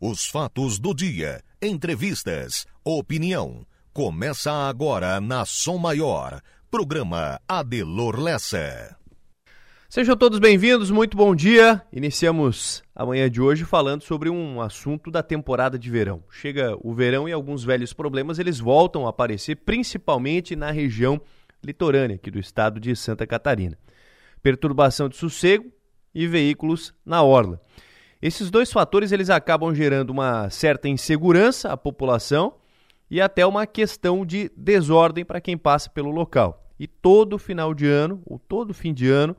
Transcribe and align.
Os 0.00 0.26
fatos 0.26 0.78
do 0.78 0.94
dia, 0.94 1.42
entrevistas, 1.60 2.64
opinião. 2.84 3.66
Começa 3.92 4.52
agora 4.52 5.20
na 5.20 5.44
Som 5.44 5.76
Maior. 5.76 6.40
Programa 6.70 7.40
Adelor 7.48 8.20
Lessa. 8.20 8.96
Sejam 9.88 10.16
todos 10.16 10.38
bem-vindos, 10.38 10.92
muito 10.92 11.16
bom 11.16 11.34
dia. 11.34 11.82
Iniciamos 11.92 12.84
a 12.94 13.04
manhã 13.04 13.28
de 13.28 13.40
hoje 13.40 13.64
falando 13.64 14.02
sobre 14.02 14.30
um 14.30 14.60
assunto 14.60 15.10
da 15.10 15.20
temporada 15.20 15.76
de 15.76 15.90
verão. 15.90 16.22
Chega 16.30 16.78
o 16.80 16.94
verão 16.94 17.28
e 17.28 17.32
alguns 17.32 17.64
velhos 17.64 17.92
problemas 17.92 18.38
eles 18.38 18.60
voltam 18.60 19.04
a 19.04 19.10
aparecer, 19.10 19.56
principalmente 19.56 20.54
na 20.54 20.70
região 20.70 21.20
litorânea 21.60 22.14
aqui 22.14 22.30
do 22.30 22.38
estado 22.38 22.78
de 22.78 22.94
Santa 22.94 23.26
Catarina. 23.26 23.76
Perturbação 24.40 25.08
de 25.08 25.16
sossego 25.16 25.72
e 26.14 26.24
veículos 26.28 26.94
na 27.04 27.20
orla. 27.20 27.60
Esses 28.20 28.50
dois 28.50 28.72
fatores 28.72 29.12
eles 29.12 29.30
acabam 29.30 29.72
gerando 29.72 30.10
uma 30.10 30.50
certa 30.50 30.88
insegurança 30.88 31.72
à 31.72 31.76
população 31.76 32.54
e 33.08 33.20
até 33.20 33.46
uma 33.46 33.66
questão 33.66 34.26
de 34.26 34.50
desordem 34.56 35.24
para 35.24 35.40
quem 35.40 35.56
passa 35.56 35.88
pelo 35.88 36.10
local. 36.10 36.68
E 36.78 36.86
todo 36.86 37.38
final 37.38 37.72
de 37.72 37.86
ano, 37.86 38.20
ou 38.26 38.38
todo 38.38 38.74
fim 38.74 38.92
de 38.92 39.08
ano, 39.08 39.36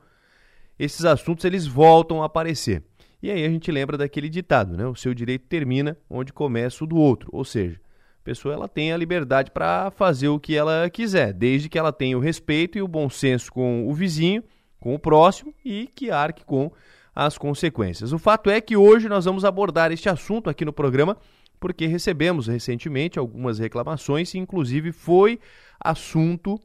esses 0.78 1.04
assuntos 1.04 1.44
eles 1.44 1.68
voltam 1.68 2.24
a 2.24 2.26
aparecer. 2.26 2.84
E 3.22 3.30
aí 3.30 3.46
a 3.46 3.50
gente 3.50 3.70
lembra 3.70 3.98
daquele 3.98 4.30
ditado, 4.30 4.78
né? 4.78 4.86
O 4.88 4.96
seu 4.96 5.14
direito 5.14 5.46
termina 5.48 5.98
onde 6.10 6.32
começa 6.32 6.84
o 6.84 6.88
do 6.88 6.96
outro. 6.96 7.30
Ou 7.34 7.44
seja, 7.44 7.80
a 8.22 8.24
pessoa 8.24 8.54
ela 8.54 8.68
tem 8.68 8.94
a 8.94 8.98
liberdade 8.98 9.52
para 9.52 9.92
fazer 9.92 10.30
o 10.30 10.40
que 10.40 10.56
ela 10.56 10.90
quiser, 10.90 11.34
desde 11.34 11.68
que 11.68 11.78
ela 11.78 11.92
tenha 11.92 12.18
o 12.18 12.22
respeito 12.22 12.78
e 12.78 12.82
o 12.82 12.88
bom 12.88 13.10
senso 13.10 13.52
com 13.52 13.90
o 13.90 13.94
vizinho, 13.94 14.42
com 14.80 14.96
o 14.96 15.00
próximo 15.00 15.54
e 15.66 15.88
que 15.94 16.10
arque 16.10 16.46
com 16.46 16.72
as 17.14 17.38
consequências. 17.38 18.14
O 18.14 18.20
fato 18.20 18.50
é 18.50 18.62
que 18.62 18.78
hoje 18.78 19.10
nós 19.10 19.26
vamos 19.26 19.44
abordar 19.44 19.92
este 19.92 20.10
assunto 20.10 20.50
aqui 20.50 20.64
no 20.64 20.74
programa 20.74 21.18
porque 21.60 21.86
recebemos 21.86 22.48
recentemente 22.48 23.20
algumas 23.20 23.60
reclamações 23.60 24.34
e 24.34 24.38
inclusive 24.38 24.92
foi 24.92 25.40
assunto 25.80 26.60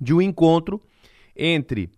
de 0.00 0.12
um 0.12 0.20
encontro 0.20 0.82
entre 1.36 1.90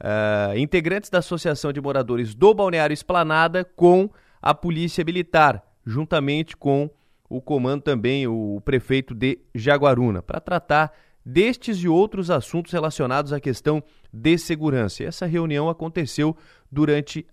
uh, 0.00 0.56
integrantes 0.56 1.10
da 1.10 1.18
Associação 1.18 1.72
de 1.72 1.80
Moradores 1.80 2.34
do 2.34 2.54
Balneário 2.54 2.94
Esplanada 2.94 3.64
com 3.64 4.08
a 4.40 4.54
Polícia 4.54 5.04
Militar, 5.04 5.62
juntamente 5.84 6.56
com 6.56 6.88
o 7.28 7.40
comando 7.40 7.82
também, 7.82 8.26
o 8.26 8.60
prefeito 8.64 9.12
de 9.12 9.40
Jaguaruna, 9.52 10.22
para 10.22 10.40
tratar 10.40 10.92
destes 11.26 11.78
e 11.78 11.88
outros 11.88 12.30
assuntos 12.30 12.72
relacionados 12.72 13.32
à 13.32 13.40
questão 13.40 13.82
de 14.12 14.38
segurança. 14.38 15.02
E 15.02 15.06
essa 15.06 15.26
reunião 15.26 15.68
aconteceu 15.68 16.36
durante 16.70 17.26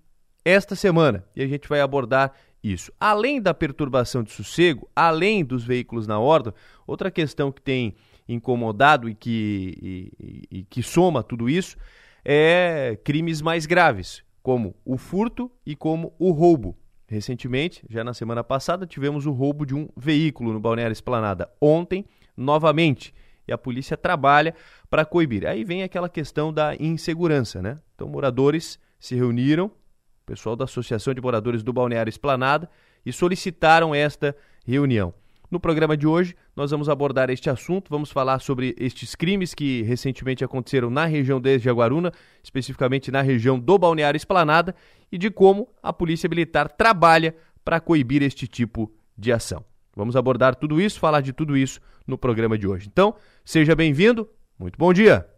esta 0.44 0.76
semana 0.76 1.24
e 1.36 1.44
a 1.44 1.48
gente 1.48 1.70
vai 1.70 1.80
abordar 1.80 2.34
isso. 2.64 2.92
Além 3.00 3.40
da 3.40 3.54
perturbação 3.54 4.24
de 4.24 4.32
sossego, 4.32 4.90
além 4.96 5.46
dos 5.46 5.64
veículos 5.64 6.08
na 6.08 6.18
ordem, 6.18 6.52
outra 6.88 7.12
questão 7.12 7.52
que 7.52 7.62
tem 7.62 7.94
incomodado 8.28 9.08
e 9.08 9.14
que, 9.14 9.78
e, 10.20 10.60
e, 10.60 10.64
que 10.64 10.82
soma 10.82 11.22
tudo 11.22 11.48
isso 11.48 11.78
é 12.26 12.98
crimes 13.04 13.42
mais 13.42 13.66
graves, 13.66 14.24
como 14.42 14.76
o 14.84 14.98
furto 14.98 15.52
e 15.66 15.76
como 15.76 16.14
o 16.18 16.32
roubo. 16.32 16.76
Recentemente, 17.06 17.86
já 17.90 18.04
na 18.04 18.14
semana 18.14 18.44
passada, 18.44 18.88
tivemos 18.88 19.28
o 19.28 19.32
roubo 19.32 19.66
de 19.66 19.76
um 19.76 19.88
veículo 19.96 20.52
no 20.52 20.60
Balneário 20.60 20.94
Esplanada. 20.94 21.52
Ontem, 21.62 22.06
novamente, 22.36 23.14
e 23.48 23.54
a 23.54 23.58
polícia 23.58 23.98
trabalha 23.98 24.56
para 24.90 25.06
coibir. 25.06 25.46
Aí 25.46 25.64
vem 25.64 25.84
aquela 25.84 26.10
questão 26.10 26.54
da 26.54 26.76
insegurança, 26.76 27.62
né? 27.62 27.80
Então, 27.96 28.08
moradores 28.08 28.80
se 29.00 29.16
reuniram, 29.16 29.66
o 29.66 30.26
pessoal 30.26 30.56
da 30.56 30.66
Associação 30.66 31.14
de 31.14 31.22
Moradores 31.22 31.64
do 31.64 31.74
Balneário 31.74 32.10
Esplanada, 32.10 32.70
e 33.06 33.12
solicitaram 33.12 33.94
esta 33.94 34.36
reunião. 34.66 35.14
No 35.52 35.60
programa 35.60 35.96
de 35.96 36.08
hoje, 36.08 36.36
nós 36.56 36.72
vamos 36.72 36.90
abordar 36.90 37.30
este 37.30 37.48
assunto, 37.50 37.90
vamos 37.90 38.12
falar 38.12 38.40
sobre 38.40 38.74
estes 38.80 39.14
crimes 39.14 39.54
que 39.54 39.84
recentemente 39.84 40.44
aconteceram 40.44 40.90
na 40.90 41.06
região 41.06 41.40
de 41.40 41.60
Jaguaruna, 41.60 42.12
especificamente 42.42 43.12
na 43.12 43.22
região 43.22 43.60
do 43.60 43.78
Balneário 43.78 44.18
Esplanada, 44.18 44.74
e 45.12 45.18
de 45.18 45.30
como 45.30 45.70
a 45.84 45.94
Polícia 45.94 46.28
Militar 46.28 46.72
trabalha 46.72 47.36
para 47.64 47.80
coibir 47.80 48.24
este 48.24 48.48
tipo 48.48 48.92
de 49.16 49.32
ação. 49.32 49.64
Vamos 49.96 50.16
abordar 50.16 50.56
tudo 50.56 50.82
isso, 50.82 51.00
falar 51.00 51.22
de 51.22 51.34
tudo 51.34 51.56
isso 51.56 51.80
no 52.06 52.18
programa 52.18 52.58
de 52.58 52.68
hoje. 52.68 52.88
Então, 52.92 53.16
seja 53.46 53.76
bem-vindo, 53.76 54.30
muito 54.58 54.78
bom 54.78 54.92
dia! 54.92 55.33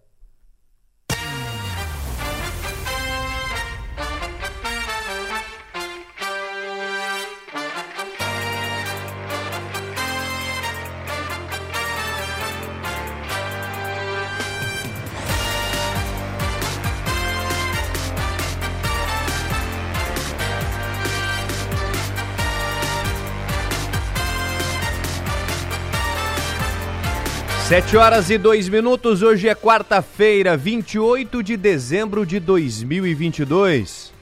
Sete 27.76 27.98
horas 27.98 28.30
e 28.30 28.38
dois 28.38 28.70
minutos, 28.70 29.22
hoje 29.22 29.50
é 29.50 29.54
quarta-feira, 29.54 30.56
28 30.56 31.44
de 31.44 31.58
dezembro 31.58 32.26
de 32.26 32.40
2022. 32.40 34.14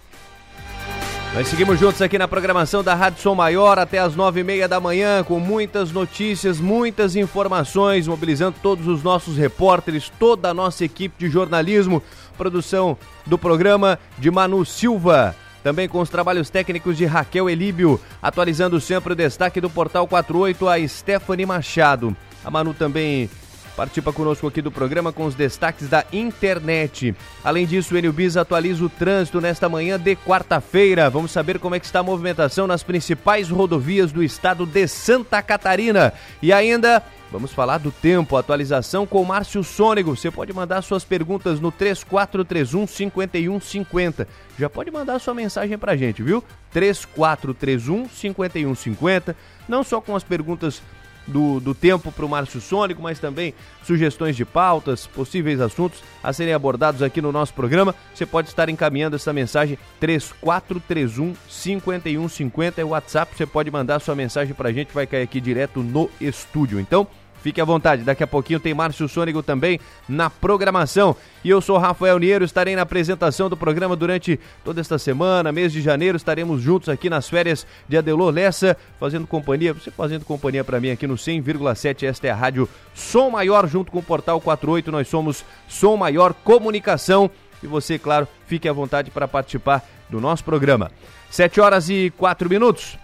Nós 1.35 1.47
seguimos 1.49 1.79
juntos 1.79 2.01
aqui 2.01 2.17
na 2.17 2.27
programação 2.27 2.83
da 2.83 2.95
Rádio 2.95 3.21
Som 3.21 3.35
Maior 3.35 3.77
até 3.77 3.99
as 3.99 4.15
nove 4.15 4.39
e 4.39 4.43
meia 4.43 4.67
da 4.67 4.79
manhã, 4.79 5.23
com 5.23 5.39
muitas 5.39 5.91
notícias, 5.91 6.59
muitas 6.59 7.15
informações, 7.15 8.07
mobilizando 8.07 8.55
todos 8.59 8.87
os 8.87 9.03
nossos 9.03 9.37
repórteres, 9.37 10.11
toda 10.17 10.49
a 10.49 10.53
nossa 10.53 10.83
equipe 10.83 11.13
de 11.19 11.29
jornalismo, 11.29 12.01
produção 12.35 12.97
do 13.23 13.37
programa 13.37 13.99
de 14.17 14.31
Manu 14.31 14.65
Silva. 14.65 15.35
Também 15.61 15.87
com 15.87 15.99
os 15.99 16.09
trabalhos 16.09 16.49
técnicos 16.49 16.97
de 16.97 17.05
Raquel 17.05 17.47
Elíbio, 17.47 18.01
atualizando 18.19 18.81
sempre 18.81 19.13
o 19.13 19.15
destaque 19.15 19.61
do 19.61 19.69
Portal 19.69 20.07
48, 20.07 20.67
a 20.67 20.87
Stephanie 20.87 21.45
Machado. 21.45 22.17
A 22.43 22.51
Manu 22.51 22.73
também 22.73 23.29
participa 23.75 24.13
conosco 24.13 24.47
aqui 24.47 24.61
do 24.61 24.71
programa 24.71 25.11
com 25.11 25.25
os 25.25 25.35
destaques 25.35 25.89
da 25.89 26.05
internet. 26.11 27.15
Além 27.43 27.65
disso, 27.65 27.93
o 27.93 27.97
Enilbis 27.97 28.37
atualiza 28.37 28.83
o 28.83 28.89
trânsito 28.89 29.41
nesta 29.41 29.67
manhã 29.67 29.99
de 29.99 30.15
quarta-feira. 30.15 31.09
Vamos 31.09 31.31
saber 31.31 31.59
como 31.59 31.75
é 31.75 31.79
que 31.79 31.85
está 31.85 31.99
a 31.99 32.03
movimentação 32.03 32.67
nas 32.67 32.83
principais 32.83 33.49
rodovias 33.49 34.11
do 34.11 34.23
estado 34.23 34.65
de 34.65 34.87
Santa 34.87 35.41
Catarina. 35.41 36.13
E 36.41 36.53
ainda 36.53 37.03
Vamos 37.33 37.51
falar 37.51 37.79
do 37.79 37.89
tempo, 37.89 38.37
atualização 38.37 39.07
com 39.07 39.19
o 39.19 39.25
Márcio 39.25 39.63
Sônego. 39.63 40.15
Você 40.15 40.29
pode 40.29 40.53
mandar 40.53 40.83
suas 40.83 41.03
perguntas 41.03 41.59
no 41.59 41.71
3431 41.71 42.85
5150. 42.85 44.27
Já 44.59 44.69
pode 44.69 44.91
mandar 44.91 45.17
sua 45.17 45.33
mensagem 45.33 45.75
pra 45.75 45.97
gente, 45.97 46.21
viu? 46.21 46.43
3431 46.71 48.07
5150. 48.07 49.35
Não 49.67 49.83
só 49.83 49.99
com 49.99 50.15
as 50.15 50.23
perguntas 50.23 50.79
do, 51.27 51.59
do 51.59 51.73
tempo 51.73 52.11
para 52.11 52.25
o 52.25 52.29
Márcio 52.29 52.61
Sônico, 52.61 53.01
mas 53.01 53.19
também 53.19 53.53
sugestões 53.83 54.35
de 54.35 54.45
pautas, 54.45 55.07
possíveis 55.07 55.59
assuntos 55.61 56.01
a 56.23 56.31
serem 56.31 56.53
abordados 56.53 57.01
aqui 57.01 57.21
no 57.21 57.31
nosso 57.31 57.53
programa. 57.53 57.95
Você 58.13 58.25
pode 58.25 58.49
estar 58.49 58.69
encaminhando 58.69 59.15
essa 59.15 59.33
mensagem 59.33 59.77
3431 59.99 61.35
5150 61.47 62.81
é 62.81 62.85
o 62.85 62.89
WhatsApp. 62.89 63.35
Você 63.35 63.45
pode 63.45 63.71
mandar 63.71 63.99
sua 63.99 64.15
mensagem 64.15 64.53
para 64.53 64.69
a 64.69 64.73
gente, 64.73 64.93
vai 64.93 65.07
cair 65.07 65.23
aqui 65.23 65.39
direto 65.39 65.81
no 65.81 66.09
estúdio. 66.19 66.79
Então, 66.79 67.07
Fique 67.43 67.59
à 67.59 67.65
vontade, 67.65 68.03
daqui 68.03 68.23
a 68.23 68.27
pouquinho 68.27 68.57
tem 68.57 68.73
Márcio 68.73 69.05
Sônigo 69.05 69.43
também 69.43 69.77
na 70.07 70.29
programação. 70.29 71.13
E 71.43 71.49
eu 71.49 71.59
sou 71.59 71.77
Rafael 71.77 72.17
Niero, 72.17 72.45
estarei 72.45 72.73
na 72.73 72.83
apresentação 72.83 73.49
do 73.49 73.57
programa 73.57 73.97
durante 73.97 74.39
toda 74.63 74.79
esta 74.79 74.97
semana, 74.97 75.51
mês 75.51 75.73
de 75.73 75.81
janeiro, 75.81 76.15
estaremos 76.15 76.61
juntos 76.61 76.87
aqui 76.87 77.09
nas 77.09 77.27
férias 77.27 77.67
de 77.85 77.97
Adelô 77.97 78.29
Lessa, 78.29 78.77
fazendo 78.97 79.27
companhia, 79.27 79.73
você 79.73 79.91
fazendo 79.91 80.23
companhia 80.23 80.63
para 80.63 80.79
mim 80.79 80.91
aqui 80.91 81.05
no 81.05 81.15
100,7, 81.15 82.07
esta 82.07 82.27
é 82.27 82.31
a 82.31 82.35
rádio 82.35 82.69
Som 82.93 83.31
Maior, 83.31 83.67
junto 83.67 83.91
com 83.91 83.99
o 83.99 84.03
Portal 84.03 84.39
48, 84.39 84.89
nós 84.89 85.09
somos 85.09 85.43
Som 85.67 85.97
Maior 85.97 86.33
Comunicação. 86.33 87.29
E 87.61 87.67
você, 87.67 87.99
claro, 87.99 88.25
fique 88.47 88.69
à 88.69 88.73
vontade 88.73 89.11
para 89.11 89.27
participar 89.27 89.83
do 90.09 90.21
nosso 90.21 90.45
programa. 90.45 90.89
7 91.29 91.59
horas 91.59 91.89
e 91.89 92.09
4 92.17 92.47
minutos. 92.47 93.02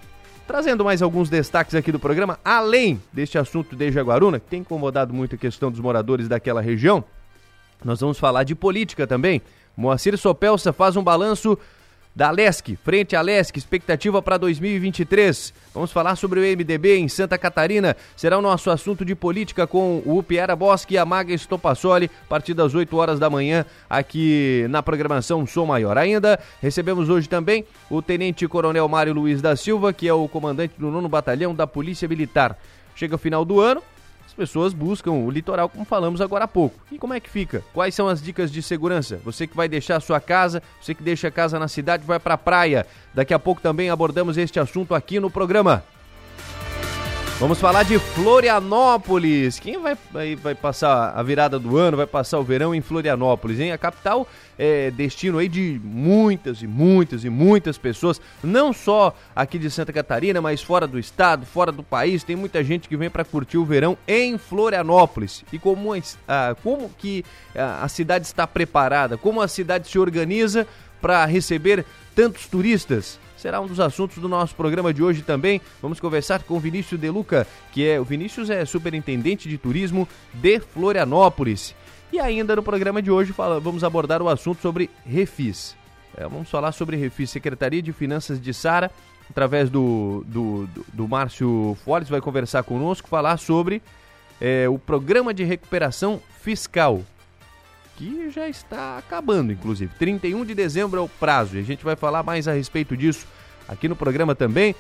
Trazendo 0.50 0.84
mais 0.84 1.04
alguns 1.04 1.30
destaques 1.30 1.76
aqui 1.76 1.92
do 1.92 2.00
programa, 2.00 2.40
além 2.44 3.00
deste 3.14 3.38
assunto 3.38 3.76
de 3.76 3.92
Jaguaruna, 3.92 4.40
que 4.40 4.48
tem 4.48 4.62
incomodado 4.62 5.14
muito 5.14 5.36
a 5.36 5.38
questão 5.38 5.70
dos 5.70 5.80
moradores 5.80 6.28
daquela 6.28 6.60
região, 6.60 7.04
nós 7.86 8.00
vamos 8.00 8.18
falar 8.18 8.44
de 8.46 8.56
política 8.56 9.06
também. 9.06 9.44
Moacir 9.78 10.18
Sopelsa 10.18 10.74
faz 10.74 10.98
um 10.98 11.04
balanço 11.04 11.56
da 12.16 12.32
Lesc, 12.32 12.76
frente 12.84 13.16
à 13.16 13.22
Lesc, 13.22 13.58
expectativa 13.58 14.22
para 14.22 14.38
2023. 14.38 15.54
Vamos 15.74 15.92
falar 15.92 16.16
sobre 16.16 16.40
o 16.40 16.44
MDB 16.44 16.98
em 16.98 17.08
Santa 17.08 17.38
Catarina. 17.38 17.96
Será 18.16 18.38
o 18.38 18.42
nosso 18.42 18.70
assunto 18.70 19.06
de 19.06 19.16
política 19.16 19.66
com 19.66 20.02
o 20.06 20.22
Piera 20.22 20.56
Bosque 20.56 20.96
e 20.96 20.98
a 20.98 21.06
Maga 21.06 21.34
Estopassoli, 21.34 22.10
a 22.26 22.28
partir 22.28 22.54
das 22.54 22.76
8 22.76 22.96
horas 22.98 23.20
da 23.20 23.30
manhã, 23.30 23.66
aqui 23.90 24.66
na 24.70 24.84
programação 24.84 25.46
Som 25.46 25.68
Maior. 25.68 25.98
Ainda 25.98 26.40
recebemos 26.62 27.10
hoje 27.10 27.30
também 27.30 27.66
o 27.90 28.02
Tenente 28.02 28.48
Coronel 28.48 28.88
Mário 28.88 29.14
Luiz 29.14 29.42
da 29.42 29.56
Silva, 29.56 29.94
que 29.94 30.08
é 30.08 30.14
o 30.14 30.28
comandante 30.28 30.74
do 30.78 30.92
9 30.92 31.08
Batalhão 31.08 31.56
da 31.56 31.66
Polícia 31.66 32.08
Militar. 32.08 32.58
Chega 32.96 33.16
o 33.16 33.20
final 33.20 33.46
do 33.46 33.62
ano, 33.62 33.82
pessoas 34.40 34.74
buscam 34.74 35.12
o 35.12 35.30
litoral, 35.30 35.68
como 35.68 35.84
falamos 35.84 36.22
agora 36.22 36.46
há 36.46 36.48
pouco. 36.48 36.80
E 36.90 36.98
como 36.98 37.14
é 37.14 37.20
que 37.20 37.30
fica? 37.30 37.62
Quais 37.74 37.94
são 37.94 38.08
as 38.08 38.22
dicas 38.22 38.50
de 38.50 38.62
segurança? 38.62 39.20
Você 39.26 39.46
que 39.46 39.54
vai 39.54 39.68
deixar 39.68 39.98
a 39.98 40.00
sua 40.00 40.22
casa, 40.22 40.64
você 40.82 40.96
que 40.96 41.04
deixa 41.04 41.28
a 41.28 41.32
casa 41.32 41.60
na 41.60 41.68
cidade, 41.68 42.06
vai 42.06 42.22
para 42.22 42.36
a 42.36 42.38
praia. 42.38 42.88
Daqui 43.14 43.34
a 43.34 43.40
pouco 43.40 43.62
também 43.62 43.90
abordamos 43.90 44.38
este 44.38 44.58
assunto 44.58 44.96
aqui 44.96 45.20
no 45.20 45.30
programa. 45.30 45.84
Vamos 47.40 47.58
falar 47.58 47.84
de 47.84 47.98
Florianópolis. 47.98 49.60
Quem 49.60 49.80
vai, 49.80 49.98
vai, 50.12 50.36
vai, 50.36 50.54
passar 50.54 51.14
a 51.16 51.24
virada 51.24 51.58
do 51.58 51.78
ano, 51.78 51.96
vai 51.96 52.06
passar 52.06 52.38
o 52.38 52.44
verão 52.44 52.76
em 52.76 52.82
Florianópolis, 52.82 53.62
hein? 53.62 53.72
A 53.72 53.78
capital 53.78 54.28
é 54.58 54.92
destino 54.92 55.38
aí 55.38 55.48
de 55.48 55.80
muitas 55.82 56.62
e 56.62 56.68
muitas 56.68 57.24
e 57.24 57.30
muitas 57.30 57.78
pessoas, 57.78 58.20
não 58.44 58.74
só 58.74 59.16
aqui 59.34 59.58
de 59.58 59.72
Santa 59.72 59.94
Catarina, 59.94 60.42
mas 60.42 60.62
fora 60.62 60.86
do 60.86 61.00
estado, 61.00 61.46
fora 61.46 61.72
do 61.72 61.82
país. 61.82 62.26
Tem 62.26 62.36
muita 62.36 62.62
gente 62.62 62.90
que 62.90 62.98
vem 62.98 63.10
para 63.10 63.24
curtir 63.24 63.58
o 63.58 63.64
verão 63.64 63.98
em 64.06 64.38
Florianópolis. 64.38 65.46
E 65.54 65.58
como, 65.58 65.94
ah, 66.28 66.58
como 66.62 66.90
que 66.98 67.24
a 67.56 67.88
cidade 67.88 68.26
está 68.26 68.46
preparada, 68.46 69.18
como 69.18 69.42
a 69.42 69.48
cidade 69.48 69.88
se 69.88 69.98
organiza 69.98 70.68
para 71.02 71.24
receber 71.24 71.86
tantos 72.14 72.48
turistas? 72.48 73.18
Será 73.40 73.62
um 73.62 73.68
dos 73.68 73.80
assuntos 73.80 74.18
do 74.18 74.28
nosso 74.28 74.54
programa 74.54 74.94
de 74.94 75.02
hoje 75.02 75.22
também. 75.22 75.62
Vamos 75.82 76.00
conversar 76.00 76.44
com 76.44 76.56
o 76.56 76.60
Vinícius 76.60 77.00
De 77.00 77.10
Luca, 77.10 77.48
que 77.72 77.88
é 77.88 78.00
o 78.00 78.04
Vinícius 78.04 78.50
é 78.50 78.66
superintendente 78.66 79.48
de 79.48 79.58
turismo 79.58 80.08
de 80.34 80.60
Florianópolis. 80.60 81.74
E 82.12 82.20
ainda 82.20 82.56
no 82.56 82.64
programa 82.64 83.02
de 83.02 83.10
hoje 83.10 83.32
fala, 83.32 83.60
vamos 83.60 83.84
abordar 83.84 84.22
o 84.22 84.28
assunto 84.28 84.62
sobre 84.62 84.90
refis. 85.06 85.76
É, 86.18 86.24
vamos 86.24 86.50
falar 86.50 86.74
sobre 86.74 86.98
refis, 86.98 87.30
Secretaria 87.30 87.82
de 87.82 87.94
Finanças 87.94 88.42
de 88.42 88.54
Sara, 88.54 88.92
através 89.30 89.70
do, 89.70 90.26
do, 90.28 90.68
do, 90.68 90.86
do 90.92 91.08
Márcio 91.08 91.78
vai 92.10 92.20
conversar 92.20 92.64
conosco, 92.64 93.08
falar 93.08 93.38
sobre 93.38 93.82
é, 94.42 94.68
o 94.68 94.78
programa 94.78 95.34
de 95.34 95.44
recuperação 95.44 96.20
fiscal 96.42 97.04
que 98.00 98.30
já 98.32 98.48
está 98.48 98.98
acabando, 98.98 99.52
inclusive. 99.52 99.92
31 100.00 100.46
de 100.46 100.56
dezembro 100.56 101.02
é 101.02 101.04
o 101.04 101.10
prazo 101.10 101.58
e 101.58 101.60
a 101.60 101.64
gente 101.64 101.84
vai 101.84 101.98
falar 101.98 102.24
mais 102.24 102.48
a 102.48 102.54
respeito 102.54 102.96
disso 102.96 103.28
aqui 103.68 103.90
no 103.90 103.96
programa 103.96 104.34
também, 104.34 104.74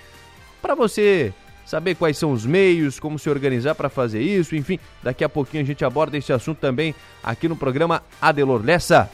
para 0.62 0.74
você 0.74 1.34
saber 1.66 1.96
quais 1.96 2.18
são 2.18 2.32
os 2.32 2.46
meios, 2.46 2.98
como 2.98 3.20
se 3.20 3.30
organizar 3.30 3.76
para 3.76 3.90
fazer 3.90 4.22
isso, 4.22 4.56
enfim, 4.56 4.80
daqui 5.04 5.24
a 5.24 5.30
pouquinho 5.30 5.64
a 5.64 5.66
gente 5.66 5.84
aborda 5.84 6.18
esse 6.18 6.32
assunto 6.32 6.60
também 6.60 6.96
aqui 7.22 7.50
no 7.50 7.58
programa 7.58 8.02
Adelor 8.22 8.64
Lessa. 8.64 9.12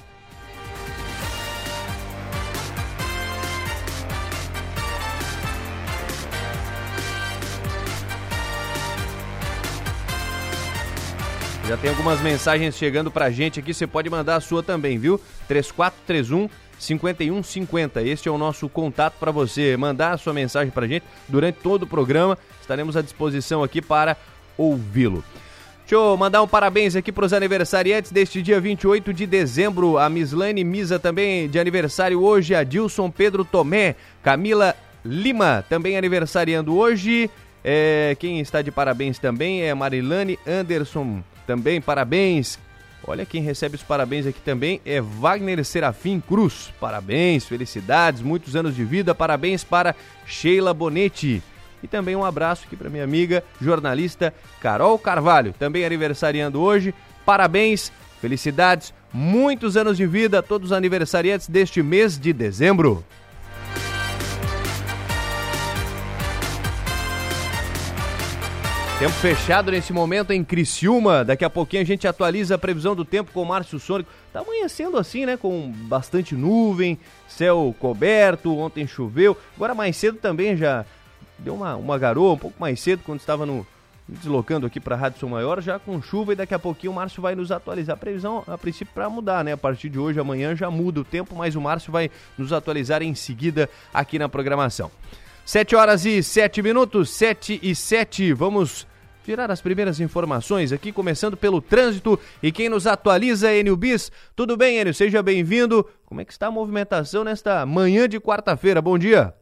Já 11.67 11.75
tem 11.75 11.89
algumas 11.89 12.21
mensagens 12.21 12.77
chegando 12.77 13.09
pra 13.09 13.31
gente 13.31 13.59
aqui, 13.59 13.73
você 13.73 13.87
pode 13.87 14.07
mandar 14.07 14.35
a 14.35 14.39
sua 14.39 14.61
também, 14.61 14.99
viu? 14.99 15.19
3431 15.47 16.47
5150. 16.77 18.03
Este 18.03 18.29
é 18.29 18.31
o 18.31 18.37
nosso 18.37 18.69
contato 18.69 19.15
para 19.19 19.31
você 19.31 19.75
mandar 19.75 20.11
a 20.11 20.17
sua 20.17 20.31
mensagem 20.31 20.69
pra 20.69 20.85
gente 20.85 21.03
durante 21.27 21.55
todo 21.63 21.83
o 21.83 21.87
programa. 21.87 22.37
Estaremos 22.61 22.95
à 22.95 23.01
disposição 23.01 23.63
aqui 23.63 23.81
para 23.81 24.15
ouvi-lo. 24.55 25.23
Deixa 25.79 25.95
eu 25.95 26.15
mandar 26.15 26.43
um 26.43 26.47
parabéns 26.47 26.95
aqui 26.95 27.11
para 27.11 27.25
os 27.25 27.33
aniversariantes 27.33 28.11
deste 28.11 28.43
dia 28.43 28.59
28 28.61 29.11
de 29.11 29.25
dezembro. 29.25 29.97
A 29.97 30.07
Mislane 30.07 30.63
Misa 30.63 30.99
também 30.99 31.49
de 31.49 31.57
aniversário 31.57 32.21
hoje. 32.21 32.53
A 32.53 32.63
Dilson 32.63 33.09
Pedro 33.09 33.43
Tomé. 33.43 33.95
Camila 34.21 34.75
Lima 35.03 35.65
também 35.67 35.97
aniversariando 35.97 36.77
hoje. 36.77 37.27
É, 37.63 38.15
quem 38.19 38.39
está 38.39 38.61
de 38.61 38.69
parabéns 38.69 39.17
também 39.17 39.63
é 39.63 39.73
Marilane 39.73 40.37
Anderson 40.45 41.23
também 41.45 41.81
parabéns. 41.81 42.59
Olha 43.07 43.25
quem 43.25 43.41
recebe 43.41 43.75
os 43.75 43.83
parabéns 43.83 44.25
aqui 44.25 44.41
também 44.41 44.81
é 44.83 44.99
Wagner 44.99 45.63
Serafim 45.63 46.19
Cruz. 46.19 46.73
Parabéns, 46.79 47.45
felicidades, 47.45 48.21
muitos 48.21 48.55
anos 48.55 48.75
de 48.75 48.83
vida. 48.83 49.13
Parabéns 49.13 49.63
para 49.63 49.95
Sheila 50.25 50.73
Bonetti. 50.73 51.41
E 51.83 51.87
também 51.87 52.15
um 52.15 52.25
abraço 52.25 52.65
aqui 52.65 52.75
para 52.75 52.89
minha 52.89 53.03
amiga 53.03 53.43
jornalista 53.61 54.33
Carol 54.59 54.97
Carvalho, 54.97 55.53
também 55.53 55.85
aniversariando 55.85 56.59
hoje. 56.59 56.95
Parabéns, 57.23 57.91
felicidades, 58.19 58.91
muitos 59.13 59.77
anos 59.77 59.95
de 59.95 60.07
vida 60.07 60.39
a 60.39 60.41
todos 60.41 60.71
os 60.71 60.75
aniversariantes 60.75 61.47
deste 61.47 61.83
mês 61.83 62.17
de 62.17 62.33
dezembro. 62.33 63.05
Tempo 68.97 69.11
fechado 69.15 69.71
nesse 69.71 69.91
momento 69.91 70.31
em 70.31 70.41
Criciúma. 70.41 71.25
Daqui 71.25 71.43
a 71.43 71.49
pouquinho 71.49 71.81
a 71.81 71.85
gente 71.85 72.07
atualiza 72.07 72.55
a 72.55 72.57
previsão 72.57 72.95
do 72.95 73.03
tempo 73.03 73.29
com 73.33 73.41
o 73.41 73.45
Márcio 73.45 73.77
Sônico. 73.77 74.09
Tá 74.31 74.39
amanhecendo 74.39 74.97
assim, 74.97 75.25
né? 75.25 75.35
Com 75.35 75.69
bastante 75.69 76.33
nuvem, 76.33 76.97
céu 77.27 77.75
coberto. 77.77 78.57
Ontem 78.57 78.87
choveu. 78.87 79.37
Agora 79.57 79.75
mais 79.75 79.97
cedo 79.97 80.17
também 80.17 80.55
já 80.55 80.85
deu 81.37 81.55
uma, 81.55 81.75
uma 81.75 81.97
garoa, 81.97 82.35
um 82.35 82.37
pouco 82.37 82.55
mais 82.57 82.79
cedo, 82.79 83.01
quando 83.05 83.19
estava 83.19 83.45
no, 83.45 83.67
deslocando 84.07 84.65
aqui 84.65 84.79
para 84.79 84.95
a 84.95 84.97
Rádio 84.97 85.19
São 85.19 85.27
Maior, 85.27 85.61
já 85.61 85.77
com 85.77 86.01
chuva. 86.01 86.31
E 86.31 86.37
daqui 86.37 86.53
a 86.53 86.59
pouquinho 86.59 86.93
o 86.93 86.95
Márcio 86.95 87.21
vai 87.21 87.35
nos 87.35 87.51
atualizar. 87.51 87.95
A 87.95 87.99
previsão, 87.99 88.45
a 88.47 88.57
princípio, 88.57 88.93
para 88.93 89.09
mudar, 89.09 89.43
né? 89.43 89.51
A 89.51 89.57
partir 89.57 89.89
de 89.89 89.99
hoje, 89.99 90.21
amanhã 90.21 90.55
já 90.55 90.71
muda 90.71 91.01
o 91.01 91.03
tempo, 91.03 91.35
mas 91.35 91.53
o 91.57 91.59
Márcio 91.59 91.91
vai 91.91 92.09
nos 92.37 92.53
atualizar 92.53 93.03
em 93.03 93.13
seguida 93.13 93.69
aqui 93.93 94.17
na 94.17 94.29
programação. 94.29 94.89
7 95.45 95.75
horas 95.75 96.07
e 96.07 96.23
7 96.23 96.63
minutos, 96.63 97.11
7 97.11 97.59
e 97.61 97.75
7. 97.75 98.33
Vamos 98.33 98.87
tirar 99.23 99.51
as 99.51 99.61
primeiras 99.61 99.99
informações 99.99 100.73
aqui, 100.73 100.91
começando 100.91 101.37
pelo 101.37 101.61
trânsito. 101.61 102.19
E 102.41 102.51
quem 102.51 102.67
nos 102.67 102.87
atualiza 102.87 103.51
é 103.51 103.59
Enio 103.59 103.77
Bis. 103.77 104.11
Tudo 104.35 104.57
bem, 104.57 104.79
Enio? 104.79 104.91
Seja 104.91 105.21
bem-vindo. 105.21 105.87
Como 106.03 106.19
é 106.19 106.25
que 106.25 106.31
está 106.31 106.47
a 106.47 106.51
movimentação 106.51 107.23
nesta 107.23 107.63
manhã 107.63 108.09
de 108.09 108.19
quarta-feira? 108.19 108.81
Bom 108.81 108.97
dia. 108.97 109.35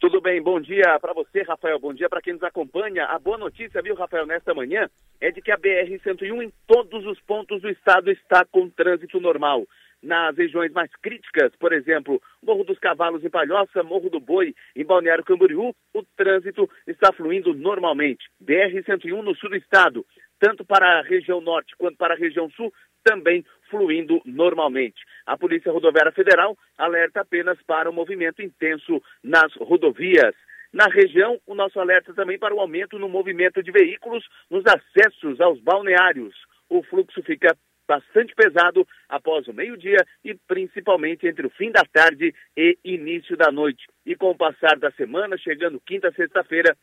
Tudo 0.00 0.18
bem, 0.22 0.42
bom 0.42 0.58
dia 0.58 0.98
para 0.98 1.12
você, 1.12 1.42
Rafael. 1.42 1.78
Bom 1.78 1.92
dia 1.92 2.08
para 2.08 2.22
quem 2.22 2.32
nos 2.32 2.42
acompanha. 2.42 3.04
A 3.04 3.18
boa 3.18 3.36
notícia, 3.36 3.82
viu, 3.82 3.94
Rafael, 3.94 4.26
nesta 4.26 4.54
manhã 4.54 4.88
é 5.20 5.30
de 5.30 5.42
que 5.42 5.52
a 5.52 5.58
BR-101 5.58 6.42
em 6.42 6.52
todos 6.66 7.04
os 7.04 7.20
pontos 7.20 7.60
do 7.60 7.68
estado 7.68 8.10
está 8.10 8.46
com 8.46 8.68
trânsito 8.70 9.20
normal 9.20 9.66
nas 10.04 10.36
regiões 10.36 10.70
mais 10.72 10.90
críticas, 11.02 11.50
por 11.58 11.72
exemplo, 11.72 12.20
Morro 12.42 12.62
dos 12.62 12.78
Cavalos 12.78 13.24
em 13.24 13.30
Palhoça, 13.30 13.82
Morro 13.82 14.10
do 14.10 14.20
Boi 14.20 14.54
em 14.76 14.84
Balneário 14.84 15.24
Camboriú, 15.24 15.74
o 15.94 16.02
trânsito 16.16 16.68
está 16.86 17.12
fluindo 17.12 17.54
normalmente. 17.54 18.24
BR-101 18.42 19.22
no 19.22 19.34
sul 19.34 19.50
do 19.50 19.56
estado, 19.56 20.06
tanto 20.38 20.64
para 20.64 20.98
a 20.98 21.02
região 21.02 21.40
norte 21.40 21.74
quanto 21.76 21.96
para 21.96 22.14
a 22.14 22.18
região 22.18 22.50
sul, 22.50 22.72
também 23.02 23.44
fluindo 23.70 24.20
normalmente. 24.24 25.02
A 25.26 25.36
Polícia 25.36 25.72
Rodoviária 25.72 26.12
Federal 26.12 26.56
alerta 26.76 27.20
apenas 27.20 27.58
para 27.66 27.88
o 27.88 27.92
movimento 27.92 28.42
intenso 28.42 29.02
nas 29.22 29.52
rodovias. 29.56 30.34
Na 30.72 30.86
região, 30.86 31.38
o 31.46 31.54
nosso 31.54 31.78
alerta 31.78 32.12
também 32.14 32.38
para 32.38 32.54
o 32.54 32.60
aumento 32.60 32.98
no 32.98 33.08
movimento 33.08 33.62
de 33.62 33.70
veículos 33.70 34.26
nos 34.50 34.64
acessos 34.66 35.40
aos 35.40 35.60
balneários. 35.60 36.34
O 36.68 36.82
fluxo 36.82 37.22
fica 37.22 37.56
bastante 37.86 38.34
pesado 38.34 38.86
após 39.08 39.46
o 39.48 39.52
meio-dia 39.52 40.04
e 40.24 40.34
principalmente 40.34 41.26
entre 41.26 41.46
o 41.46 41.50
fim 41.50 41.70
da 41.70 41.84
tarde 41.84 42.34
e 42.56 42.78
início 42.84 43.36
da 43.36 43.50
noite. 43.50 43.86
E 44.04 44.14
com 44.14 44.30
o 44.30 44.36
passar 44.36 44.78
da 44.78 44.90
semana, 44.92 45.36
chegando 45.36 45.80
quinta, 45.80 46.12
sexta-feira, 46.12 46.76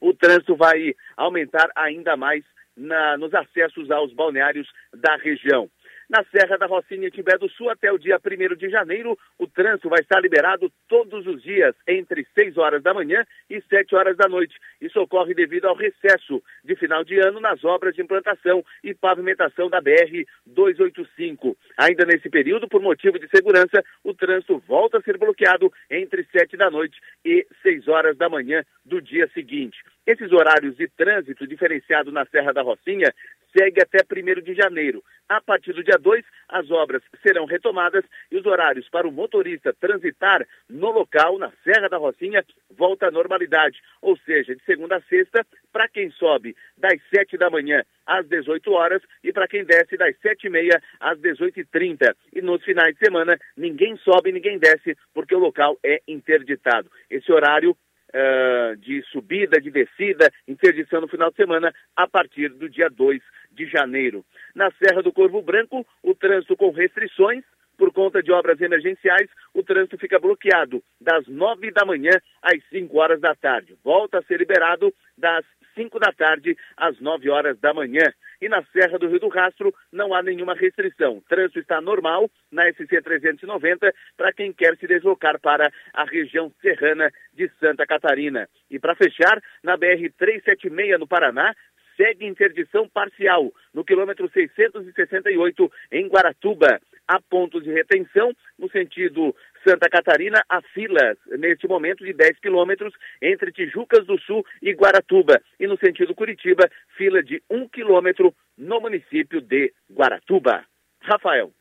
o 0.00 0.14
trânsito 0.14 0.56
vai 0.56 0.94
aumentar 1.16 1.70
ainda 1.76 2.16
mais 2.16 2.44
na, 2.76 3.16
nos 3.18 3.32
acessos 3.34 3.90
aos 3.90 4.12
balneários 4.12 4.68
da 4.94 5.16
região. 5.16 5.70
Na 6.10 6.24
Serra 6.24 6.58
da 6.58 6.66
Rocinha 6.66 7.06
e 7.06 7.10
Tibé 7.12 7.38
do 7.38 7.48
Sul, 7.48 7.70
até 7.70 7.92
o 7.92 7.96
dia 7.96 8.18
1 8.18 8.56
de 8.56 8.68
janeiro, 8.68 9.16
o 9.38 9.46
trânsito 9.46 9.88
vai 9.88 10.00
estar 10.00 10.18
liberado 10.18 10.68
todos 10.88 11.24
os 11.24 11.40
dias, 11.40 11.72
entre 11.86 12.26
6 12.36 12.58
horas 12.58 12.82
da 12.82 12.92
manhã 12.92 13.24
e 13.48 13.60
7 13.60 13.94
horas 13.94 14.16
da 14.16 14.28
noite. 14.28 14.58
Isso 14.80 15.00
ocorre 15.00 15.34
devido 15.34 15.66
ao 15.66 15.76
recesso 15.76 16.42
de 16.64 16.74
final 16.74 17.04
de 17.04 17.16
ano 17.20 17.38
nas 17.38 17.64
obras 17.64 17.94
de 17.94 18.02
implantação 18.02 18.64
e 18.82 18.92
pavimentação 18.92 19.70
da 19.70 19.80
BR-285. 19.80 21.56
Ainda 21.76 22.04
nesse 22.04 22.28
período, 22.28 22.66
por 22.66 22.82
motivo 22.82 23.16
de 23.16 23.28
segurança, 23.28 23.80
o 24.02 24.12
trânsito 24.12 24.58
volta 24.66 24.98
a 24.98 25.02
ser 25.02 25.16
bloqueado 25.16 25.72
entre 25.88 26.26
7 26.32 26.56
da 26.56 26.68
noite 26.68 26.98
e 27.24 27.46
6 27.62 27.86
horas 27.86 28.16
da 28.16 28.28
manhã 28.28 28.64
do 28.84 29.00
dia 29.00 29.30
seguinte. 29.32 29.78
Esses 30.06 30.32
horários 30.32 30.76
de 30.76 30.88
trânsito 30.88 31.46
diferenciado 31.46 32.10
na 32.10 32.24
Serra 32.26 32.52
da 32.52 32.62
Rocinha 32.62 33.12
segue 33.56 33.80
até 33.82 33.98
1 33.98 34.40
de 34.42 34.54
janeiro. 34.54 35.02
A 35.28 35.40
partir 35.40 35.72
do 35.72 35.84
dia 35.84 35.98
2, 35.98 36.24
as 36.48 36.70
obras 36.70 37.02
serão 37.22 37.44
retomadas 37.44 38.04
e 38.30 38.36
os 38.36 38.46
horários 38.46 38.88
para 38.88 39.06
o 39.06 39.12
motorista 39.12 39.74
transitar 39.78 40.46
no 40.68 40.90
local, 40.90 41.38
na 41.38 41.52
Serra 41.62 41.88
da 41.88 41.98
Rocinha, 41.98 42.44
volta 42.70 43.08
à 43.08 43.10
normalidade. 43.10 43.80
Ou 44.00 44.16
seja, 44.18 44.54
de 44.54 44.64
segunda 44.64 44.96
a 44.96 45.02
sexta, 45.02 45.46
para 45.72 45.88
quem 45.88 46.10
sobe 46.10 46.56
das 46.76 47.00
7 47.14 47.36
da 47.36 47.50
manhã 47.50 47.84
às 48.06 48.26
18 48.26 48.72
horas 48.72 49.02
e 49.22 49.32
para 49.32 49.46
quem 49.46 49.64
desce 49.64 49.96
das 49.96 50.16
7 50.18 50.46
e 50.46 50.50
meia 50.50 50.82
às 50.98 51.18
18h30. 51.18 52.14
E 52.32 52.40
nos 52.40 52.64
finais 52.64 52.94
de 52.94 53.04
semana, 53.04 53.38
ninguém 53.56 53.96
sobe, 53.98 54.32
ninguém 54.32 54.58
desce, 54.58 54.96
porque 55.14 55.34
o 55.34 55.38
local 55.38 55.78
é 55.84 56.00
interditado. 56.08 56.90
Esse 57.08 57.30
horário 57.30 57.76
uh, 58.14 58.76
de 58.76 59.02
subida, 59.10 59.60
de 59.60 59.70
descida, 59.70 60.30
interdição 60.46 61.00
no 61.00 61.08
final 61.08 61.30
de 61.30 61.36
semana, 61.36 61.72
a 61.96 62.06
partir 62.06 62.48
do 62.50 62.68
dia 62.68 62.88
2 62.88 63.20
de 63.52 63.66
janeiro. 63.66 64.24
Na 64.54 64.70
Serra 64.72 65.02
do 65.02 65.12
Corvo 65.12 65.42
Branco, 65.42 65.86
o 66.02 66.14
trânsito 66.14 66.56
com 66.56 66.70
restrições. 66.70 67.44
Por 67.76 67.94
conta 67.94 68.22
de 68.22 68.30
obras 68.30 68.60
emergenciais, 68.60 69.30
o 69.54 69.62
trânsito 69.62 69.96
fica 69.96 70.18
bloqueado 70.18 70.82
das 71.00 71.26
9 71.26 71.70
da 71.70 71.82
manhã 71.86 72.10
às 72.42 72.62
5 72.68 72.98
horas 72.98 73.20
da 73.22 73.34
tarde. 73.34 73.74
Volta 73.82 74.18
a 74.18 74.22
ser 74.22 74.38
liberado 74.38 74.92
das 75.16 75.46
5 75.74 75.98
da 75.98 76.12
tarde 76.12 76.56
às 76.76 76.98
9 77.00 77.30
horas 77.30 77.58
da 77.58 77.72
manhã. 77.72 78.04
E 78.40 78.48
na 78.48 78.62
Serra 78.72 78.98
do 78.98 79.08
Rio 79.08 79.20
do 79.20 79.28
Rastro 79.28 79.74
não 79.92 80.14
há 80.14 80.22
nenhuma 80.22 80.54
restrição. 80.54 81.22
Trânsito 81.28 81.58
está 81.58 81.80
normal 81.80 82.30
na 82.50 82.70
SC 82.72 83.02
390 83.02 83.92
para 84.16 84.32
quem 84.32 84.52
quer 84.52 84.76
se 84.76 84.86
deslocar 84.86 85.40
para 85.40 85.70
a 85.92 86.04
região 86.04 86.50
serrana 86.60 87.10
de 87.34 87.48
Santa 87.60 87.86
Catarina. 87.86 88.48
E 88.70 88.78
para 88.78 88.94
fechar, 88.94 89.42
na 89.62 89.76
BR 89.76 90.10
376 90.16 90.98
no 90.98 91.06
Paraná, 91.06 91.54
segue 92.00 92.26
interdição 92.26 92.88
parcial 92.88 93.52
no 93.74 93.84
quilômetro 93.84 94.26
668 94.30 95.70
em 95.92 96.08
Guaratuba. 96.08 96.80
Há 97.06 97.20
pontos 97.20 97.62
de 97.64 97.72
retenção 97.72 98.32
no 98.58 98.70
sentido 98.70 99.34
Santa 99.66 99.88
Catarina, 99.88 100.42
há 100.48 100.60
filas 100.74 101.16
neste 101.38 101.68
momento 101.68 102.04
de 102.04 102.12
10 102.12 102.38
quilômetros 102.40 102.92
entre 103.20 103.52
Tijucas 103.52 104.06
do 104.06 104.18
Sul 104.20 104.44
e 104.62 104.72
Guaratuba. 104.72 105.40
E 105.58 105.66
no 105.66 105.78
sentido 105.78 106.14
Curitiba, 106.14 106.68
fila 106.96 107.22
de 107.22 107.42
1 107.50 107.68
quilômetro 107.68 108.34
no 108.56 108.80
município 108.80 109.40
de 109.40 109.72
Guaratuba. 109.90 110.64
Rafael. 111.02 111.52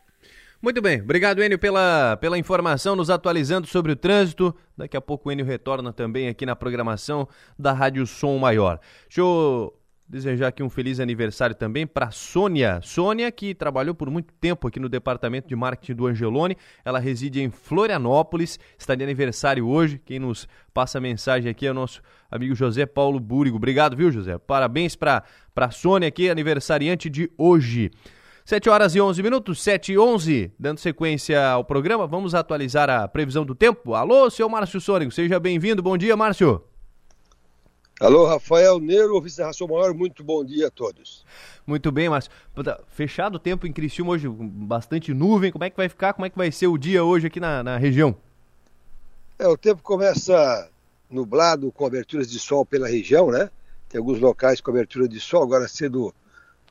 Muito 0.62 0.82
bem, 0.82 1.02
obrigado 1.02 1.42
Enio 1.42 1.58
pela, 1.58 2.18
pela 2.18 2.38
informação, 2.38 2.94
nos 2.94 3.10
atualizando 3.10 3.66
sobre 3.66 3.94
o 3.94 3.96
trânsito. 3.96 4.54
Daqui 4.78 4.98
a 4.98 5.02
pouco 5.02 5.30
o 5.30 5.32
Enio 5.32 5.46
retorna 5.46 5.94
também 5.94 6.28
aqui 6.28 6.46
na 6.46 6.54
programação 6.54 7.30
da 7.58 7.72
Rádio 7.72 8.06
Som 8.06 8.38
Maior. 8.38 8.78
Deixa 9.08 9.22
eu 9.22 9.79
Desejar 10.10 10.48
aqui 10.48 10.64
um 10.64 10.72
feliz 10.72 11.00
aniversário 11.00 11.56
também 11.56 11.86
para 11.86 12.10
Sônia. 12.10 12.80
Sônia, 12.82 13.32
que 13.32 13.54
trabalhou 13.54 13.94
por 13.94 14.10
muito 14.10 14.34
tempo 14.34 14.68
aqui 14.68 14.80
no 14.80 14.90
departamento 14.90 15.48
de 15.48 15.56
marketing 15.56 15.94
do 15.94 16.08
Angelone. 16.08 16.58
Ela 16.84 16.98
reside 16.98 17.40
em 17.44 17.52
Florianópolis, 17.52 18.60
está 18.76 18.96
de 18.96 19.04
aniversário 19.04 19.68
hoje. 19.68 20.02
Quem 20.04 20.18
nos 20.18 20.48
passa 20.74 20.98
a 20.98 21.02
mensagem 21.02 21.52
aqui 21.52 21.68
é 21.68 21.70
o 21.70 21.76
nosso 21.76 22.02
amigo 22.32 22.56
José 22.56 22.88
Paulo 22.88 23.20
Búrigo. 23.20 23.58
Obrigado, 23.58 23.96
viu, 23.96 24.12
José? 24.12 24.40
Parabéns 24.40 24.96
para 24.96 25.24
a 25.56 25.70
Sônia 25.70 26.08
aqui, 26.08 26.28
aniversariante 26.28 27.08
de 27.08 27.30
hoje. 27.38 27.92
7 28.44 28.68
horas 28.68 28.96
e 28.96 29.02
11 29.02 29.22
minutos, 29.22 29.62
7 29.62 29.92
e 29.92 30.00
11. 30.00 30.52
Dando 30.58 30.80
sequência 30.80 31.50
ao 31.50 31.64
programa, 31.64 32.08
vamos 32.08 32.34
atualizar 32.34 32.90
a 32.90 33.08
previsão 33.08 33.46
do 33.46 33.54
tempo. 33.54 33.94
Alô, 33.94 34.28
seu 34.32 34.50
Márcio 34.50 34.82
Sônico, 34.82 35.12
seja 35.12 35.40
bem-vindo. 35.40 35.84
Bom 35.84 35.96
dia, 35.96 36.18
Márcio. 36.18 36.69
Alô, 38.00 38.26
Rafael 38.26 38.80
Neiro, 38.80 39.18
oficial 39.18 39.48
Ração 39.48 39.68
Maior, 39.68 39.94
muito 39.94 40.24
bom 40.24 40.42
dia 40.46 40.68
a 40.68 40.72
todos. 40.72 41.26
Muito 41.68 41.92
bem, 41.92 42.08
mas 42.08 42.30
fechado 42.88 43.36
o 43.36 43.40
tempo 43.40 43.68
em 43.68 43.74
Criciúma 43.74 44.12
hoje, 44.12 44.26
bastante 44.30 45.14
nuvem, 45.14 45.52
como 45.52 45.66
é 45.66 45.70
que 45.70 45.76
vai 45.76 45.90
ficar, 45.90 46.14
como 46.14 46.26
é 46.26 46.30
que 46.30 46.38
vai 46.38 46.50
ser 46.50 46.68
o 46.68 46.78
dia 46.78 47.04
hoje 47.04 47.28
aqui 47.28 47.42
na, 47.42 47.62
na 47.62 47.78
região? 47.78 48.16
É, 49.38 49.46
o 49.50 49.58
tempo 49.58 49.84
começa 49.84 50.70
nublado, 51.10 51.74
com 51.74 51.86
aberturas 51.86 52.32
de 52.32 52.40
sol 52.40 52.66
pela 52.66 52.88
região, 52.88 53.32
né? 53.32 53.50
Tem 53.90 54.00
alguns 54.00 54.20
locais 54.22 54.62
com 54.62 54.72
abertura 54.72 55.06
de 55.06 55.20
sol, 55.20 55.44
agora 55.44 55.68
cedo 55.68 56.16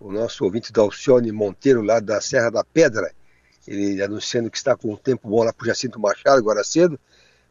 o 0.01 0.11
nosso 0.11 0.45
ouvinte 0.45 0.73
Dalcione 0.73 1.31
Monteiro, 1.31 1.83
lá 1.83 2.01
da 2.01 2.23
Serra 2.23 2.49
da 2.49 2.65
Pedra, 2.65 3.13
ele 3.67 4.03
anunciando 4.03 4.51
que 4.51 4.57
está 4.57 4.75
com 4.75 4.95
um 4.95 4.97
tempo 4.97 5.29
bom 5.29 5.45
lá 5.45 5.53
para 5.53 5.65
o 5.65 5.67
Jacinto 5.67 6.01
Machado, 6.01 6.39
agora 6.39 6.65
cedo, 6.65 6.99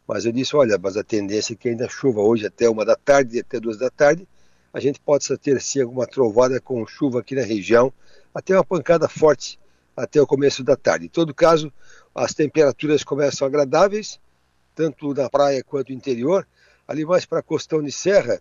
mas 0.08 0.24
eu 0.24 0.32
disse, 0.32 0.56
olha, 0.56 0.78
mas 0.82 0.96
a 0.96 1.04
tendência 1.04 1.52
é 1.52 1.56
que 1.56 1.68
ainda 1.68 1.86
chova 1.86 2.22
hoje 2.22 2.46
até 2.46 2.66
uma 2.68 2.82
da 2.82 2.96
tarde 2.96 3.40
até 3.40 3.60
duas 3.60 3.76
da 3.76 3.90
tarde. 3.90 4.26
A 4.72 4.80
gente 4.80 4.98
pode 4.98 5.28
ter 5.36 5.60
sim 5.60 5.82
alguma 5.82 6.06
trovada 6.06 6.58
com 6.58 6.86
chuva 6.86 7.20
aqui 7.20 7.34
na 7.34 7.42
região, 7.42 7.92
até 8.34 8.54
uma 8.54 8.64
pancada 8.64 9.06
forte 9.06 9.58
até 9.94 10.18
o 10.20 10.26
começo 10.26 10.64
da 10.64 10.76
tarde. 10.76 11.06
Em 11.06 11.08
todo 11.08 11.34
caso, 11.34 11.70
as 12.14 12.32
temperaturas 12.32 13.04
começam 13.04 13.46
agradáveis, 13.46 14.18
tanto 14.74 15.12
na 15.12 15.28
praia 15.28 15.62
quanto 15.62 15.90
no 15.90 15.96
interior. 15.96 16.48
Ali 16.86 17.04
mais 17.04 17.26
para 17.26 17.40
a 17.40 17.42
costão 17.42 17.82
de 17.82 17.92
serra, 17.92 18.40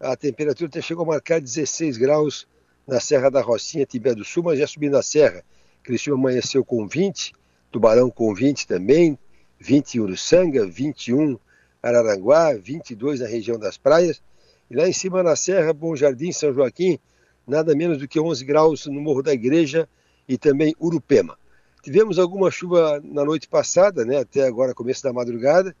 a 0.00 0.16
temperatura 0.16 0.68
até 0.68 0.80
chegou 0.80 1.04
a 1.04 1.08
marcar 1.08 1.38
16 1.38 1.98
graus 1.98 2.46
na 2.86 2.98
Serra 2.98 3.30
da 3.30 3.42
Rocinha, 3.42 3.84
Tibé 3.84 4.14
do 4.14 4.24
Sul, 4.24 4.44
mas 4.44 4.58
já 4.58 4.66
subindo 4.66 4.96
a 4.96 5.02
serra. 5.02 5.44
Criciúma 5.82 6.30
amanheceu 6.30 6.64
com 6.64 6.88
20, 6.88 7.34
Tubarão 7.70 8.10
com 8.10 8.32
20 8.34 8.66
também, 8.66 9.18
20 9.58 9.94
em 9.94 10.00
Uruçanga, 10.00 10.66
21 10.66 11.38
Araranguá, 11.82 12.54
22 12.54 13.20
na 13.20 13.26
região 13.26 13.58
das 13.58 13.76
praias. 13.76 14.22
E 14.70 14.76
lá 14.76 14.88
em 14.88 14.92
cima 14.92 15.22
na 15.22 15.36
Serra, 15.36 15.72
Bom 15.72 15.94
Jardim, 15.94 16.32
São 16.32 16.52
Joaquim, 16.52 16.98
nada 17.46 17.74
menos 17.74 17.98
do 17.98 18.08
que 18.08 18.18
11 18.18 18.44
graus 18.44 18.86
no 18.86 19.00
Morro 19.00 19.22
da 19.22 19.32
Igreja 19.32 19.88
e 20.28 20.38
também 20.38 20.74
Urupema. 20.80 21.36
Tivemos 21.82 22.18
alguma 22.18 22.50
chuva 22.50 23.00
na 23.04 23.24
noite 23.24 23.46
passada, 23.46 24.04
né, 24.06 24.18
até 24.18 24.46
agora, 24.46 24.72
começo 24.72 25.02
da 25.02 25.12
madrugada, 25.12 25.76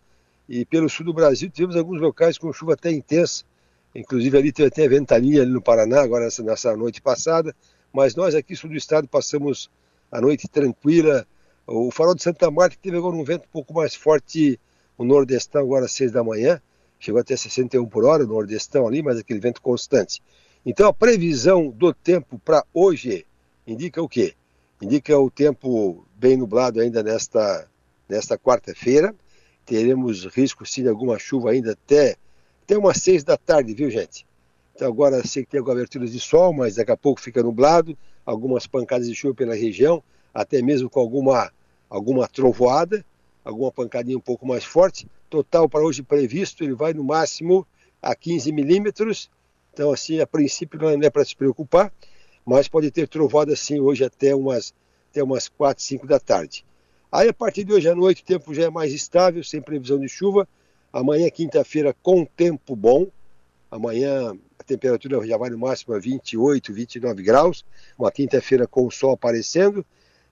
e 0.46 0.66
pelo 0.66 0.88
sul 0.88 1.06
do 1.06 1.14
Brasil 1.14 1.48
tivemos 1.48 1.76
alguns 1.76 1.98
locais 1.98 2.36
com 2.36 2.52
chuva 2.52 2.74
até 2.74 2.90
intensa, 2.90 3.44
inclusive 3.94 4.36
ali 4.36 4.52
teve 4.52 4.68
até 4.68 4.86
ventania 4.86 5.40
ali 5.40 5.50
no 5.50 5.62
Paraná, 5.62 6.02
agora 6.02 6.24
nessa, 6.24 6.42
nessa 6.42 6.76
noite 6.76 7.00
passada, 7.00 7.56
mas 7.90 8.14
nós 8.14 8.34
aqui 8.34 8.54
sul 8.54 8.68
do 8.68 8.76
estado 8.76 9.08
passamos 9.08 9.70
a 10.12 10.20
noite 10.20 10.46
tranquila, 10.46 11.26
o 11.66 11.90
farol 11.90 12.14
de 12.14 12.22
Santa 12.22 12.50
Marta 12.50 12.76
teve 12.80 12.96
agora 12.96 13.16
um 13.16 13.24
vento 13.24 13.44
um 13.46 13.52
pouco 13.52 13.72
mais 13.72 13.94
forte 13.94 14.60
no 14.98 15.04
nordestão, 15.04 15.62
agora 15.62 15.86
às 15.86 15.92
6 15.92 16.12
da 16.12 16.22
manhã, 16.22 16.60
chegou 16.98 17.20
até 17.20 17.36
61 17.36 17.86
por 17.86 18.04
hora 18.04 18.24
no 18.24 18.34
nordestão 18.34 18.86
ali, 18.86 19.02
mas 19.02 19.18
aquele 19.18 19.40
vento 19.40 19.60
constante. 19.60 20.22
Então 20.64 20.88
a 20.88 20.92
previsão 20.92 21.70
do 21.70 21.92
tempo 21.92 22.38
para 22.38 22.64
hoje 22.72 23.26
indica 23.66 24.02
o 24.02 24.08
quê? 24.08 24.34
Indica 24.80 25.18
o 25.18 25.30
tempo 25.30 26.06
bem 26.16 26.36
nublado 26.36 26.80
ainda 26.80 27.02
nesta, 27.02 27.68
nesta 28.08 28.38
quarta-feira. 28.38 29.14
Teremos 29.64 30.26
risco 30.26 30.66
sim 30.66 30.82
de 30.82 30.88
alguma 30.88 31.18
chuva 31.18 31.50
ainda 31.50 31.72
até, 31.72 32.16
até 32.62 32.76
umas 32.76 32.98
6 32.98 33.24
da 33.24 33.36
tarde, 33.36 33.74
viu 33.74 33.90
gente? 33.90 34.26
Então 34.74 34.88
agora 34.88 35.26
sei 35.26 35.44
que 35.44 35.52
tem 35.52 35.58
algumas 35.58 35.78
aberturas 35.78 36.12
de 36.12 36.20
sol, 36.20 36.52
mas 36.52 36.74
daqui 36.74 36.90
a 36.90 36.96
pouco 36.96 37.20
fica 37.20 37.42
nublado, 37.42 37.96
algumas 38.26 38.66
pancadas 38.66 39.06
de 39.06 39.14
chuva 39.14 39.34
pela 39.34 39.54
região 39.54 40.02
até 40.34 40.60
mesmo 40.60 40.90
com 40.90 40.98
alguma, 40.98 41.52
alguma 41.88 42.26
trovoada, 42.26 43.04
alguma 43.44 43.70
pancadinha 43.70 44.18
um 44.18 44.20
pouco 44.20 44.44
mais 44.44 44.64
forte. 44.64 45.06
Total 45.30 45.68
para 45.68 45.84
hoje 45.84 46.02
previsto, 46.02 46.64
ele 46.64 46.74
vai 46.74 46.92
no 46.92 47.04
máximo 47.04 47.66
a 48.02 48.14
15 48.14 48.50
milímetros. 48.52 49.30
Então, 49.72 49.92
assim, 49.92 50.20
a 50.20 50.26
princípio 50.26 50.78
não 50.80 50.90
é 50.90 51.10
para 51.10 51.24
se 51.24 51.36
preocupar, 51.36 51.92
mas 52.44 52.68
pode 52.68 52.90
ter 52.90 53.08
trovada 53.08 53.52
assim 53.52 53.80
hoje 53.80 54.04
até 54.04 54.34
umas, 54.34 54.74
até 55.10 55.22
umas 55.22 55.48
4, 55.48 55.82
5 55.82 56.06
da 56.06 56.18
tarde. 56.18 56.64
Aí, 57.10 57.28
a 57.28 57.32
partir 57.32 57.62
de 57.62 57.72
hoje 57.72 57.88
à 57.88 57.94
noite, 57.94 58.22
o 58.22 58.26
tempo 58.26 58.52
já 58.52 58.64
é 58.64 58.70
mais 58.70 58.92
estável, 58.92 59.42
sem 59.44 59.62
previsão 59.62 59.98
de 59.98 60.08
chuva. 60.08 60.48
Amanhã, 60.92 61.30
quinta-feira, 61.30 61.94
com 62.02 62.24
tempo 62.24 62.74
bom. 62.74 63.06
Amanhã 63.70 64.32
a 64.58 64.62
temperatura 64.62 65.24
já 65.26 65.36
vai 65.36 65.50
no 65.50 65.58
máximo 65.58 65.94
a 65.94 65.98
28, 65.98 66.72
29 66.72 67.22
graus. 67.22 67.64
Uma 67.98 68.10
quinta-feira 68.12 68.66
com 68.66 68.86
o 68.86 68.90
sol 68.90 69.12
aparecendo. 69.12 69.84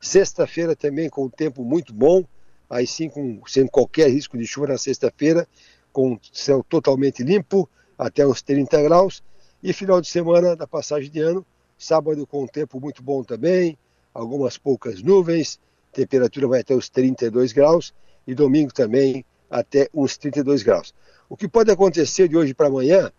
Sexta-feira 0.03 0.75
também 0.75 1.09
com 1.09 1.27
um 1.27 1.31
tempo 1.31 1.65
muito 1.65 1.95
bom, 1.95 2.25
aí 2.69 2.89
sim 2.89 3.09
com, 3.09 3.41
sem 3.47 3.69
qualquer 3.69 4.11
risco 4.11 4.37
de 4.37 4.45
chuva 4.45 4.67
na 4.67 4.77
sexta-feira, 4.77 5.47
com 5.93 6.19
céu 6.33 6.67
totalmente 6.69 7.23
limpo, 7.23 7.71
até 7.97 8.27
uns 8.27 8.43
30 8.43 8.83
graus. 8.83 9.23
E 9.63 9.73
final 9.73 10.01
de 10.01 10.09
semana 10.09 10.57
da 10.57 10.67
passagem 10.67 11.09
de 11.09 11.21
ano, 11.21 11.47
sábado 11.79 12.27
com 12.27 12.43
um 12.43 12.49
tempo 12.49 12.81
muito 12.81 13.01
bom 13.01 13.23
também, 13.23 13.79
algumas 14.13 14.59
poucas 14.59 15.01
nuvens, 15.01 15.61
temperatura 15.93 16.49
vai 16.49 16.61
até 16.63 16.75
os 16.75 16.89
32 16.89 17.53
graus, 17.53 17.95
e 18.27 18.35
domingo 18.35 18.75
também 18.75 19.25
até 19.49 19.89
uns 19.95 20.17
32 20.17 20.65
graus. 20.65 20.93
O 21.29 21.37
que 21.37 21.47
pode 21.47 21.71
acontecer 21.71 22.27
de 22.27 22.37
hoje 22.37 22.55
para 22.55 22.67
amanhã 22.67 23.13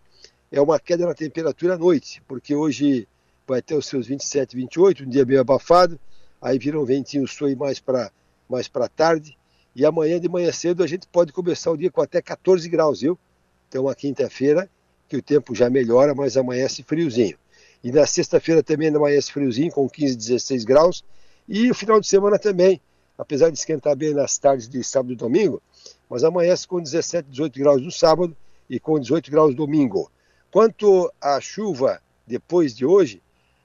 é 0.52 0.60
uma 0.60 0.78
queda 0.78 1.06
na 1.06 1.14
temperatura 1.14 1.76
à 1.76 1.78
noite, 1.78 2.22
porque 2.28 2.54
hoje 2.54 3.08
vai 3.46 3.62
ter 3.62 3.74
os 3.74 3.86
seus 3.86 4.06
27, 4.06 4.54
28, 4.54 5.04
um 5.04 5.08
dia 5.08 5.24
meio 5.24 5.40
abafado, 5.40 5.98
aí 6.44 6.58
vira 6.58 6.78
um 6.78 6.84
ventinho 6.84 7.26
sul 7.26 7.56
mais 7.56 7.80
para 7.80 8.12
mais 8.48 8.68
para 8.68 8.86
tarde. 8.86 9.36
E 9.74 9.84
amanhã 9.84 10.20
de 10.20 10.28
manhã 10.28 10.52
cedo 10.52 10.84
a 10.84 10.86
gente 10.86 11.08
pode 11.08 11.32
começar 11.32 11.70
o 11.70 11.76
dia 11.76 11.90
com 11.90 12.02
até 12.02 12.20
14 12.20 12.68
graus, 12.68 13.00
viu? 13.00 13.18
Então, 13.66 13.84
uma 13.84 13.94
quinta-feira 13.94 14.68
que 15.08 15.16
o 15.16 15.22
tempo 15.22 15.54
já 15.54 15.68
melhora, 15.70 16.14
mas 16.14 16.36
amanhece 16.36 16.82
friozinho. 16.82 17.36
E 17.82 17.90
na 17.90 18.06
sexta-feira 18.06 18.62
também 18.62 18.88
amanhece 18.88 19.32
friozinho, 19.32 19.72
com 19.72 19.88
15, 19.88 20.16
16 20.16 20.64
graus. 20.64 21.02
E 21.48 21.70
o 21.70 21.74
final 21.74 21.98
de 21.98 22.06
semana 22.06 22.38
também, 22.38 22.80
apesar 23.18 23.50
de 23.50 23.58
esquentar 23.58 23.96
bem 23.96 24.14
nas 24.14 24.38
tardes 24.38 24.68
de 24.68 24.84
sábado 24.84 25.12
e 25.12 25.16
domingo, 25.16 25.62
mas 26.08 26.22
amanhece 26.22 26.68
com 26.68 26.80
17, 26.80 27.28
18 27.30 27.58
graus 27.58 27.82
no 27.82 27.90
sábado 27.90 28.36
e 28.68 28.78
com 28.78 29.00
18 29.00 29.30
graus 29.30 29.54
domingo. 29.54 30.10
Quanto 30.50 31.12
à 31.20 31.40
chuva 31.40 32.00
depois 32.26 32.76
de 32.76 32.86
hoje, 32.86 33.20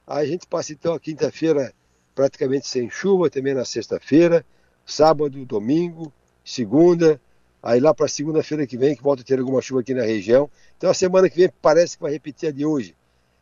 a 0.07 0.25
gente 0.25 0.47
passa 0.47 0.73
então 0.73 0.93
a 0.93 0.99
quinta-feira 0.99 1.73
praticamente 2.19 2.67
sem 2.67 2.89
chuva, 2.89 3.29
também 3.29 3.53
na 3.53 3.63
sexta-feira, 3.63 4.45
sábado, 4.85 5.45
domingo, 5.45 6.11
segunda, 6.43 7.17
aí 7.63 7.79
lá 7.79 7.93
para 7.93 8.09
segunda-feira 8.09 8.67
que 8.67 8.75
vem 8.75 8.93
que 8.93 9.01
volta 9.01 9.21
a 9.21 9.25
ter 9.25 9.39
alguma 9.39 9.61
chuva 9.61 9.79
aqui 9.79 9.93
na 9.93 10.03
região. 10.03 10.49
Então 10.77 10.89
a 10.89 10.93
semana 10.93 11.29
que 11.29 11.37
vem 11.37 11.49
parece 11.61 11.95
que 11.95 12.03
vai 12.03 12.11
repetir 12.11 12.49
a 12.49 12.51
de 12.51 12.65
hoje. 12.65 12.93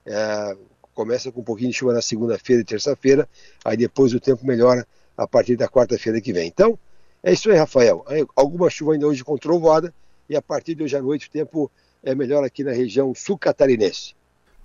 É, 0.05 0.55
começa 0.93 1.31
com 1.31 1.41
um 1.41 1.43
pouquinho 1.43 1.71
de 1.71 1.75
chuva 1.75 1.91
na 1.91 2.03
segunda-feira 2.03 2.61
e 2.61 2.65
terça-feira, 2.65 3.27
aí 3.65 3.75
depois 3.75 4.13
o 4.13 4.19
tempo 4.19 4.45
melhora 4.45 4.85
a 5.17 5.27
partir 5.27 5.55
da 5.55 5.67
quarta-feira 5.67 6.21
que 6.21 6.31
vem. 6.31 6.47
Então, 6.47 6.77
é 7.23 7.33
isso 7.33 7.49
aí, 7.49 7.57
Rafael. 7.57 8.05
Alguma 8.35 8.69
chuva 8.69 8.93
ainda 8.93 9.07
hoje 9.07 9.23
com 9.23 9.39
trovoada 9.39 9.91
e 10.29 10.35
a 10.35 10.41
partir 10.41 10.75
de 10.75 10.83
hoje 10.83 10.95
à 10.95 11.01
noite 11.01 11.29
o 11.29 11.31
tempo 11.31 11.71
é 12.03 12.13
melhor 12.13 12.43
aqui 12.43 12.63
na 12.63 12.73
região 12.73 13.11
sul 13.15 13.39
catarinense. 13.39 14.13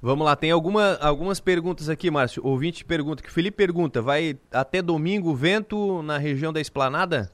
Vamos 0.04 0.25
lá, 0.25 0.35
tem 0.35 0.50
alguma, 0.50 0.97
algumas 0.97 1.38
perguntas 1.38 1.88
aqui, 1.88 2.11
Márcio. 2.11 2.44
Ouvinte 2.44 2.85
pergunta, 2.85 3.23
que 3.23 3.28
o 3.28 3.32
Felipe 3.32 3.56
pergunta, 3.56 4.02
vai 4.02 4.37
até 4.50 4.82
domingo 4.82 5.32
vento 5.32 6.02
na 6.02 6.18
região 6.18 6.52
da 6.52 6.61
Esplanada? 6.61 7.30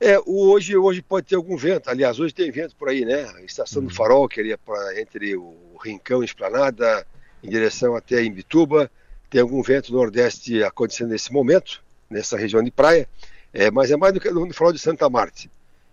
É, 0.00 0.18
hoje, 0.26 0.76
hoje 0.76 1.00
pode 1.00 1.28
ter 1.28 1.36
algum 1.36 1.56
vento. 1.56 1.88
Aliás, 1.88 2.18
hoje 2.18 2.34
tem 2.34 2.50
vento 2.50 2.74
por 2.74 2.88
aí, 2.88 3.04
né? 3.04 3.30
A 3.36 3.42
estação 3.42 3.80
uhum. 3.80 3.86
do 3.86 3.94
Farol, 3.94 4.28
que 4.28 4.40
é 4.40 4.56
pra, 4.56 5.00
entre 5.00 5.36
o 5.36 5.54
Rincão 5.80 6.20
e 6.20 6.24
Esplanada, 6.24 7.06
em 7.44 7.48
direção 7.48 7.94
até 7.94 8.24
Imbituba. 8.24 8.90
Tem 9.30 9.40
algum 9.40 9.62
vento 9.62 9.92
nordeste 9.92 10.64
acontecendo 10.64 11.10
nesse 11.10 11.32
momento, 11.32 11.80
nessa 12.10 12.36
região 12.36 12.60
de 12.60 12.72
praia. 12.72 13.08
É, 13.54 13.70
mas 13.70 13.92
é 13.92 13.96
mais 13.96 14.12
do 14.12 14.18
que 14.18 14.28
no 14.32 14.52
Farol 14.52 14.72
de 14.72 14.80
Santa 14.80 15.08
Marta. 15.08 15.42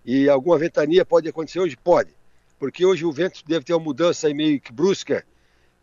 E 0.03 0.27
alguma 0.27 0.57
ventania 0.57 1.05
pode 1.05 1.29
acontecer 1.29 1.59
hoje? 1.59 1.77
Pode. 1.77 2.09
Porque 2.65 2.83
hoje 2.83 3.05
o 3.05 3.11
vento 3.11 3.43
deve 3.45 3.63
ter 3.63 3.73
uma 3.73 3.79
mudança 3.79 4.27
meio 4.33 4.59
que 4.59 4.73
brusca. 4.73 5.23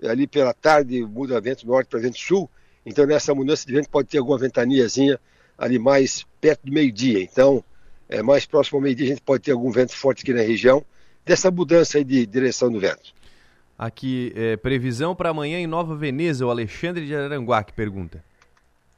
Ali 0.03 0.27
pela 0.27 0.53
tarde 0.53 1.01
muda 1.05 1.41
vento 1.41 1.65
norte 1.65 1.87
para 1.87 2.01
vento 2.01 2.19
sul. 2.19 2.51
Então 2.85 3.07
nessa 3.07 3.33
mudança 3.33 3.65
de 3.65 3.73
vento 3.73 3.89
pode 3.89 4.09
ter 4.09 4.19
alguma 4.19 4.37
ventaniazinha 4.37 5.21
ali 5.57 5.79
mais 5.79 6.27
perto 6.41 6.67
do 6.67 6.73
meio-dia. 6.73 7.23
Então 7.23 7.62
é, 8.09 8.21
mais 8.21 8.47
próximo 8.47 8.79
ao 8.79 8.83
meio-dia 8.83 9.07
a 9.07 9.09
gente 9.11 9.23
pode 9.23 9.45
ter 9.45 9.53
algum 9.53 9.71
vento 9.71 9.95
forte 9.95 10.23
aqui 10.23 10.33
na 10.33 10.43
região, 10.43 10.85
dessa 11.25 11.53
mudança 11.53 12.05
de 12.05 12.27
direção 12.27 12.69
do 12.69 12.81
vento. 12.81 13.15
Aqui, 13.79 14.33
é, 14.35 14.57
previsão 14.57 15.15
para 15.15 15.31
amanhã 15.31 15.61
em 15.61 15.69
Nova 15.69 15.95
Veneza, 15.95 16.45
o 16.45 16.51
Alexandre 16.51 17.07
de 17.07 17.15
Aranguá 17.15 17.62
que 17.62 17.73
pergunta. 17.73 18.25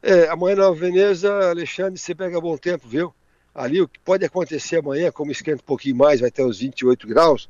É, 0.03 0.27
amanhã 0.31 0.55
em 0.55 0.59
Nova 0.59 0.75
Veneza, 0.75 1.51
Alexandre, 1.51 1.99
você 1.99 2.15
pega 2.15 2.41
bom 2.41 2.57
tempo, 2.57 2.89
viu? 2.89 3.15
Ali 3.55 3.83
o 3.83 3.87
que 3.87 4.01
pode 4.01 4.25
acontecer 4.25 4.79
amanhã, 4.79 5.13
como 5.13 5.31
esquenta 5.31 5.63
um 5.63 5.67
pouquinho 5.67 5.97
mais, 5.97 6.21
vai 6.21 6.31
ter 6.31 6.43
os 6.43 6.61
28 6.61 7.07
graus, 7.07 7.47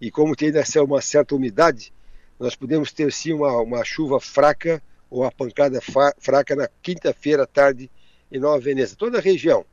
e 0.00 0.10
como 0.10 0.36
tem 0.36 0.48
ainda 0.48 0.62
uma 0.82 1.00
certa 1.00 1.34
umidade, 1.34 1.92
nós 2.38 2.54
podemos 2.54 2.92
ter 2.92 3.12
sim 3.12 3.32
uma, 3.32 3.60
uma 3.60 3.84
chuva 3.84 4.20
fraca 4.20 4.82
ou 5.10 5.22
uma 5.22 5.32
pancada 5.32 5.80
fraca 6.18 6.54
na 6.54 6.68
quinta-feira 6.82 7.44
à 7.44 7.46
tarde 7.46 7.90
em 8.30 8.38
Nova 8.38 8.58
Veneza. 8.58 8.94
Toda 8.96 9.18
a 9.18 9.20
região, 9.20 9.64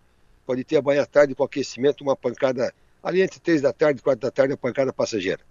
pode 0.46 0.64
ter 0.64 0.78
amanhã 0.78 1.02
à 1.02 1.06
tarde 1.06 1.36
com 1.36 1.44
aquecimento, 1.44 2.04
uma 2.04 2.16
pancada 2.16 2.74
ali 3.02 3.22
entre 3.22 3.40
3 3.40 3.62
da 3.62 3.74
tarde 3.74 4.00
e 4.00 4.04
4 4.04 4.22
da 4.22 4.32
tarde, 4.32 4.54
uma 4.54 4.58
pancada 4.58 4.94
passageira. 4.94 5.42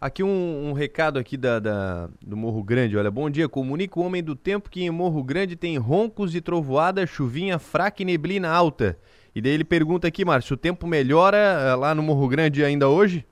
Aqui 0.00 0.22
um, 0.22 0.68
um 0.68 0.72
recado 0.72 1.18
aqui 1.18 1.36
da, 1.36 1.58
da, 1.58 2.08
do 2.20 2.36
Morro 2.36 2.62
Grande, 2.62 2.96
olha, 2.96 3.10
bom 3.10 3.30
dia, 3.30 3.48
comunica 3.48 3.98
o 3.98 4.02
homem 4.02 4.22
do 4.22 4.36
tempo 4.36 4.68
que 4.68 4.82
em 4.82 4.90
Morro 4.90 5.22
Grande 5.22 5.56
tem 5.56 5.78
roncos 5.78 6.34
e 6.34 6.40
trovoada, 6.40 7.06
chuvinha 7.06 7.58
fraca 7.58 8.02
e 8.02 8.04
neblina 8.04 8.48
alta. 8.48 8.98
E 9.34 9.40
daí 9.40 9.52
ele 9.52 9.64
pergunta 9.64 10.06
aqui, 10.06 10.24
Márcio, 10.24 10.54
o 10.54 10.56
tempo 10.56 10.86
melhora 10.86 11.36
eh, 11.36 11.74
lá 11.74 11.94
no 11.94 12.02
Morro 12.02 12.28
Grande 12.28 12.62
ainda 12.62 12.88
hoje? 12.88 13.24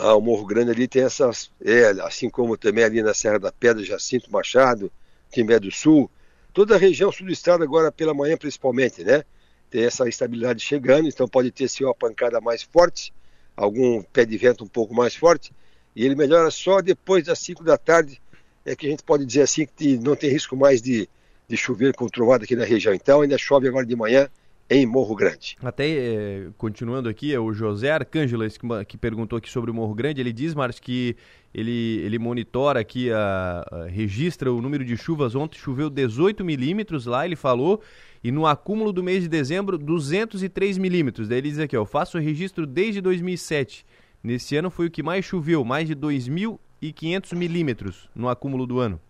Ah, 0.00 0.14
o 0.14 0.20
Morro 0.20 0.46
Grande 0.46 0.70
ali 0.70 0.86
tem 0.86 1.02
essas, 1.02 1.50
é, 1.60 1.88
assim 2.02 2.30
como 2.30 2.56
também 2.56 2.84
ali 2.84 3.02
na 3.02 3.12
Serra 3.12 3.40
da 3.40 3.50
Pedra, 3.50 3.82
Jacinto 3.82 4.30
Machado, 4.30 4.92
Quimbé 5.28 5.58
do 5.58 5.72
Sul, 5.72 6.08
toda 6.54 6.76
a 6.76 6.78
região 6.78 7.10
sul 7.10 7.26
do 7.26 7.32
estado 7.32 7.64
agora 7.64 7.90
pela 7.90 8.14
manhã 8.14 8.36
principalmente, 8.36 9.02
né? 9.02 9.24
ter 9.68 9.80
essa 9.80 10.08
estabilidade 10.08 10.62
chegando, 10.62 11.08
então 11.08 11.26
pode 11.26 11.50
ter 11.50 11.68
sim 11.68 11.82
uma 11.82 11.94
pancada 11.94 12.40
mais 12.40 12.62
forte, 12.62 13.12
algum 13.56 14.00
pé 14.00 14.24
de 14.24 14.38
vento 14.38 14.62
um 14.62 14.68
pouco 14.68 14.94
mais 14.94 15.16
forte, 15.16 15.52
e 15.96 16.04
ele 16.04 16.14
melhora 16.14 16.48
só 16.48 16.80
depois 16.80 17.24
das 17.24 17.40
5 17.40 17.64
da 17.64 17.76
tarde, 17.76 18.22
é 18.64 18.76
que 18.76 18.86
a 18.86 18.90
gente 18.90 19.02
pode 19.02 19.26
dizer 19.26 19.42
assim 19.42 19.66
que 19.66 19.98
não 19.98 20.14
tem 20.14 20.30
risco 20.30 20.56
mais 20.56 20.80
de, 20.80 21.08
de 21.48 21.56
chover 21.56 21.92
com 21.92 22.06
trovada 22.06 22.44
aqui 22.44 22.54
na 22.54 22.64
região. 22.64 22.94
Então 22.94 23.22
ainda 23.22 23.36
chove 23.36 23.66
agora 23.66 23.84
de 23.84 23.96
manhã 23.96 24.30
em 24.70 24.84
Morro 24.84 25.14
Grande. 25.14 25.56
Até 25.62 25.88
é, 25.88 26.48
continuando 26.58 27.08
aqui, 27.08 27.32
é 27.32 27.40
o 27.40 27.52
José 27.52 27.90
Arcângelo 27.90 28.44
que, 28.48 28.84
que 28.86 28.98
perguntou 28.98 29.38
aqui 29.38 29.50
sobre 29.50 29.70
o 29.70 29.74
Morro 29.74 29.94
Grande, 29.94 30.20
ele 30.20 30.32
diz, 30.32 30.54
Marcos, 30.54 30.78
que 30.78 31.16
ele, 31.54 32.02
ele 32.04 32.18
monitora 32.18 32.80
aqui, 32.80 33.10
a, 33.10 33.66
a, 33.70 33.86
registra 33.86 34.52
o 34.52 34.60
número 34.60 34.84
de 34.84 34.96
chuvas. 34.96 35.34
Ontem 35.34 35.58
choveu 35.58 35.88
18 35.88 36.44
milímetros 36.44 37.06
lá, 37.06 37.24
ele 37.24 37.36
falou, 37.36 37.80
e 38.22 38.30
no 38.30 38.46
acúmulo 38.46 38.92
do 38.92 39.02
mês 39.02 39.22
de 39.22 39.28
dezembro, 39.28 39.78
203 39.78 40.76
milímetros. 40.76 41.28
Daí 41.28 41.38
ele 41.38 41.50
diz 41.50 41.58
aqui, 41.58 41.76
ó, 41.76 41.84
faço 41.86 42.18
o 42.18 42.20
registro 42.20 42.66
desde 42.66 43.00
2007. 43.00 43.86
Nesse 44.22 44.56
ano 44.56 44.70
foi 44.70 44.86
o 44.86 44.90
que 44.90 45.02
mais 45.02 45.24
choveu, 45.24 45.64
mais 45.64 45.88
de 45.88 45.96
2.500 45.96 47.34
milímetros 47.34 48.08
no 48.14 48.28
acúmulo 48.28 48.66
do 48.66 48.80
ano. 48.80 49.00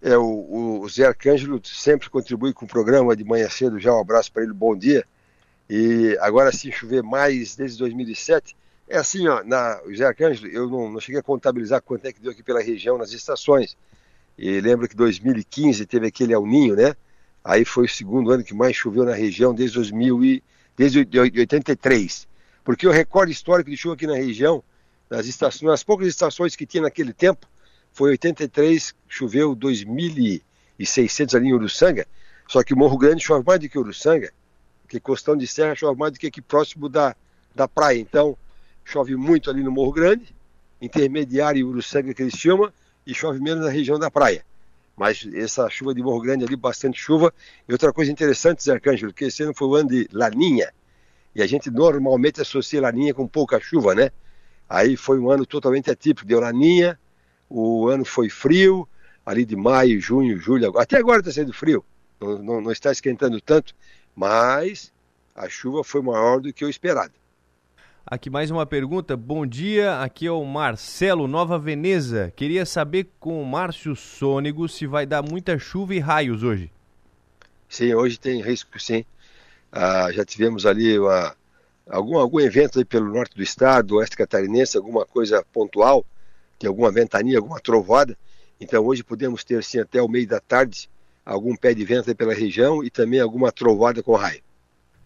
É, 0.00 0.16
o, 0.16 0.80
o 0.80 0.88
Zé 0.88 1.06
Arcângelo 1.06 1.60
sempre 1.64 2.08
contribui 2.08 2.52
com 2.52 2.64
o 2.64 2.68
programa 2.68 3.16
de 3.16 3.24
manhã 3.24 3.48
cedo, 3.48 3.80
já 3.80 3.92
um 3.92 4.00
abraço 4.00 4.32
para 4.32 4.42
ele, 4.42 4.52
bom 4.52 4.76
dia. 4.76 5.04
E 5.68 6.16
agora 6.20 6.52
sim, 6.52 6.70
chover 6.70 7.02
mais 7.02 7.56
desde 7.56 7.78
2007. 7.78 8.56
É 8.88 8.96
assim, 8.96 9.26
ó, 9.28 9.42
na, 9.44 9.80
o 9.84 9.94
Zé 9.94 10.06
Arcângelo, 10.06 10.48
eu 10.48 10.68
não, 10.68 10.90
não 10.92 11.00
cheguei 11.00 11.20
a 11.20 11.22
contabilizar 11.22 11.82
quanto 11.82 12.06
é 12.06 12.12
que 12.12 12.20
deu 12.20 12.32
aqui 12.32 12.42
pela 12.42 12.62
região 12.62 12.96
nas 12.96 13.12
estações. 13.12 13.76
E 14.38 14.60
lembro 14.60 14.88
que 14.88 14.94
2015 14.96 15.84
teve 15.84 16.06
aquele 16.06 16.32
El 16.32 16.46
Ninho, 16.46 16.76
né? 16.76 16.94
Aí 17.44 17.64
foi 17.64 17.86
o 17.86 17.88
segundo 17.88 18.30
ano 18.30 18.44
que 18.44 18.54
mais 18.54 18.76
choveu 18.76 19.04
na 19.04 19.14
região 19.14 19.54
desde 19.54 19.76
2000 19.76 20.24
e 20.24 20.42
desde 20.76 21.06
83. 21.18 22.28
Porque 22.62 22.86
o 22.86 22.90
recorde 22.90 23.32
histórico 23.32 23.68
de 23.68 23.76
chuva 23.76 23.94
aqui 23.94 24.06
na 24.06 24.14
região, 24.14 24.62
nas 25.10 25.26
estações, 25.26 25.68
nas 25.68 25.82
poucas 25.82 26.06
estações 26.06 26.54
que 26.54 26.64
tinha 26.64 26.82
naquele 26.84 27.12
tempo, 27.12 27.46
foi 27.98 28.10
83, 28.10 28.94
choveu 29.08 29.56
2.600 29.56 31.34
ali 31.34 31.48
em 31.48 31.52
Uruçanga, 31.52 32.06
só 32.46 32.62
que 32.62 32.72
o 32.72 32.76
Morro 32.76 32.96
Grande 32.96 33.24
chove 33.24 33.44
mais 33.44 33.58
do 33.58 33.68
que 33.68 33.76
Uruçanga, 33.76 34.32
que 34.88 35.00
Costão 35.00 35.36
de 35.36 35.48
Serra 35.48 35.74
chove 35.74 35.98
mais 35.98 36.12
do 36.12 36.18
que 36.20 36.28
aqui 36.28 36.40
próximo 36.40 36.88
da, 36.88 37.16
da 37.52 37.66
praia. 37.66 37.98
Então, 37.98 38.38
chove 38.84 39.16
muito 39.16 39.50
ali 39.50 39.64
no 39.64 39.72
Morro 39.72 39.90
Grande, 39.90 40.32
intermediário 40.80 41.66
Uruçanga 41.66 42.14
que 42.14 42.22
eles 42.22 42.34
chamam, 42.34 42.72
e 43.04 43.12
chove 43.12 43.40
menos 43.40 43.64
na 43.64 43.70
região 43.70 43.98
da 43.98 44.08
praia. 44.08 44.44
Mas 44.96 45.28
essa 45.34 45.68
chuva 45.68 45.92
de 45.92 46.00
Morro 46.00 46.20
Grande 46.20 46.44
ali, 46.44 46.54
bastante 46.54 47.00
chuva. 47.00 47.34
E 47.68 47.72
outra 47.72 47.92
coisa 47.92 48.12
interessante, 48.12 48.62
Zé 48.62 48.74
Arcângelo, 48.74 49.12
que 49.12 49.24
esse 49.24 49.42
ano 49.42 49.52
foi 49.52 49.66
o 49.66 49.74
ano 49.74 49.88
de 49.88 50.08
Laninha. 50.12 50.72
E 51.34 51.42
a 51.42 51.48
gente 51.48 51.68
normalmente 51.68 52.40
associa 52.40 52.80
Laninha 52.80 53.12
com 53.12 53.26
pouca 53.26 53.58
chuva, 53.58 53.92
né? 53.92 54.12
Aí 54.68 54.96
foi 54.96 55.18
um 55.18 55.28
ano 55.32 55.44
totalmente 55.44 55.90
atípico, 55.90 56.28
deu 56.28 56.38
Laninha, 56.38 56.96
o 57.48 57.88
ano 57.88 58.04
foi 58.04 58.28
frio, 58.28 58.88
ali 59.24 59.44
de 59.44 59.56
maio, 59.56 60.00
junho, 60.00 60.38
julho, 60.38 60.78
até 60.78 60.98
agora 60.98 61.20
está 61.20 61.32
sendo 61.32 61.52
frio, 61.52 61.84
não, 62.20 62.38
não, 62.38 62.60
não 62.60 62.72
está 62.72 62.90
esquentando 62.92 63.40
tanto, 63.40 63.74
mas 64.14 64.92
a 65.34 65.48
chuva 65.48 65.84
foi 65.84 66.02
maior 66.02 66.40
do 66.40 66.52
que 66.52 66.64
o 66.64 66.68
esperado. 66.68 67.12
Aqui 68.10 68.30
mais 68.30 68.50
uma 68.50 68.64
pergunta. 68.64 69.14
Bom 69.18 69.46
dia, 69.46 70.00
aqui 70.00 70.26
é 70.26 70.30
o 70.30 70.42
Marcelo 70.42 71.28
Nova 71.28 71.58
Veneza. 71.58 72.32
Queria 72.34 72.64
saber 72.64 73.06
com 73.20 73.42
o 73.42 73.44
Márcio 73.44 73.94
Sônego 73.94 74.66
se 74.66 74.86
vai 74.86 75.04
dar 75.04 75.22
muita 75.22 75.58
chuva 75.58 75.94
e 75.94 75.98
raios 75.98 76.42
hoje. 76.42 76.70
Sim, 77.68 77.92
hoje 77.92 78.18
tem 78.18 78.40
risco 78.40 78.80
sim. 78.80 79.04
Ah, 79.70 80.10
já 80.10 80.24
tivemos 80.24 80.64
ali 80.64 80.98
uma, 80.98 81.36
algum, 81.86 82.16
algum 82.16 82.40
evento 82.40 82.78
aí 82.78 82.84
pelo 82.84 83.12
norte 83.12 83.36
do 83.36 83.42
estado, 83.42 83.96
oeste 83.96 84.16
catarinense, 84.16 84.78
alguma 84.78 85.04
coisa 85.04 85.44
pontual, 85.52 86.02
de 86.58 86.66
alguma 86.66 86.90
ventania, 86.90 87.38
alguma 87.38 87.60
trovoada. 87.60 88.16
Então 88.60 88.84
hoje 88.84 89.04
podemos 89.04 89.44
ter 89.44 89.62
sim 89.62 89.78
até 89.78 90.02
o 90.02 90.08
meio 90.08 90.26
da 90.26 90.40
tarde 90.40 90.90
algum 91.24 91.54
pé 91.54 91.74
de 91.74 91.84
vento 91.84 92.08
aí 92.08 92.14
pela 92.14 92.32
região 92.32 92.82
e 92.82 92.90
também 92.90 93.20
alguma 93.20 93.52
trovoada 93.52 94.02
com 94.02 94.14
raio. 94.14 94.40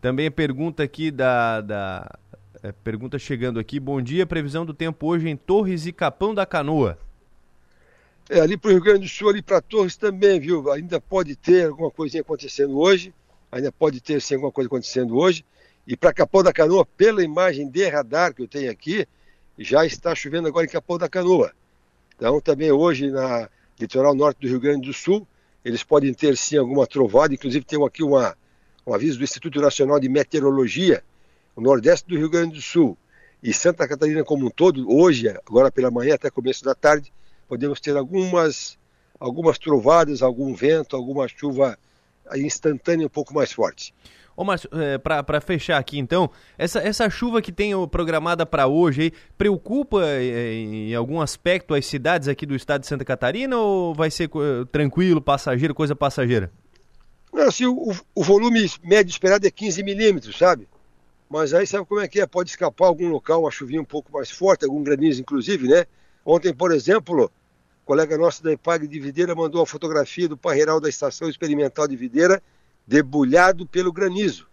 Também 0.00 0.30
pergunta 0.30 0.82
aqui 0.82 1.10
da, 1.10 1.60
da 1.60 2.18
é, 2.62 2.70
pergunta 2.70 3.18
chegando 3.18 3.58
aqui. 3.58 3.80
Bom 3.80 4.00
dia, 4.00 4.24
previsão 4.24 4.64
do 4.64 4.72
tempo 4.72 5.06
hoje 5.06 5.28
em 5.28 5.36
Torres 5.36 5.84
e 5.84 5.92
Capão 5.92 6.32
da 6.32 6.46
Canoa. 6.46 6.96
É, 8.30 8.40
ali 8.40 8.56
para 8.56 8.68
o 8.68 8.72
Rio 8.72 8.82
Grande 8.82 9.00
do 9.00 9.08
Sul, 9.08 9.30
ali 9.30 9.42
para 9.42 9.60
Torres 9.60 9.96
também, 9.96 10.38
viu? 10.38 10.70
Ainda 10.70 11.00
pode 11.00 11.34
ter 11.34 11.66
alguma 11.66 11.90
coisinha 11.90 12.20
acontecendo 12.20 12.78
hoje, 12.78 13.12
ainda 13.50 13.72
pode 13.72 14.00
ter 14.00 14.22
sim 14.22 14.34
alguma 14.34 14.52
coisa 14.52 14.68
acontecendo 14.68 15.16
hoje. 15.16 15.44
E 15.84 15.96
para 15.96 16.12
Capão 16.12 16.42
da 16.42 16.52
Canoa, 16.52 16.86
pela 16.86 17.24
imagem 17.24 17.68
de 17.68 17.88
radar 17.88 18.32
que 18.32 18.42
eu 18.42 18.48
tenho 18.48 18.70
aqui, 18.70 19.06
já 19.58 19.84
está 19.84 20.14
chovendo 20.14 20.48
agora 20.48 20.66
em 20.66 20.68
Capão 20.68 20.98
da 20.98 21.08
Canoa. 21.08 21.52
Então, 22.16 22.40
também 22.40 22.70
hoje, 22.70 23.10
na 23.10 23.48
litoral 23.78 24.14
norte 24.14 24.40
do 24.40 24.48
Rio 24.48 24.60
Grande 24.60 24.86
do 24.86 24.92
Sul, 24.92 25.26
eles 25.64 25.82
podem 25.82 26.12
ter 26.12 26.36
sim 26.36 26.56
alguma 26.56 26.86
trovada, 26.86 27.34
inclusive 27.34 27.64
tem 27.64 27.82
aqui 27.84 28.02
uma, 28.02 28.36
um 28.86 28.94
aviso 28.94 29.18
do 29.18 29.24
Instituto 29.24 29.60
Nacional 29.60 30.00
de 30.00 30.08
Meteorologia, 30.08 31.02
o 31.54 31.60
nordeste 31.60 32.08
do 32.08 32.16
Rio 32.16 32.30
Grande 32.30 32.54
do 32.54 32.62
Sul 32.62 32.96
e 33.42 33.52
Santa 33.52 33.86
Catarina 33.86 34.24
como 34.24 34.46
um 34.46 34.50
todo, 34.50 34.88
hoje, 34.90 35.28
agora 35.28 35.70
pela 35.70 35.90
manhã 35.90 36.14
até 36.14 36.30
começo 36.30 36.64
da 36.64 36.74
tarde, 36.74 37.12
podemos 37.48 37.80
ter 37.80 37.96
algumas, 37.96 38.78
algumas 39.18 39.58
trovadas, 39.58 40.22
algum 40.22 40.54
vento, 40.54 40.96
alguma 40.96 41.26
chuva 41.26 41.76
instantânea 42.36 43.06
um 43.06 43.10
pouco 43.10 43.34
mais 43.34 43.52
forte. 43.52 43.92
Ô 44.37 44.45
Márcio, 44.45 44.68
é, 44.73 44.99
para 44.99 45.40
fechar 45.40 45.79
aqui 45.79 45.99
então, 45.99 46.31
essa, 46.57 46.81
essa 46.81 47.11
chuva 47.11 47.42
que 47.42 47.53
tem 47.53 47.73
programada 47.88 48.47
para 48.47 48.66
hoje 48.66 49.03
aí, 49.03 49.12
preocupa 49.37 50.03
é, 50.05 50.55
em 50.55 50.95
algum 50.95 51.21
aspecto 51.21 51.75
as 51.75 51.85
cidades 51.85 52.29
aqui 52.29 52.47
do 52.47 52.55
estado 52.55 52.81
de 52.81 52.87
Santa 52.87 53.05
Catarina 53.05 53.57
ou 53.59 53.95
vai 53.95 54.11
ser 54.11 54.31
tranquilo, 54.71 55.21
passageiro, 55.21 55.75
coisa 55.75 55.95
passageira? 55.95 56.51
Não, 57.33 57.49
assim, 57.49 57.66
o, 57.66 57.95
o 58.14 58.23
volume 58.23 58.71
médio 58.83 59.11
esperado 59.11 59.47
é 59.47 59.51
15 59.51 59.83
milímetros, 59.83 60.37
sabe? 60.37 60.68
Mas 61.29 61.55
aí 61.55 61.66
sabe 61.66 61.87
como 61.87 62.01
é 62.01 62.07
que 62.07 62.21
é? 62.21 62.27
Pode 62.27 62.51
escapar 62.51 62.87
algum 62.87 63.09
local, 63.09 63.40
uma 63.40 63.51
chuvinha 63.51 63.81
um 63.81 63.87
pouco 63.87 64.12
mais 64.12 64.31
forte, 64.31 64.64
algum 64.64 64.83
granizo 64.83 65.23
inclusive, 65.23 65.66
né? 65.66 65.87
Ontem, 66.25 66.53
por 66.53 66.73
exemplo, 66.73 67.25
o 67.25 67.87
colega 67.87 68.18
nosso 68.18 68.42
da 68.42 68.53
EPAG 68.53 68.87
de 68.87 69.01
Videira 69.01 69.35
mandou 69.35 69.62
a 69.62 69.66
fotografia 69.66 70.29
do 70.29 70.37
parreiral 70.37 70.79
da 70.79 70.90
Estação 70.90 71.29
Experimental 71.29 71.88
de 71.88 71.97
Videira 71.97 72.42
debulhado 72.92 73.66
pelo 73.66 73.90
granizo. 73.90 74.46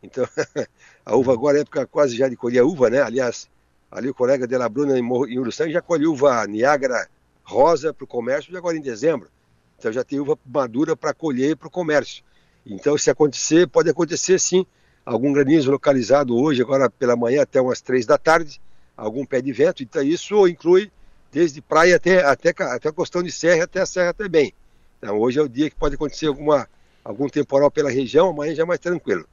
Então, 0.00 0.24
a 1.04 1.16
uva 1.16 1.32
agora 1.32 1.58
é 1.58 1.62
época 1.62 1.84
quase 1.88 2.16
já 2.16 2.28
de 2.28 2.36
colher 2.36 2.62
uva, 2.62 2.88
né? 2.88 3.02
Aliás, 3.02 3.50
ali 3.90 4.08
o 4.08 4.14
colega 4.14 4.46
Dela 4.46 4.68
Bruna 4.68 4.96
em 4.96 5.38
Uruçanga 5.38 5.72
já 5.72 5.82
colheu 5.82 6.12
uva 6.12 6.46
Niágara 6.46 7.08
rosa 7.42 7.92
para 7.92 8.04
o 8.04 8.06
comércio 8.06 8.56
agora 8.56 8.76
em 8.76 8.80
dezembro. 8.80 9.28
Então 9.76 9.90
já 9.90 10.04
tem 10.04 10.20
uva 10.20 10.38
madura 10.46 10.94
para 10.94 11.12
colher 11.12 11.56
para 11.56 11.66
o 11.66 11.70
comércio. 11.70 12.22
Então, 12.64 12.96
se 12.96 13.10
acontecer, 13.10 13.66
pode 13.66 13.90
acontecer 13.90 14.38
sim 14.38 14.64
algum 15.04 15.32
granizo 15.32 15.70
localizado 15.70 16.34
hoje, 16.34 16.62
agora 16.62 16.88
pela 16.88 17.16
manhã 17.16 17.42
até 17.42 17.60
umas 17.60 17.80
três 17.80 18.06
da 18.06 18.16
tarde, 18.16 18.60
algum 18.96 19.26
pé 19.26 19.42
de 19.42 19.52
vento. 19.52 19.82
Então, 19.82 20.02
isso 20.02 20.46
inclui 20.46 20.90
desde 21.30 21.60
praia 21.60 21.96
até, 21.96 22.24
até, 22.24 22.54
até 22.56 22.88
a 22.88 22.92
costão 22.92 23.22
de 23.22 23.32
serra 23.32 23.64
até 23.64 23.80
a 23.80 23.86
serra 23.86 24.14
também. 24.14 24.54
Então, 24.98 25.18
hoje 25.18 25.40
é 25.40 25.42
o 25.42 25.48
dia 25.48 25.68
que 25.68 25.76
pode 25.76 25.96
acontecer 25.96 26.28
alguma 26.28 26.66
algum 27.04 27.28
temporal 27.28 27.70
pela 27.70 27.90
região, 27.90 28.30
amanhã 28.30 28.54
já 28.54 28.62
é 28.62 28.66
mais 28.66 28.80
tranquilo. 28.80 29.26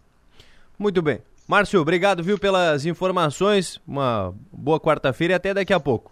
Muito 0.77 1.01
bem. 1.01 1.21
Márcio, 1.47 1.79
obrigado, 1.79 2.23
viu, 2.23 2.37
pelas 2.37 2.85
informações. 2.85 3.79
Uma 3.87 4.33
boa 4.51 4.79
quarta-feira 4.79 5.33
e 5.33 5.35
até 5.35 5.53
daqui 5.53 5.73
a 5.73 5.79
pouco. 5.79 6.11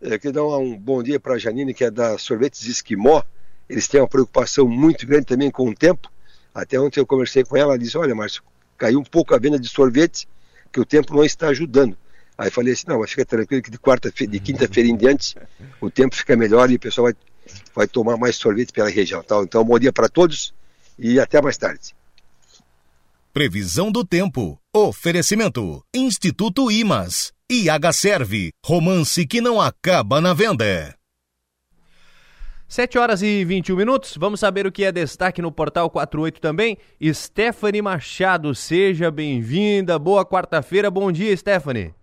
Eu 0.00 0.18
queria 0.18 0.32
dar 0.32 0.44
um 0.44 0.76
bom 0.76 1.02
dia 1.02 1.20
para 1.20 1.34
a 1.34 1.38
Janine, 1.38 1.72
que 1.72 1.84
é 1.84 1.90
da 1.90 2.18
Sorvetes 2.18 2.66
Esquimó. 2.66 3.22
Eles 3.68 3.86
têm 3.86 4.00
uma 4.00 4.08
preocupação 4.08 4.68
muito 4.68 5.06
grande 5.06 5.26
também 5.26 5.50
com 5.50 5.68
o 5.68 5.74
tempo. 5.74 6.10
Até 6.54 6.78
ontem 6.78 7.00
eu 7.00 7.06
conversei 7.06 7.44
com 7.44 7.56
ela, 7.56 7.72
ela 7.72 7.78
disse, 7.78 7.96
olha, 7.96 8.14
Márcio, 8.14 8.42
caiu 8.76 8.98
um 8.98 9.04
pouco 9.04 9.34
a 9.34 9.38
venda 9.38 9.58
de 9.58 9.68
sorvete, 9.68 10.28
que 10.72 10.80
o 10.80 10.84
tempo 10.84 11.14
não 11.14 11.24
está 11.24 11.48
ajudando. 11.48 11.96
Aí 12.36 12.50
falei 12.50 12.72
assim, 12.72 12.84
não, 12.88 12.98
mas 12.98 13.10
fica 13.10 13.24
tranquilo 13.24 13.62
que 13.62 13.70
de 13.70 13.78
quarta-feira, 13.78 14.32
de 14.32 14.40
quinta-feira 14.40 14.88
em 14.88 14.96
diante, 14.96 15.36
o 15.80 15.90
tempo 15.90 16.16
fica 16.16 16.36
melhor 16.36 16.70
e 16.70 16.74
o 16.74 16.80
pessoal 16.80 17.06
vai, 17.06 17.14
vai 17.74 17.86
tomar 17.86 18.16
mais 18.16 18.36
sorvete 18.36 18.72
pela 18.72 18.88
região. 18.88 19.22
Tá? 19.22 19.40
Então, 19.42 19.64
bom 19.64 19.78
dia 19.78 19.92
para 19.92 20.08
todos 20.08 20.52
e 20.98 21.20
até 21.20 21.40
mais 21.40 21.56
tarde. 21.56 21.94
Previsão 23.32 23.90
do 23.90 24.04
tempo. 24.04 24.58
Oferecimento. 24.74 25.82
Instituto 25.94 26.70
Imas. 26.70 27.32
IH 27.50 27.92
Serve. 27.92 28.50
Romance 28.64 29.26
que 29.26 29.40
não 29.40 29.60
acaba 29.60 30.20
na 30.20 30.34
venda. 30.34 30.94
7 32.68 32.98
horas 32.98 33.22
e 33.22 33.44
21 33.44 33.76
minutos. 33.76 34.16
Vamos 34.16 34.40
saber 34.40 34.66
o 34.66 34.72
que 34.72 34.84
é 34.84 34.90
destaque 34.90 35.42
no 35.42 35.52
Portal 35.52 35.90
48 35.90 36.40
também. 36.40 36.78
Stephanie 37.12 37.82
Machado, 37.82 38.54
seja 38.54 39.10
bem-vinda. 39.10 39.98
Boa 39.98 40.24
quarta-feira. 40.24 40.90
Bom 40.90 41.12
dia, 41.12 41.36
Stephanie. 41.36 41.94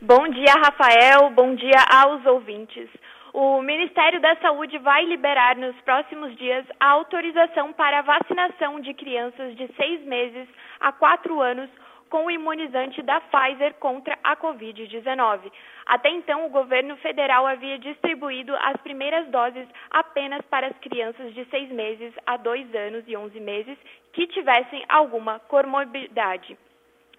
Bom 0.00 0.28
dia, 0.28 0.52
Rafael. 0.62 1.30
Bom 1.30 1.54
dia 1.54 1.86
aos 1.90 2.26
ouvintes. 2.26 2.88
O 3.32 3.62
Ministério 3.62 4.20
da 4.20 4.36
Saúde 4.36 4.76
vai 4.76 5.06
liberar 5.06 5.56
nos 5.56 5.74
próximos 5.80 6.36
dias 6.36 6.66
a 6.78 6.90
autorização 6.90 7.72
para 7.72 8.00
a 8.00 8.02
vacinação 8.02 8.78
de 8.78 8.92
crianças 8.92 9.56
de 9.56 9.66
seis 9.74 10.04
meses 10.04 10.46
a 10.78 10.92
quatro 10.92 11.40
anos 11.40 11.70
com 12.10 12.26
o 12.26 12.30
imunizante 12.30 13.00
da 13.00 13.22
Pfizer 13.22 13.72
contra 13.80 14.18
a 14.22 14.36
Covid-19. 14.36 15.50
Até 15.86 16.10
então, 16.10 16.44
o 16.44 16.50
governo 16.50 16.94
federal 16.98 17.46
havia 17.46 17.78
distribuído 17.78 18.54
as 18.54 18.76
primeiras 18.82 19.26
doses 19.28 19.66
apenas 19.90 20.42
para 20.50 20.66
as 20.66 20.76
crianças 20.80 21.32
de 21.32 21.46
seis 21.46 21.70
meses 21.70 22.12
a 22.26 22.36
dois 22.36 22.66
anos 22.74 23.02
e 23.06 23.16
onze 23.16 23.40
meses 23.40 23.78
que 24.12 24.26
tivessem 24.26 24.84
alguma 24.90 25.38
comorbidade. 25.38 26.58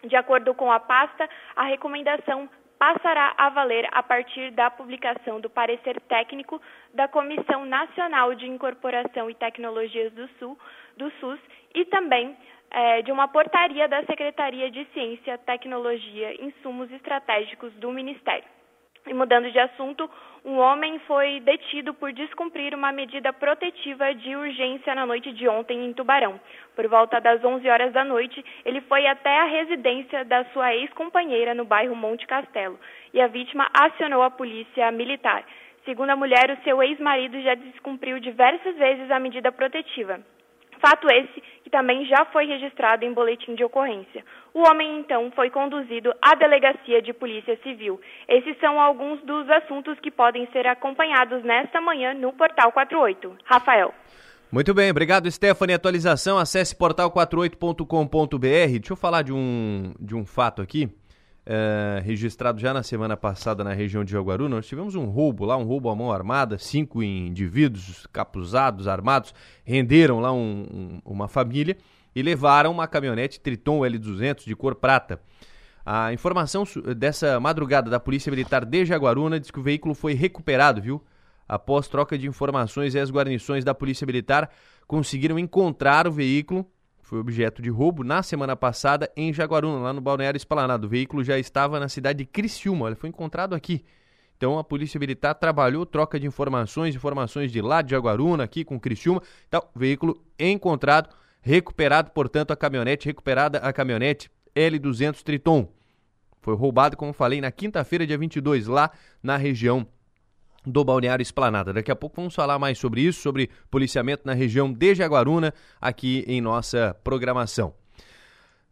De 0.04 0.16
acordo 0.16 0.54
com 0.54 0.72
a 0.72 0.80
pasta, 0.80 1.28
a 1.56 1.64
recomendação 1.64 2.48
passará 2.84 3.34
a 3.38 3.48
valer 3.48 3.88
a 3.94 4.04
partir 4.04 4.52
da 4.52 4.70
publicação 4.70 5.40
do 5.40 5.50
parecer 5.50 6.02
técnico 6.02 6.62
da 6.94 7.08
Comissão 7.08 7.64
Nacional 7.64 8.36
de 8.36 8.46
Incorporação 8.46 9.30
e 9.30 9.36
Tecnologias 9.36 10.12
do, 10.12 10.28
Sul, 10.38 10.60
do 10.98 11.10
SUS 11.12 11.40
e 11.74 11.86
também 11.86 12.36
é, 12.70 13.02
de 13.02 13.10
uma 13.10 13.30
portaria 13.30 13.88
da 13.88 14.04
Secretaria 14.04 14.70
de 14.70 14.84
Ciência, 14.92 15.38
Tecnologia 15.38 16.34
e 16.34 16.48
Insumos 16.48 16.92
Estratégicos 16.92 17.72
do 17.76 17.90
Ministério. 17.90 18.44
E 19.06 19.14
mudando 19.14 19.52
de 19.52 19.60
assunto, 19.60 20.10
um 20.46 20.58
homem 20.60 20.98
foi 21.00 21.40
detido 21.42 21.94
por 21.94 22.14
descumprir 22.14 22.74
uma 22.74 22.92
medida 22.92 23.34
protetiva 23.34 24.14
de 24.14 24.36
urgência 24.36 24.96
na 24.96 25.06
noite 25.06 25.32
de 25.34 25.48
ontem 25.48 25.86
em 25.86 25.94
Tubarão. 25.94 26.40
Por 26.76 26.88
volta 26.88 27.20
das 27.20 27.44
11 27.44 27.68
horas 27.70 27.94
da 27.94 28.04
noite, 28.04 28.44
ele 28.66 28.82
foi 28.82 29.06
até 29.08 29.40
a 29.40 29.46
residência 29.46 30.24
da 30.26 30.46
sua 30.46 30.74
ex-companheira 30.74 31.54
no 31.54 31.66
bairro 31.66 31.96
Monte 31.96 32.26
Castelo 32.26 32.80
e 33.14 33.22
a 33.22 33.28
vítima 33.28 33.70
acionou 33.74 34.22
a 34.22 34.32
polícia 34.32 34.92
militar. 34.92 35.46
Segundo 35.86 36.12
a 36.12 36.16
mulher, 36.16 36.50
o 36.50 36.64
seu 36.64 36.82
ex-marido 36.82 37.42
já 37.42 37.56
descumpriu 37.56 38.20
diversas 38.20 38.76
vezes 38.78 39.12
a 39.12 39.20
medida 39.20 39.52
protetiva. 39.52 40.22
Fato 40.84 41.08
esse 41.10 41.42
que 41.64 41.70
também 41.70 42.06
já 42.06 42.26
foi 42.26 42.46
registrado 42.46 43.06
em 43.06 43.14
boletim 43.14 43.56
de 43.56 43.64
ocorrência. 43.64 44.22
O 44.54 44.68
homem, 44.68 45.00
então, 45.00 45.32
foi 45.34 45.50
conduzido 45.50 46.14
à 46.22 46.36
delegacia 46.36 47.02
de 47.02 47.14
polícia 47.14 47.58
civil. 47.64 48.02
Esses 48.28 48.60
são 48.60 48.78
alguns 48.78 49.22
dos 49.22 49.50
assuntos 49.50 49.98
que 50.02 50.12
podem 50.12 50.46
ser 50.52 50.68
acompanhados 50.68 51.42
nesta 51.42 51.80
manhã 51.80 52.14
no 52.14 52.34
Portal 52.34 52.70
48. 52.74 53.34
Rafael. 53.46 53.94
Muito 54.52 54.74
bem, 54.74 54.92
obrigado, 54.92 55.32
Stephanie. 55.32 55.74
Atualização, 55.74 56.38
acesse 56.38 56.76
portal48.com.br. 56.76 58.38
Deixa 58.38 58.92
eu 58.92 58.98
falar 58.98 59.22
de 59.22 59.32
um, 59.32 59.94
de 60.02 60.14
um 60.14 60.26
fato 60.26 60.62
aqui 60.62 60.90
é, 61.46 62.02
registrado 62.04 62.60
já 62.60 62.74
na 62.74 62.84
semana 62.84 63.18
passada 63.18 63.64
na 63.64 63.74
região 63.74 64.04
de 64.04 64.12
Jaguaru. 64.12 64.48
Nós 64.48 64.66
tivemos 64.66 64.96
um 64.96 65.06
roubo 65.06 65.46
lá, 65.46 65.58
um 65.58 65.64
roubo 65.64 65.90
à 65.90 65.96
mão 65.96 66.12
armada, 66.12 66.58
cinco 66.58 67.04
indivíduos 67.04 68.08
capuzados, 68.12 68.88
armados, 68.88 69.34
renderam 69.64 70.20
lá 70.20 70.32
um, 70.32 70.66
um, 70.72 71.02
uma 71.06 71.28
família 71.28 71.78
e 72.16 72.22
levaram 72.22 72.72
uma 72.72 72.88
caminhonete 72.88 73.40
Triton 73.40 73.80
L200 73.80 74.46
de 74.46 74.56
cor 74.56 74.76
prata. 74.76 75.20
A 75.86 76.14
informação 76.14 76.64
dessa 76.96 77.40
madrugada 77.42 77.90
da 77.90 78.00
Polícia 78.00 78.30
Militar 78.30 78.64
de 78.64 78.86
Jaguaruna 78.86 79.40
diz 79.40 79.52
que 79.52 79.60
o 79.60 79.64
veículo 79.64 79.94
foi 79.94 80.14
recuperado, 80.14 80.82
viu? 80.82 81.04
Após 81.46 81.90
troca 81.90 82.18
de 82.18 82.26
informações, 82.26 82.96
as 82.96 83.12
guarnições 83.12 83.66
da 83.66 83.74
Polícia 83.76 84.08
Militar 84.08 84.50
conseguiram 84.88 85.38
encontrar 85.38 86.08
o 86.08 86.12
veículo 86.12 86.66
foi 87.14 87.20
objeto 87.20 87.62
de 87.62 87.70
roubo 87.70 88.04
na 88.04 88.24
semana 88.24 88.56
passada 88.56 89.08
em 89.16 89.32
Jaguaruna, 89.32 89.78
lá 89.78 89.94
no 89.94 90.02
Balneário 90.02 90.36
Esplanado. 90.36 90.88
O 90.88 90.90
veículo 90.90 91.24
já 91.24 91.38
estava 91.38 91.80
na 91.80 91.88
cidade 91.88 92.18
de 92.18 92.26
Criciúma, 92.26 92.88
ele 92.88 92.96
foi 92.96 93.10
encontrado 93.10 93.54
aqui. 93.54 93.86
Então 94.36 94.58
a 94.58 94.64
Polícia 94.64 95.00
Militar 95.00 95.36
trabalhou, 95.36 95.86
troca 95.86 96.20
de 96.20 96.26
informações, 96.26 96.96
informações 96.96 97.52
de 97.52 97.62
lá 97.62 97.84
de 97.84 97.92
Jaguaruna, 97.92 98.44
aqui 98.44 98.66
com 98.66 98.80
Criciúma. 98.80 99.22
Então, 99.48 99.62
veículo 99.76 100.20
encontrado, 100.40 101.08
recuperado, 101.40 102.10
portanto, 102.10 102.50
a 102.50 102.56
caminhonete, 102.56 103.06
recuperada 103.06 103.60
a 103.60 103.72
caminhonete 103.72 104.32
L200 104.56 105.22
Triton. 105.22 105.72
Foi 106.42 106.56
roubado, 106.56 106.98
como 106.98 107.14
falei, 107.14 107.40
na 107.40 107.52
quinta-feira, 107.52 108.08
dia 108.08 108.18
22, 108.18 108.66
lá 108.66 108.90
na 109.22 109.38
região 109.38 109.86
do 110.66 110.84
Balneário 110.84 111.22
Esplanada. 111.22 111.74
Daqui 111.74 111.92
a 111.92 111.96
pouco 111.96 112.16
vamos 112.16 112.36
falar 112.36 112.58
mais 112.60 112.78
sobre 112.78 113.02
isso, 113.02 113.22
sobre 113.22 113.50
policiamento 113.70 114.24
na 114.26 114.34
região 114.34 114.72
de 114.72 114.96
Jaguaruna, 114.96 115.54
aqui 115.80 116.24
em 116.28 116.42
nossa 116.42 116.96
programação. 117.04 117.74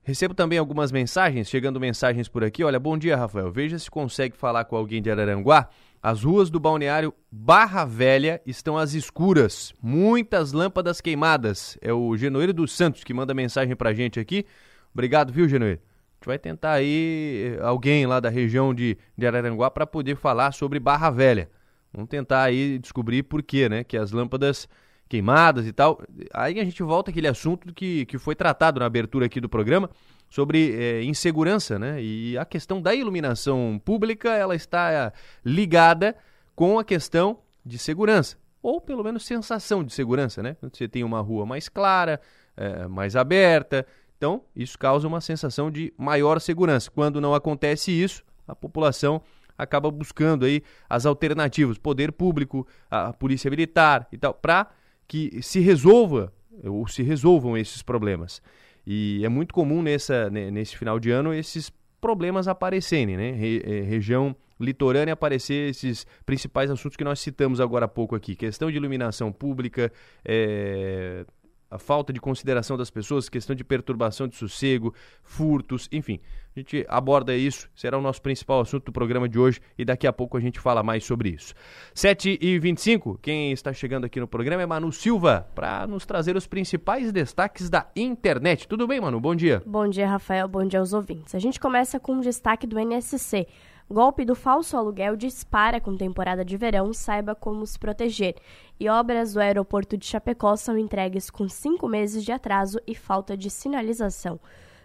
Recebo 0.04 0.34
também 0.34 0.58
algumas 0.58 0.92
mensagens, 0.92 1.48
chegando 1.48 1.80
mensagens 1.80 2.28
por 2.28 2.44
aqui. 2.44 2.64
Olha, 2.64 2.80
bom 2.80 2.98
dia, 2.98 3.16
Rafael. 3.16 3.52
Veja 3.52 3.78
se 3.78 3.90
consegue 3.90 4.36
falar 4.36 4.66
com 4.66 4.76
alguém 4.76 5.02
de 5.02 5.12
Araranguá. 5.12 5.70
As 6.02 6.24
ruas 6.24 6.50
do 6.50 6.60
balneário 6.60 7.14
Barra 7.32 7.86
Velha 7.86 8.42
estão 8.44 8.76
às 8.76 8.96
escuras, 8.96 9.72
muitas 9.82 10.52
lâmpadas 10.52 11.00
queimadas. 11.00 11.78
É 11.80 11.94
o 11.94 12.18
Genoeiro 12.18 12.52
dos 12.52 12.72
Santos 12.72 13.04
que 13.04 13.14
manda 13.14 13.34
mensagem 13.34 13.76
pra 13.76 13.94
gente 13.94 14.20
aqui. 14.20 14.46
Obrigado, 14.92 15.32
viu, 15.32 15.48
Genoeiro? 15.48 15.80
gente 16.22 16.28
vai 16.28 16.38
tentar 16.38 16.74
aí 16.74 17.58
alguém 17.62 18.06
lá 18.06 18.20
da 18.20 18.30
região 18.30 18.76
de, 18.76 18.96
de 19.18 19.26
Araranguá 19.26 19.72
para 19.72 19.88
poder 19.88 20.16
falar 20.16 20.52
sobre 20.52 20.80
Barra 20.80 21.10
Velha. 21.10 21.50
Vamos 21.94 22.10
tentar 22.10 22.44
aí 22.44 22.80
descobrir 22.80 23.24
por 23.24 23.44
quê, 23.44 23.68
né? 23.68 23.84
Que 23.84 23.98
as 23.98 24.12
lâmpadas 24.12 24.68
queimadas 25.10 25.68
e 25.68 25.74
tal. 25.74 26.02
Aí 26.34 26.60
a 26.60 26.64
gente 26.64 26.82
volta 26.82 27.12
àquele 27.12 27.28
assunto 27.28 27.74
que, 27.74 28.06
que 28.06 28.18
foi 28.18 28.34
tratado 28.34 28.80
na 28.80 28.86
abertura 28.86 29.26
aqui 29.26 29.42
do 29.42 29.50
programa 29.50 29.90
sobre 30.30 30.74
é, 30.74 31.04
insegurança, 31.04 31.78
né? 31.78 32.02
E 32.02 32.38
a 32.38 32.46
questão 32.46 32.82
da 32.82 32.96
iluminação 32.96 33.80
pública, 33.84 34.30
ela 34.30 34.56
está 34.56 35.12
ligada 35.44 36.16
com 36.56 36.80
a 36.80 36.84
questão 36.86 37.40
de 37.66 37.78
segurança, 37.78 38.38
ou 38.64 38.80
pelo 38.80 39.04
menos 39.04 39.26
sensação 39.26 39.84
de 39.84 39.94
segurança, 39.94 40.42
né? 40.42 40.56
Você 40.62 40.88
tem 40.88 41.04
uma 41.04 41.20
rua 41.20 41.46
mais 41.46 41.68
clara, 41.68 42.22
é, 42.56 42.88
mais 42.88 43.18
aberta, 43.18 43.86
então 44.18 44.44
isso 44.56 44.80
causa 44.80 45.06
uma 45.08 45.20
sensação 45.20 45.70
de 45.70 45.94
maior 45.98 46.40
segurança. 46.40 46.90
Quando 46.90 47.20
não 47.20 47.34
acontece 47.36 47.92
isso, 47.92 48.24
a 48.48 48.56
população 48.56 49.22
acaba 49.62 49.90
buscando 49.92 50.46
aí 50.46 50.64
as 50.90 51.06
alternativas, 51.06 51.78
poder 51.78 52.12
público, 52.12 52.68
a 52.90 53.14
polícia 53.14 53.50
militar 53.50 54.08
e 54.12 54.18
tal, 54.18 54.34
para 54.34 54.70
que 55.08 55.42
se 55.42 55.60
resolva 55.60 56.34
ou 56.64 56.88
se 56.88 57.04
resolvam 57.04 57.58
esses 57.58 57.82
problemas. 57.82 58.42
E 58.86 59.22
é 59.24 59.30
muito 59.30 59.54
comum 59.54 59.82
nessa, 59.82 60.30
nesse 60.30 60.76
final 60.76 61.00
de 61.00 61.12
ano 61.12 61.34
esses 61.34 61.72
problemas 62.00 62.48
aparecerem, 62.48 63.16
né? 63.16 63.32
Re, 63.32 63.62
é, 63.64 63.82
região 63.82 64.36
litorânea 64.60 65.14
aparecer 65.14 65.70
esses 65.70 66.06
principais 66.26 66.70
assuntos 66.70 66.96
que 66.96 67.04
nós 67.04 67.20
citamos 67.20 67.60
agora 67.60 67.86
há 67.86 67.88
pouco 67.88 68.16
aqui. 68.16 68.36
Questão 68.36 68.70
de 68.72 68.78
iluminação 68.78 69.32
pública, 69.32 69.92
é, 70.26 71.26
a 71.72 71.78
falta 71.78 72.12
de 72.12 72.20
consideração 72.20 72.78
das 72.78 72.90
pessoas, 72.90 73.30
questão 73.30 73.56
de 73.56 73.64
perturbação 73.64 74.28
de 74.28 74.36
sossego, 74.36 74.94
furtos, 75.24 75.88
enfim. 75.90 76.20
A 76.54 76.60
gente 76.60 76.86
aborda 76.90 77.34
isso, 77.34 77.70
será 77.74 77.98
o 77.98 78.02
nosso 78.02 78.22
principal 78.22 78.60
assunto 78.60 78.84
do 78.84 78.92
programa 78.92 79.30
de 79.30 79.40
hoje 79.40 79.62
e 79.78 79.86
daqui 79.86 80.06
a 80.06 80.12
pouco 80.12 80.36
a 80.36 80.42
gente 80.42 80.60
fala 80.60 80.84
mais 80.84 81.06
sobre 81.06 81.30
isso. 81.30 81.54
7h25, 81.96 83.18
quem 83.22 83.54
está 83.54 83.72
chegando 83.72 84.04
aqui 84.04 84.20
no 84.20 84.28
programa 84.28 84.62
é 84.62 84.66
Manu 84.66 84.92
Silva, 84.92 85.48
para 85.56 85.88
nos 85.88 86.06
trazer 86.06 86.36
os 86.36 86.46
principais 86.46 87.14
destaques 87.14 87.70
da 87.70 87.90
internet. 87.96 88.68
Tudo 88.68 88.86
bem, 88.86 89.00
Manu? 89.00 89.22
Bom 89.22 89.34
dia. 89.34 89.64
Bom 89.66 89.88
dia, 89.88 90.10
Rafael. 90.10 90.50
Bom 90.50 90.66
dia 90.66 90.82
aos 90.82 90.92
ouvintes. 90.92 91.34
A 91.34 91.40
gente 91.40 91.58
começa 91.58 92.02
com 92.02 92.16
um 92.16 92.20
destaque 92.20 92.68
do 92.68 92.78
NSC. 92.78 93.48
Golpe 93.92 94.24
do 94.24 94.36
falso 94.36 94.78
aluguel 94.78 95.18
dispara 95.18 95.82
com 95.82 95.98
temporada 95.98 96.46
de 96.46 96.56
verão, 96.56 96.94
saiba 96.94 97.36
como 97.36 97.68
se 97.68 97.78
proteger. 97.78 98.36
E 98.80 98.88
obras 98.88 99.34
do 99.34 99.42
aeroporto 99.42 99.98
de 99.98 100.06
Chapecó 100.06 100.56
são 100.56 100.78
entregues 100.78 101.30
com 101.30 101.50
cinco 101.50 101.90
meses 101.90 102.24
de 102.24 102.32
atraso 102.32 102.80
e 102.88 102.96
falta 102.96 103.36
de 103.36 103.50
sinalização. 103.50 104.40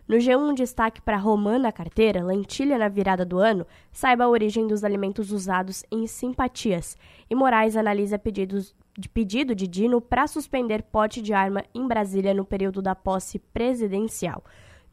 No 0.09 0.16
G1, 0.16 0.55
destaque 0.55 1.01
para 1.01 1.16
romã 1.16 1.57
na 1.57 1.71
carteira, 1.71 2.25
lentilha 2.25 2.79
na 2.79 2.88
virada 2.88 3.25
do 3.25 3.38
ano, 3.38 3.64
saiba 3.92 4.25
a 4.25 4.29
origem 4.29 4.66
dos 4.66 4.83
alimentos 4.83 5.31
usados 5.31 5.85
em 5.90 6.07
simpatias. 6.09 6.97
E 7.31 7.35
Moraes 7.35 7.77
analisa 7.77 8.19
pedidos 8.19 8.75
de 8.99 9.09
pedido 9.09 9.55
de 9.55 9.69
Dino 9.69 10.01
para 10.01 10.27
suspender 10.27 10.83
pote 10.83 11.23
de 11.23 11.33
arma 11.33 11.64
em 11.73 11.87
Brasília 11.87 12.35
no 12.35 12.45
período 12.45 12.83
da 12.83 12.95
posse 12.95 13.38
presidencial. 13.38 14.42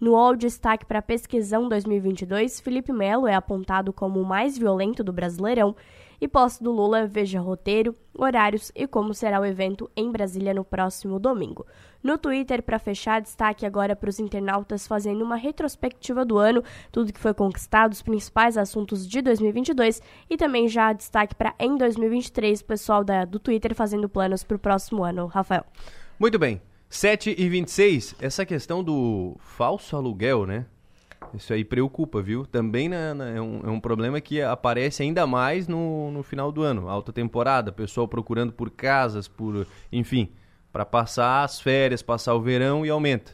No 0.03 0.15
UOL 0.15 0.35
destaque 0.35 0.85
para 0.85 1.01
pesquisão 1.01 1.69
2022, 1.69 2.59
Felipe 2.59 2.91
Melo 2.91 3.25
é 3.25 3.35
apontado 3.35 3.93
como 3.93 4.19
o 4.19 4.25
mais 4.25 4.57
violento 4.57 5.01
do 5.01 5.13
Brasileirão 5.13 5.73
e 6.19 6.27
posse 6.27 6.61
do 6.61 6.73
Lula 6.73 7.07
veja 7.07 7.39
roteiro, 7.39 7.95
horários 8.13 8.69
e 8.75 8.85
como 8.85 9.13
será 9.13 9.39
o 9.39 9.45
evento 9.45 9.89
em 9.95 10.11
Brasília 10.11 10.53
no 10.53 10.65
próximo 10.65 11.19
domingo. 11.19 11.65
No 12.03 12.17
Twitter, 12.17 12.61
para 12.61 12.79
fechar, 12.79 13.21
destaque 13.21 13.65
agora 13.65 13.95
para 13.95 14.09
os 14.09 14.19
internautas 14.19 14.85
fazendo 14.85 15.23
uma 15.23 15.37
retrospectiva 15.37 16.25
do 16.25 16.37
ano, 16.37 16.61
tudo 16.91 17.13
que 17.13 17.19
foi 17.19 17.33
conquistado, 17.33 17.93
os 17.93 18.01
principais 18.01 18.57
assuntos 18.57 19.07
de 19.07 19.21
2022 19.21 20.01
e 20.29 20.35
também 20.35 20.67
já 20.67 20.91
destaque 20.91 21.33
para 21.33 21.55
em 21.57 21.77
2023, 21.77 22.59
o 22.59 22.65
pessoal 22.65 23.05
da, 23.05 23.23
do 23.23 23.39
Twitter 23.39 23.73
fazendo 23.73 24.09
planos 24.09 24.43
para 24.43 24.57
o 24.57 24.59
próximo 24.59 25.01
ano. 25.01 25.27
Rafael. 25.27 25.63
Muito 26.19 26.37
bem. 26.37 26.72
7 26.93 27.33
e 27.35 27.49
26, 27.49 28.15
essa 28.21 28.45
questão 28.45 28.83
do 28.83 29.35
falso 29.39 29.95
aluguel, 29.95 30.45
né? 30.45 30.67
Isso 31.33 31.51
aí 31.51 31.65
preocupa, 31.65 32.21
viu? 32.21 32.45
Também 32.45 32.87
na, 32.87 33.15
na, 33.15 33.29
é, 33.29 33.41
um, 33.41 33.61
é, 33.65 33.69
um, 33.71 33.79
problema 33.79 34.21
que 34.21 34.39
aparece 34.43 35.01
ainda 35.01 35.25
mais 35.25 35.67
no, 35.67 36.11
no 36.11 36.21
final 36.21 36.51
do 36.51 36.61
ano, 36.61 36.87
alta 36.87 37.11
temporada, 37.11 37.71
pessoal 37.71 38.07
procurando 38.07 38.53
por 38.53 38.69
casas, 38.69 39.27
por 39.27 39.65
enfim, 39.91 40.29
para 40.71 40.85
passar 40.85 41.43
as 41.43 41.59
férias, 41.59 42.03
passar 42.03 42.35
o 42.35 42.41
verão 42.41 42.85
e 42.85 42.91
aumenta. 42.91 43.31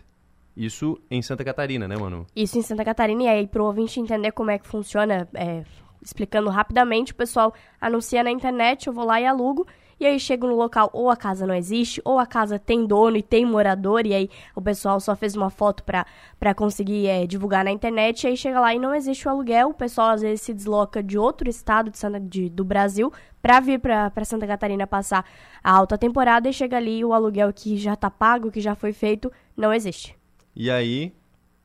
Isso 0.55 0.97
em 1.11 1.21
Santa 1.21 1.43
Catarina, 1.43 1.85
né, 1.85 1.97
Manu? 1.97 2.25
Isso 2.33 2.57
em 2.57 2.61
Santa 2.61 2.85
Catarina, 2.85 3.23
e 3.23 3.27
aí 3.27 3.45
para 3.45 3.61
o 3.61 3.65
ouvinte 3.65 3.99
entender 3.99 4.31
como 4.31 4.51
é 4.51 4.57
que 4.57 4.67
funciona, 4.67 5.27
é, 5.33 5.65
explicando 6.01 6.49
rapidamente, 6.49 7.11
o 7.11 7.15
pessoal 7.15 7.53
anuncia 7.81 8.23
na 8.23 8.31
internet, 8.31 8.87
eu 8.87 8.93
vou 8.93 9.03
lá 9.03 9.19
e 9.19 9.25
alugo, 9.25 9.67
e 9.99 10.05
aí 10.05 10.19
chega 10.19 10.47
no 10.47 10.55
local, 10.55 10.89
ou 10.93 11.09
a 11.09 11.15
casa 11.15 11.45
não 11.45 11.53
existe, 11.53 12.01
ou 12.05 12.17
a 12.17 12.25
casa 12.25 12.57
tem 12.57 12.85
dono 12.85 13.17
e 13.17 13.23
tem 13.23 13.45
morador, 13.45 14.05
e 14.05 14.13
aí 14.13 14.29
o 14.55 14.61
pessoal 14.61 14.99
só 14.99 15.15
fez 15.15 15.35
uma 15.35 15.49
foto 15.49 15.83
para 15.83 16.53
conseguir 16.55 17.07
é, 17.07 17.27
divulgar 17.27 17.65
na 17.65 17.71
internet, 17.71 18.23
e 18.23 18.27
aí 18.27 18.37
chega 18.37 18.59
lá 18.59 18.73
e 18.73 18.79
não 18.79 18.95
existe 18.95 19.27
o 19.27 19.31
aluguel, 19.31 19.69
o 19.69 19.73
pessoal 19.73 20.09
às 20.09 20.21
vezes 20.21 20.41
se 20.41 20.53
desloca 20.53 21.03
de 21.03 21.17
outro 21.17 21.49
estado 21.49 21.91
de 21.91 22.19
de, 22.19 22.49
do 22.49 22.63
Brasil 22.63 23.11
para 23.41 23.59
vir 23.59 23.79
para 23.79 24.25
Santa 24.25 24.47
Catarina 24.47 24.87
passar 24.87 25.25
a 25.63 25.71
alta 25.71 25.97
temporada, 25.97 26.49
e 26.49 26.53
chega 26.53 26.77
ali 26.77 27.03
o 27.03 27.13
aluguel 27.13 27.51
que 27.51 27.77
já 27.77 27.95
tá 27.95 28.09
pago, 28.09 28.51
que 28.51 28.61
já 28.61 28.75
foi 28.75 28.93
feito, 28.93 29.31
não 29.55 29.73
existe. 29.73 30.17
E 30.55 30.69
aí, 30.69 31.13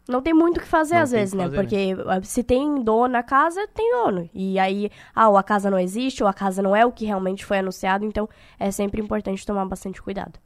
não 0.08 0.20
tem 0.20 0.34
muito 0.34 0.58
o 0.58 0.60
que 0.60 0.66
fazer 0.66 0.96
não 0.96 1.02
às 1.02 1.10
vezes, 1.10 1.34
né? 1.34 1.44
fazer, 1.44 1.56
né? 1.56 1.62
Porque 1.62 1.94
né? 1.94 2.20
se 2.22 2.42
tem 2.42 2.82
dono 2.82 3.08
na 3.08 3.22
casa, 3.22 3.66
tem 3.68 3.90
dono. 3.90 4.28
E 4.34 4.58
aí, 4.58 4.90
ah, 5.14 5.28
ou 5.28 5.36
a 5.36 5.42
casa 5.42 5.70
não 5.70 5.78
existe, 5.78 6.22
ou 6.22 6.28
a 6.28 6.34
casa 6.34 6.62
não 6.62 6.76
é 6.76 6.84
o 6.84 6.92
que 6.92 7.06
realmente 7.06 7.44
foi 7.44 7.58
anunciado, 7.58 8.04
então 8.04 8.28
é 8.58 8.70
sempre 8.70 9.00
importante 9.00 9.46
tomar 9.46 9.64
bastante 9.64 10.02
cuidado. 10.02 10.38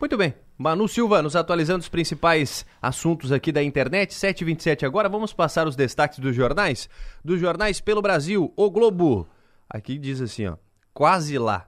Muito 0.00 0.16
bem. 0.16 0.34
Manu 0.58 0.88
Silva, 0.88 1.22
nos 1.22 1.36
atualizando 1.36 1.80
os 1.80 1.88
principais 1.88 2.64
assuntos 2.80 3.32
aqui 3.32 3.52
da 3.52 3.62
internet, 3.62 4.14
7h27 4.14 4.84
agora, 4.84 5.08
vamos 5.08 5.32
passar 5.32 5.66
os 5.66 5.76
destaques 5.76 6.18
dos 6.18 6.34
jornais. 6.34 6.88
Dos 7.24 7.40
jornais 7.40 7.80
pelo 7.80 8.02
Brasil, 8.02 8.52
O 8.56 8.70
Globo. 8.70 9.28
Aqui 9.68 9.98
diz 9.98 10.20
assim, 10.20 10.46
ó, 10.46 10.56
quase 10.92 11.38
lá. 11.38 11.66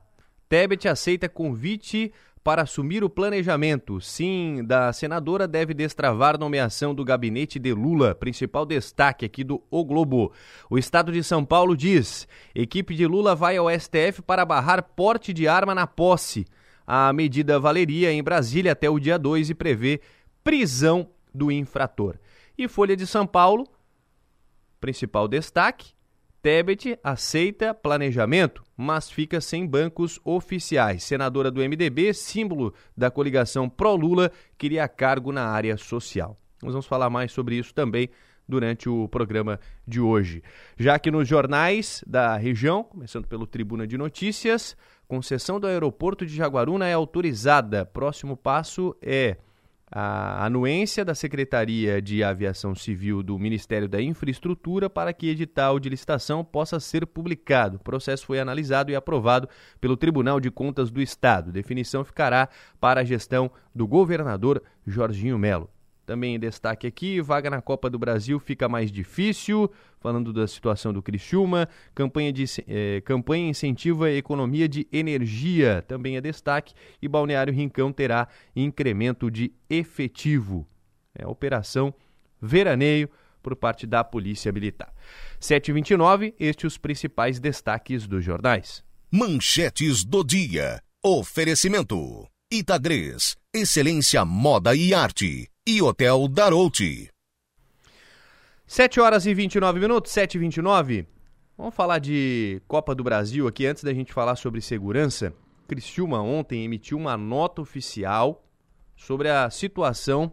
Tebet 0.49 0.89
aceita 0.89 1.29
convite 1.29 2.13
para 2.45 2.63
assumir 2.63 3.03
o 3.03 3.09
planejamento. 3.09 3.99
Sim, 4.03 4.63
da 4.65 4.93
senadora 4.93 5.49
deve 5.49 5.73
destravar 5.73 6.39
nomeação 6.39 6.95
do 6.95 7.03
gabinete 7.03 7.59
de 7.59 7.73
Lula, 7.73 8.15
principal 8.15 8.67
destaque 8.67 9.25
aqui 9.25 9.43
do 9.43 9.63
O 9.71 9.83
Globo. 9.83 10.31
O 10.69 10.77
estado 10.77 11.11
de 11.11 11.25
São 11.25 11.43
Paulo 11.43 11.75
diz: 11.75 12.29
equipe 12.55 12.95
de 12.95 13.07
Lula 13.07 13.35
vai 13.35 13.57
ao 13.57 13.71
STF 13.71 14.21
para 14.21 14.45
barrar 14.45 14.83
porte 14.83 15.33
de 15.33 15.49
arma 15.49 15.75
na 15.75 15.87
posse. 15.87 16.45
A 16.87 17.11
medida 17.15 17.59
valeria 17.59 18.13
em 18.13 18.23
Brasília 18.23 18.73
até 18.73 18.91
o 18.91 19.01
dia 19.01 19.19
2 19.19 19.49
e 19.49 19.55
prevê 19.55 20.03
prisão 20.45 21.09
do 21.35 21.51
infrator. 21.51 22.17
E 22.59 22.69
Folha 22.69 22.95
de 22.95 23.07
São 23.07 23.27
Paulo, 23.27 23.67
principal 24.79 25.27
destaque: 25.27 25.95
Tebet 26.45 26.99
aceita 27.03 27.73
planejamento, 27.73 28.63
mas 28.77 29.11
fica 29.11 29.41
sem 29.41 29.67
bancos 29.67 30.21
oficiais. 30.23 31.03
Senadora 31.03 31.51
do 31.51 31.63
MDB, 31.63 32.13
símbolo 32.13 32.75
da 32.95 33.11
coligação 33.11 33.67
pró-Lula, 33.67 34.31
queria 34.59 34.87
cargo 34.87 35.33
na 35.33 35.47
área 35.47 35.75
social. 35.79 36.39
Nós 36.63 36.73
vamos 36.73 36.85
falar 36.85 37.09
mais 37.09 37.33
sobre 37.33 37.57
isso 37.57 37.73
também 37.73 38.11
durante 38.47 38.91
o 38.91 39.09
programa 39.09 39.59
de 39.89 40.03
hoje. 40.03 40.43
Já 40.77 40.99
que 40.99 41.11
nos 41.11 41.27
jornais 41.27 42.05
da 42.07 42.37
região, 42.37 42.85
começando 42.85 43.27
pelo 43.27 43.47
Tribuna 43.47 43.87
de 43.87 43.97
Notícias, 43.97 44.77
concessão 45.09 45.59
do 45.59 45.67
aeroporto 45.67 46.27
de 46.27 46.37
Jaguaruna 46.37 46.87
é 46.87 46.93
autorizada. 46.93 47.87
Próximo 47.87 48.37
passo 48.37 48.95
é 49.01 49.39
a 49.91 50.45
anuência 50.47 51.05
da 51.05 51.15
Secretaria 51.15 52.01
de 52.01 52.25
Aviação 52.25 52.75
Civil 52.75 53.23
do 53.23 53.39
Ministério 53.39 53.89
da 53.89 54.01
Infraestrutura 54.01 54.89
para 54.89 55.13
que 55.13 55.29
edital 55.29 55.79
de 55.79 55.89
licitação 55.89 56.45
possa 56.45 56.81
ser 56.81 57.07
publicado. 57.07 57.77
O 57.77 57.81
processo 57.81 58.27
foi 58.27 58.41
analisado 58.41 58.91
e 58.91 58.97
aprovado 58.97 59.49
pelo 59.81 59.97
Tribunal 59.97 60.41
de 60.41 60.51
Contas 60.51 60.91
do 60.91 61.01
Estado. 61.01 61.53
Definição 61.53 62.05
ficará 62.05 62.49
para 62.81 63.01
a 63.01 63.05
gestão 63.05 63.51
do 63.75 63.87
governador 63.87 64.63
Jorginho 64.87 65.39
Melo. 65.39 65.74
Também 66.07 66.35
em 66.35 66.39
destaque 66.39 66.87
aqui, 66.87 67.21
vaga 67.21 67.49
na 67.49 67.63
Copa 67.63 67.89
do 67.89 67.99
Brasil 67.99 68.39
fica 68.39 68.69
mais 68.69 68.93
difícil, 68.93 69.71
falando 69.99 70.33
da 70.33 70.47
situação 70.47 70.93
do 70.93 71.03
Criciúma, 71.03 71.69
campanha, 71.95 72.33
de, 72.33 72.45
eh, 72.69 73.01
campanha 73.05 73.49
incentiva 73.49 74.07
a 74.07 74.13
economia 74.13 74.69
de 74.69 74.87
energia, 74.93 75.83
também 75.89 76.17
é 76.17 76.21
destaque, 76.21 76.75
e 77.01 77.09
Balneário 77.09 77.55
Rincão 77.55 77.91
terá 77.91 78.29
incremento 78.55 79.31
de 79.31 79.53
efetivo. 79.69 80.67
É 81.15 81.25
a 81.25 81.29
operação 81.29 81.95
Veraneio 82.41 83.09
por 83.43 83.57
parte 83.57 83.87
da 83.87 84.05
Polícia 84.05 84.53
Militar. 84.53 84.93
7h29, 85.41 86.35
estes 86.39 86.65
os 86.73 86.79
principais 86.79 87.39
destaques 87.39 88.07
dos 88.07 88.25
jornais. 88.25 88.83
Manchetes 89.11 90.05
do 90.05 90.25
dia. 90.25 90.81
Oferecimento. 91.03 92.34
Itagres, 92.55 93.37
excelência 93.53 94.25
moda 94.25 94.77
e 94.77 94.95
arte 94.95 95.51
e 95.67 95.83
Hotel 95.83 96.29
Darouti. 96.29 97.11
7 98.65 99.01
horas 99.01 99.27
e 99.27 99.35
29 99.35 99.81
minutos, 99.81 100.13
7 100.13 100.37
e 100.37 100.39
29. 100.39 101.05
Vamos 101.59 101.75
falar 101.75 101.99
de 101.99 102.63
Copa 102.69 102.95
do 102.95 103.03
Brasil 103.03 103.49
aqui 103.49 103.67
antes 103.67 103.83
da 103.83 103.93
gente 103.93 104.13
falar 104.13 104.37
sobre 104.37 104.61
segurança. 104.61 105.35
Criciúma 105.67 106.23
ontem 106.23 106.65
emitiu 106.65 106.97
uma 106.97 107.17
nota 107.17 107.61
oficial 107.61 108.47
sobre 108.95 109.29
a 109.29 109.51
situação 109.51 110.33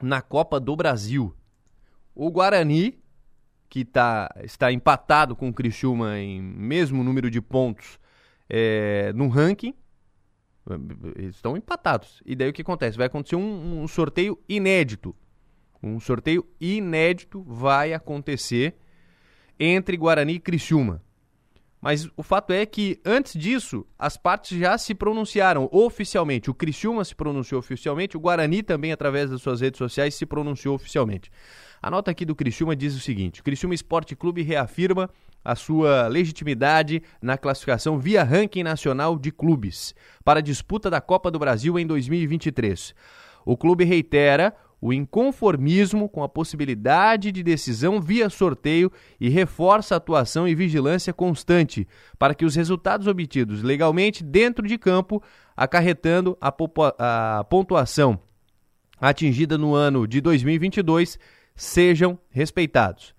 na 0.00 0.22
Copa 0.22 0.60
do 0.60 0.76
Brasil. 0.76 1.34
O 2.14 2.30
Guarani, 2.30 3.02
que 3.68 3.84
tá, 3.84 4.32
está 4.44 4.70
empatado 4.70 5.34
com 5.34 5.48
o 5.48 5.52
Criciúma 5.52 6.16
em 6.16 6.40
mesmo 6.40 7.02
número 7.02 7.28
de 7.28 7.40
pontos 7.40 7.98
é, 8.48 9.12
no 9.16 9.26
ranking, 9.26 9.74
eles 11.16 11.36
estão 11.36 11.56
empatados. 11.56 12.22
E 12.24 12.34
daí 12.34 12.48
o 12.48 12.52
que 12.52 12.62
acontece? 12.62 12.96
Vai 12.96 13.06
acontecer 13.06 13.36
um, 13.36 13.82
um 13.82 13.88
sorteio 13.88 14.38
inédito 14.48 15.14
um 15.84 16.00
sorteio 16.00 16.46
inédito 16.60 17.42
vai 17.42 17.92
acontecer 17.92 18.74
entre 19.60 19.96
Guarani 19.96 20.34
e 20.34 20.40
Criciúma. 20.40 21.02
Mas 21.80 22.08
o 22.16 22.22
fato 22.22 22.50
é 22.50 22.64
que, 22.64 22.98
antes 23.04 23.38
disso, 23.38 23.86
as 23.98 24.16
partes 24.16 24.58
já 24.58 24.78
se 24.78 24.94
pronunciaram 24.94 25.68
oficialmente. 25.70 26.50
O 26.50 26.54
Criciúma 26.54 27.04
se 27.04 27.14
pronunciou 27.14 27.58
oficialmente, 27.58 28.16
o 28.16 28.20
Guarani 28.20 28.62
também, 28.62 28.90
através 28.90 29.28
das 29.28 29.42
suas 29.42 29.60
redes 29.60 29.76
sociais, 29.76 30.14
se 30.14 30.24
pronunciou 30.24 30.74
oficialmente. 30.74 31.30
A 31.82 31.90
nota 31.90 32.10
aqui 32.10 32.24
do 32.24 32.34
Criciúma 32.34 32.74
diz 32.74 32.96
o 32.96 33.00
seguinte: 33.00 33.42
Criciúma 33.42 33.74
Esporte 33.74 34.16
Clube 34.16 34.40
reafirma 34.40 35.10
a 35.44 35.54
sua 35.54 36.08
legitimidade 36.08 37.02
na 37.20 37.36
classificação 37.36 37.98
via 37.98 38.24
ranking 38.24 38.62
nacional 38.62 39.18
de 39.18 39.30
clubes 39.30 39.94
para 40.24 40.38
a 40.38 40.42
disputa 40.42 40.88
da 40.88 41.00
Copa 41.00 41.30
do 41.30 41.38
Brasil 41.38 41.78
em 41.78 41.86
2023. 41.86 42.94
O 43.44 43.56
clube 43.56 43.84
reitera 43.84 44.54
o 44.80 44.92
inconformismo 44.92 46.10
com 46.10 46.22
a 46.22 46.28
possibilidade 46.28 47.32
de 47.32 47.42
decisão 47.42 48.02
via 48.02 48.28
sorteio 48.28 48.92
e 49.18 49.30
reforça 49.30 49.94
a 49.94 49.96
atuação 49.96 50.46
e 50.46 50.54
vigilância 50.54 51.10
constante 51.10 51.88
para 52.18 52.34
que 52.34 52.44
os 52.44 52.54
resultados 52.54 53.06
obtidos 53.06 53.62
legalmente 53.62 54.22
dentro 54.22 54.68
de 54.68 54.76
campo, 54.76 55.22
acarretando 55.56 56.36
a, 56.38 56.52
a 56.98 57.44
pontuação 57.44 58.20
atingida 59.00 59.56
no 59.56 59.74
ano 59.74 60.06
de 60.06 60.20
2022, 60.20 61.18
sejam 61.56 62.18
respeitados. 62.28 63.13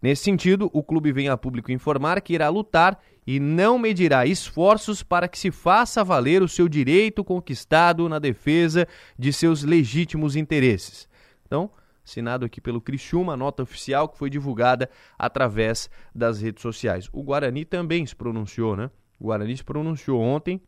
Nesse 0.00 0.22
sentido, 0.22 0.70
o 0.72 0.82
clube 0.82 1.12
vem 1.12 1.28
a 1.28 1.36
público 1.36 1.72
informar 1.72 2.20
que 2.20 2.32
irá 2.32 2.48
lutar 2.48 3.00
e 3.26 3.40
não 3.40 3.78
medirá 3.78 4.24
esforços 4.24 5.02
para 5.02 5.28
que 5.28 5.38
se 5.38 5.50
faça 5.50 6.04
valer 6.04 6.42
o 6.42 6.48
seu 6.48 6.68
direito 6.68 7.24
conquistado 7.24 8.08
na 8.08 8.18
defesa 8.18 8.86
de 9.18 9.32
seus 9.32 9.64
legítimos 9.64 10.36
interesses. 10.36 11.08
Então, 11.44 11.70
assinado 12.04 12.46
aqui 12.46 12.60
pelo 12.60 12.80
Criciúma, 12.80 13.36
nota 13.36 13.62
oficial 13.62 14.08
que 14.08 14.16
foi 14.16 14.30
divulgada 14.30 14.88
através 15.18 15.90
das 16.14 16.40
redes 16.40 16.62
sociais. 16.62 17.08
O 17.12 17.22
Guarani 17.22 17.64
também 17.64 18.06
se 18.06 18.14
pronunciou, 18.14 18.76
né? 18.76 18.90
O 19.18 19.26
Guarani 19.26 19.56
se 19.56 19.64
pronunciou 19.64 20.20
ontem 20.20 20.62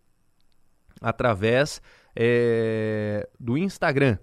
através 1.00 1.80
é, 2.14 3.28
do 3.38 3.56
Instagram. 3.56 4.18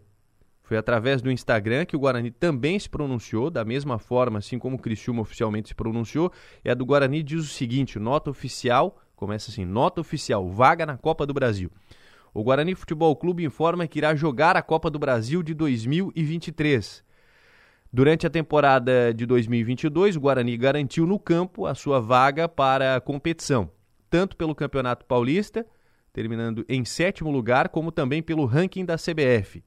Foi 0.67 0.75
através 0.75 1.21
do 1.21 1.31
Instagram 1.31 1.85
que 1.85 1.95
o 1.95 1.99
Guarani 1.99 2.29
também 2.29 2.77
se 2.77 2.89
pronunciou, 2.89 3.49
da 3.49 3.63
mesma 3.63 3.97
forma, 3.97 4.39
assim 4.39 4.59
como 4.59 4.75
o 4.75 4.79
Criciúma 4.79 5.21
oficialmente 5.21 5.69
se 5.69 5.73
pronunciou. 5.73 6.29
E 6.63 6.69
a 6.69 6.73
do 6.73 6.85
Guarani 6.85 7.23
diz 7.23 7.39
o 7.39 7.47
seguinte: 7.47 7.97
nota 7.97 8.29
oficial, 8.29 8.99
começa 9.15 9.49
assim, 9.49 9.63
nota 9.63 10.01
oficial, 10.01 10.45
vaga 10.49 10.85
na 10.85 10.97
Copa 10.97 11.25
do 11.25 11.33
Brasil. 11.33 11.71
O 12.33 12.43
Guarani 12.43 12.75
Futebol 12.75 13.15
Clube 13.15 13.45
informa 13.45 13.87
que 13.87 13.97
irá 13.97 14.13
jogar 14.13 14.57
a 14.57 14.61
Copa 14.61 14.89
do 14.89 14.99
Brasil 14.99 15.41
de 15.41 15.53
2023. 15.53 17.01
Durante 17.91 18.27
a 18.27 18.29
temporada 18.29 19.13
de 19.13 19.25
2022, 19.25 20.17
o 20.17 20.19
Guarani 20.19 20.57
garantiu 20.57 21.07
no 21.07 21.17
campo 21.17 21.65
a 21.65 21.73
sua 21.75 22.01
vaga 22.01 22.49
para 22.49 22.97
a 22.97 22.99
competição, 22.99 23.71
tanto 24.09 24.35
pelo 24.35 24.53
Campeonato 24.53 25.05
Paulista, 25.05 25.65
terminando 26.11 26.65
em 26.67 26.83
sétimo 26.83 27.31
lugar, 27.31 27.69
como 27.69 27.89
também 27.89 28.21
pelo 28.21 28.43
ranking 28.43 28.83
da 28.83 28.97
CBF. 28.97 29.63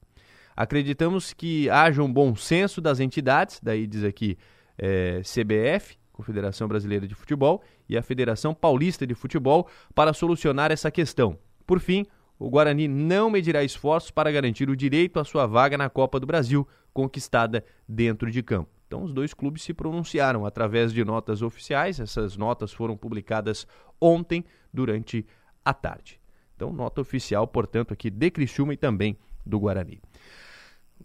Acreditamos 0.55 1.33
que 1.33 1.69
haja 1.69 2.01
um 2.03 2.11
bom 2.11 2.35
senso 2.35 2.81
das 2.81 2.99
entidades, 2.99 3.59
daí 3.61 3.87
diz 3.87 4.03
aqui 4.03 4.37
é, 4.77 5.21
CBF, 5.21 5.97
Confederação 6.11 6.67
Brasileira 6.67 7.07
de 7.07 7.15
Futebol, 7.15 7.61
e 7.87 7.97
a 7.97 8.03
Federação 8.03 8.53
Paulista 8.53 9.05
de 9.07 9.15
Futebol, 9.15 9.67
para 9.95 10.13
solucionar 10.13 10.71
essa 10.71 10.91
questão. 10.91 11.37
Por 11.65 11.79
fim, 11.79 12.05
o 12.37 12.49
Guarani 12.49 12.87
não 12.87 13.29
medirá 13.29 13.63
esforços 13.63 14.11
para 14.11 14.31
garantir 14.31 14.69
o 14.69 14.75
direito 14.75 15.19
à 15.19 15.23
sua 15.23 15.45
vaga 15.45 15.77
na 15.77 15.89
Copa 15.89 16.19
do 16.19 16.25
Brasil, 16.25 16.67
conquistada 16.93 17.63
dentro 17.87 18.31
de 18.31 18.41
campo. 18.41 18.69
Então, 18.87 19.03
os 19.03 19.13
dois 19.13 19.33
clubes 19.33 19.63
se 19.63 19.73
pronunciaram 19.73 20.45
através 20.45 20.91
de 20.91 21.05
notas 21.05 21.41
oficiais. 21.41 21.99
Essas 21.99 22.35
notas 22.35 22.73
foram 22.73 22.97
publicadas 22.97 23.65
ontem, 24.01 24.43
durante 24.73 25.25
a 25.63 25.73
tarde. 25.73 26.19
Então, 26.55 26.73
nota 26.73 26.99
oficial, 26.99 27.47
portanto, 27.47 27.93
aqui 27.93 28.09
de 28.09 28.29
Criciúma 28.29 28.73
e 28.73 28.77
também 28.77 29.17
do 29.45 29.59
Guarani. 29.59 30.01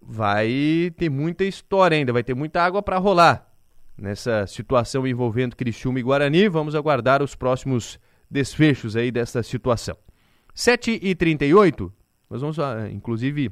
Vai 0.00 0.92
ter 0.96 1.10
muita 1.10 1.44
história 1.44 1.96
ainda, 1.96 2.12
vai 2.12 2.22
ter 2.22 2.34
muita 2.34 2.62
água 2.62 2.82
para 2.82 2.98
rolar 2.98 3.52
nessa 3.96 4.46
situação 4.46 5.06
envolvendo 5.06 5.56
Criciúma 5.56 5.98
e 5.98 6.02
Guarani. 6.02 6.48
Vamos 6.48 6.74
aguardar 6.74 7.22
os 7.22 7.34
próximos 7.34 7.98
desfechos 8.30 8.96
aí 8.96 9.10
dessa 9.10 9.42
situação. 9.42 9.96
7h38, 10.54 11.92
nós 12.30 12.40
vamos, 12.40 12.58
ah, 12.58 12.88
inclusive, 12.90 13.50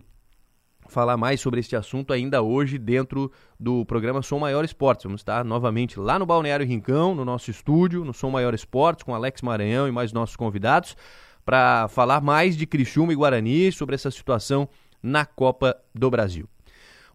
falar 0.86 1.16
mais 1.16 1.40
sobre 1.40 1.60
este 1.60 1.76
assunto 1.76 2.12
ainda 2.12 2.42
hoje 2.42 2.78
dentro 2.78 3.30
do 3.58 3.84
programa 3.84 4.22
Som 4.22 4.38
Maior 4.38 4.64
Esportes. 4.64 5.04
Vamos 5.04 5.20
estar 5.20 5.44
novamente 5.44 5.98
lá 5.98 6.18
no 6.18 6.26
Balneário 6.26 6.66
Rincão, 6.66 7.14
no 7.14 7.24
nosso 7.24 7.50
estúdio, 7.50 8.04
no 8.04 8.12
Som 8.12 8.30
Maior 8.30 8.54
Esportes, 8.54 9.02
com 9.02 9.14
Alex 9.14 9.42
Maranhão 9.42 9.88
e 9.88 9.92
mais 9.92 10.12
nossos 10.12 10.36
convidados, 10.36 10.96
para 11.44 11.88
falar 11.88 12.20
mais 12.20 12.56
de 12.56 12.66
Criciúma 12.66 13.12
e 13.12 13.16
Guarani, 13.16 13.70
sobre 13.72 13.94
essa 13.94 14.10
situação 14.10 14.68
na 15.02 15.26
Copa 15.26 15.76
do 15.94 16.10
Brasil. 16.10 16.48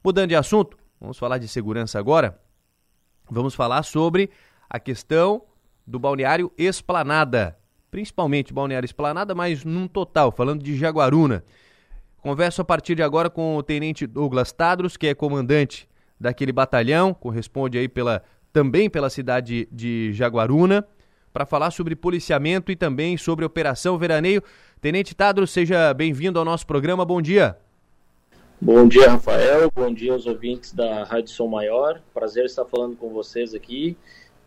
Mudando 0.04 0.30
de 0.30 0.36
assunto, 0.36 0.78
vamos 1.00 1.18
falar 1.18 1.38
de 1.38 1.48
segurança 1.48 1.98
agora. 1.98 2.40
Vamos 3.30 3.56
falar 3.56 3.84
sobre 3.84 4.30
a 4.70 4.80
questão 4.80 5.44
do 5.86 6.00
Balneário 6.00 6.52
Esplanada 6.58 7.60
principalmente 7.90 8.54
Balneário 8.54 8.86
Esplanada, 8.86 9.34
mas 9.34 9.64
num 9.66 9.88
total, 9.88 10.32
falando 10.32 10.64
de 10.64 10.76
Jaguaruna. 10.78 11.44
Converso 12.22 12.62
a 12.62 12.66
partir 12.66 12.96
de 12.96 13.04
agora 13.04 13.30
com 13.30 13.56
o 13.56 13.64
Tenente 13.64 14.06
Douglas 14.06 14.52
Tadros, 14.52 14.98
que 14.98 15.08
é 15.08 15.14
comandante 15.14 15.88
daquele 16.20 16.52
batalhão, 16.52 17.14
corresponde 17.14 17.78
aí 17.78 17.88
pela, 17.88 18.22
também 18.52 18.90
pela 18.90 19.10
cidade 19.10 19.68
de 19.72 20.12
Jaguaruna, 20.14 20.86
para 21.32 21.46
falar 21.46 21.72
sobre 21.72 21.96
policiamento 21.96 22.72
e 22.72 22.76
também 22.76 23.18
sobre 23.18 23.46
Operação 23.46 23.98
Veraneio. 23.98 24.44
Tenente 24.82 25.16
Tadros, 25.16 25.52
seja 25.52 25.94
bem-vindo 25.94 26.40
ao 26.40 26.46
nosso 26.46 26.66
programa, 26.66 27.06
bom 27.06 27.22
dia. 27.22 27.58
Bom 28.62 28.88
dia, 28.88 29.12
Rafael, 29.12 29.72
bom 29.74 29.94
dia 29.94 30.12
aos 30.12 30.26
ouvintes 30.26 30.74
da 30.74 31.04
Rádio 31.04 31.32
Som 31.32 31.48
Maior, 31.48 32.02
prazer 32.14 32.46
estar 32.46 32.66
falando 32.66 32.96
com 32.96 33.10
vocês 33.10 33.54
aqui 33.54 33.96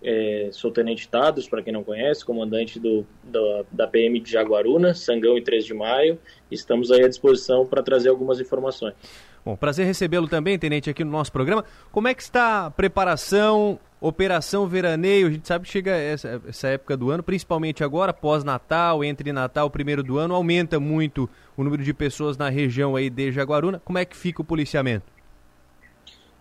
é, 0.03 0.49
sou 0.53 0.71
Tenente 0.73 1.09
Tados, 1.09 1.49
para 1.49 1.63
quem 1.63 1.73
não 1.73 1.85
conhece, 1.85 2.25
comandante 2.25 2.81
do, 2.81 3.07
do, 3.23 3.65
da 3.71 3.87
PM 3.87 4.19
de 4.19 4.31
Jaguaruna, 4.31 4.95
Sangão 4.95 5.39
e 5.39 5.43
3 5.43 5.65
de 5.65 5.75
Maio. 5.75 6.19
Estamos 6.51 6.91
aí 6.91 7.05
à 7.05 7.09
disposição 7.09 7.65
para 7.65 7.83
trazer 7.83 8.09
algumas 8.09 8.41
informações. 8.41 8.95
Bom, 9.45 9.57
prazer 9.57 9.85
recebê-lo 9.87 10.29
também, 10.29 10.57
Tenente, 10.57 10.89
aqui 10.89 11.03
no 11.03 11.11
nosso 11.11 11.33
programa. 11.33 11.65
Como 11.91 12.07
é 12.07 12.15
que 12.15 12.23
está 12.23 12.67
a 12.67 12.71
preparação, 12.71 13.79
operação 14.01 14.69
veraneio? 14.69 15.27
A 15.27 15.31
gente 15.31 15.49
sabe 15.49 15.67
que 15.67 15.73
chega 15.73 15.91
essa, 15.91 16.41
essa 16.47 16.69
época 16.69 16.97
do 16.97 17.11
ano, 17.11 17.25
principalmente 17.25 17.83
agora, 17.83 18.13
pós-Natal, 18.13 19.03
entre 19.03 19.33
Natal 19.33 19.67
e 19.67 19.71
primeiro 19.71 20.03
do 20.03 20.17
ano, 20.17 20.35
aumenta 20.35 20.79
muito 20.79 21.29
o 21.57 21.65
número 21.65 21.83
de 21.83 21.93
pessoas 21.93 22.37
na 22.37 22.49
região 22.49 22.95
aí 22.95 23.11
de 23.11 23.33
Jaguaruna. 23.33 23.83
Como 23.85 23.99
é 23.99 24.05
que 24.05 24.17
fica 24.17 24.41
o 24.43 24.45
policiamento? 24.45 25.07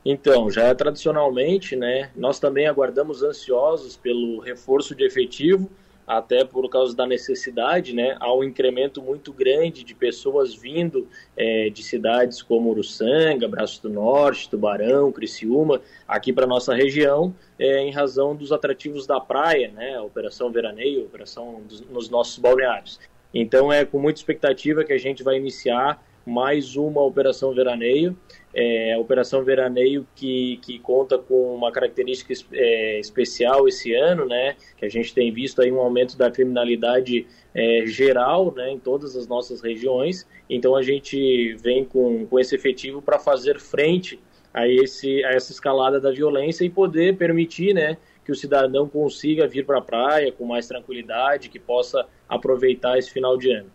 Então, 0.06 0.50
já 0.50 0.74
tradicionalmente, 0.74 1.76
né, 1.76 2.12
nós 2.16 2.40
também 2.40 2.68
aguardamos 2.68 3.24
ansiosos 3.24 3.96
pelo 3.96 4.40
reforço 4.40 4.96
de 4.96 5.04
efetivo, 5.04 5.70
até 6.18 6.44
por 6.44 6.70
causa 6.70 6.94
da 6.94 7.08
necessidade, 7.08 7.96
né, 7.96 8.18
há 8.20 8.34
um 8.34 8.44
incremento 8.44 9.02
muito 9.02 9.32
grande 9.32 9.82
de 9.82 9.96
pessoas 9.96 10.54
vindo 10.54 11.08
é, 11.38 11.70
de 11.70 11.82
cidades 11.82 12.42
como 12.42 12.70
Uruçanga, 12.70 13.48
Braço 13.48 13.82
do 13.82 13.90
Norte, 13.90 14.50
Tubarão, 14.50 15.10
Criciúma, 15.10 15.80
aqui 16.06 16.34
para 16.34 16.46
nossa 16.46 16.76
região, 16.76 17.34
é, 17.58 17.80
em 17.80 17.92
razão 17.92 18.36
dos 18.36 18.52
atrativos 18.52 19.08
da 19.08 19.22
praia, 19.22 19.72
né, 19.72 19.98
Operação 20.02 20.52
Veraneio, 20.52 21.06
Operação 21.06 21.62
dos, 21.66 21.80
nos 21.80 22.10
nossos 22.10 22.38
balneários. 22.40 23.00
Então 23.34 23.72
é 23.72 23.86
com 23.86 23.98
muita 23.98 24.20
expectativa 24.20 24.84
que 24.84 24.92
a 24.92 25.00
gente 25.00 25.24
vai 25.24 25.38
iniciar 25.38 26.04
mais 26.26 26.76
uma 26.76 27.02
Operação 27.02 27.54
Veraneio, 27.54 28.18
é, 28.54 28.94
a 28.94 29.00
Operação 29.00 29.44
Veraneio 29.44 30.06
que, 30.16 30.58
que 30.62 30.80
conta 30.80 31.18
com 31.18 31.56
uma 31.56 31.72
característica 31.72 32.34
é, 32.54 33.00
especial 33.00 33.68
esse 33.68 33.94
ano, 33.94 34.26
né, 34.26 34.56
que 34.78 34.86
a 34.86 34.90
gente 34.90 35.14
tem 35.14 35.32
visto 35.32 35.62
aí 35.62 35.72
um 35.72 35.80
aumento 35.80 36.18
da 36.18 36.30
criminalidade 36.30 37.26
é, 37.54 37.86
geral 37.86 38.54
né, 38.56 38.72
em 38.72 38.80
todas 38.80 39.16
as 39.16 39.28
nossas 39.28 39.62
regiões, 39.62 40.28
então 40.50 40.76
a 40.76 40.82
gente 40.82 41.56
vem 41.56 41.86
com, 41.86 42.26
com 42.26 42.40
esse 42.40 42.56
efetivo 42.56 43.02
para 43.02 43.20
fazer 43.20 43.60
frente 43.60 44.20
a, 44.54 44.68
esse, 44.68 45.24
a 45.24 45.30
essa 45.30 45.52
escalada 45.52 46.00
da 46.00 46.12
violência 46.12 46.66
e 46.66 46.70
poder 46.70 47.16
permitir 47.18 47.74
né, 47.74 47.98
que 48.24 48.32
o 48.32 48.36
cidadão 48.36 48.88
consiga 48.88 49.48
vir 49.48 49.66
para 49.66 49.80
a 49.80 49.82
praia 49.82 50.32
com 50.32 50.46
mais 50.46 50.68
tranquilidade, 50.68 51.50
que 51.50 51.60
possa 51.60 52.06
aproveitar 52.28 52.98
esse 52.98 53.12
final 53.12 53.38
de 53.38 53.52
ano. 53.52 53.70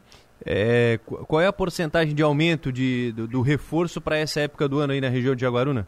É, 0.44 0.98
qual 1.04 1.40
é 1.40 1.46
a 1.46 1.52
porcentagem 1.52 2.14
de 2.14 2.22
aumento 2.22 2.72
de, 2.72 3.12
do, 3.12 3.26
do 3.26 3.40
reforço 3.40 4.00
para 4.00 4.16
essa 4.16 4.40
época 4.40 4.68
do 4.68 4.78
ano 4.78 4.92
aí 4.92 5.00
na 5.00 5.08
região 5.08 5.34
de 5.34 5.40
Jaguaruna? 5.40 5.86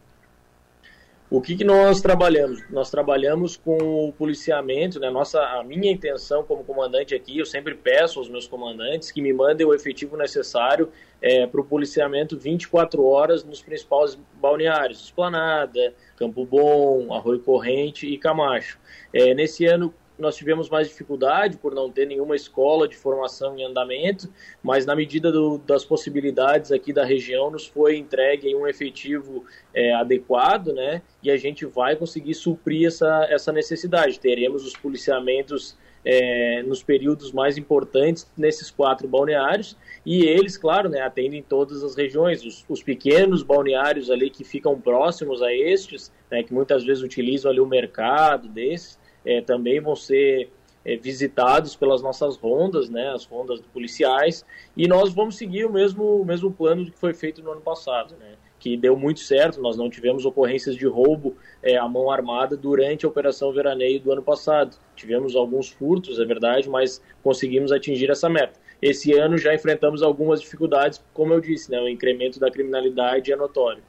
O 1.31 1.39
que, 1.41 1.55
que 1.55 1.63
nós 1.63 2.01
trabalhamos? 2.01 2.63
Nós 2.71 2.89
trabalhamos 2.89 3.55
com 3.55 3.77
o 3.77 4.11
policiamento, 4.11 4.99
né? 4.99 5.11
Nossa, 5.11 5.39
a 5.39 5.63
minha 5.63 5.91
intenção 5.91 6.43
como 6.43 6.63
comandante 6.63 7.13
aqui, 7.13 7.37
eu 7.37 7.45
sempre 7.45 7.75
peço 7.75 8.17
aos 8.17 8.27
meus 8.27 8.47
comandantes 8.47 9.11
que 9.11 9.21
me 9.21 9.31
mandem 9.31 9.65
o 9.65 9.71
efetivo 9.71 10.17
necessário 10.17 10.89
é, 11.21 11.45
para 11.45 11.61
o 11.61 11.63
policiamento 11.63 12.35
24 12.35 13.05
horas 13.05 13.43
nos 13.43 13.61
principais 13.61 14.17
balneários, 14.41 15.03
Esplanada, 15.03 15.93
Campo 16.17 16.43
Bom, 16.47 17.13
Arroio 17.13 17.41
Corrente 17.41 18.07
e 18.07 18.17
Camacho. 18.17 18.79
É, 19.13 19.35
nesse 19.35 19.67
ano 19.67 19.93
nós 20.19 20.35
tivemos 20.35 20.69
mais 20.69 20.87
dificuldade 20.87 21.57
por 21.57 21.73
não 21.73 21.89
ter 21.89 22.05
nenhuma 22.05 22.35
escola 22.35 22.87
de 22.87 22.95
formação 22.95 23.57
em 23.57 23.63
andamento, 23.63 24.31
mas 24.61 24.85
na 24.85 24.95
medida 24.95 25.31
do, 25.31 25.57
das 25.57 25.85
possibilidades 25.85 26.71
aqui 26.71 26.91
da 26.91 27.05
região, 27.05 27.49
nos 27.49 27.65
foi 27.65 27.97
entregue 27.97 28.53
um 28.55 28.67
efetivo 28.67 29.45
é, 29.73 29.93
adequado, 29.93 30.73
né? 30.73 31.01
E 31.23 31.31
a 31.31 31.37
gente 31.37 31.65
vai 31.65 31.95
conseguir 31.95 32.33
suprir 32.33 32.87
essa, 32.87 33.27
essa 33.29 33.51
necessidade. 33.51 34.19
Teremos 34.19 34.65
os 34.65 34.73
policiamentos 34.73 35.77
é, 36.03 36.63
nos 36.63 36.81
períodos 36.81 37.31
mais 37.31 37.57
importantes 37.57 38.29
nesses 38.37 38.71
quatro 38.71 39.07
balneários 39.07 39.77
e 40.05 40.25
eles, 40.25 40.57
claro, 40.57 40.89
né, 40.89 41.01
atendem 41.01 41.43
todas 41.43 41.83
as 41.83 41.95
regiões. 41.95 42.43
Os, 42.43 42.65
os 42.69 42.83
pequenos 42.83 43.43
balneários 43.43 44.09
ali 44.09 44.29
que 44.29 44.43
ficam 44.43 44.79
próximos 44.79 45.41
a 45.41 45.53
estes, 45.53 46.11
né, 46.31 46.43
que 46.43 46.53
muitas 46.53 46.83
vezes 46.83 47.03
utilizam 47.03 47.51
ali 47.51 47.59
o 47.59 47.65
mercado 47.65 48.47
desses, 48.47 48.98
é, 49.25 49.41
também 49.41 49.79
vão 49.79 49.95
ser 49.95 50.49
é, 50.85 50.95
visitados 50.95 51.75
pelas 51.75 52.01
nossas 52.01 52.37
rondas, 52.37 52.89
né, 52.89 53.09
as 53.09 53.25
rondas 53.25 53.59
policiais, 53.73 54.45
e 54.75 54.87
nós 54.87 55.13
vamos 55.13 55.35
seguir 55.35 55.65
o 55.65 55.71
mesmo, 55.71 56.21
o 56.21 56.25
mesmo 56.25 56.51
plano 56.51 56.85
que 56.85 56.97
foi 56.97 57.13
feito 57.13 57.41
no 57.41 57.51
ano 57.51 57.61
passado, 57.61 58.15
né, 58.17 58.35
que 58.59 58.75
deu 58.75 58.95
muito 58.95 59.21
certo, 59.21 59.61
nós 59.61 59.77
não 59.77 59.89
tivemos 59.89 60.25
ocorrências 60.25 60.75
de 60.75 60.85
roubo 60.85 61.35
é, 61.63 61.77
à 61.77 61.87
mão 61.87 62.11
armada 62.11 62.57
durante 62.57 63.05
a 63.05 63.09
Operação 63.09 63.53
Veraneio 63.53 64.01
do 64.01 64.11
ano 64.11 64.21
passado. 64.21 64.77
Tivemos 64.95 65.35
alguns 65.35 65.69
furtos, 65.69 66.19
é 66.19 66.25
verdade, 66.25 66.67
mas 66.69 67.01
conseguimos 67.23 67.71
atingir 67.71 68.11
essa 68.11 68.27
meta. 68.27 68.59
Esse 68.81 69.13
ano 69.13 69.37
já 69.37 69.53
enfrentamos 69.53 70.03
algumas 70.03 70.41
dificuldades, 70.41 71.01
como 71.13 71.33
eu 71.33 71.39
disse, 71.39 71.71
né, 71.71 71.79
o 71.79 71.87
incremento 71.87 72.39
da 72.39 72.51
criminalidade 72.51 73.31
é 73.31 73.35
notório. 73.35 73.81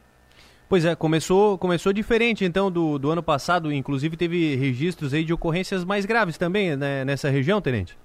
Pois 0.71 0.85
é, 0.85 0.95
começou, 0.95 1.59
começou 1.59 1.93
diferente 1.93 2.45
então 2.45 2.71
do, 2.71 2.97
do 2.97 3.11
ano 3.11 3.25
passado, 3.25 3.73
inclusive 3.73 4.17
teve 4.17 4.55
registros 4.55 5.13
aí 5.13 5.25
de 5.25 5.33
ocorrências 5.33 5.85
mais 5.85 6.07
graves 6.07 6.39
também 6.39 6.77
né, 6.77 7.05
nessa 7.05 7.29
região, 7.29 7.61
Tenente? 7.61 7.99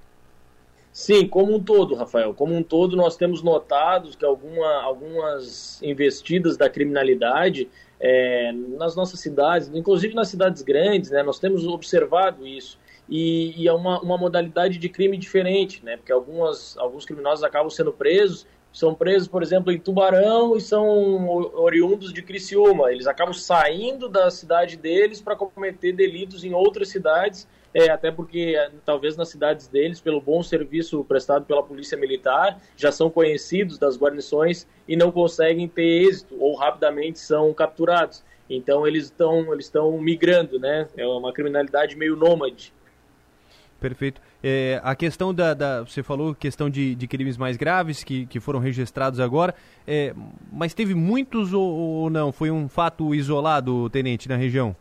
Sim, 0.91 1.27
como 1.27 1.53
um 1.53 1.61
todo, 1.61 1.93
Rafael. 1.93 2.33
Como 2.33 2.55
um 2.55 2.63
todo, 2.63 2.95
nós 2.95 3.15
temos 3.15 3.43
notado 3.43 4.17
que 4.17 4.25
alguma, 4.25 4.81
algumas 4.81 5.79
investidas 5.83 6.57
da 6.57 6.67
criminalidade 6.67 7.69
é, 7.99 8.51
nas 8.51 8.95
nossas 8.95 9.19
cidades, 9.19 9.69
inclusive 9.71 10.15
nas 10.15 10.29
cidades 10.29 10.63
grandes, 10.63 11.11
né, 11.11 11.21
nós 11.21 11.37
temos 11.37 11.67
observado 11.67 12.47
isso. 12.47 12.79
E, 13.07 13.53
e, 13.61 13.67
é 13.67 13.73
uma, 13.73 14.01
uma 14.01 14.17
modalidade 14.17 14.79
de 14.79 14.89
crime 14.89 15.17
diferente, 15.17 15.85
né, 15.85 15.97
porque 15.97 16.11
algumas, 16.11 16.75
alguns 16.79 17.05
criminosos 17.05 17.43
acabam 17.43 17.69
sendo 17.69 17.93
presos 17.93 18.47
são 18.75 18.93
presos, 18.93 19.25
por 19.25 19.41
exemplo, 19.41 19.71
em 19.71 19.79
Tubarão 19.79 20.57
e 20.57 20.59
são 20.59 21.29
oriundos 21.55 22.11
de 22.11 22.21
Criciúma. 22.21 22.91
Eles 22.91 23.07
acabam 23.07 23.33
saindo 23.33 24.09
da 24.09 24.29
cidade 24.29 24.75
deles 24.75 25.21
para 25.21 25.33
cometer 25.33 25.93
delitos 25.93 26.43
em 26.43 26.53
outras 26.53 26.89
cidades, 26.89 27.47
é, 27.73 27.89
até 27.89 28.11
porque 28.11 28.53
é, 28.57 28.69
talvez 28.83 29.15
nas 29.15 29.29
cidades 29.29 29.69
deles, 29.69 30.01
pelo 30.01 30.19
bom 30.19 30.43
serviço 30.43 31.05
prestado 31.05 31.45
pela 31.45 31.63
Polícia 31.63 31.97
Militar, 31.97 32.59
já 32.75 32.91
são 32.91 33.09
conhecidos 33.09 33.77
das 33.77 33.97
guarnições 33.97 34.67
e 34.85 34.97
não 34.97 35.09
conseguem 35.09 35.69
ter 35.69 36.03
êxito 36.05 36.35
ou 36.37 36.53
rapidamente 36.53 37.17
são 37.17 37.53
capturados. 37.53 38.25
Então 38.49 38.85
eles 38.85 39.05
estão 39.05 39.53
eles 39.53 39.67
estão 39.67 39.97
migrando, 39.97 40.59
né? 40.59 40.89
É 40.97 41.07
uma 41.07 41.31
criminalidade 41.31 41.95
meio 41.95 42.17
nômade. 42.17 42.73
Perfeito. 43.85 44.19
É, 44.43 44.81
a 44.83 44.95
questão 44.95 45.31
da, 45.31 45.53
da, 45.53 45.83
Você 45.83 46.01
falou 46.01 46.33
questão 46.33 46.71
de, 46.71 46.95
de 46.95 47.07
crimes 47.07 47.37
mais 47.37 47.55
graves 47.55 48.03
que, 48.03 48.25
que 48.25 48.39
foram 48.39 48.59
registrados 48.59 49.19
agora, 49.19 49.53
é, 49.85 50.11
mas 50.51 50.73
teve 50.73 50.95
muitos 50.95 51.53
ou, 51.53 51.61
ou, 51.61 52.09
não? 52.09 52.31
Foi 52.31 52.49
um 52.49 52.67
fato 52.67 53.13
isolado, 53.13 53.87
tenente, 53.91 54.27
na 54.27 54.35
região? 54.35 54.75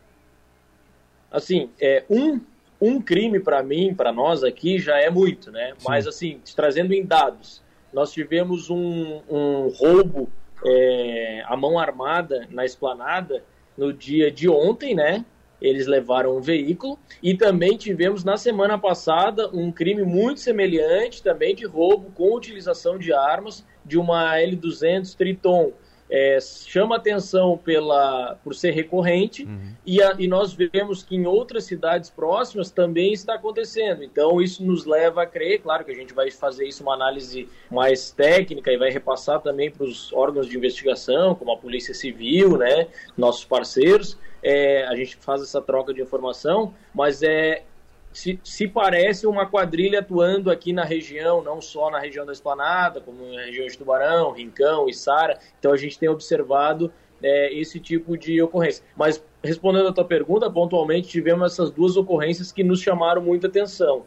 Assim, 1.31 1.69
é, 1.79 2.03
um, 2.09 2.41
um 2.81 2.99
crime 2.99 3.39
para 3.39 3.63
mim, 3.63 3.95
para 3.95 4.11
nós 4.11 4.43
aqui, 4.43 4.79
já 4.79 4.99
é 4.99 5.11
muito, 5.11 5.53
né? 5.53 5.75
Sim. 5.77 5.87
Mas, 5.87 6.07
assim, 6.07 6.41
trazendo 6.57 6.95
em 6.95 7.05
dados, 7.05 7.61
nós 7.93 8.11
tivemos 8.11 8.71
um, 8.71 9.21
um 9.29 9.69
roubo 9.69 10.31
é, 10.65 11.45
à 11.45 11.55
mão 11.59 11.79
armada 11.79 12.49
na 12.51 12.65
esplanada 12.65 13.45
no 13.77 13.93
dia 13.93 14.31
de 14.31 14.49
ontem, 14.49 14.95
né? 14.95 15.27
Eles 15.61 15.87
levaram 15.87 16.37
um 16.37 16.41
veículo 16.41 16.99
e 17.23 17.35
também 17.35 17.77
tivemos 17.77 18.25
na 18.25 18.37
semana 18.37 18.79
passada 18.79 19.49
um 19.53 19.71
crime 19.73 20.03
muito 20.03 20.41
semelhante 20.41 21.23
também 21.23 21.55
de 21.55 21.65
roubo 21.65 22.11
com 22.13 22.35
utilização 22.35 22.99
de 22.99 23.13
armas 23.13 23.65
de 23.85 23.99
uma 23.99 24.37
L200 24.37 25.15
Triton 25.17 25.73
é, 26.11 26.39
chama 26.41 26.97
atenção 26.97 27.57
pela, 27.57 28.39
por 28.45 28.55
ser 28.55 28.73
recorrente 28.73 29.45
uhum. 29.45 29.73
e, 29.87 30.03
a, 30.03 30.15
e 30.19 30.29
nós 30.29 30.53
vemos 30.53 31.03
que 31.03 31.17
em 31.17 31.27
outras 31.27 31.65
cidades 31.65 32.11
próximas 32.11 32.71
também 32.71 33.13
está 33.13 33.35
acontecendo. 33.35 34.05
Então, 34.05 34.41
isso 34.41 34.65
nos 34.65 34.85
leva 34.85 35.23
a 35.23 35.27
crer, 35.27 35.61
claro 35.61 35.85
que 35.85 35.91
a 35.91 35.95
gente 35.95 36.13
vai 36.13 36.31
fazer 36.31 36.67
isso 36.67 36.83
uma 36.83 36.95
análise 36.95 37.49
mais 37.71 38.11
técnica 38.11 38.71
e 38.71 38.77
vai 38.77 38.91
repassar 38.91 39.41
também 39.41 39.71
para 39.71 39.85
os 39.85 40.13
órgãos 40.13 40.47
de 40.47 40.57
investigação, 40.57 41.35
como 41.35 41.53
a 41.53 41.57
Polícia 41.57 41.95
Civil, 41.95 42.59
né, 42.59 42.87
nossos 43.17 43.45
parceiros. 43.45 44.19
É, 44.45 44.87
a 44.87 44.95
gente 44.95 45.17
faz 45.17 45.41
essa 45.41 45.61
troca 45.61 45.95
de 45.95 46.03
informação, 46.03 46.75
mas 46.95 47.23
é 47.23 47.65
se, 48.13 48.39
se, 48.45 48.69
parece 48.69 49.27
uma 49.27 49.45
quadrilha 49.45 49.99
atuando 49.99 50.49
aqui 50.49 50.73
na 50.73 50.85
região, 50.85 51.43
não 51.43 51.61
só 51.61 51.91
na 51.91 51.99
região 51.99 52.25
da 52.25 52.33
Esplanada, 52.33 53.01
como 53.01 53.27
na 53.33 53.43
região 53.43 53.67
de 53.67 53.77
Tubarão, 53.77 54.31
Rincão, 54.31 54.89
Içara. 54.89 55.39
Então 55.59 55.73
a 55.73 55.77
gente 55.77 55.99
tem 55.99 56.09
observado 56.09 56.93
é, 57.21 57.53
esse 57.53 57.81
tipo 57.81 58.17
de 58.17 58.41
ocorrência. 58.41 58.85
Mas 58.97 59.21
respondendo 59.43 59.89
a 59.89 59.93
tua 59.93 60.05
pergunta, 60.05 60.49
pontualmente 60.49 61.09
tivemos 61.09 61.53
essas 61.53 61.73
duas 61.73 61.97
ocorrências 61.97 62.53
que 62.53 62.63
nos 62.63 62.81
chamaram 62.81 63.21
muita 63.21 63.49
atenção. 63.49 64.05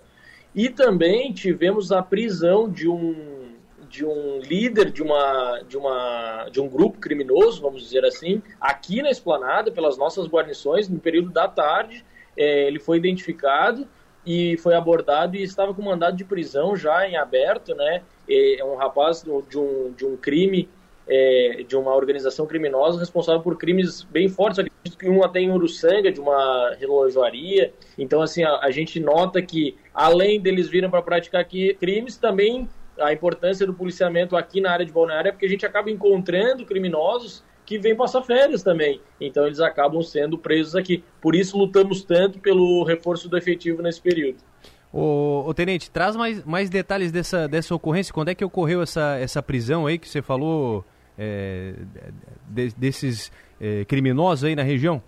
E 0.56 0.70
também 0.70 1.34
tivemos 1.34 1.92
a 1.92 2.02
prisão 2.02 2.70
de 2.70 2.88
um 2.88 3.47
de 3.90 4.06
um 4.06 4.40
líder 4.40 4.92
de 4.92 5.02
uma 5.02 5.62
de 5.68 5.78
uma 5.78 6.48
de 6.52 6.60
um 6.60 6.68
grupo 6.68 7.00
criminoso, 7.00 7.62
vamos 7.62 7.82
dizer 7.82 8.06
assim, 8.06 8.42
aqui 8.60 9.02
na 9.02 9.10
esplanada 9.10 9.72
pelas 9.72 9.98
nossas 9.98 10.28
guarnições 10.28 10.88
no 10.88 11.00
período 11.00 11.30
da 11.30 11.48
tarde. 11.48 12.06
É, 12.36 12.68
ele 12.68 12.80
foi 12.80 12.98
identificado 12.98 13.88
e 14.28 14.58
foi 14.58 14.76
abordado 14.76 15.38
e 15.38 15.42
estava 15.42 15.74
com 15.74 15.82
mandado 15.82 16.18
de 16.18 16.26
prisão 16.26 16.76
já 16.76 17.08
em 17.08 17.16
aberto, 17.16 17.74
né? 17.74 18.04
É 18.30 18.64
um 18.64 18.76
rapaz 18.76 19.24
de 19.24 19.58
um, 19.58 19.94
de 19.94 20.06
um 20.06 20.18
crime, 20.18 20.68
é, 21.08 21.64
de 21.66 21.78
uma 21.78 21.96
organização 21.96 22.46
criminosa 22.46 23.00
responsável 23.00 23.42
por 23.42 23.58
crimes 23.58 24.04
bem 24.04 24.28
fortes. 24.28 24.60
Acredito 24.60 24.98
que 24.98 25.10
um 25.10 25.24
até 25.24 25.40
em 25.40 25.50
Uruçanga, 25.50 26.12
de 26.12 26.20
uma 26.20 26.76
relojoaria. 26.78 27.74
Então, 27.98 28.22
assim, 28.22 28.44
a, 28.44 28.60
a 28.60 28.70
gente 28.70 29.00
nota 29.00 29.42
que, 29.42 29.78
além 29.94 30.42
deles 30.42 30.68
virem 30.68 30.90
para 30.90 31.02
praticar 31.02 31.40
aqui, 31.40 31.74
crimes, 31.76 32.18
também 32.18 32.68
a 33.00 33.14
importância 33.14 33.66
do 33.66 33.74
policiamento 33.74 34.36
aqui 34.36 34.62
na 34.62 34.72
área 34.72 34.86
de 34.86 34.92
Balneário 34.92 35.30
é 35.30 35.32
porque 35.32 35.46
a 35.46 35.50
gente 35.50 35.66
acaba 35.66 35.90
encontrando 35.90 36.66
criminosos 36.66 37.44
que 37.66 37.78
vêm 37.78 37.96
passar 37.96 38.22
férias 38.24 38.64
também. 38.64 39.02
Então 39.20 39.46
eles 39.46 39.60
acabam 39.60 40.02
sendo 40.02 40.38
presos 40.38 40.76
aqui. 40.76 41.04
Por 41.22 41.36
isso 41.36 41.58
lutamos 41.58 42.02
tanto 42.02 42.40
pelo 42.40 42.84
reforço 42.84 43.28
do 43.28 43.38
efetivo 43.38 43.82
nesse 43.82 44.02
período. 44.02 44.38
O, 44.94 45.54
Tenente, 45.54 45.92
traz 45.92 46.16
mais, 46.16 46.44
mais 46.46 46.70
detalhes 46.70 47.12
dessa, 47.12 47.48
dessa 47.48 47.76
ocorrência. 47.76 48.14
Quando 48.14 48.30
é 48.30 48.36
que 48.36 48.44
ocorreu 48.44 48.82
essa, 48.82 49.18
essa 49.20 49.44
prisão 49.44 49.86
aí 49.86 49.98
que 49.98 50.08
você 50.08 50.22
falou 50.22 50.86
é, 51.18 51.74
de, 52.48 52.70
desses 52.78 53.32
é, 53.60 53.84
criminosos 53.86 54.46
aí 54.46 54.56
na 54.56 54.64
região? 54.64 55.04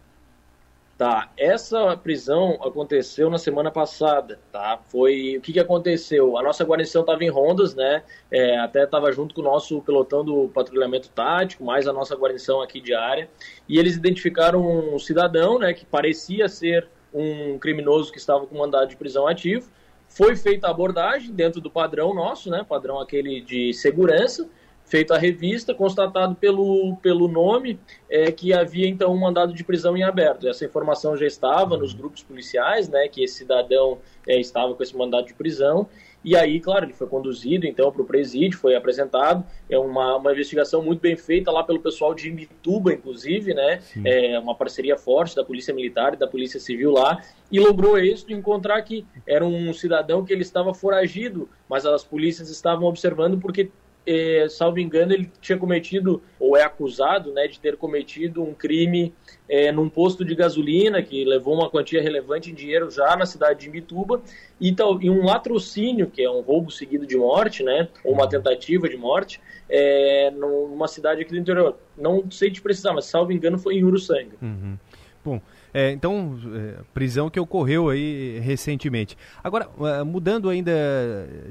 Tá, 1.00 1.32
essa 1.38 1.96
prisão 1.96 2.60
aconteceu 2.62 3.30
na 3.30 3.38
semana 3.38 3.72
passada, 3.72 4.38
tá? 4.52 4.82
Foi 4.90 5.38
o 5.38 5.42
que, 5.42 5.54
que 5.54 5.60
aconteceu? 5.62 6.38
A 6.38 6.44
nossa 6.44 6.66
guarnição 6.66 7.04
estava 7.04 7.24
em 7.24 7.30
rondas, 7.30 7.74
né? 7.74 8.04
É, 8.30 8.60
até 8.60 8.84
estava 8.84 9.10
junto 9.14 9.34
com 9.34 9.40
o 9.40 9.44
nosso 9.46 9.82
pelotão 9.82 10.26
do 10.26 10.50
patrulhamento 10.50 11.08
tático, 11.08 11.64
mais 11.64 11.88
a 11.88 11.94
nossa 11.94 12.18
guarnição 12.18 12.62
aqui 12.62 12.82
de 12.82 12.94
área, 12.94 13.30
e 13.66 13.80
eles 13.80 13.96
identificaram 13.96 14.62
um 14.94 15.00
cidadão, 15.00 15.58
né? 15.58 15.74
Que 15.74 15.86
parecia 15.86 16.50
ser 16.50 16.86
um 17.14 17.58
criminoso 17.58 18.12
que 18.12 18.18
estava 18.18 18.46
com 18.46 18.58
mandado 18.58 18.90
de 18.90 18.98
prisão 18.98 19.26
ativo. 19.26 19.72
Foi 20.10 20.36
feita 20.36 20.68
a 20.68 20.72
abordagem 20.72 21.32
dentro 21.34 21.62
do 21.62 21.72
padrão 21.72 22.14
nosso, 22.14 22.50
né? 22.50 22.66
Padrão 22.68 23.00
aquele 23.00 23.40
de 23.40 23.74
segurança 23.74 24.50
feito 24.90 25.14
a 25.14 25.18
revista, 25.18 25.74
constatado 25.74 26.34
pelo, 26.36 26.98
pelo 26.98 27.28
nome 27.28 27.80
é, 28.10 28.32
que 28.32 28.52
havia 28.52 28.88
então 28.88 29.14
um 29.14 29.20
mandado 29.20 29.54
de 29.54 29.64
prisão 29.64 29.96
em 29.96 30.04
aberto. 30.04 30.48
Essa 30.48 30.66
informação 30.66 31.16
já 31.16 31.28
estava 31.28 31.78
nos 31.78 31.94
grupos 31.94 32.24
policiais, 32.24 32.90
né, 32.90 33.08
que 33.08 33.24
esse 33.24 33.36
cidadão 33.36 34.00
é, 34.28 34.40
estava 34.40 34.74
com 34.74 34.82
esse 34.82 34.98
mandado 34.98 35.28
de 35.28 35.34
prisão. 35.36 35.88
E 36.26 36.36
aí, 36.36 36.60
claro, 36.60 36.86
ele 36.86 36.94
foi 36.94 37.08
conduzido 37.08 37.66
então 37.66 37.92
para 37.92 38.02
o 38.02 38.06
presídio, 38.06 38.58
foi 38.58 38.76
apresentado. 38.76 39.46
É 39.70 39.78
uma, 39.78 40.18
uma 40.18 40.32
investigação 40.34 40.82
muito 40.82 41.00
bem 41.00 41.16
feita 41.16 41.50
lá 41.50 41.64
pelo 41.64 41.80
pessoal 41.80 42.14
de 42.14 42.28
Imbituba, 42.28 42.92
inclusive, 42.92 43.54
né? 43.54 43.80
Sim. 43.80 44.02
É 44.06 44.38
uma 44.38 44.54
parceria 44.54 44.98
forte 44.98 45.36
da 45.36 45.46
Polícia 45.46 45.74
Militar 45.74 46.16
e 46.16 46.18
da 46.18 46.28
Polícia 46.28 46.60
Civil 46.60 46.92
lá. 46.92 47.22
E 47.50 47.58
logrou 47.58 47.98
êxito 47.98 48.34
encontrar 48.34 48.82
que 48.82 49.06
era 49.26 49.46
um 49.46 49.72
cidadão 49.72 50.26
que 50.26 50.34
ele 50.34 50.42
estava 50.42 50.74
foragido, 50.74 51.48
mas 51.70 51.86
as 51.86 52.04
polícias 52.04 52.50
estavam 52.50 52.86
observando 52.88 53.40
porque 53.40 53.70
eh, 54.06 54.48
salvo 54.50 54.80
engano, 54.80 55.14
ele 55.14 55.32
tinha 55.42 55.58
cometido, 55.58 56.22
ou 56.40 56.58
é 56.58 56.64
acusado, 56.64 57.34
né, 57.34 57.48
de 57.48 57.60
ter 57.60 57.78
cometido 57.78 58.42
um 58.44 58.54
crime 58.54 59.14
eh, 59.48 59.72
num 59.72 59.90
posto 59.90 60.26
de 60.26 60.36
gasolina, 60.36 61.02
que 61.02 61.24
levou 61.26 61.54
uma 61.54 61.70
quantia 61.70 62.02
relevante 62.02 62.52
em 62.52 62.54
dinheiro 62.54 62.90
já 62.90 63.16
na 63.16 63.26
cidade 63.26 63.62
de 63.62 63.70
Imbituba, 63.70 64.22
e, 64.60 64.72
tal, 64.72 65.02
e 65.02 65.10
um 65.10 65.26
latrocínio, 65.26 66.08
que 66.08 66.22
é 66.22 66.30
um 66.30 66.42
roubo 66.42 66.72
seguido 66.72 67.06
de 67.06 67.18
morte, 67.18 67.64
né, 67.64 67.88
ou 68.04 68.14
uma 68.14 68.28
tentativa 68.28 68.90
de 68.90 68.98
morte, 68.98 69.40
é, 69.70 70.32
numa 70.32 70.88
cidade 70.88 71.22
aqui 71.22 71.32
do 71.32 71.38
interior. 71.38 71.78
Não 71.98 72.30
sei 72.32 72.50
te 72.50 72.62
precisar, 72.62 72.94
mas 72.94 73.06
salvo 73.06 73.32
engano 73.32 73.60
foi 73.60 73.76
em 73.76 73.84
Uruçanga. 73.84 74.36
Uhum. 74.42 74.78
Bom, 75.24 75.42
é, 75.74 75.92
então, 75.92 76.38
é, 76.54 76.82
prisão 76.94 77.30
que 77.30 77.40
ocorreu 77.40 77.90
aí 77.90 78.40
recentemente. 78.40 79.18
Agora, 79.44 79.70
é, 79.82 80.04
mudando 80.04 80.50
ainda 80.50 80.72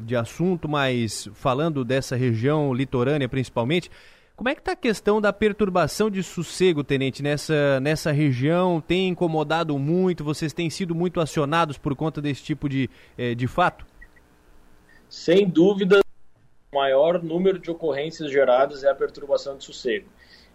de 0.00 0.16
assunto, 0.16 0.68
mas 0.68 1.28
falando 1.34 1.84
dessa 1.84 2.16
região 2.16 2.72
litorânea 2.72 3.28
principalmente, 3.28 3.90
como 4.38 4.48
é 4.48 4.54
que 4.54 4.60
está 4.60 4.70
a 4.70 4.76
questão 4.76 5.20
da 5.20 5.32
perturbação 5.32 6.08
de 6.08 6.22
sossego, 6.22 6.84
Tenente, 6.84 7.24
nessa, 7.24 7.80
nessa 7.80 8.12
região? 8.12 8.80
Tem 8.80 9.08
incomodado 9.08 9.76
muito? 9.76 10.22
Vocês 10.22 10.52
têm 10.52 10.70
sido 10.70 10.94
muito 10.94 11.20
acionados 11.20 11.76
por 11.76 11.96
conta 11.96 12.22
desse 12.22 12.44
tipo 12.44 12.68
de, 12.68 12.88
é, 13.16 13.34
de 13.34 13.48
fato? 13.48 13.84
Sem 15.08 15.48
dúvida, 15.48 16.00
o 16.70 16.76
maior 16.76 17.20
número 17.20 17.58
de 17.58 17.68
ocorrências 17.68 18.30
geradas 18.30 18.84
é 18.84 18.88
a 18.88 18.94
perturbação 18.94 19.56
de 19.56 19.64
sossego. 19.64 20.06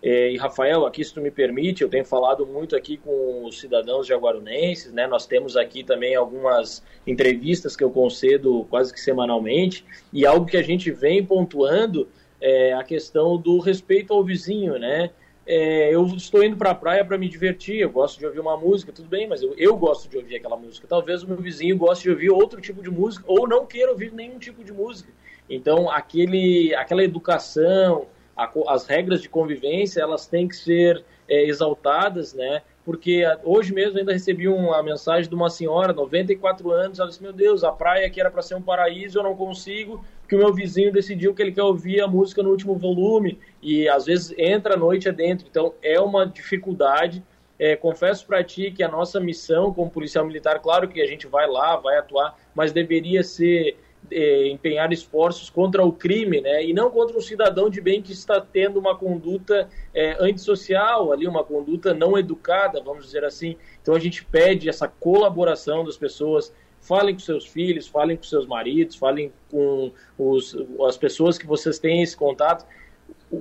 É, 0.06 0.32
e 0.32 0.36
Rafael, 0.36 0.86
aqui 0.86 1.02
se 1.02 1.14
tu 1.14 1.22
me 1.22 1.32
permite, 1.32 1.82
eu 1.82 1.88
tenho 1.88 2.04
falado 2.04 2.46
muito 2.46 2.76
aqui 2.76 2.98
com 2.98 3.46
os 3.46 3.62
cidadãos 3.62 4.06
jaguarunenses, 4.06 4.92
né? 4.92 5.08
Nós 5.08 5.26
temos 5.26 5.56
aqui 5.56 5.82
também 5.82 6.14
algumas 6.14 6.84
entrevistas 7.08 7.74
que 7.74 7.86
eu 7.86 7.90
concedo 7.90 8.68
quase 8.70 8.94
que 8.94 9.00
semanalmente 9.00 9.86
e 10.12 10.26
algo 10.26 10.46
que 10.46 10.58
a 10.58 10.62
gente 10.62 10.92
vem 10.92 11.24
pontuando 11.26 12.10
é 12.42 12.74
a 12.74 12.84
questão 12.84 13.38
do 13.38 13.60
respeito 13.60 14.12
ao 14.14 14.22
vizinho, 14.26 14.78
né? 14.78 15.10
É, 15.46 15.96
eu 15.96 16.06
estou 16.08 16.44
indo 16.44 16.58
para 16.58 16.72
a 16.72 16.76
praia 16.76 17.06
para 17.06 17.18
me 17.18 17.30
divertir, 17.30 17.78
eu 17.78 17.90
gosto 17.90 18.20
de 18.20 18.26
ouvir 18.26 18.42
uma 18.42 18.58
música, 18.58 18.92
tudo 18.92 19.08
bem, 19.08 19.26
mas 19.26 19.42
eu, 19.42 19.54
eu 19.58 19.74
gosto 19.78 20.10
de 20.10 20.18
ouvir 20.18 20.36
aquela 20.36 20.58
música. 20.58 20.86
Talvez 20.86 21.24
o 21.24 21.30
meu 21.30 21.38
vizinho 21.38 21.78
goste 21.78 22.04
de 22.04 22.10
ouvir 22.10 22.30
outro 22.30 22.60
tipo 22.60 22.84
de 22.84 22.92
música 22.92 23.24
ou 23.26 23.48
não 23.48 23.66
queira 23.66 23.90
ouvir 23.90 24.12
nenhum 24.12 24.38
tipo 24.38 24.66
de 24.66 24.74
música. 24.74 25.14
Então, 25.50 25.90
aquele, 25.90 26.76
aquela 26.76 27.04
educação, 27.04 28.08
a, 28.36 28.50
as 28.68 28.88
regras 28.88 29.22
de 29.22 29.30
convivência 29.30 30.02
elas 30.02 30.28
têm 30.28 30.48
que 30.48 30.56
ser 30.56 31.04
é, 31.28 31.46
exaltadas, 31.46 32.34
né? 32.34 32.62
Porque 32.86 33.24
hoje 33.44 33.74
mesmo 33.74 33.98
ainda 33.98 34.12
recebi 34.12 34.48
uma 34.48 34.84
mensagem 34.84 35.30
de 35.30 35.36
uma 35.36 35.50
senhora, 35.50 35.94
94 35.94 36.70
anos, 36.72 37.00
ela 37.00 37.08
disse: 37.08 37.24
Meu 37.24 37.32
Deus, 37.32 37.64
a 37.64 37.72
praia 37.72 38.10
que 38.10 38.20
era 38.20 38.30
para 38.30 38.42
ser 38.42 38.56
um 38.56 38.62
paraíso, 38.62 39.20
eu 39.20 39.24
não 39.24 39.36
consigo, 39.36 40.04
porque 40.20 40.36
o 40.36 40.40
meu 40.40 40.54
vizinho 40.54 40.92
decidiu 40.92 41.34
que 41.34 41.42
ele 41.42 41.54
quer 41.54 41.64
ouvir 41.64 42.02
a 42.02 42.08
música 42.08 42.44
no 42.44 42.50
último 42.50 42.76
volume 42.76 43.40
e 43.62 43.88
às 43.88 44.06
vezes 44.06 44.34
entra 44.38 44.74
a 44.74 44.78
noite 44.78 45.08
adentro. 45.08 45.48
Então 45.50 45.74
é 45.82 46.00
uma 46.00 46.26
dificuldade. 46.26 47.24
É, 47.58 47.76
confesso 47.78 48.26
para 48.26 48.44
ti 48.44 48.72
que 48.72 48.84
a 48.84 48.90
nossa 48.90 49.20
missão 49.20 49.74
como 49.74 49.90
policial 49.90 50.26
militar, 50.26 50.60
claro 50.60 50.90
que 50.90 51.02
a 51.02 51.06
gente 51.06 51.28
vai 51.28 51.48
lá, 51.48 51.78
vai 51.78 51.98
atuar, 51.98 52.38
mas 52.54 52.74
deveria 52.74 53.24
ser 53.24 53.78
é, 54.14 54.48
empenhar 54.48 54.92
esforços 54.94 55.50
contra 55.50 55.84
o 55.84 55.92
crime, 55.92 56.42
né? 56.42 56.64
E 56.64 56.74
não 56.74 56.90
contra 56.90 57.18
um 57.18 57.22
cidadão 57.22 57.70
de 57.70 57.82
bem 57.82 58.02
que 58.02 58.12
está 58.12 58.40
tendo 58.40 58.80
uma 58.80 58.96
conduta 58.96 59.70
é, 59.94 60.16
antissocial, 60.20 61.12
ali 61.12 61.28
uma 61.28 61.44
conduta 61.44 61.94
não 61.94 62.18
educada, 62.18 62.82
vamos 62.82 63.06
dizer 63.06 63.24
assim. 63.24 63.58
Então 63.82 63.96
a 63.96 64.00
gente 64.00 64.24
pede 64.26 64.70
essa 64.70 64.88
colaboração 64.88 65.84
das 65.84 65.98
pessoas. 65.98 66.54
Falem 66.80 67.16
com 67.16 67.22
seus 67.22 67.48
filhos, 67.48 67.88
falem 67.88 68.18
com 68.18 68.24
seus 68.24 68.46
maridos, 68.46 68.98
falem 68.98 69.32
com 69.50 69.90
os, 70.18 70.54
as 70.86 70.98
pessoas 70.98 71.38
que 71.38 71.48
vocês 71.48 71.80
têm 71.80 72.04
esse 72.04 72.16
contato 72.16 72.66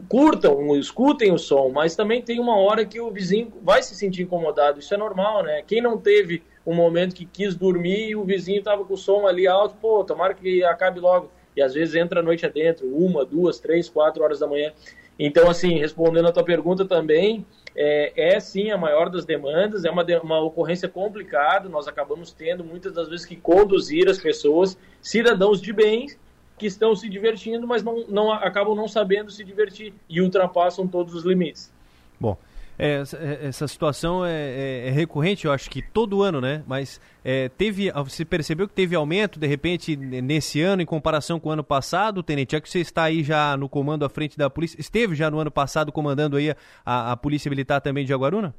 curtam, 0.08 0.76
escutem 0.76 1.32
o 1.32 1.38
som, 1.38 1.70
mas 1.70 1.94
também 1.94 2.22
tem 2.22 2.40
uma 2.40 2.56
hora 2.56 2.84
que 2.84 3.00
o 3.00 3.10
vizinho 3.10 3.52
vai 3.62 3.82
se 3.82 3.94
sentir 3.94 4.22
incomodado. 4.22 4.78
Isso 4.78 4.94
é 4.94 4.96
normal, 4.96 5.42
né? 5.42 5.62
Quem 5.66 5.80
não 5.80 5.98
teve 5.98 6.42
um 6.66 6.74
momento 6.74 7.14
que 7.14 7.24
quis 7.24 7.54
dormir 7.54 8.10
e 8.10 8.16
o 8.16 8.24
vizinho 8.24 8.58
estava 8.58 8.84
com 8.84 8.94
o 8.94 8.96
som 8.96 9.26
ali 9.26 9.46
alto, 9.46 9.74
pô, 9.80 10.04
tomara 10.04 10.34
que 10.34 10.64
acabe 10.64 11.00
logo. 11.00 11.30
E 11.56 11.62
às 11.62 11.74
vezes 11.74 11.94
entra 11.94 12.20
a 12.20 12.22
noite 12.22 12.46
adentro, 12.46 12.86
uma, 12.86 13.24
duas, 13.24 13.58
três, 13.58 13.88
quatro 13.88 14.22
horas 14.22 14.38
da 14.38 14.46
manhã. 14.46 14.72
Então, 15.18 15.50
assim, 15.50 15.78
respondendo 15.78 16.28
a 16.28 16.32
tua 16.32 16.44
pergunta 16.44 16.84
também, 16.84 17.44
é, 17.76 18.34
é 18.34 18.40
sim 18.40 18.70
a 18.70 18.78
maior 18.78 19.10
das 19.10 19.24
demandas, 19.24 19.84
é 19.84 19.90
uma, 19.90 20.04
uma 20.22 20.40
ocorrência 20.40 20.88
complicada, 20.88 21.68
nós 21.68 21.86
acabamos 21.86 22.32
tendo 22.32 22.64
muitas 22.64 22.92
das 22.92 23.08
vezes 23.08 23.26
que 23.26 23.36
conduzir 23.36 24.08
as 24.08 24.18
pessoas, 24.18 24.78
cidadãos 25.00 25.60
de 25.60 25.72
bens, 25.72 26.18
que 26.58 26.66
estão 26.66 26.94
se 26.94 27.08
divertindo, 27.08 27.66
mas 27.66 27.82
não, 27.82 28.06
não 28.08 28.32
acabam 28.32 28.74
não 28.74 28.86
sabendo 28.86 29.30
se 29.30 29.42
divertir 29.42 29.92
e 30.08 30.20
ultrapassam 30.20 30.86
todos 30.86 31.14
os 31.14 31.24
limites. 31.24 31.72
Bom, 32.20 32.36
é, 32.82 33.46
essa 33.46 33.68
situação 33.68 34.26
é, 34.26 34.32
é, 34.32 34.88
é, 34.88 34.90
recorrente, 34.90 35.44
eu 35.44 35.52
acho 35.52 35.70
que 35.70 35.80
todo 35.80 36.20
ano, 36.20 36.40
né? 36.40 36.64
Mas 36.66 37.00
é, 37.24 37.48
teve, 37.48 37.92
você 37.92 38.24
percebeu 38.24 38.66
que 38.66 38.74
teve 38.74 38.96
aumento 38.96 39.38
de 39.38 39.46
repente 39.46 39.94
nesse 39.94 40.60
ano 40.60 40.82
em 40.82 40.86
comparação 40.86 41.38
com 41.38 41.48
o 41.48 41.52
ano 41.52 41.62
passado, 41.62 42.24
Tenente? 42.24 42.52
Já 42.52 42.60
que 42.60 42.68
você 42.68 42.80
está 42.80 43.04
aí 43.04 43.22
já 43.22 43.56
no 43.56 43.68
comando 43.68 44.04
à 44.04 44.08
frente 44.08 44.36
da 44.36 44.50
polícia, 44.50 44.80
esteve 44.80 45.14
já 45.14 45.30
no 45.30 45.38
ano 45.38 45.50
passado 45.50 45.92
comandando 45.92 46.36
aí 46.36 46.52
a, 46.84 47.12
a 47.12 47.16
Polícia 47.16 47.48
Militar 47.48 47.80
também 47.80 48.04
de 48.04 48.08
Jaguaruna? 48.08 48.52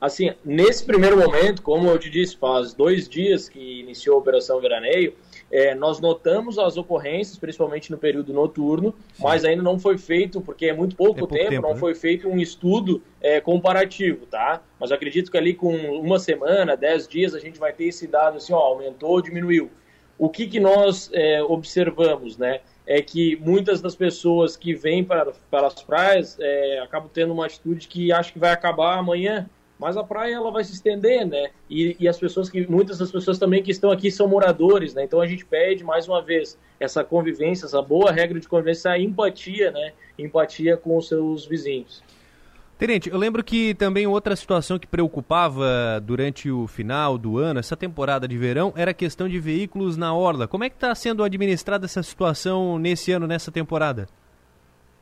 Assim, 0.00 0.32
nesse 0.44 0.84
primeiro 0.84 1.16
momento, 1.16 1.62
como 1.62 1.88
eu 1.88 1.98
te 1.98 2.08
disse, 2.08 2.36
faz 2.36 2.74
dois 2.74 3.08
dias 3.08 3.48
que 3.48 3.80
iniciou 3.80 4.14
a 4.14 4.18
Operação 4.20 4.60
Veraneio, 4.60 5.14
é, 5.54 5.72
nós 5.72 6.00
notamos 6.00 6.58
as 6.58 6.76
ocorrências, 6.76 7.38
principalmente 7.38 7.88
no 7.88 7.96
período 7.96 8.32
noturno, 8.32 8.92
Sim. 9.12 9.22
mas 9.22 9.44
ainda 9.44 9.62
não 9.62 9.78
foi 9.78 9.96
feito, 9.96 10.40
porque 10.40 10.66
é 10.66 10.72
muito 10.72 10.96
pouco, 10.96 11.14
é 11.14 11.18
pouco 11.20 11.32
tempo, 11.32 11.48
tempo, 11.48 11.62
não 11.62 11.74
né? 11.74 11.78
foi 11.78 11.94
feito 11.94 12.28
um 12.28 12.40
estudo 12.40 13.00
é, 13.20 13.40
comparativo, 13.40 14.26
tá? 14.26 14.60
Mas 14.80 14.90
acredito 14.90 15.30
que 15.30 15.38
ali 15.38 15.54
com 15.54 15.72
uma 15.72 16.18
semana, 16.18 16.76
dez 16.76 17.06
dias, 17.06 17.36
a 17.36 17.38
gente 17.38 17.56
vai 17.56 17.72
ter 17.72 17.84
esse 17.84 18.08
dado 18.08 18.38
assim, 18.38 18.52
ó, 18.52 18.58
aumentou 18.58 19.10
ou 19.10 19.22
diminuiu. 19.22 19.70
O 20.18 20.28
que, 20.28 20.48
que 20.48 20.58
nós 20.58 21.08
é, 21.12 21.40
observamos, 21.44 22.36
né? 22.36 22.60
É 22.84 23.00
que 23.00 23.36
muitas 23.36 23.80
das 23.80 23.94
pessoas 23.94 24.56
que 24.56 24.74
vêm 24.74 25.04
para, 25.04 25.32
para 25.48 25.68
as 25.68 25.80
praias 25.84 26.36
é, 26.40 26.80
acabam 26.80 27.08
tendo 27.14 27.32
uma 27.32 27.46
atitude 27.46 27.86
que 27.86 28.10
acho 28.10 28.32
que 28.32 28.40
vai 28.40 28.50
acabar 28.50 28.98
amanhã, 28.98 29.48
mas 29.78 29.96
a 29.96 30.04
praia 30.04 30.34
ela 30.34 30.50
vai 30.50 30.64
se 30.64 30.72
estender, 30.72 31.26
né? 31.26 31.50
E, 31.68 31.96
e, 31.98 32.08
as 32.08 32.18
pessoas 32.18 32.48
que 32.48 32.66
muitas 32.66 32.98
das 32.98 33.10
pessoas 33.10 33.38
também 33.38 33.62
que 33.62 33.70
estão 33.70 33.90
aqui 33.90 34.10
são 34.10 34.28
moradores, 34.28 34.94
né? 34.94 35.04
Então 35.04 35.20
a 35.20 35.26
gente 35.26 35.44
pede 35.44 35.82
mais 35.82 36.08
uma 36.08 36.22
vez 36.22 36.58
essa 36.78 37.02
convivência, 37.02 37.66
essa 37.66 37.82
boa 37.82 38.12
regra 38.12 38.38
de 38.38 38.48
convivência, 38.48 38.88
essa 38.88 38.98
empatia, 38.98 39.70
né? 39.70 39.92
Empatia 40.18 40.76
com 40.76 40.96
os 40.96 41.08
seus 41.08 41.44
vizinhos. 41.44 42.02
Tenente, 42.76 43.08
eu 43.08 43.16
lembro 43.16 43.42
que 43.44 43.72
também 43.74 44.06
outra 44.06 44.34
situação 44.34 44.80
que 44.80 44.86
preocupava 44.86 46.00
durante 46.02 46.50
o 46.50 46.66
final 46.66 47.16
do 47.16 47.38
ano, 47.38 47.60
essa 47.60 47.76
temporada 47.76 48.26
de 48.26 48.36
verão, 48.36 48.72
era 48.76 48.90
a 48.90 48.94
questão 48.94 49.28
de 49.28 49.38
veículos 49.38 49.96
na 49.96 50.12
orla. 50.12 50.48
Como 50.48 50.64
é 50.64 50.68
que 50.68 50.74
está 50.74 50.92
sendo 50.94 51.22
administrada 51.22 51.84
essa 51.84 52.02
situação 52.02 52.76
nesse 52.78 53.12
ano, 53.12 53.28
nessa 53.28 53.52
temporada? 53.52 54.08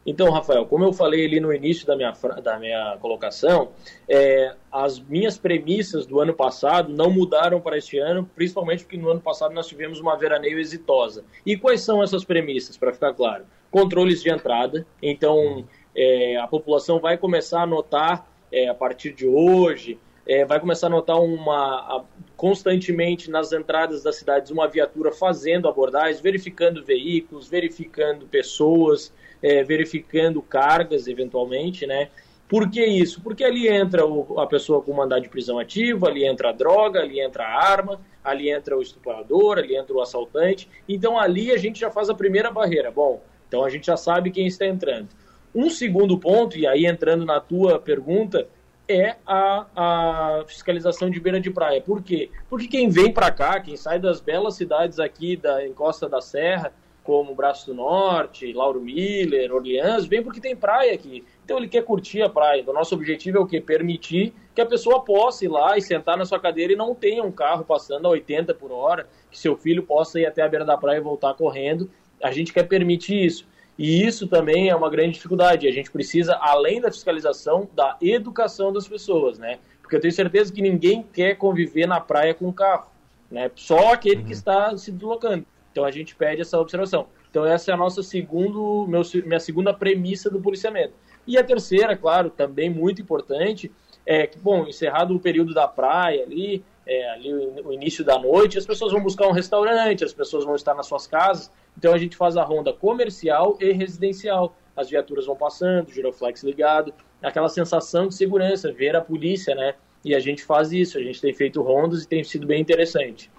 Então, 0.05 0.30
Rafael, 0.30 0.66
como 0.66 0.84
eu 0.84 0.92
falei 0.92 1.24
ali 1.24 1.38
no 1.38 1.53
início 1.53 1.86
da 1.86 1.96
minha, 1.96 2.12
da 2.42 2.59
minha 2.59 2.96
colocação, 3.00 3.70
é, 4.09 4.55
as 4.70 4.98
minhas 4.98 5.38
premissas 5.38 6.07
do 6.07 6.20
ano 6.20 6.34
passado 6.34 6.92
não 6.92 7.11
mudaram 7.11 7.61
para 7.61 7.78
este 7.78 7.98
ano, 7.98 8.28
principalmente 8.34 8.82
porque 8.82 8.96
no 8.96 9.11
ano 9.11 9.20
passado 9.20 9.55
nós 9.55 9.68
tivemos 9.68 10.00
uma 10.00 10.16
veraneio 10.16 10.59
exitosa. 10.59 11.24
E 11.46 11.57
quais 11.57 11.82
são 11.82 12.03
essas 12.03 12.24
premissas, 12.24 12.76
para 12.76 12.92
ficar 12.92 13.14
claro? 13.14 13.44
Controles 13.70 14.22
de 14.22 14.30
entrada, 14.30 14.84
então 15.00 15.64
é, 15.94 16.36
a 16.36 16.48
população 16.48 16.98
vai 16.98 17.16
começar 17.16 17.62
a 17.62 17.66
notar 17.66 18.26
é, 18.50 18.68
a 18.68 18.74
partir 18.74 19.12
de 19.12 19.26
hoje, 19.26 19.98
é, 20.26 20.44
vai 20.44 20.61
começar 20.61 20.88
a 20.88 20.90
notar 20.90 21.20
uma, 21.20 21.78
a, 21.78 22.05
constantemente 22.36 23.30
nas 23.30 23.53
entradas 23.53 24.03
das 24.03 24.16
cidades 24.16 24.50
uma 24.50 24.68
viatura 24.68 25.12
fazendo 25.12 25.68
abordagens, 25.68 26.20
verificando 26.20 26.84
veículos, 26.84 27.48
verificando 27.48 28.26
pessoas, 28.26 29.12
é, 29.43 29.62
verificando 29.64 30.40
cargas 30.40 31.07
eventualmente, 31.07 31.86
né? 31.86 32.09
Por 32.49 32.70
que 32.70 32.84
isso? 32.84 33.20
Porque 33.22 33.43
ali 33.43 33.66
entra 33.66 34.07
o, 34.07 34.38
a 34.38 34.47
pessoa 34.47 34.82
com 34.82 34.93
mandado 34.93 35.22
de 35.22 35.28
prisão 35.28 35.59
ativo, 35.59 36.07
ali 36.07 36.24
entra 36.26 36.51
a 36.51 36.53
droga, 36.53 37.01
ali 37.01 37.18
entra 37.18 37.45
a 37.45 37.70
arma, 37.70 37.99
ali 38.22 38.51
entra 38.51 38.76
o 38.76 38.82
estuprador, 38.82 39.59
ali 39.59 39.74
entra 39.74 39.95
o 39.95 40.03
assaltante. 40.03 40.68
Então 40.86 41.18
ali 41.18 41.51
a 41.51 41.57
gente 41.57 41.80
já 41.80 41.90
faz 41.90 42.11
a 42.11 42.14
primeira 42.14 42.51
barreira. 42.51 42.90
Bom, 42.90 43.22
Então 43.49 43.64
a 43.64 43.70
gente 43.70 43.86
já 43.86 43.97
sabe 43.97 44.30
quem 44.30 44.47
está 44.47 44.66
entrando. 44.66 45.09
Um 45.55 45.68
segundo 45.70 46.18
ponto, 46.18 46.59
e 46.59 46.66
aí 46.66 46.86
entrando 46.86 47.24
na 47.24 47.40
tua 47.40 47.78
pergunta, 47.78 48.47
é 48.88 49.16
a, 49.26 49.66
a 49.74 50.45
fiscalização 50.47 51.09
de 51.09 51.20
beira 51.20 51.40
de 51.40 51.51
praia. 51.51 51.80
Por 51.80 52.03
quê? 52.03 52.30
Porque 52.49 52.66
quem 52.66 52.88
vem 52.88 53.12
para 53.12 53.30
cá, 53.30 53.61
quem 53.61 53.76
sai 53.76 53.99
das 53.99 54.20
belas 54.20 54.55
cidades 54.57 54.99
aqui 54.99 55.36
da 55.36 55.66
encosta 55.66 56.09
da 56.09 56.20
Serra, 56.20 56.72
como 57.03 57.34
Braço 57.34 57.66
do 57.66 57.74
Norte, 57.74 58.53
Lauro 58.53 58.80
Miller, 58.80 59.53
Orleans, 59.53 60.07
vem 60.07 60.22
porque 60.22 60.40
tem 60.40 60.55
praia 60.55 60.94
aqui. 60.94 61.24
Então 61.44 61.59
ele 61.59 61.68
quer 61.68 61.84
curtir 61.84 62.22
a 62.22 62.28
praia. 62.28 62.61
Então 62.61 62.72
nosso 62.72 62.94
objetivo 62.94 63.38
é 63.38 63.40
o 63.40 63.46
quê? 63.46 63.61
Permitir 63.61 64.32
que 64.55 64.61
a 64.61 64.66
pessoa 64.66 65.05
possa 65.05 65.44
ir 65.44 65.48
lá 65.48 65.76
e 65.76 65.82
sentar 65.82 66.16
na 66.16 66.24
sua 66.24 66.38
cadeira 66.38 66.72
e 66.72 66.76
não 66.76 66.94
tenha 66.94 67.22
um 67.24 67.32
carro 67.32 67.64
passando 67.64 68.07
a 68.07 68.11
80 68.11 68.55
por 68.55 68.70
hora, 68.70 69.07
que 69.30 69.38
seu 69.38 69.57
filho 69.57 69.82
possa 69.82 70.20
ir 70.20 70.26
até 70.26 70.42
a 70.42 70.48
beira 70.48 70.64
da 70.64 70.76
praia 70.76 70.98
e 70.98 71.00
voltar 71.00 71.34
correndo. 71.34 71.90
A 72.22 72.30
gente 72.30 72.53
quer 72.53 72.64
permitir 72.64 73.24
isso. 73.24 73.46
E 73.78 74.07
isso 74.07 74.28
também 74.28 74.68
é 74.68 74.76
uma 74.76 74.90
grande 74.90 75.14
dificuldade. 75.14 75.66
A 75.66 75.72
gente 75.72 75.90
precisa, 75.90 76.36
além 76.40 76.80
da 76.80 76.90
fiscalização, 76.90 77.68
da 77.74 77.96
educação 78.00 78.72
das 78.72 78.86
pessoas, 78.86 79.38
né? 79.38 79.59
Porque 79.80 79.96
eu 79.96 80.00
tenho 80.00 80.12
certeza 80.12 80.53
que 80.53 80.62
ninguém 80.62 81.03
quer 81.03 81.34
conviver 81.36 81.86
na 81.86 82.00
praia 82.00 82.34
com 82.34 82.48
o 82.48 82.53
carro, 82.53 82.90
né? 83.30 83.50
Só 83.57 83.92
aquele 83.92 84.22
que 84.22 84.26
uhum. 84.26 84.30
está 84.30 84.76
se 84.76 84.92
deslocando. 84.92 85.44
Então 85.73 85.85
a 85.85 85.91
gente 85.91 86.14
pede 86.14 86.43
essa 86.43 86.61
observação. 86.61 87.09
Então 87.31 87.45
essa 87.45 87.70
é 87.70 87.75
a 87.75 87.77
nossa 87.77 88.03
segundo, 88.03 88.87
meu, 88.87 89.03
minha 89.25 89.41
segunda 89.41 89.73
premissa 89.73 90.31
do 90.31 90.41
policiamento. 90.41 90.93
E 91.27 91.39
a 91.39 91.43
terceira, 91.43 91.97
claro, 91.97 92.31
também 92.31 92.68
muito 92.68 93.01
importante, 93.01 93.73
é 94.05 94.27
que, 94.27 94.39
bom, 94.39 94.66
encerrado 94.66 95.14
o 95.14 95.20
período 95.20 95.55
da 95.55 95.66
praia 95.66 96.25
ali, 96.25 96.64
é, 96.87 97.11
ali 97.11 97.33
o 97.33 97.73
início 97.73 98.05
da 98.05 98.18
noite, 98.18 98.59
as 98.59 98.66
pessoas 98.66 98.93
vão 98.93 99.03
buscar 99.03 99.29
um 99.29 99.33
restaurante, 99.33 100.05
as 100.05 100.12
pessoas 100.12 100.45
vão 100.45 100.55
estar 100.55 100.75
nas 100.75 100.87
suas 100.87 101.07
casas, 101.07 101.51
então 101.79 101.95
a 101.95 101.99
gente 101.99 102.16
faz 102.16 102.37
a 102.37 102.43
ronda 102.43 102.73
comercial 102.73 103.57
e 103.61 103.73
residencial. 103.73 104.55
As 104.77 104.91
viaturas 104.91 105.27
vão 105.27 105.37
passando, 105.37 105.89
o 105.89 105.93
giroflex 105.93 106.43
ligado, 106.43 106.93
aquela 107.23 107.49
sensação 107.49 108.09
de 108.09 108.14
segurança, 108.14 108.73
ver 108.73 108.97
a 108.97 109.01
polícia, 109.01 109.55
né? 109.55 109.75
E 110.05 110.14
a 110.14 110.18
gente 110.18 110.43
faz 110.43 110.73
isso, 110.73 110.99
a 110.99 111.03
gente 111.03 111.20
tem 111.20 111.33
feito 111.33 111.62
rondas 111.62 112.03
e 112.03 112.09
tem 112.09 112.25
sido 112.25 112.47
bem 112.47 112.61
interessante. 112.61 113.31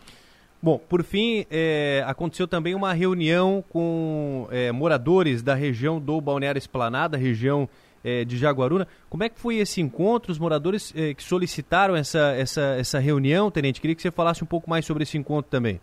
Bom, 0.64 0.78
por 0.78 1.04
fim, 1.04 1.46
é, 1.52 2.02
aconteceu 2.08 2.48
também 2.48 2.74
uma 2.74 2.94
reunião 2.94 3.62
com 3.68 4.48
é, 4.50 4.72
moradores 4.72 5.44
da 5.44 5.54
região 5.54 6.00
do 6.00 6.22
Balneário 6.22 6.58
Esplanada, 6.58 7.18
região 7.18 7.68
é, 8.02 8.24
de 8.24 8.38
Jaguaruna. 8.38 8.88
Como 9.10 9.26
é 9.26 9.28
que 9.28 9.38
foi 9.38 9.58
esse 9.58 9.82
encontro? 9.82 10.32
Os 10.32 10.40
moradores 10.40 10.94
é, 10.96 11.14
que 11.14 11.22
solicitaram 11.22 11.98
essa, 11.98 12.32
essa, 12.38 12.62
essa 12.80 12.98
reunião, 12.98 13.52
Tenente, 13.52 13.82
queria 13.82 13.94
que 13.94 14.02
você 14.02 14.10
falasse 14.10 14.42
um 14.42 14.48
pouco 14.48 14.70
mais 14.70 14.86
sobre 14.86 15.04
esse 15.04 15.18
encontro 15.18 15.52
também. 15.52 15.82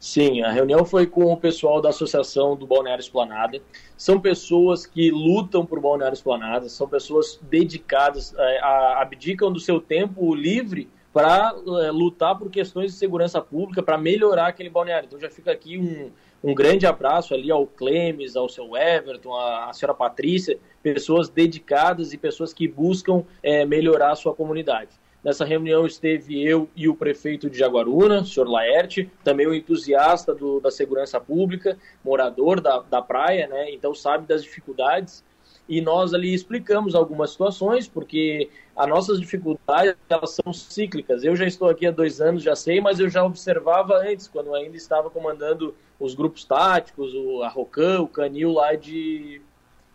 Sim, 0.00 0.40
a 0.40 0.50
reunião 0.50 0.86
foi 0.86 1.06
com 1.06 1.30
o 1.30 1.36
pessoal 1.36 1.82
da 1.82 1.90
Associação 1.90 2.56
do 2.56 2.66
Balneário 2.66 3.02
Esplanada. 3.02 3.60
São 3.94 4.18
pessoas 4.18 4.86
que 4.86 5.10
lutam 5.10 5.66
por 5.66 5.78
Balneário 5.78 6.14
Esplanada, 6.14 6.66
são 6.70 6.88
pessoas 6.88 7.38
dedicadas, 7.42 8.34
é, 8.38 8.58
abdicam 8.62 9.52
do 9.52 9.60
seu 9.60 9.82
tempo 9.82 10.34
livre 10.34 10.88
para 11.12 11.54
é, 11.82 11.90
lutar 11.90 12.36
por 12.38 12.50
questões 12.50 12.92
de 12.92 12.98
segurança 12.98 13.40
pública, 13.40 13.82
para 13.82 13.98
melhorar 13.98 14.46
aquele 14.46 14.70
balneário. 14.70 15.06
Então 15.06 15.20
já 15.20 15.28
fica 15.28 15.52
aqui 15.52 15.78
um, 15.78 16.10
um 16.42 16.54
grande 16.54 16.86
abraço 16.86 17.34
ali 17.34 17.50
ao 17.50 17.66
Clemes, 17.66 18.34
ao 18.34 18.48
seu 18.48 18.76
Everton, 18.76 19.34
à, 19.34 19.68
à 19.68 19.72
senhora 19.72 19.94
Patrícia, 19.94 20.58
pessoas 20.82 21.28
dedicadas 21.28 22.12
e 22.12 22.18
pessoas 22.18 22.52
que 22.52 22.66
buscam 22.66 23.24
é, 23.42 23.64
melhorar 23.64 24.12
a 24.12 24.16
sua 24.16 24.34
comunidade. 24.34 24.90
Nessa 25.22 25.44
reunião 25.44 25.86
esteve 25.86 26.42
eu 26.42 26.68
e 26.74 26.88
o 26.88 26.96
prefeito 26.96 27.48
de 27.48 27.56
Jaguaruna, 27.56 28.22
o 28.22 28.26
senhor 28.26 28.48
Laerte, 28.48 29.08
também 29.22 29.46
um 29.46 29.54
entusiasta 29.54 30.34
do, 30.34 30.58
da 30.58 30.68
segurança 30.68 31.20
pública, 31.20 31.78
morador 32.04 32.60
da, 32.60 32.80
da 32.80 33.00
praia, 33.00 33.46
né? 33.46 33.70
Então 33.70 33.94
sabe 33.94 34.26
das 34.26 34.42
dificuldades 34.42 35.22
e 35.68 35.80
nós 35.80 36.12
ali 36.12 36.34
explicamos 36.34 36.94
algumas 36.94 37.30
situações, 37.30 37.88
porque 37.88 38.50
as 38.76 38.88
nossas 38.88 39.20
dificuldades 39.20 39.94
elas 40.08 40.30
são 40.30 40.52
cíclicas. 40.52 41.24
Eu 41.24 41.36
já 41.36 41.46
estou 41.46 41.68
aqui 41.68 41.86
há 41.86 41.90
dois 41.90 42.20
anos, 42.20 42.42
já 42.42 42.56
sei, 42.56 42.80
mas 42.80 42.98
eu 42.98 43.08
já 43.08 43.24
observava 43.24 43.96
antes, 43.98 44.28
quando 44.28 44.54
ainda 44.54 44.76
estava 44.76 45.08
comandando 45.08 45.74
os 45.98 46.14
grupos 46.14 46.44
táticos, 46.44 47.14
o 47.14 47.42
Arrocan, 47.42 48.00
o 48.00 48.08
Canil 48.08 48.52
lá 48.52 48.74
de, 48.74 49.40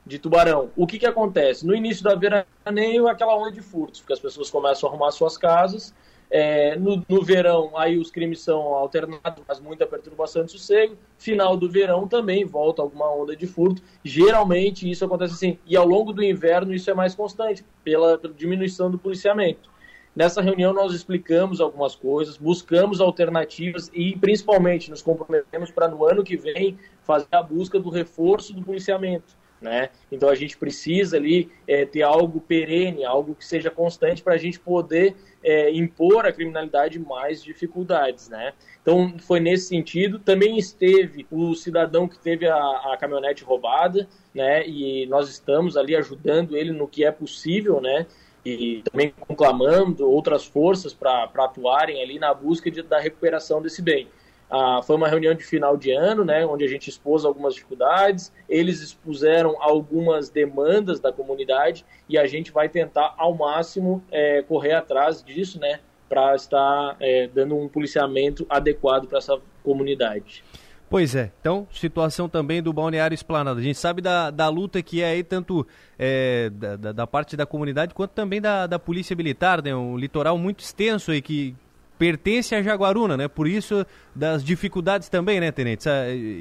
de 0.06 0.18
Tubarão. 0.18 0.72
O 0.76 0.88
que, 0.88 0.98
que 0.98 1.06
acontece? 1.06 1.66
No 1.66 1.76
início 1.76 2.04
da 2.04 2.16
veraneio, 2.16 3.08
aquela 3.08 3.36
onda 3.36 3.52
de 3.52 3.62
furtos, 3.62 4.00
porque 4.00 4.14
as 4.14 4.20
pessoas 4.20 4.50
começam 4.50 4.88
a 4.88 4.92
arrumar 4.92 5.12
suas 5.12 5.38
casas 5.38 5.94
é, 6.30 6.76
no, 6.76 7.04
no, 7.08 7.24
verão, 7.24 7.72
aí 7.78 7.98
os 7.98 8.12
crimes 8.12 8.42
são 8.42 8.60
alternados, 8.74 9.44
mas 9.48 9.60
muita 9.60 9.86
perturbação 9.88 10.44
de 10.44 10.52
sossego. 10.52 10.98
Final 11.18 11.56
do 11.56 11.70
verão 11.70 12.08
também 12.08 12.44
volta 12.44 12.82
alguma 12.82 13.10
onda 13.10 13.36
de 13.36 13.48
furto. 13.48 13.82
Geralmente 14.04 14.90
isso 14.90 15.06
acontece 15.06 15.34
assim. 15.34 15.60
E 15.66 15.76
ao 15.76 15.88
longo 15.88 16.12
do 16.12 16.24
inverno 16.24 16.74
isso 16.74 16.90
é 16.90 16.94
mais 16.94 17.16
constante, 17.16 17.64
pela, 17.84 18.18
pela 18.18 18.34
diminuição 18.34 18.92
do 18.92 18.98
policiamento. 18.98 19.70
Nessa 20.16 20.42
reunião 20.42 20.74
nós 20.74 20.94
explicamos 20.94 21.62
algumas 21.62 21.96
coisas, 21.96 22.38
buscamos 22.38 23.00
alternativas 23.00 23.90
e 23.94 24.18
principalmente 24.18 24.90
nos 24.90 25.02
comprometemos 25.02 25.70
para 25.70 25.88
no 25.88 26.04
ano 26.06 26.24
que 26.24 26.36
vem 26.36 26.78
fazer 27.04 27.28
a 27.32 27.44
busca 27.44 27.80
do 27.80 27.90
reforço 27.90 28.52
do 28.52 28.64
policiamento. 28.64 29.38
Né? 29.60 29.90
Então 30.12 30.30
a 30.30 30.36
gente 30.36 30.56
precisa 30.56 31.18
ali 31.18 31.50
é, 31.68 31.84
ter 31.84 32.04
algo 32.04 32.40
perene, 32.40 33.04
algo 33.04 33.34
que 33.34 33.44
seja 33.44 33.72
constante 33.72 34.22
para 34.22 34.36
a 34.36 34.38
gente 34.38 34.60
poder 34.60 35.16
é, 35.44 35.72
impor 35.72 36.26
à 36.28 36.32
criminalidade 36.32 37.00
mais 37.00 37.44
dificuldades, 37.44 38.30
né? 38.30 38.54
Então 38.82 39.16
foi 39.20 39.40
nesse 39.40 39.68
sentido. 39.68 40.20
Também 40.20 40.58
esteve 40.58 41.26
o 41.32 41.56
cidadão 41.56 42.08
que 42.08 42.20
teve 42.20 42.48
a, 42.48 42.56
a 42.58 42.98
caminhonete 43.00 43.44
roubada, 43.44 44.08
né? 44.34 44.68
E 44.68 45.06
nós 45.08 45.30
estamos 45.30 45.76
ali 45.76 45.96
ajudando 45.96 46.56
ele 46.56 46.72
no 46.72 46.88
que 46.88 47.04
é 47.04 47.12
possível, 47.12 47.82
né? 47.82 48.06
E 48.46 48.82
também 48.84 49.14
conclamando 49.20 50.10
outras 50.10 50.46
forças 50.46 50.94
para 50.94 51.30
atuarem 51.36 52.02
ali 52.02 52.20
na 52.20 52.34
busca 52.34 52.70
de, 52.70 52.82
da 52.82 53.00
recuperação 53.00 53.62
desse 53.62 53.82
bem. 53.82 54.08
Ah, 54.50 54.82
foi 54.82 54.96
uma 54.96 55.10
reunião 55.10 55.34
de 55.34 55.44
final 55.44 55.76
de 55.76 55.92
ano, 55.92 56.24
né, 56.24 56.46
onde 56.46 56.64
a 56.64 56.68
gente 56.68 56.90
expôs 56.90 57.26
algumas 57.26 57.54
dificuldades, 57.54 58.32
eles 58.48 58.82
expuseram 58.82 59.62
algumas 59.62 60.30
demandas 60.30 61.02
da 61.02 61.12
comunidade 61.12 61.86
e 62.08 62.18
a 62.18 62.26
gente 62.26 62.52
vai 62.52 62.70
tentar 62.70 63.14
ao 63.18 63.36
máximo 63.36 64.02
é, 64.10 64.42
correr 64.44 64.74
atrás 64.74 65.22
disso, 65.22 65.60
né, 65.60 65.82
para 66.08 66.34
estar 66.36 66.96
é, 67.00 67.28
dando 67.28 67.58
um 67.58 67.68
policiamento 67.68 68.46
adequado 68.50 69.08
para 69.08 69.18
essa 69.18 69.38
comunidade. 69.64 70.44
Pois 70.90 71.14
é, 71.16 71.32
então, 71.42 71.68
situação 71.70 72.30
também 72.30 72.64
do 72.64 72.72
Balneário 72.72 73.14
Esplanada. 73.14 73.60
A 73.60 73.64
gente 73.64 73.78
sabe 73.78 74.02
da, 74.02 74.32
da 74.32 74.48
luta 74.48 74.82
que 74.82 75.02
é 75.02 75.10
aí, 75.10 75.24
tanto 75.24 75.68
é, 76.00 76.50
da, 76.50 76.94
da, 76.94 77.06
parte 77.06 77.36
da 77.36 77.46
comunidade 77.46 77.94
quanto 77.94 78.12
também 78.12 78.40
da, 78.40 78.66
da 78.66 78.80
Polícia 78.80 79.14
Militar, 79.14 79.62
né? 79.62 79.76
Um 79.76 79.98
litoral 79.98 80.38
muito 80.38 80.62
extenso 80.62 81.12
aí 81.12 81.22
que, 81.22 81.54
pertence 81.98 82.54
a 82.56 82.62
Jaguaruna, 82.62 83.18
né? 83.18 83.28
Por 83.28 83.48
isso 83.48 83.86
das 84.16 84.44
dificuldades 84.44 85.10
também, 85.10 85.40
né, 85.40 85.52
Tenente? 85.52 85.88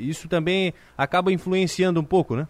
Isso 0.00 0.28
também 0.28 0.72
acaba 0.96 1.32
influenciando 1.32 2.00
um 2.00 2.04
pouco, 2.04 2.36
né? 2.36 2.46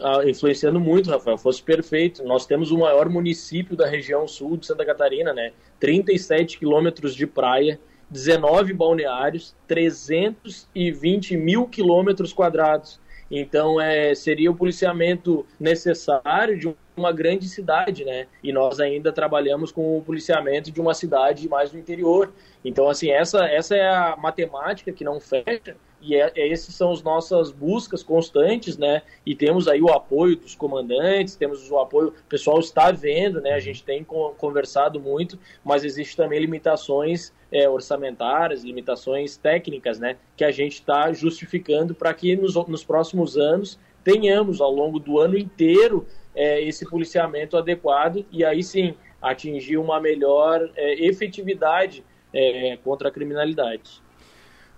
Ah, 0.00 0.20
influenciando 0.28 0.78
muito, 0.78 1.10
Rafael. 1.10 1.38
Fosse 1.38 1.62
perfeito. 1.62 2.22
Nós 2.24 2.46
temos 2.46 2.70
o 2.70 2.78
maior 2.78 3.08
município 3.08 3.76
da 3.76 3.86
região 3.86 4.26
sul 4.28 4.56
de 4.56 4.66
Santa 4.66 4.84
Catarina, 4.84 5.32
né? 5.32 5.52
37 5.80 6.58
quilômetros 6.58 7.14
de 7.14 7.26
praia, 7.26 7.80
19 8.10 8.72
balneários, 8.72 9.54
320 9.66 11.36
mil 11.36 11.66
quilômetros 11.66 12.32
quadrados. 12.32 13.00
Então, 13.30 13.80
é, 13.80 14.14
seria 14.14 14.50
o 14.50 14.54
policiamento 14.54 15.44
necessário 15.58 16.58
de 16.58 16.68
uma 16.96 17.12
grande 17.12 17.48
cidade, 17.48 18.04
né? 18.04 18.26
E 18.42 18.52
nós 18.52 18.80
ainda 18.80 19.12
trabalhamos 19.12 19.70
com 19.70 19.98
o 19.98 20.02
policiamento 20.02 20.70
de 20.70 20.80
uma 20.80 20.94
cidade 20.94 21.48
mais 21.48 21.70
do 21.70 21.78
interior. 21.78 22.32
Então, 22.64 22.88
assim, 22.88 23.10
essa, 23.10 23.44
essa 23.46 23.76
é 23.76 23.88
a 23.88 24.16
matemática 24.16 24.92
que 24.92 25.04
não 25.04 25.20
fecha 25.20 25.76
e 26.00 26.14
é, 26.14 26.30
é, 26.36 26.48
esses 26.48 26.74
são 26.74 26.92
as 26.92 27.02
nossas 27.02 27.50
buscas 27.50 28.02
constantes, 28.02 28.76
né? 28.76 29.02
E 29.24 29.34
temos 29.34 29.66
aí 29.66 29.80
o 29.80 29.88
apoio 29.88 30.36
dos 30.36 30.54
comandantes, 30.54 31.36
temos 31.36 31.68
o 31.70 31.78
apoio, 31.78 32.08
o 32.08 32.28
pessoal 32.28 32.60
está 32.60 32.90
vendo, 32.92 33.40
né? 33.40 33.52
A 33.52 33.60
gente 33.60 33.82
tem 33.82 34.04
conversado 34.04 35.00
muito, 35.00 35.38
mas 35.64 35.84
existe 35.84 36.16
também 36.16 36.38
limitações 36.38 37.32
é, 37.50 37.68
orçamentárias, 37.68 38.62
limitações 38.62 39.36
técnicas, 39.36 39.98
né? 39.98 40.16
Que 40.36 40.44
a 40.44 40.50
gente 40.50 40.74
está 40.74 41.12
justificando 41.12 41.94
para 41.94 42.12
que 42.12 42.36
nos, 42.36 42.54
nos 42.54 42.84
próximos 42.84 43.36
anos 43.36 43.78
tenhamos 44.04 44.60
ao 44.60 44.70
longo 44.70 45.00
do 45.00 45.18
ano 45.18 45.36
inteiro 45.36 46.06
é, 46.36 46.62
esse 46.62 46.88
policiamento 46.88 47.56
adequado 47.56 48.24
e 48.30 48.44
aí 48.44 48.62
sim 48.62 48.94
atingir 49.20 49.78
uma 49.78 49.98
melhor 49.98 50.70
é, 50.76 51.04
efetividade 51.06 52.04
é, 52.32 52.78
contra 52.84 53.08
a 53.08 53.10
criminalidade. 53.10 54.04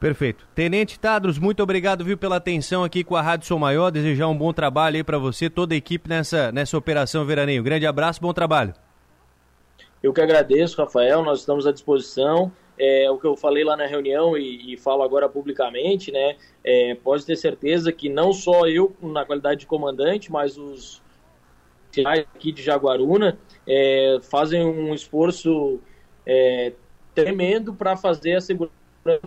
Perfeito. 0.00 0.46
Tenente 0.54 0.98
Tadros, 0.98 1.40
muito 1.40 1.60
obrigado, 1.60 2.04
viu, 2.04 2.16
pela 2.16 2.36
atenção 2.36 2.84
aqui 2.84 3.02
com 3.02 3.16
a 3.16 3.20
Rádio 3.20 3.48
Sou 3.48 3.58
Maior. 3.58 3.90
Desejar 3.90 4.28
um 4.28 4.38
bom 4.38 4.52
trabalho 4.52 4.94
aí 4.94 5.02
para 5.02 5.18
você, 5.18 5.50
toda 5.50 5.74
a 5.74 5.76
equipe 5.76 6.08
nessa, 6.08 6.52
nessa 6.52 6.78
operação 6.78 7.24
Veraneio. 7.26 7.64
Grande 7.64 7.84
abraço, 7.84 8.20
bom 8.20 8.32
trabalho. 8.32 8.72
Eu 10.00 10.12
que 10.12 10.20
agradeço, 10.20 10.80
Rafael. 10.80 11.24
Nós 11.24 11.40
estamos 11.40 11.66
à 11.66 11.72
disposição. 11.72 12.52
é, 12.78 13.10
o 13.10 13.18
que 13.18 13.26
eu 13.26 13.36
falei 13.36 13.64
lá 13.64 13.76
na 13.76 13.86
reunião 13.86 14.36
e, 14.36 14.72
e 14.72 14.76
falo 14.76 15.02
agora 15.02 15.28
publicamente, 15.28 16.12
né? 16.12 16.36
É, 16.64 16.94
pode 16.94 17.26
ter 17.26 17.36
certeza 17.36 17.90
que 17.90 18.08
não 18.08 18.32
só 18.32 18.66
eu, 18.68 18.94
na 19.02 19.24
qualidade 19.24 19.60
de 19.60 19.66
comandante, 19.66 20.30
mas 20.30 20.56
os 20.56 21.02
aqui 22.06 22.52
de 22.52 22.62
Jaguaruna 22.62 23.38
é, 23.66 24.18
fazem 24.22 24.64
um 24.64 24.94
esforço 24.94 25.80
é, 26.26 26.72
tremendo 27.14 27.74
para 27.74 27.96
fazer 27.96 28.36
a 28.36 28.40
segurança 28.40 28.72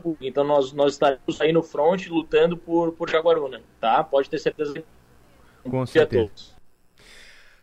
pública. 0.02 0.26
Então 0.26 0.44
nós, 0.44 0.74
nós 0.74 0.94
estaremos 0.94 1.42
aí 1.42 1.52
no 1.52 1.64
front 1.64 2.08
lutando 2.08 2.56
por, 2.56 2.92
por 2.94 3.10
Jaguaruna, 3.10 3.62
tá? 3.80 4.04
Pode 4.04 4.30
ter 4.30 4.40
certeza. 4.40 4.84
Com 5.64 5.86
certeza. 5.86 6.32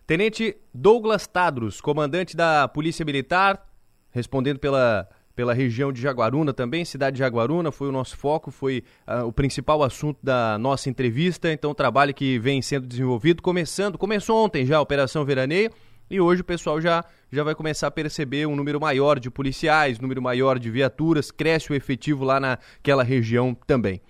Tenente 0.07 0.57
Douglas 0.73 1.27
Tadros, 1.27 1.81
comandante 1.81 2.37
da 2.37 2.67
Polícia 2.67 3.05
Militar, 3.05 3.67
respondendo 4.11 4.59
pela, 4.59 5.09
pela 5.39 5.55
região 5.55 5.93
de 5.93 6.03
Jaguaruna 6.03 6.53
também, 6.53 6.84
cidade 6.84 7.14
de 7.14 7.20
Jaguaruna, 7.20 7.70
foi 7.70 7.89
o 7.89 7.93
nosso 7.93 8.16
foco, 8.16 8.51
foi 8.51 8.82
uh, 9.07 9.24
o 9.24 9.32
principal 9.32 9.84
assunto 9.84 10.18
da 10.20 10.59
nossa 10.59 10.91
entrevista, 10.91 11.53
então 11.53 11.70
o 11.70 11.74
trabalho 11.76 12.12
que 12.12 12.41
vem 12.41 12.61
sendo 12.61 12.89
desenvolvido, 12.89 13.41
começando, 13.41 13.97
começou 13.97 14.45
ontem 14.45 14.66
já 14.66 14.78
a 14.78 14.80
Operação 14.80 15.24
Veraneio, 15.24 15.70
e 16.11 16.20
hoje 16.20 16.41
o 16.41 16.45
pessoal 16.45 16.80
já, 16.80 17.05
já 17.30 17.45
vai 17.45 17.55
começar 17.55 17.86
a 17.86 17.91
perceber 17.93 18.49
um 18.49 18.57
número 18.57 18.80
maior 18.80 19.20
de 19.20 19.30
policiais, 19.30 20.01
número 20.01 20.20
maior 20.20 20.59
de 20.59 20.72
viaturas, 20.72 21.30
cresce 21.30 21.70
o 21.70 21.74
efetivo 21.76 22.24
lá 22.24 22.41
naquela 22.41 23.05
região 23.05 23.57
também. 23.64 24.01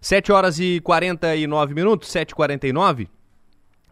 7 0.00 0.32
horas 0.32 0.58
e 0.58 0.80
49 0.80 1.74
minutos, 1.74 2.08
7h49, 2.08 3.06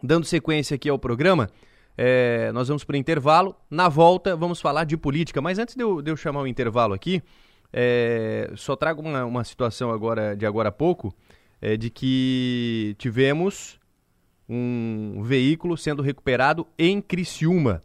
dando 0.02 0.26
sequência 0.26 0.74
aqui 0.74 0.88
ao 0.88 0.98
programa, 0.98 1.50
é, 1.96 2.50
nós 2.52 2.68
vamos 2.68 2.84
para 2.84 2.94
o 2.94 2.96
intervalo. 2.96 3.54
Na 3.70 3.88
volta, 3.88 4.36
vamos 4.36 4.60
falar 4.60 4.84
de 4.84 4.96
política. 4.96 5.40
Mas 5.40 5.58
antes 5.58 5.74
de 5.74 5.82
eu, 5.82 6.00
de 6.00 6.10
eu 6.10 6.16
chamar 6.16 6.40
o 6.42 6.46
intervalo 6.46 6.94
aqui, 6.94 7.22
é, 7.72 8.50
só 8.56 8.74
trago 8.74 9.02
uma, 9.02 9.24
uma 9.24 9.44
situação 9.44 9.90
agora 9.90 10.36
de 10.36 10.46
agora 10.46 10.70
a 10.70 10.72
pouco, 10.72 11.14
é, 11.60 11.76
de 11.76 11.90
que 11.90 12.94
tivemos 12.98 13.78
um 14.48 15.22
veículo 15.22 15.76
sendo 15.76 16.02
recuperado 16.02 16.66
em 16.78 17.00
Criciúma. 17.00 17.82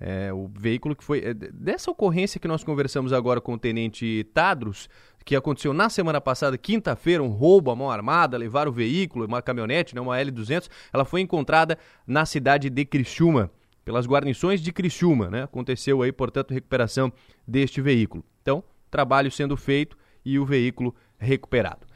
É, 0.00 0.32
o 0.32 0.48
veículo 0.48 0.96
que 0.96 1.04
foi. 1.04 1.20
É, 1.20 1.34
dessa 1.34 1.90
ocorrência 1.90 2.40
que 2.40 2.48
nós 2.48 2.64
conversamos 2.64 3.12
agora 3.12 3.40
com 3.40 3.52
o 3.52 3.58
tenente 3.58 4.24
Tadros, 4.32 4.88
que 5.24 5.36
aconteceu 5.36 5.72
na 5.72 5.88
semana 5.88 6.20
passada, 6.20 6.56
quinta-feira, 6.56 7.22
um 7.22 7.28
roubo 7.28 7.70
à 7.70 7.76
mão 7.76 7.90
armada, 7.90 8.36
levar 8.36 8.66
o 8.68 8.72
veículo, 8.72 9.26
uma 9.26 9.42
caminhonete, 9.42 9.94
né, 9.94 10.00
uma 10.00 10.16
L200, 10.16 10.68
ela 10.92 11.04
foi 11.04 11.20
encontrada 11.20 11.78
na 12.06 12.24
cidade 12.24 12.70
de 12.70 12.84
Criciúma, 12.84 13.50
pelas 13.84 14.06
guarnições 14.06 14.60
de 14.60 14.72
Criciúma, 14.72 15.28
né? 15.30 15.42
Aconteceu 15.42 16.02
aí, 16.02 16.12
portanto, 16.12 16.52
recuperação 16.52 17.12
deste 17.46 17.80
veículo. 17.80 18.24
Então, 18.42 18.62
trabalho 18.90 19.30
sendo 19.30 19.56
feito 19.56 19.96
e 20.24 20.38
o 20.38 20.44
veículo 20.44 20.94
recuperado. 21.18 21.86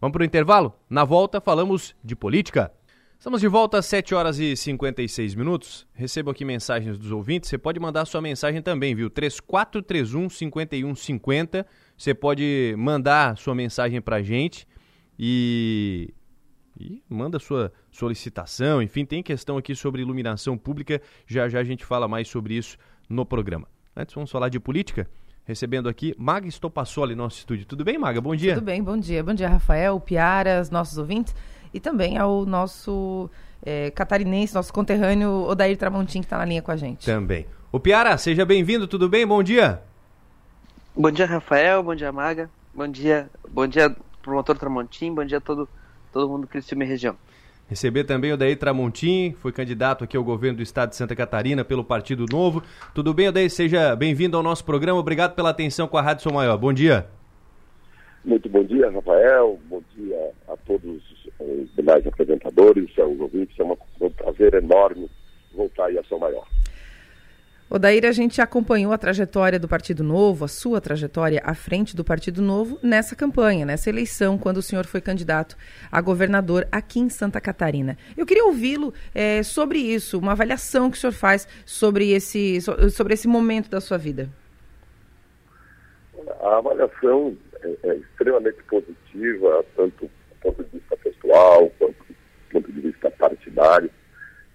Vamos 0.00 0.12
para 0.12 0.22
o 0.22 0.26
intervalo? 0.26 0.74
Na 0.88 1.04
volta, 1.04 1.40
falamos 1.40 1.94
de 2.04 2.14
política. 2.14 2.72
Estamos 3.18 3.40
de 3.40 3.48
volta 3.48 3.78
às 3.78 3.86
7 3.86 4.14
horas 4.14 4.38
e 4.38 4.54
56 4.54 5.34
minutos. 5.34 5.86
Recebo 5.94 6.30
aqui 6.30 6.44
mensagens 6.44 6.98
dos 6.98 7.10
ouvintes. 7.10 7.48
Você 7.48 7.56
pode 7.56 7.80
mandar 7.80 8.04
sua 8.04 8.20
mensagem 8.20 8.60
também, 8.60 8.94
viu? 8.94 9.08
3431 9.08 10.28
5150. 10.28 11.66
Você 11.96 12.14
pode 12.14 12.74
mandar 12.78 13.36
sua 13.38 13.54
mensagem 13.54 14.02
para 14.02 14.16
a 14.16 14.22
gente 14.22 14.68
e, 15.18 16.12
e 16.78 17.02
manda 17.08 17.38
sua 17.38 17.72
solicitação. 17.90 18.82
Enfim, 18.82 19.04
tem 19.04 19.22
questão 19.22 19.56
aqui 19.56 19.74
sobre 19.74 20.02
iluminação 20.02 20.56
pública. 20.56 21.00
Já 21.26 21.48
já 21.48 21.58
a 21.58 21.64
gente 21.64 21.86
fala 21.86 22.06
mais 22.06 22.28
sobre 22.28 22.54
isso 22.54 22.76
no 23.08 23.24
programa. 23.24 23.66
Antes, 23.96 24.14
vamos 24.14 24.30
falar 24.30 24.50
de 24.50 24.60
política 24.60 25.08
recebendo 25.46 25.88
aqui 25.88 26.12
Maga 26.18 26.48
Estopassoli, 26.48 27.14
nosso 27.14 27.38
estúdio. 27.38 27.64
Tudo 27.64 27.84
bem, 27.84 27.96
Maga? 27.96 28.20
Bom 28.20 28.34
dia. 28.34 28.54
Tudo 28.54 28.64
bem, 28.64 28.82
bom 28.82 28.98
dia. 28.98 29.22
Bom 29.22 29.32
dia, 29.32 29.48
Rafael, 29.48 29.98
Piara, 30.00 30.60
os 30.60 30.70
nossos 30.70 30.98
ouvintes 30.98 31.34
e 31.72 31.80
também 31.80 32.18
ao 32.18 32.44
nosso 32.46 33.30
é, 33.64 33.90
catarinense, 33.90 34.54
nosso 34.54 34.72
conterrâneo 34.72 35.44
Odair 35.48 35.76
Tramontim, 35.76 36.20
que 36.20 36.26
está 36.26 36.38
na 36.38 36.44
linha 36.44 36.62
com 36.62 36.70
a 36.70 36.76
gente. 36.76 37.04
Também. 37.04 37.46
O 37.72 37.80
Piara, 37.80 38.16
seja 38.16 38.44
bem-vindo, 38.44 38.86
tudo 38.86 39.08
bem? 39.08 39.26
Bom 39.26 39.42
dia. 39.42 39.82
Bom 40.96 41.10
dia, 41.10 41.26
Rafael. 41.26 41.82
Bom 41.82 41.94
dia, 41.94 42.10
Maga. 42.10 42.48
Bom 42.72 42.88
dia, 42.88 43.28
bom 43.48 43.66
dia, 43.66 43.94
promotor 44.22 44.56
Tramontim. 44.56 45.14
Bom 45.14 45.24
dia 45.24 45.38
a 45.38 45.40
todo, 45.40 45.68
todo 46.12 46.28
mundo 46.28 46.46
que 46.46 46.58
e 46.58 46.84
região. 46.84 47.16
Receber 47.68 48.04
também 48.04 48.32
o 48.32 48.36
Daí 48.36 48.54
Tramontim, 48.54 49.34
foi 49.40 49.50
candidato 49.50 50.04
aqui 50.04 50.16
ao 50.16 50.22
governo 50.22 50.58
do 50.58 50.62
estado 50.62 50.90
de 50.90 50.96
Santa 50.96 51.16
Catarina 51.16 51.64
pelo 51.64 51.82
Partido 51.82 52.24
Novo. 52.30 52.62
Tudo 52.94 53.12
bem, 53.12 53.28
Odair? 53.28 53.50
Seja 53.50 53.96
bem-vindo 53.96 54.36
ao 54.36 54.42
nosso 54.42 54.64
programa. 54.64 55.00
Obrigado 55.00 55.34
pela 55.34 55.50
atenção 55.50 55.88
com 55.88 55.96
a 55.96 56.02
Rádio 56.02 56.22
São 56.22 56.32
Maior. 56.32 56.56
Bom 56.56 56.72
dia. 56.72 57.08
Muito 58.24 58.48
bom 58.48 58.62
dia, 58.62 58.90
Rafael. 58.90 59.58
Bom 59.68 59.82
dia 59.96 60.32
a 60.48 60.56
todos 60.56 61.02
os 61.46 61.74
demais 61.74 62.06
apresentadores, 62.06 62.90
aos 62.98 63.18
ouvintes. 63.20 63.58
É 63.58 63.64
um 63.64 64.10
prazer 64.10 64.54
enorme 64.54 65.10
voltar 65.52 65.86
aí 65.86 65.98
a 65.98 66.04
São 66.04 66.18
Maior. 66.18 66.46
Odair, 67.68 68.06
a 68.06 68.12
gente 68.12 68.40
acompanhou 68.40 68.92
a 68.92 68.98
trajetória 68.98 69.58
do 69.58 69.66
Partido 69.66 70.04
Novo, 70.04 70.44
a 70.44 70.48
sua 70.48 70.80
trajetória 70.80 71.42
à 71.44 71.52
frente 71.52 71.96
do 71.96 72.04
Partido 72.04 72.40
Novo 72.40 72.78
nessa 72.80 73.16
campanha, 73.16 73.66
nessa 73.66 73.90
eleição, 73.90 74.38
quando 74.38 74.58
o 74.58 74.62
senhor 74.62 74.86
foi 74.86 75.00
candidato 75.00 75.56
a 75.90 76.00
governador 76.00 76.68
aqui 76.70 77.00
em 77.00 77.08
Santa 77.08 77.40
Catarina. 77.40 77.98
Eu 78.16 78.24
queria 78.24 78.44
ouvi-lo 78.44 78.94
é, 79.12 79.42
sobre 79.42 79.80
isso, 79.80 80.16
uma 80.16 80.30
avaliação 80.30 80.88
que 80.88 80.96
o 80.96 81.00
senhor 81.00 81.12
faz 81.12 81.48
sobre 81.66 82.12
esse, 82.12 82.60
sobre 82.92 83.14
esse 83.14 83.26
momento 83.26 83.68
da 83.68 83.80
sua 83.80 83.98
vida. 83.98 84.28
A 86.42 86.58
avaliação 86.58 87.36
é, 87.62 87.76
é 87.82 87.96
extremamente 87.96 88.62
positiva, 88.70 89.64
tanto 89.74 90.04
do 90.04 90.10
ponto 90.40 90.62
de 90.62 90.80
pessoal 91.26 91.70
quanto 91.78 92.04
do 92.04 92.14
ponto 92.52 92.72
de 92.72 92.80
vista 92.80 93.10
partidário. 93.10 93.90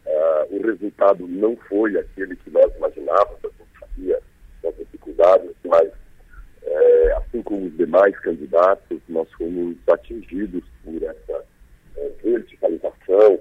Uh, 0.05 0.55
o 0.55 0.61
resultado 0.65 1.27
não 1.27 1.55
foi 1.69 1.97
aquele 1.97 2.35
que 2.35 2.49
nós 2.49 2.73
imaginávamos, 2.75 3.39
a 3.43 3.47
gente 3.47 3.79
sabia 3.79 4.19
das 4.63 4.75
dificuldades, 4.77 5.51
mas 5.65 5.91
é, 6.63 7.13
assim 7.17 7.41
como 7.43 7.67
os 7.67 7.77
demais 7.77 8.17
candidatos, 8.19 8.99
nós 9.09 9.27
fomos 9.33 9.77
atingidos 9.89 10.63
por 10.83 11.01
essa 11.03 11.45
é, 11.97 12.11
verticalização 12.23 13.39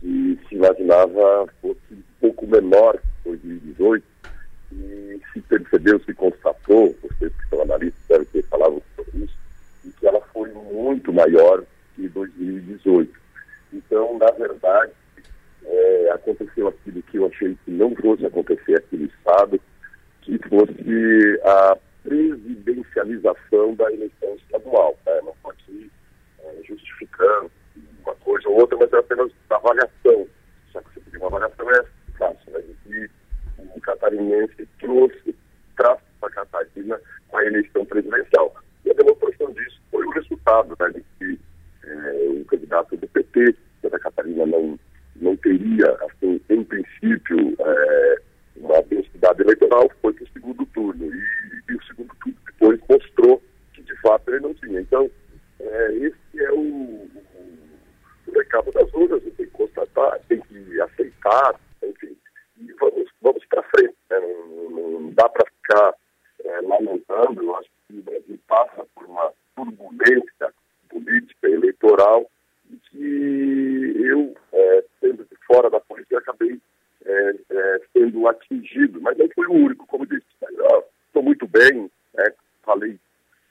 que 0.00 0.38
se 0.48 0.54
imaginava 0.54 1.46
fosse 1.60 1.80
um 1.92 2.02
pouco 2.20 2.46
menor 2.46 2.98
que 2.98 3.30
2018 3.30 4.04
e 4.72 5.20
se 5.32 5.40
percebeu, 5.40 6.00
se 6.00 6.14
constatou, 6.14 6.94
vocês 7.02 7.32
que 7.32 7.48
são 7.48 7.62
analistas 7.62 8.02
devem 8.08 8.26
ter 8.26 8.42
falado 8.44 8.82
sobre 8.96 9.24
isso, 9.24 9.36
e 9.84 9.90
que 9.90 10.06
ela 10.06 10.20
foi 10.32 10.50
muito 10.50 11.12
maior 11.12 11.64
que 11.94 12.08
2018. 12.08 13.12
Então, 13.72 14.18
na 14.18 14.30
verdade, 14.30 14.92
é, 15.66 16.10
aconteceu 16.12 16.68
aquilo 16.68 17.02
que 17.02 17.16
eu 17.16 17.26
achei 17.26 17.56
que 17.64 17.70
não 17.70 17.94
fosse 17.96 18.24
acontecer 18.26 18.76
aqui 18.76 18.96
no 18.96 19.06
Estado, 19.06 19.60
que 20.22 20.38
fosse 20.48 21.40
a 21.44 21.76
presidencialização 22.02 23.74
da 23.74 23.90
eleição 23.92 24.34
estadual. 24.36 24.96
Né? 25.06 25.20
Não 25.22 25.32
estou 25.32 25.50
aqui 25.50 25.90
é, 26.40 26.60
justificando 26.64 27.50
uma 28.04 28.14
coisa 28.16 28.48
ou 28.48 28.60
outra, 28.60 28.76
mas 28.78 28.92
é 28.92 28.98
apenas 28.98 29.32
a 29.50 29.56
avaliação. 29.56 30.26
Já 30.72 30.82
que 30.82 30.94
você 30.94 31.00
pediu 31.00 31.20
uma 31.20 31.28
avaliação, 31.28 31.70
é 31.70 31.84
fácil, 32.18 32.52
né? 32.52 32.62
E 32.86 33.10
o 33.74 33.80
catarinense 33.80 34.68
trouxe, 34.78 35.34
traz 35.76 35.98
para 36.20 36.30
Catarina 36.30 37.00
a 37.32 37.44
eleição 37.44 37.84
presidencial. 37.86 38.54
E 38.84 38.90
a 38.90 38.94
demonstração 38.94 39.52
disso 39.52 39.80
foi 39.90 40.04
o 40.04 40.10
resultado, 40.10 40.76
né? 40.78 40.90
De 40.90 41.04
que 41.18 41.40
é, 41.86 42.40
o 42.40 42.44
candidato 42.44 42.96
do 42.96 43.08
PT, 43.08 43.56
Santa 43.82 43.98
Catarina, 43.98 44.46
não 44.46 44.78
não 45.16 45.36
teria, 45.36 45.90
assim, 46.02 46.40
em 46.48 46.64
princípio, 46.64 47.56
é, 47.58 48.16
uma 48.56 48.82
densidade 48.82 49.42
eleitoral, 49.42 49.90
foi 50.00 50.12
para 50.12 50.24
o 50.24 50.28
segundo 50.32 50.66
turno. 50.66 51.04
E, 51.04 51.72
e, 51.72 51.74
o 51.74 51.84
segundo 51.84 52.14
turno 52.22 52.38
depois 52.46 52.80
mostrou 52.88 53.42
que, 53.72 53.82
de 53.82 54.00
fato, 54.00 54.30
ele 54.30 54.40
não 54.40 54.54
tinha. 54.54 54.80
Então, 54.80 55.10
é, 55.60 55.94
esse 55.94 56.44
é 56.44 56.52
o, 56.52 56.58
o, 56.60 57.10
o 58.28 58.32
recado 58.32 58.70
das 58.72 58.92
urnas, 58.92 59.22
tem 59.22 59.32
que 59.32 59.46
constatar, 59.48 60.20
tem 60.28 60.40
que 60.40 60.80
aceitar, 60.80 61.60
enfim, 61.82 62.16
e 62.60 62.72
vamos, 62.74 63.08
vamos 63.22 63.44
para 63.46 63.62
frente. 63.62 63.94
Né? 64.10 64.18
Não, 64.20 64.70
não, 64.70 65.10
dá 65.12 65.28
para 65.28 65.46
ficar 65.46 65.94
é, 66.44 66.60
lamentando, 66.60 67.42
eu 67.42 67.56
acho 67.56 67.68
que 67.88 67.98
o 67.98 68.02
Brasil 68.02 68.38
passa 68.48 68.86
por 68.94 69.04
uma 69.06 69.32
turbulência 69.54 70.52
política 70.88 71.48
eleitoral 71.48 72.28
que 72.94 73.92
eu, 73.96 74.34
é, 74.52 74.84
sendo 75.00 75.24
de 75.24 75.36
fora 75.46 75.68
da 75.68 75.80
política, 75.80 76.18
acabei 76.18 76.60
é, 77.04 77.34
é, 77.50 77.80
sendo 77.92 78.26
atingido, 78.28 79.00
mas 79.00 79.16
não 79.18 79.28
foi 79.34 79.46
o 79.46 79.52
único, 79.52 79.86
como 79.86 80.06
disse. 80.06 80.24
Estou 81.06 81.22
muito 81.22 81.46
bem, 81.46 81.90
né? 82.14 82.24
falei 82.62 82.98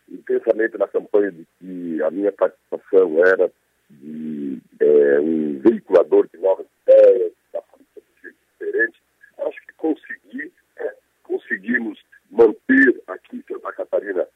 intensamente 0.09 0.77
na 0.77 0.87
campanha 0.87 1.31
de 1.31 1.45
que 1.59 2.01
a 2.03 2.11
minha 2.11 2.31
participação 2.31 3.19
era 3.25 3.51
de 3.89 4.59
é, 4.79 5.19
um 5.19 5.59
veiculador 5.59 6.27
de 6.33 6.39
novas 6.39 6.67
ideias, 6.81 7.31
da 7.53 7.61
política 7.61 8.01
de 8.01 8.21
jeito 8.21 8.37
diferente. 8.51 9.01
Acho 9.39 9.61
que 9.65 9.73
consegui, 9.73 10.51
é, 10.77 10.93
conseguimos 11.23 11.99
manter 12.31 13.01
aqui 13.07 13.37
em 13.37 13.43
Santa 13.47 13.71
Catarina 13.71 14.27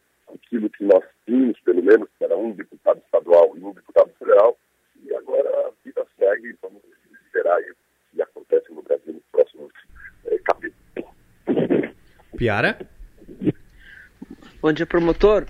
Piara? 12.38 12.78
Promotor. 14.86 15.46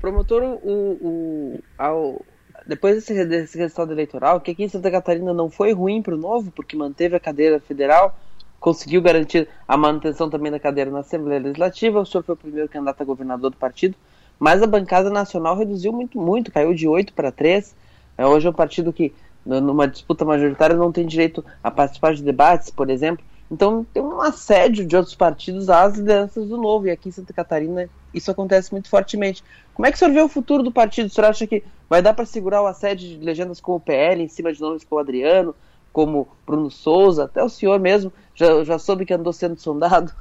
Promotor, 0.00 0.42
o, 0.42 0.98
o, 1.00 1.60
ao, 1.76 2.24
depois 2.66 2.96
desse, 2.96 3.24
desse 3.24 3.58
resultado 3.58 3.92
eleitoral, 3.92 4.40
que 4.40 4.50
aqui 4.50 4.64
em 4.64 4.68
Santa 4.68 4.90
Catarina 4.90 5.32
não 5.32 5.50
foi 5.50 5.72
ruim 5.72 6.02
para 6.02 6.14
o 6.14 6.18
Novo, 6.18 6.50
porque 6.50 6.76
manteve 6.76 7.16
a 7.16 7.20
cadeira 7.20 7.58
federal, 7.60 8.18
conseguiu 8.60 9.00
garantir 9.00 9.48
a 9.66 9.76
manutenção 9.76 10.28
também 10.28 10.50
da 10.50 10.60
cadeira 10.60 10.90
na 10.90 11.00
Assembleia 11.00 11.40
Legislativa, 11.40 12.00
o 12.00 12.06
senhor 12.06 12.22
foi 12.22 12.34
o 12.34 12.38
primeiro 12.38 12.68
candidato 12.68 13.00
a 13.00 13.04
governador 13.04 13.50
do 13.50 13.56
partido, 13.56 13.96
mas 14.38 14.62
a 14.62 14.66
bancada 14.66 15.10
nacional 15.10 15.56
reduziu 15.56 15.92
muito, 15.92 16.20
muito, 16.20 16.52
caiu 16.52 16.74
de 16.74 16.86
8 16.86 17.12
para 17.12 17.32
3. 17.32 17.74
É, 18.16 18.26
hoje 18.26 18.46
é 18.46 18.50
um 18.50 18.54
partido 18.54 18.92
que, 18.92 19.12
numa 19.44 19.88
disputa 19.88 20.24
majoritária, 20.24 20.76
não 20.76 20.92
tem 20.92 21.06
direito 21.06 21.44
a 21.62 21.70
participar 21.70 22.14
de 22.14 22.22
debates, 22.22 22.70
por 22.70 22.90
exemplo. 22.90 23.24
Então 23.50 23.84
tem 23.92 24.02
um 24.02 24.20
assédio 24.20 24.86
de 24.86 24.94
outros 24.94 25.14
partidos 25.14 25.68
às 25.70 25.96
lideranças 25.96 26.46
do 26.48 26.56
Novo, 26.56 26.86
e 26.86 26.90
aqui 26.90 27.08
em 27.08 27.12
Santa 27.12 27.32
Catarina 27.32 27.88
isso 28.12 28.30
acontece 28.30 28.72
muito 28.72 28.88
fortemente. 28.88 29.44
Como 29.74 29.86
é 29.86 29.90
que 29.90 29.96
o 29.96 29.98
senhor 29.98 30.12
vê 30.12 30.20
o 30.20 30.28
futuro 30.28 30.62
do 30.62 30.72
partido? 30.72 31.06
O 31.06 31.10
senhor 31.10 31.28
acha 31.28 31.46
que 31.46 31.62
vai 31.88 32.02
dar 32.02 32.14
para 32.14 32.24
segurar 32.24 32.62
o 32.62 32.66
assédio 32.66 33.08
de 33.08 33.24
legendas 33.24 33.60
como 33.60 33.78
o 33.78 33.80
PL, 33.80 34.22
em 34.22 34.28
cima 34.28 34.52
de 34.52 34.60
nomes 34.60 34.84
como 34.84 34.98
o 34.98 35.02
Adriano, 35.02 35.54
como 35.92 36.28
Bruno 36.46 36.70
Souza, 36.70 37.24
até 37.24 37.42
o 37.42 37.48
senhor 37.48 37.80
mesmo 37.80 38.12
já, 38.34 38.62
já 38.64 38.78
soube 38.78 39.06
que 39.06 39.14
andou 39.14 39.32
sendo 39.32 39.58
sondado? 39.58 40.12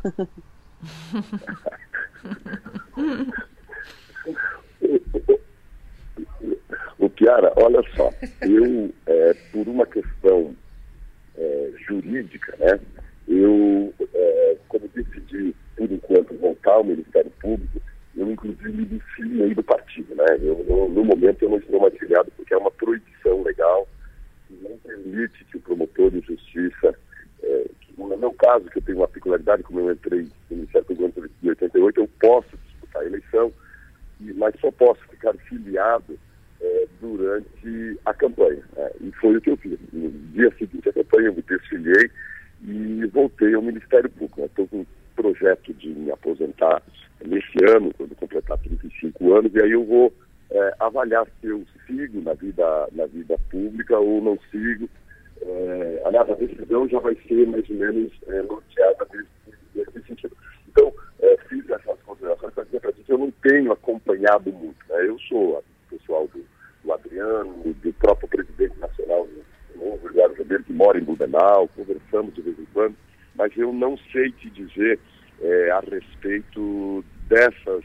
o 6.98 7.10
Piara, 7.10 7.52
olha 7.58 7.82
só, 7.96 8.10
eu, 8.42 8.94
é, 9.06 9.34
por 9.52 9.68
uma 9.68 9.86
questão 9.86 10.56
é, 11.36 11.72
jurídica, 11.88 12.56
né, 12.58 12.80
eu, 13.28 13.94
é, 14.14 14.58
como 14.68 14.88
decidi, 14.88 15.56
por 15.78 15.92
enquanto, 15.92 16.34
voltar 16.38 16.74
ao 16.74 16.84
Ministério 16.84 17.32
Público, 17.40 17.80
eu, 18.16 18.32
inclusive, 18.32 18.72
me 18.72 18.86
desfilei 18.86 19.54
do 19.54 19.64
partido. 19.64 20.16
Né? 20.16 20.26
Eu, 20.42 20.66
eu, 20.68 20.90
no 20.90 21.06
momento, 21.06 21.44
eu 21.44 21.50
não 21.50 21.58
estou 21.58 21.80
mais 21.80 21.96
filiado 21.98 22.32
porque 22.36 22.54
é 22.54 22.58
uma 22.58 22.72
proibição 22.72 23.44
legal 23.44 23.88
que 24.48 24.56
não 24.56 24.76
permite 24.80 25.46
que 25.46 25.58
o 25.58 25.62
promotor 25.62 26.10
de 26.10 26.22
justiça, 26.22 26.96
é, 27.44 27.66
que, 27.82 27.94
no 27.96 28.18
meu 28.18 28.34
caso, 28.34 28.66
que 28.70 28.80
eu 28.80 28.82
tenho 28.82 28.98
uma 28.98 29.08
peculiaridade, 29.08 29.64
como 29.64 29.82
eu 29.82 29.92
entrei 29.92 30.28
no 30.50 30.58
Ministério 30.58 30.88
Público 30.88 31.30
em 31.44 31.50
88, 31.50 32.02
eu 32.02 32.10
posso 32.20 32.58
disputar 32.66 33.04
a 33.04 33.06
eleição, 33.06 33.54
mas 34.20 34.60
só 34.60 34.72
posso 34.72 35.02
ficar 35.10 35.34
filiado 35.48 36.18
é, 36.60 36.88
durante 37.00 38.00
a 38.04 38.14
campanha. 38.16 38.64
Né? 38.76 38.92
E 39.02 39.12
foi 39.12 39.38
o 39.38 39.42
que 39.42 39.52
eu 39.52 39.58
fiz. 39.58 39.78
No 39.94 40.10
dia 40.10 40.52
seguinte 40.58 40.90
à 40.90 40.94
campanha, 40.94 41.28
eu 41.28 41.36
me 41.36 41.44
desfiliei 41.44 42.10
e 42.64 43.06
voltei 43.14 43.54
ao 43.54 43.62
Ministério 43.62 44.10
Público. 44.10 44.42
Estou 44.42 44.68
com 44.68 44.78
um 44.78 44.86
projeto 45.18 45.74
de 45.74 45.90
me 45.90 46.12
aposentar 46.12 46.82
nesse 47.26 47.58
ano, 47.68 47.92
quando 47.98 48.16
completar 48.16 48.58
35 48.60 49.34
anos, 49.34 49.54
e 49.54 49.62
aí 49.62 49.72
eu 49.72 49.84
vou 49.84 50.14
é, 50.52 50.74
avaliar 50.80 51.26
se 51.42 51.48
eu 51.48 51.66
sigo 51.86 52.22
na 52.22 52.34
vida, 52.34 52.88
na 52.92 53.06
vida 53.08 53.38
pública 53.50 53.98
ou 53.98 54.22
não 54.22 54.38
sigo. 54.52 54.88
É, 55.42 56.02
aliás, 56.06 56.30
a 56.30 56.36
decisão 56.36 56.88
já 56.88 57.00
vai 57.00 57.16
ser 57.28 57.48
mais 57.48 57.70
ou 57.70 57.76
menos 57.76 58.12
é, 58.28 58.42
norteada 58.44 59.08
nesse, 59.14 59.90
nesse 59.94 60.08
sentido. 60.08 60.38
Então, 60.70 60.94
é, 61.20 61.38
fiz 61.50 61.68
essas 61.70 62.00
considerações 62.04 62.54
para 62.54 62.64
dizer 62.64 62.80
para 62.80 62.92
que 62.94 63.12
eu 63.12 63.18
não 63.18 63.32
tenho 63.42 63.72
acompanhado 63.72 64.52
muito. 64.54 64.78
Né? 64.90 65.08
Eu 65.08 65.18
sou 65.20 65.64
pessoal 65.90 66.28
do, 66.28 66.46
do 66.84 66.94
Adriano, 66.94 67.54
do 67.64 67.94
próprio 67.94 68.28
presidente 68.30 68.78
nacional 68.80 69.28
Novo, 69.76 70.10
Eduardo 70.10 70.36
Ribeiro, 70.36 70.64
que 70.64 70.74
mora 70.74 70.98
em 70.98 71.04
Blumenau, 71.04 71.68
conversamos 71.76 72.34
de 72.34 72.42
vez 72.42 72.58
em 72.60 72.66
quando, 72.74 72.96
mas 73.38 73.56
eu 73.58 73.72
não 73.72 73.98
sei 74.12 74.32
te 74.32 74.50
dizer 74.50 75.00
é, 75.42 75.72
a 75.72 75.80
respeito 75.80 77.04
dessas 77.28 77.84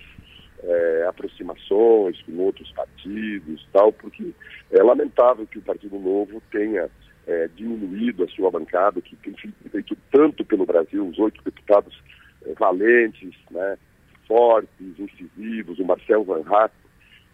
é, 0.62 1.06
aproximações 1.08 2.20
com 2.22 2.38
outros 2.38 2.70
partidos 2.72 3.66
tal, 3.72 3.92
porque 3.92 4.32
é 4.70 4.82
lamentável 4.82 5.46
que 5.46 5.58
o 5.58 5.62
Partido 5.62 5.98
Novo 5.98 6.42
tenha 6.50 6.88
é, 7.26 7.48
diminuído 7.54 8.24
a 8.24 8.28
sua 8.28 8.50
bancada, 8.50 9.00
que 9.00 9.16
tem 9.16 9.34
feito 9.70 9.96
tanto 10.10 10.44
pelo 10.44 10.66
Brasil, 10.66 11.06
os 11.06 11.18
oito 11.18 11.42
deputados 11.42 11.96
é, 12.46 12.54
valentes, 12.54 13.34
né, 13.50 13.76
fortes, 14.26 14.98
incisivos, 14.98 15.78
o 15.78 15.84
Marcel 15.84 16.24
Van 16.24 16.42
Hatt 16.46 16.72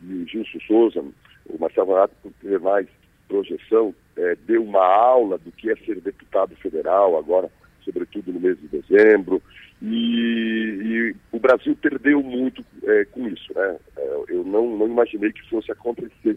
e 0.02 0.12
o 0.12 0.26
Gilson 0.26 0.60
Souza, 0.66 1.00
o 1.00 1.58
Marcel 1.58 1.86
Van 1.86 2.02
Hatt, 2.04 2.12
por 2.22 2.32
ter 2.40 2.58
mais 2.60 2.86
projeção, 3.28 3.94
é, 4.16 4.36
deu 4.46 4.64
uma 4.64 4.84
aula 4.84 5.38
do 5.38 5.52
que 5.52 5.70
é 5.70 5.76
ser 5.76 6.00
deputado 6.00 6.56
federal 6.56 7.16
agora, 7.18 7.50
sobretudo 7.88 8.32
no 8.32 8.40
mês 8.40 8.58
de 8.60 8.68
dezembro, 8.68 9.42
e, 9.80 9.86
e 9.86 11.16
o 11.32 11.40
Brasil 11.40 11.74
perdeu 11.80 12.22
muito 12.22 12.64
é, 12.84 13.04
com 13.06 13.26
isso. 13.28 13.52
Né? 13.54 13.76
É, 13.96 14.22
eu 14.28 14.44
não, 14.44 14.76
não 14.76 14.86
imaginei 14.86 15.32
que 15.32 15.48
fosse 15.48 15.72
acontecer 15.72 16.36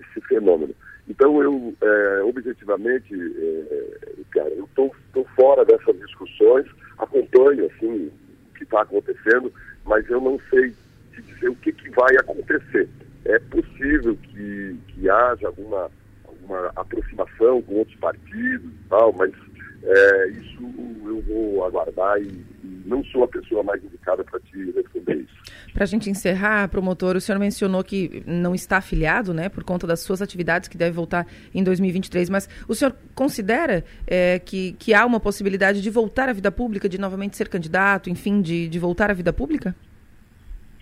esse 0.00 0.20
fenômeno. 0.28 0.74
Então, 1.08 1.42
eu, 1.42 1.74
é, 1.80 2.22
objetivamente, 2.22 3.14
é, 3.14 3.98
cara, 4.30 4.50
eu 4.50 4.64
estou 4.64 4.94
fora 5.36 5.64
dessas 5.64 5.98
discussões, 6.00 6.66
acompanho 6.98 7.66
assim, 7.66 8.10
o 8.50 8.54
que 8.56 8.64
está 8.64 8.82
acontecendo, 8.82 9.52
mas 9.84 10.08
eu 10.08 10.20
não 10.20 10.40
sei 10.50 10.72
te 11.12 11.22
dizer 11.22 11.48
o 11.48 11.56
que, 11.56 11.72
que 11.72 11.90
vai 11.90 12.16
acontecer. 12.16 12.88
É 13.24 13.38
possível 13.38 14.16
que, 14.16 14.76
que 14.88 15.08
haja 15.08 15.46
alguma, 15.46 15.90
alguma 16.26 16.72
aproximação 16.76 17.62
com 17.62 17.74
outros 17.76 17.96
partidos 17.98 18.70
e 18.70 18.88
tal, 18.88 19.12
mas 19.12 19.32
é, 19.84 20.28
isso 20.28 20.62
eu 21.06 21.20
vou 21.22 21.64
aguardar 21.64 22.20
e, 22.20 22.26
e, 22.26 22.82
não 22.86 23.04
sou 23.04 23.24
a 23.24 23.28
pessoa 23.28 23.62
mais 23.62 23.82
indicada 23.84 24.24
para 24.24 24.40
te 24.40 24.70
responder 24.72 25.16
isso. 25.16 25.34
Para 25.72 25.84
a 25.84 25.86
gente 25.86 26.08
encerrar, 26.08 26.68
promotor, 26.68 27.16
o 27.16 27.20
senhor 27.20 27.38
mencionou 27.38 27.84
que 27.84 28.22
não 28.26 28.54
está 28.54 28.78
afiliado, 28.78 29.34
né, 29.34 29.48
por 29.48 29.64
conta 29.64 29.86
das 29.86 30.00
suas 30.00 30.22
atividades, 30.22 30.68
que 30.68 30.78
deve 30.78 30.92
voltar 30.92 31.26
em 31.54 31.62
2023, 31.62 32.30
mas 32.30 32.48
o 32.68 32.74
senhor 32.74 32.94
considera 33.14 33.84
é, 34.06 34.38
que, 34.38 34.72
que 34.74 34.94
há 34.94 35.04
uma 35.04 35.20
possibilidade 35.20 35.82
de 35.82 35.90
voltar 35.90 36.28
à 36.28 36.32
vida 36.32 36.50
pública, 36.50 36.88
de 36.88 36.98
novamente 36.98 37.36
ser 37.36 37.48
candidato, 37.48 38.08
enfim, 38.08 38.40
de, 38.40 38.68
de 38.68 38.78
voltar 38.78 39.10
à 39.10 39.14
vida 39.14 39.32
pública? 39.32 39.74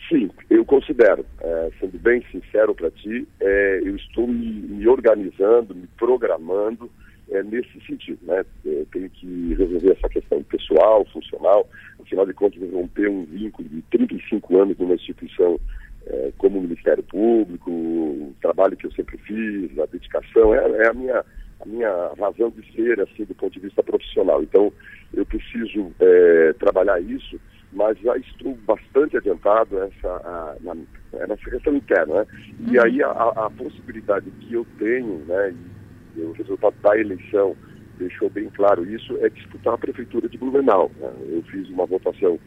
Sim, 0.09 0.31
eu 0.51 0.65
considero. 0.65 1.25
É, 1.41 1.71
sendo 1.81 1.99
bem 1.99 2.23
sincero 2.31 2.75
para 2.75 2.91
ti, 2.91 3.27
é, 3.41 3.81
eu 3.83 3.97
estou 3.97 4.29
me, 4.29 4.63
me 4.63 4.87
organizando, 4.87 5.75
me 5.75 5.87
programando, 5.97 6.91
é, 7.33 7.43
nesse 7.43 7.81
sentido. 7.87 8.19
Né? 8.23 8.45
Eu 8.65 8.87
tenho 8.93 9.11
que 9.11 9.55
resolver 9.55 9.93
essa 9.93 10.09
questão 10.09 10.43
pessoal, 10.45 11.05
funcional. 11.13 11.69
Afinal 12.01 12.27
de 12.27 12.35
contas, 12.35 12.61
romper 12.71 13.09
um 13.09 13.25
vínculo 13.25 13.69
de 13.69 13.83
35 13.91 14.61
anos 14.61 14.79
numa 14.79 14.95
instituição 14.95 15.59
é, 16.07 16.33
como 16.39 16.59
o 16.59 16.63
Ministério 16.63 17.03
Público, 17.03 17.71
o 17.71 18.35
trabalho 18.41 18.77
que 18.77 18.87
eu 18.87 18.93
sempre 18.93 19.17
fiz, 19.19 19.79
a 19.79 19.87
dedicação, 19.87 20.55
é, 20.55 20.59
é, 20.59 20.89
a, 20.89 20.93
minha, 20.93 21.25
a 21.61 21.67
minha 21.67 22.13
razão 22.19 22.51
de 22.51 22.73
ser, 22.73 23.01
assim, 23.01 23.25
do 23.25 23.35
ponto 23.35 23.53
de 23.53 23.61
vista 23.61 23.83
profissional. 23.83 24.43
Então, 24.43 24.73
eu 25.15 25.25
preciso 25.25 25.93
é, 26.01 26.53
trabalhar 26.55 27.01
isso, 27.01 27.41
mas 27.73 27.99
já 28.01 28.17
estou 28.17 28.55
bastante 28.67 29.17
adiantado 29.17 29.79
essa, 29.79 30.09
a, 30.09 30.57
na, 30.61 30.75
nessa 31.27 31.51
questão 31.51 31.75
interna. 31.77 32.15
Né? 32.15 32.27
E 32.61 32.79
uhum. 32.79 32.85
aí 32.85 33.03
a, 33.03 33.11
a, 33.11 33.51
possibilidade 33.51 34.31
que 34.41 34.55
eu 34.55 34.67
tenho, 34.79 35.19
né, 35.27 35.55
o 36.17 36.33
resultado 36.33 36.75
da 36.83 36.99
eleição 36.99 37.57
deixou 37.99 38.29
bem 38.31 38.49
claro 38.51 38.85
isso, 38.89 39.17
é 39.19 39.29
disputar 39.29 39.75
a 39.75 39.79
prefeitura 39.79 40.29
de 40.29 40.39
Blumenau. 40.39 40.91
Né? 40.97 41.13
Eu 41.29 41.43
fiz 41.43 41.69
uma 41.69 41.87
votação 41.87 42.39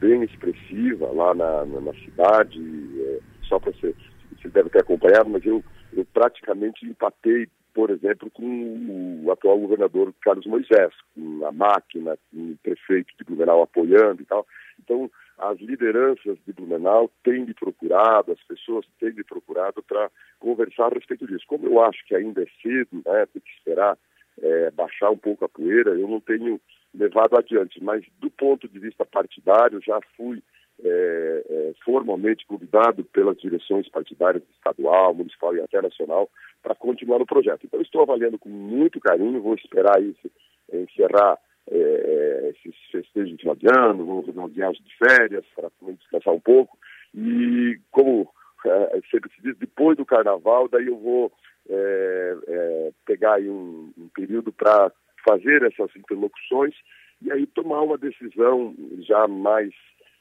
bem 0.00 0.22
expressiva 0.24 1.06
lá 1.12 1.34
na, 1.34 1.64
na, 1.64 1.80
na 1.80 1.94
cidade, 1.94 2.60
é, 3.00 3.20
só 3.44 3.58
para 3.58 3.72
você, 3.72 3.94
você 4.36 4.48
deve 4.48 4.70
ter 4.70 4.80
acompanhado, 4.80 5.30
mas 5.30 5.44
eu, 5.44 5.62
eu 5.92 6.04
praticamente 6.12 6.84
empatei, 6.84 7.48
por 7.72 7.90
exemplo, 7.90 8.30
com 8.30 9.22
o 9.24 9.30
atual 9.30 9.58
governador 9.58 10.12
Carlos 10.20 10.46
Moisés, 10.46 10.92
com 11.14 11.46
a 11.46 11.52
máquina, 11.52 12.18
com 12.30 12.52
o 12.52 12.56
prefeito 12.62 13.12
de 13.16 13.24
Blumenau 13.24 13.62
apoiando 13.62 14.22
e 14.22 14.24
tal. 14.24 14.46
Então, 14.82 15.10
as 15.42 15.58
lideranças 15.58 16.38
de 16.46 16.52
Blumenau 16.52 17.10
têm 17.24 17.44
me 17.44 17.52
procurado, 17.52 18.30
as 18.30 18.42
pessoas 18.44 18.86
têm 19.00 19.12
me 19.12 19.24
procurado 19.24 19.82
para 19.82 20.08
conversar 20.38 20.86
a 20.86 20.94
respeito 20.94 21.26
disso. 21.26 21.44
Como 21.48 21.66
eu 21.66 21.82
acho 21.82 22.04
que 22.06 22.14
ainda 22.14 22.42
é 22.42 22.46
cedo, 22.62 23.02
né, 23.04 23.26
tem 23.26 23.42
que 23.42 23.50
esperar 23.50 23.98
é, 24.40 24.70
baixar 24.70 25.10
um 25.10 25.16
pouco 25.16 25.44
a 25.44 25.48
poeira, 25.48 25.90
eu 25.90 26.06
não 26.06 26.20
tenho 26.20 26.60
levado 26.94 27.36
adiante. 27.36 27.82
Mas 27.82 28.04
do 28.20 28.30
ponto 28.30 28.68
de 28.68 28.78
vista 28.78 29.04
partidário, 29.04 29.80
já 29.84 29.98
fui 30.16 30.40
é, 30.84 31.44
é, 31.50 31.72
formalmente 31.84 32.46
convidado 32.46 33.02
pelas 33.04 33.36
direções 33.38 33.88
partidárias 33.88 34.44
estadual, 34.54 35.12
municipal 35.12 35.56
e 35.56 35.60
até 35.60 35.82
nacional 35.82 36.30
para 36.62 36.76
continuar 36.76 37.18
no 37.18 37.26
projeto. 37.26 37.64
Então, 37.64 37.80
estou 37.80 38.02
avaliando 38.02 38.38
com 38.38 38.48
muito 38.48 39.00
carinho, 39.00 39.42
vou 39.42 39.56
esperar 39.56 40.00
isso 40.00 40.30
encerrar 40.72 41.36
é, 41.70 41.76
é, 41.76 42.50
esses 42.50 42.74
festejos 42.90 43.30
de 43.30 43.36
final 43.38 43.56
de 43.56 43.66
ano, 43.66 44.04
vou 44.04 44.22
fazer 44.22 44.38
uma 44.38 44.48
viagem 44.48 44.82
de 44.82 44.96
férias 44.96 45.44
para 45.54 45.70
descansar 45.92 46.34
um 46.34 46.40
pouco. 46.40 46.76
E 47.14 47.78
como 47.90 48.28
é, 48.66 49.00
sempre 49.10 49.30
se 49.34 49.42
diz, 49.42 49.56
depois 49.58 49.96
do 49.96 50.04
carnaval, 50.04 50.68
daí 50.68 50.86
eu 50.86 50.98
vou 50.98 51.32
é, 51.68 52.36
é, 52.46 52.90
pegar 53.06 53.40
um, 53.40 53.92
um 53.96 54.08
período 54.14 54.52
para 54.52 54.92
fazer 55.24 55.62
essas 55.62 55.94
interlocuções 55.96 56.74
e 57.20 57.30
aí 57.30 57.46
tomar 57.46 57.82
uma 57.82 57.96
decisão 57.96 58.74
já 59.00 59.28
mais 59.28 59.72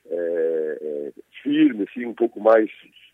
é, 0.06 0.78
é, 0.82 1.12
firme, 1.42 1.86
assim, 1.90 2.06
um 2.06 2.14
pouco 2.14 2.40
mais 2.40 2.70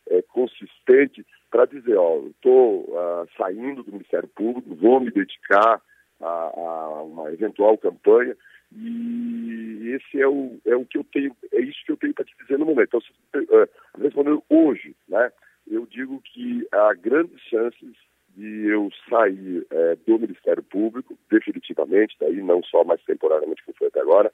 é, 0.09 0.21
consistente 0.23 1.25
para 1.49 1.65
dizer, 1.65 1.95
ó, 1.95 2.21
estou 2.27 2.81
uh, 2.81 3.27
saindo 3.37 3.81
do 3.83 3.93
Ministério 3.93 4.27
Público, 4.27 4.75
vou 4.75 4.99
me 4.99 5.09
dedicar 5.11 5.81
a, 6.21 6.51
a, 6.55 7.03
uma 7.03 7.31
eventual 7.31 7.77
campanha 7.77 8.35
e 8.75 9.95
esse 9.95 10.21
é 10.21 10.27
o, 10.27 10.59
é 10.65 10.75
o 10.75 10.85
que 10.85 10.97
eu 10.97 11.03
tenho, 11.05 11.35
é 11.53 11.61
isso 11.61 11.79
que 11.85 11.91
eu 11.91 11.97
tenho 11.97 12.13
para 12.13 12.25
te 12.25 12.35
dizer 12.41 12.59
no 12.59 12.65
momento. 12.65 13.01
Então, 13.33 13.67
respondendo 13.97 14.43
hoje, 14.49 14.95
né, 15.07 15.31
eu 15.69 15.85
digo 15.85 16.21
que 16.21 16.67
há 16.71 16.93
grandes 16.93 17.39
chances 17.43 17.95
de 18.35 18.67
eu 18.67 18.89
sair 19.09 19.65
é, 19.71 19.97
do 20.05 20.19
Ministério 20.19 20.61
Público, 20.63 21.17
definitivamente, 21.29 22.15
daí 22.19 22.41
não 22.43 22.61
só 22.63 22.83
mais 22.83 23.01
temporariamente 23.03 23.63
como 23.63 23.77
foi 23.77 23.87
até 23.87 24.01
agora, 24.01 24.31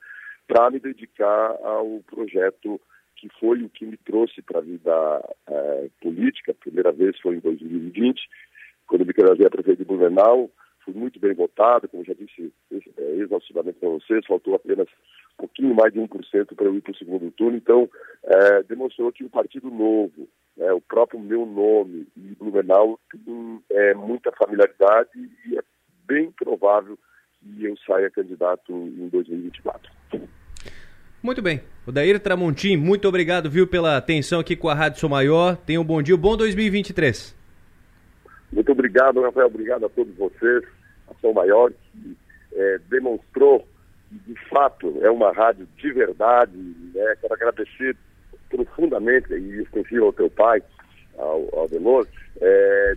para 0.48 0.70
me 0.72 0.80
dedicar 0.80 1.56
ao 1.64 2.02
projeto 2.08 2.82
que 3.16 3.30
foi 3.40 3.64
o 3.64 3.70
que 3.70 3.86
me 3.86 3.96
trouxe 3.96 4.42
para 4.42 4.60
a 4.60 4.62
vida 4.62 5.36
é, 5.48 5.90
política. 6.02 6.52
A 6.52 6.56
primeira 6.56 6.92
vez 6.92 7.18
foi 7.22 7.36
em 7.36 7.40
2020, 7.40 8.20
quando 8.86 9.06
me 9.06 9.14
candidatei 9.14 9.48
a 9.48 9.50
prefeito 9.50 9.80
de 9.80 9.86
Blumenau. 9.86 10.52
Fui 10.84 10.94
muito 10.94 11.20
bem 11.20 11.34
votado, 11.34 11.88
como 11.88 12.04
já 12.04 12.14
disse 12.14 12.52
é, 12.72 13.12
exaustivamente 13.16 13.80
para 13.80 13.90
vocês, 13.90 14.26
faltou 14.26 14.56
apenas 14.56 14.88
um 15.34 15.38
pouquinho 15.38 15.74
mais 15.74 15.94
de 15.94 16.00
1% 16.00 16.56
para 16.56 16.66
eu 16.66 16.76
ir 16.76 16.82
para 16.82 16.92
o 16.92 16.98
segundo 16.98 17.32
turno. 17.32 17.58
Então, 17.58 17.90
é, 18.24 18.64
demonstrou 18.64 19.12
que 19.12 19.24
o 19.24 19.30
Partido 19.30 19.70
Novo, 19.70 20.28
é, 20.58 20.74
o 20.74 20.82
próprio 20.82 21.20
meu 21.20 21.46
nome 21.46 22.08
e 22.16 22.36
Blumenau 22.36 23.00
tem 23.12 23.64
é, 23.72 23.94
muita 23.94 24.32
familiaridade 24.32 25.10
e 25.48 25.58
é 25.58 25.62
bem 26.06 26.32
provável 26.32 26.98
que 27.42 27.66
eu 27.66 27.76
saia 27.86 28.10
candidato 28.10 28.72
em 28.72 29.08
2024. 29.10 29.92
Muito 31.22 31.42
bem. 31.42 31.62
O 31.88 31.92
Daír 31.92 32.20
Tramontim, 32.20 32.76
muito 32.76 33.08
obrigado, 33.08 33.50
viu, 33.50 33.66
pela 33.66 33.98
atenção 33.98 34.40
aqui 34.42 34.56
com 34.56 34.68
a 34.68 34.74
Rádio 34.74 35.00
Sou 35.00 35.10
Maior. 35.10 35.56
Tenha 35.56 35.80
um 35.80 35.86
bom 35.86 36.02
dia, 36.02 36.16
um 36.16 36.18
bom 36.18 36.36
2023. 36.36 37.43
Muito 38.54 38.72
obrigado, 38.72 39.22
Rafael. 39.22 39.48
Obrigado 39.48 39.86
a 39.86 39.90
todos 39.90 40.16
vocês. 40.16 40.64
A 41.10 41.14
Sou 41.16 41.34
Maior, 41.34 41.72
que 41.72 42.18
é, 42.54 42.80
demonstrou 42.90 43.68
que, 44.10 44.34
de 44.34 44.50
fato, 44.50 44.98
é 45.02 45.10
uma 45.10 45.32
rádio 45.32 45.68
de 45.78 45.92
verdade. 45.92 46.56
Né? 46.56 47.16
Quero 47.20 47.34
agradecer 47.34 47.98
profundamente, 48.50 49.34
e 49.34 49.62
extensivo 49.62 50.06
ao 50.06 50.14
teu 50.14 50.30
pai, 50.30 50.62
ao, 51.18 51.50
ao 51.60 51.68
Delor, 51.68 52.08
é, 52.40 52.96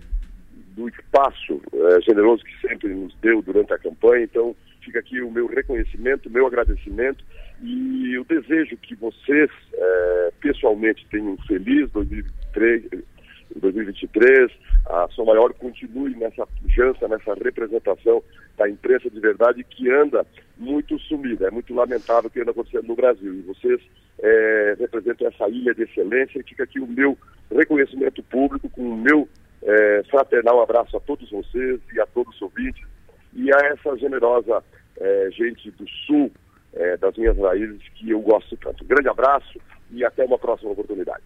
do 0.76 0.88
espaço 0.88 1.62
é, 1.72 2.00
generoso 2.02 2.44
que 2.44 2.68
sempre 2.68 2.88
nos 2.88 3.14
deu 3.22 3.40
durante 3.40 3.72
a 3.72 3.78
campanha. 3.78 4.24
Então, 4.24 4.54
fica 4.82 4.98
aqui 4.98 5.22
o 5.22 5.30
meu 5.30 5.46
reconhecimento, 5.46 6.28
o 6.28 6.32
meu 6.32 6.46
agradecimento 6.46 7.24
e 7.62 8.18
o 8.18 8.24
desejo 8.24 8.76
que 8.76 8.94
vocês 8.94 9.50
é, 9.72 10.32
pessoalmente 10.40 11.06
tenham 11.10 11.32
um 11.32 11.38
feliz 11.46 11.90
2023, 11.92 12.84
2023, 13.54 14.50
a 14.86 15.08
São 15.14 15.24
Maior 15.24 15.52
continue 15.54 16.14
nessa 16.16 16.46
pujança, 16.46 17.08
nessa 17.08 17.34
representação 17.34 18.22
da 18.56 18.68
imprensa 18.68 19.08
de 19.10 19.20
verdade 19.20 19.64
que 19.64 19.90
anda 19.90 20.26
muito 20.56 20.98
sumida. 21.00 21.48
É 21.48 21.50
muito 21.50 21.74
lamentável 21.74 22.28
o 22.28 22.30
que 22.30 22.40
anda 22.40 22.50
acontecendo 22.50 22.86
no 22.86 22.96
Brasil. 22.96 23.34
E 23.34 23.42
vocês 23.42 23.80
é, 24.18 24.76
representam 24.78 25.28
essa 25.28 25.48
ilha 25.48 25.74
de 25.74 25.82
excelência 25.82 26.38
e 26.38 26.42
fica 26.42 26.64
aqui 26.64 26.80
o 26.80 26.86
meu 26.86 27.16
reconhecimento 27.50 28.22
público 28.24 28.68
com 28.68 28.82
o 28.82 28.96
meu 28.96 29.28
é, 29.62 30.02
fraternal 30.10 30.60
abraço 30.62 30.96
a 30.96 31.00
todos 31.00 31.30
vocês 31.30 31.80
e 31.92 32.00
a 32.00 32.06
todos 32.06 32.34
os 32.34 32.42
ouvintes 32.42 32.82
e 33.34 33.52
a 33.52 33.58
essa 33.66 33.96
generosa 33.98 34.62
é, 34.98 35.28
gente 35.30 35.70
do 35.72 35.86
Sul 36.06 36.32
é, 36.72 36.96
das 36.96 37.16
minhas 37.16 37.36
raízes 37.36 37.82
que 37.94 38.10
eu 38.10 38.20
gosto 38.20 38.56
tanto. 38.56 38.84
Grande 38.84 39.08
abraço 39.08 39.60
e 39.90 40.04
até 40.04 40.24
uma 40.24 40.38
próxima 40.38 40.72
oportunidade. 40.72 41.22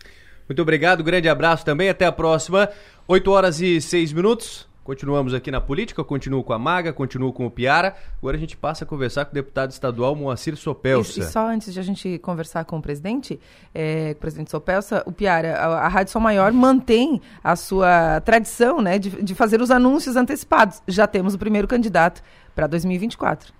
Muito 0.50 0.62
obrigado, 0.62 1.04
grande 1.04 1.28
abraço 1.28 1.64
também, 1.64 1.88
até 1.88 2.04
a 2.04 2.10
próxima. 2.10 2.68
8 3.06 3.30
horas 3.30 3.60
e 3.60 3.80
6 3.80 4.12
minutos. 4.12 4.68
Continuamos 4.82 5.32
aqui 5.32 5.48
na 5.48 5.60
política, 5.60 6.02
continuo 6.02 6.42
com 6.42 6.52
a 6.52 6.58
Maga, 6.58 6.92
continuo 6.92 7.32
com 7.32 7.46
o 7.46 7.50
Piara. 7.52 7.94
Agora 8.18 8.36
a 8.36 8.40
gente 8.40 8.56
passa 8.56 8.82
a 8.82 8.86
conversar 8.86 9.26
com 9.26 9.30
o 9.30 9.34
deputado 9.34 9.70
estadual 9.70 10.16
Moacir 10.16 10.56
Sopelsa. 10.56 11.20
E, 11.20 11.22
e 11.22 11.26
só 11.26 11.46
antes 11.46 11.72
de 11.72 11.78
a 11.78 11.84
gente 11.84 12.18
conversar 12.18 12.64
com 12.64 12.78
o 12.78 12.82
presidente, 12.82 13.38
é, 13.72 14.10
o 14.10 14.16
presidente 14.16 14.50
Sopelsa, 14.50 15.04
o 15.06 15.12
Piara, 15.12 15.54
a, 15.54 15.86
a 15.86 15.88
Rádio 15.88 16.12
Sol 16.12 16.20
Maior 16.20 16.50
mantém 16.50 17.22
a 17.44 17.54
sua 17.54 18.20
tradição 18.22 18.82
né, 18.82 18.98
de, 18.98 19.22
de 19.22 19.34
fazer 19.36 19.60
os 19.60 19.70
anúncios 19.70 20.16
antecipados. 20.16 20.82
Já 20.88 21.06
temos 21.06 21.32
o 21.32 21.38
primeiro 21.38 21.68
candidato 21.68 22.24
para 22.56 22.66
2024. 22.66 23.59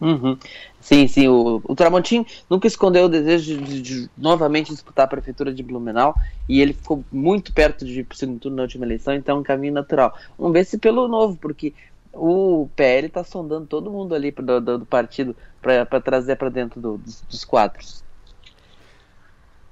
Uhum. 0.00 0.38
Sim, 0.80 1.06
sim. 1.06 1.28
O, 1.28 1.60
o 1.62 1.74
Tramontim 1.74 2.24
nunca 2.48 2.66
escondeu 2.66 3.04
o 3.04 3.08
desejo 3.08 3.58
de, 3.58 3.64
de, 3.64 3.82
de, 3.82 4.10
novamente 4.16 4.70
disputar 4.70 5.04
a 5.04 5.08
prefeitura 5.08 5.52
de 5.52 5.62
Blumenau 5.62 6.14
e 6.48 6.60
ele 6.60 6.72
ficou 6.72 7.04
muito 7.12 7.52
perto 7.52 7.84
de 7.84 8.00
ir 8.00 8.04
para 8.04 8.14
o 8.14 8.18
segundo 8.18 8.40
turno 8.40 8.56
na 8.56 8.62
última 8.62 8.86
eleição, 8.86 9.12
então 9.14 9.36
é 9.36 9.40
um 9.40 9.42
caminho 9.42 9.74
natural. 9.74 10.16
Vamos 10.38 10.54
ver 10.54 10.64
se 10.64 10.78
pelo 10.78 11.06
novo, 11.06 11.36
porque 11.36 11.74
o 12.12 12.68
PL 12.74 13.06
está 13.06 13.22
sondando 13.22 13.66
todo 13.66 13.90
mundo 13.90 14.14
ali 14.14 14.30
do, 14.30 14.60
do, 14.60 14.78
do 14.78 14.86
partido 14.86 15.36
para 15.60 16.00
trazer 16.00 16.36
para 16.36 16.48
dentro 16.48 16.80
do, 16.80 16.96
dos, 16.96 17.20
dos 17.22 17.44
quadros. 17.44 18.02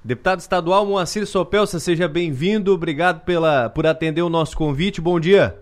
Deputado 0.03 0.39
estadual 0.39 0.85
Moacir 0.85 1.25
Sopelsa, 1.25 1.79
seja 1.79 2.07
bem-vindo. 2.07 2.73
Obrigado 2.73 3.25
pela, 3.25 3.69
por 3.69 3.85
atender 3.85 4.21
o 4.21 4.29
nosso 4.29 4.55
convite. 4.55 5.01
Bom 5.01 5.19
dia. 5.19 5.57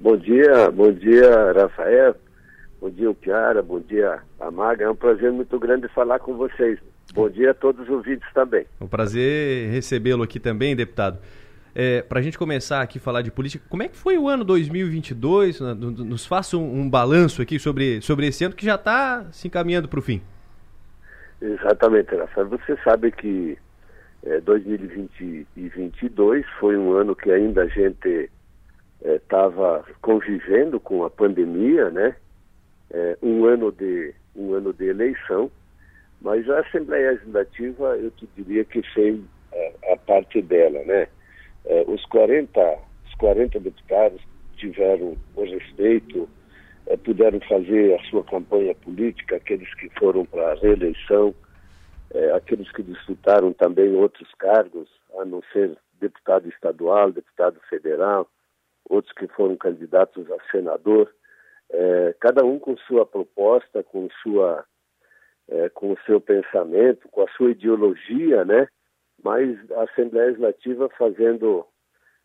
Bom 0.00 0.16
dia, 0.16 0.70
bom 0.70 0.90
dia, 0.90 1.52
Rafael. 1.52 2.16
Bom 2.84 2.90
dia, 2.90 3.14
Piara. 3.14 3.62
Bom 3.62 3.80
dia, 3.80 4.20
Amaga. 4.38 4.84
É 4.84 4.90
um 4.90 4.94
prazer 4.94 5.32
muito 5.32 5.58
grande 5.58 5.88
falar 5.88 6.18
com 6.18 6.36
vocês. 6.36 6.78
Bom 7.14 7.30
dia 7.30 7.52
a 7.52 7.54
todos 7.54 7.84
os 7.84 7.88
ouvintes 7.88 8.30
também. 8.34 8.66
Um 8.78 8.86
prazer 8.86 9.70
recebê-lo 9.70 10.22
aqui 10.22 10.38
também, 10.38 10.76
deputado. 10.76 11.18
É, 11.74 12.02
Para 12.02 12.18
a 12.18 12.22
gente 12.22 12.36
começar 12.36 12.82
aqui 12.82 12.98
a 12.98 13.00
falar 13.00 13.22
de 13.22 13.30
política, 13.30 13.64
como 13.70 13.82
é 13.82 13.88
que 13.88 13.96
foi 13.96 14.18
o 14.18 14.28
ano 14.28 14.44
2022? 14.44 15.60
Nos 15.60 16.26
faça 16.26 16.58
um, 16.58 16.80
um 16.80 16.90
balanço 16.90 17.40
aqui 17.40 17.58
sobre, 17.58 18.02
sobre 18.02 18.26
esse 18.26 18.44
ano 18.44 18.54
que 18.54 18.66
já 18.66 18.74
está 18.74 19.24
se 19.32 19.48
encaminhando 19.48 19.88
para 19.88 19.98
o 19.98 20.02
fim. 20.02 20.20
Exatamente, 21.40 22.14
Rafael. 22.14 22.50
Você 22.50 22.76
sabe 22.84 23.12
que 23.12 23.56
é, 24.24 24.42
2022 24.42 26.44
foi 26.60 26.76
um 26.76 26.92
ano 26.92 27.16
que 27.16 27.30
ainda 27.30 27.62
a 27.62 27.66
gente 27.66 28.30
estava 29.02 29.82
é, 29.88 29.92
convivendo 30.02 30.78
com 30.78 31.02
a 31.02 31.08
pandemia, 31.08 31.88
né? 31.88 32.14
É, 32.94 33.18
um 33.20 33.44
ano 33.44 33.72
de 33.72 34.14
um 34.36 34.54
ano 34.54 34.72
de 34.72 34.86
eleição, 34.86 35.50
mas 36.20 36.48
a 36.48 36.60
Assembleia 36.60 37.12
Legislativa 37.12 37.96
eu 37.96 38.10
te 38.12 38.28
diria 38.36 38.64
que 38.64 38.82
fez 38.94 39.20
a, 39.52 39.92
a 39.92 39.96
parte 39.96 40.40
dela, 40.40 40.82
né? 40.84 41.08
É, 41.66 41.84
os 41.88 42.04
40 42.06 42.60
os 43.06 43.14
40 43.16 43.58
deputados 43.60 44.22
tiveram 44.56 45.16
o 45.34 45.44
respeito, 45.44 46.28
é, 46.86 46.96
puderam 46.96 47.40
fazer 47.40 47.98
a 47.98 48.04
sua 48.04 48.22
campanha 48.24 48.74
política, 48.76 49.36
aqueles 49.36 49.72
que 49.74 49.88
foram 49.98 50.24
para 50.24 50.52
a 50.52 50.54
reeleição, 50.54 51.34
é, 52.12 52.30
aqueles 52.32 52.70
que 52.70 52.82
disputaram 52.82 53.52
também 53.52 53.92
outros 53.94 54.28
cargos, 54.38 54.88
a 55.18 55.24
não 55.24 55.42
ser 55.52 55.76
deputado 56.00 56.48
estadual, 56.48 57.10
deputado 57.10 57.58
federal, 57.68 58.28
outros 58.88 59.12
que 59.14 59.26
foram 59.28 59.56
candidatos 59.56 60.30
a 60.30 60.36
senador 60.50 61.10
é, 61.70 62.14
cada 62.20 62.44
um 62.44 62.58
com 62.58 62.76
sua 62.76 63.04
proposta, 63.06 63.82
com 63.82 64.08
sua 64.22 64.64
é, 65.48 65.68
com 65.68 65.92
o 65.92 65.98
seu 66.06 66.20
pensamento, 66.20 67.08
com 67.08 67.22
a 67.22 67.28
sua 67.28 67.50
ideologia, 67.50 68.44
né? 68.44 68.66
Mas 69.22 69.58
a 69.72 69.82
Assembleia 69.82 70.28
Legislativa 70.28 70.88
fazendo, 70.98 71.66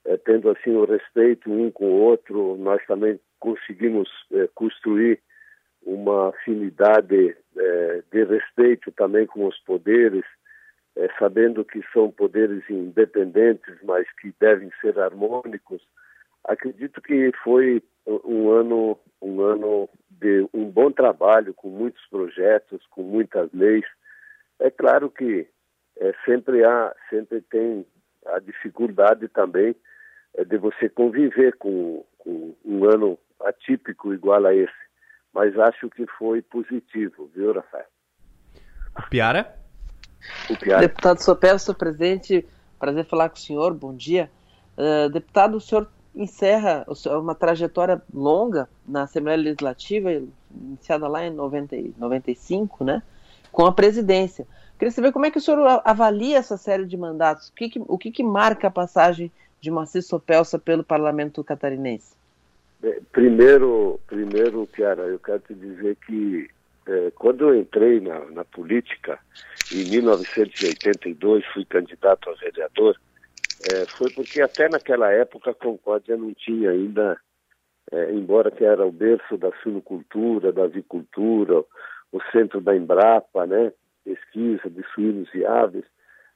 é, 0.05 0.17
tendo 0.17 0.49
assim 0.49 0.71
o 0.71 0.85
respeito 0.85 1.51
um 1.51 1.69
com 1.71 1.85
o 1.85 2.01
outro, 2.01 2.55
nós 2.57 2.85
também 2.85 3.19
conseguimos 3.39 4.09
é, 4.31 4.47
construir 4.53 5.21
uma 5.81 6.29
afinidade 6.29 7.35
é, 7.57 8.03
de 8.11 8.23
respeito 8.25 8.91
também 8.91 9.25
com 9.25 9.47
os 9.47 9.57
poderes, 9.59 10.25
é, 10.95 11.07
sabendo 11.17 11.63
que 11.63 11.81
são 11.93 12.11
poderes 12.11 12.63
independentes, 12.69 13.75
mas 13.83 14.05
que 14.19 14.33
devem 14.39 14.69
ser 14.81 14.99
harmônicos. 14.99 15.81
Acredito 16.45 17.01
que 17.01 17.31
foi 17.43 17.83
um 18.07 18.51
ano 18.51 18.97
um 19.21 19.41
ano 19.41 19.89
de 20.09 20.47
um 20.53 20.69
bom 20.69 20.91
trabalho, 20.91 21.53
com 21.53 21.69
muitos 21.69 22.05
projetos, 22.07 22.85
com 22.89 23.03
muitas 23.03 23.49
leis. 23.53 23.85
É 24.59 24.69
claro 24.69 25.09
que 25.09 25.47
é, 25.99 26.13
sempre 26.25 26.63
há, 26.63 26.95
sempre 27.09 27.41
tem 27.41 27.85
a 28.25 28.39
dificuldade 28.39 29.27
também 29.27 29.75
é, 30.35 30.43
de 30.43 30.57
você 30.57 30.89
conviver 30.89 31.55
com, 31.57 32.05
com, 32.17 32.55
um 32.65 32.85
ano 32.85 33.17
atípico 33.41 34.13
igual 34.13 34.45
a 34.45 34.53
esse. 34.53 34.89
Mas 35.33 35.57
acho 35.57 35.89
que 35.89 36.05
foi 36.17 36.41
positivo, 36.41 37.29
viu, 37.35 37.53
Rafael? 37.53 37.85
Piara? 39.09 39.55
O 40.49 40.57
Piara. 40.57 40.81
Deputado 40.81 41.19
Sopelso, 41.19 41.73
presidente, 41.75 42.47
prazer 42.79 43.05
falar 43.05 43.29
com 43.29 43.35
o 43.35 43.39
senhor, 43.39 43.73
bom 43.73 43.95
dia. 43.95 44.29
Uh, 44.77 45.09
deputado, 45.09 45.55
o 45.55 45.61
senhor 45.61 45.89
encerra 46.15 46.85
uma 47.19 47.35
trajetória 47.35 48.01
longa 48.13 48.67
na 48.87 49.03
Assembleia 49.03 49.37
Legislativa, 49.37 50.09
iniciada 50.51 51.07
lá 51.07 51.25
em 51.25 51.29
90, 51.29 51.75
95, 51.97 52.83
né? 52.83 53.03
Com 53.51 53.65
a 53.65 53.71
presidência. 53.71 54.47
Queria 54.77 54.91
saber 54.91 55.11
como 55.11 55.25
é 55.25 55.31
que 55.31 55.37
o 55.37 55.41
senhor 55.41 55.81
avalia 55.83 56.37
essa 56.37 56.57
série 56.57 56.85
de 56.85 56.95
mandatos. 56.95 57.49
O 57.49 57.53
que, 57.53 57.69
que 57.69 57.81
o 57.85 57.97
que, 57.97 58.11
que 58.11 58.23
marca 58.23 58.67
a 58.67 58.71
passagem 58.71 59.31
de 59.59 59.69
Maciço 59.69 60.09
Sopelsa 60.09 60.57
pelo 60.57 60.83
parlamento 60.83 61.43
catarinense? 61.43 62.13
Primeiro, 63.11 63.99
primeiro, 64.07 64.65
Kiara, 64.67 65.01
eu 65.01 65.19
quero 65.19 65.39
te 65.39 65.53
dizer 65.53 65.97
que 65.97 66.49
é, 66.87 67.11
quando 67.13 67.49
eu 67.49 67.59
entrei 67.59 67.99
na, 67.99 68.19
na, 68.31 68.45
política, 68.45 69.19
em 69.71 69.89
1982, 69.89 71.45
fui 71.53 71.65
candidato 71.65 72.29
a 72.29 72.33
vereador, 72.35 72.99
é, 73.61 73.85
foi 73.85 74.09
porque 74.13 74.41
até 74.41 74.69
naquela 74.69 75.11
época 75.11 75.51
a 75.51 75.53
Concórdia 75.53 76.15
não 76.15 76.33
tinha 76.33 76.71
ainda, 76.71 77.19
é, 77.91 78.11
embora 78.11 78.49
que 78.49 78.63
era 78.63 78.85
o 78.85 78.91
berço 78.91 79.37
da 79.37 79.51
suinocultura, 79.61 80.53
da 80.53 80.63
avicultura, 80.63 81.59
o 82.11 82.21
centro 82.31 82.61
da 82.61 82.75
Embrapa, 82.75 83.45
né, 83.45 83.73
pesquisa 84.03 84.69
de 84.69 84.81
suínos 84.93 85.29
e 85.33 85.45
aves, 85.45 85.83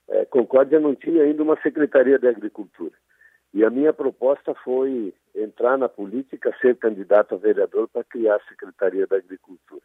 é, 0.10 0.26
Concórdia 0.26 0.80
não 0.80 0.94
tinha 0.94 1.24
ainda 1.24 1.42
uma 1.44 1.60
secretaria 1.62 2.20
de 2.20 2.28
agricultura. 2.28 2.94
E 3.54 3.64
a 3.64 3.70
minha 3.70 3.94
proposta 3.94 4.54
foi 4.56 5.14
entrar 5.34 5.78
na 5.78 5.88
política, 5.88 6.54
ser 6.60 6.76
candidato 6.76 7.36
a 7.36 7.38
vereador 7.38 7.88
para 7.88 8.04
criar 8.04 8.36
a 8.36 8.50
Secretaria 8.50 9.08
da 9.08 9.18
Agricultura. 9.18 9.82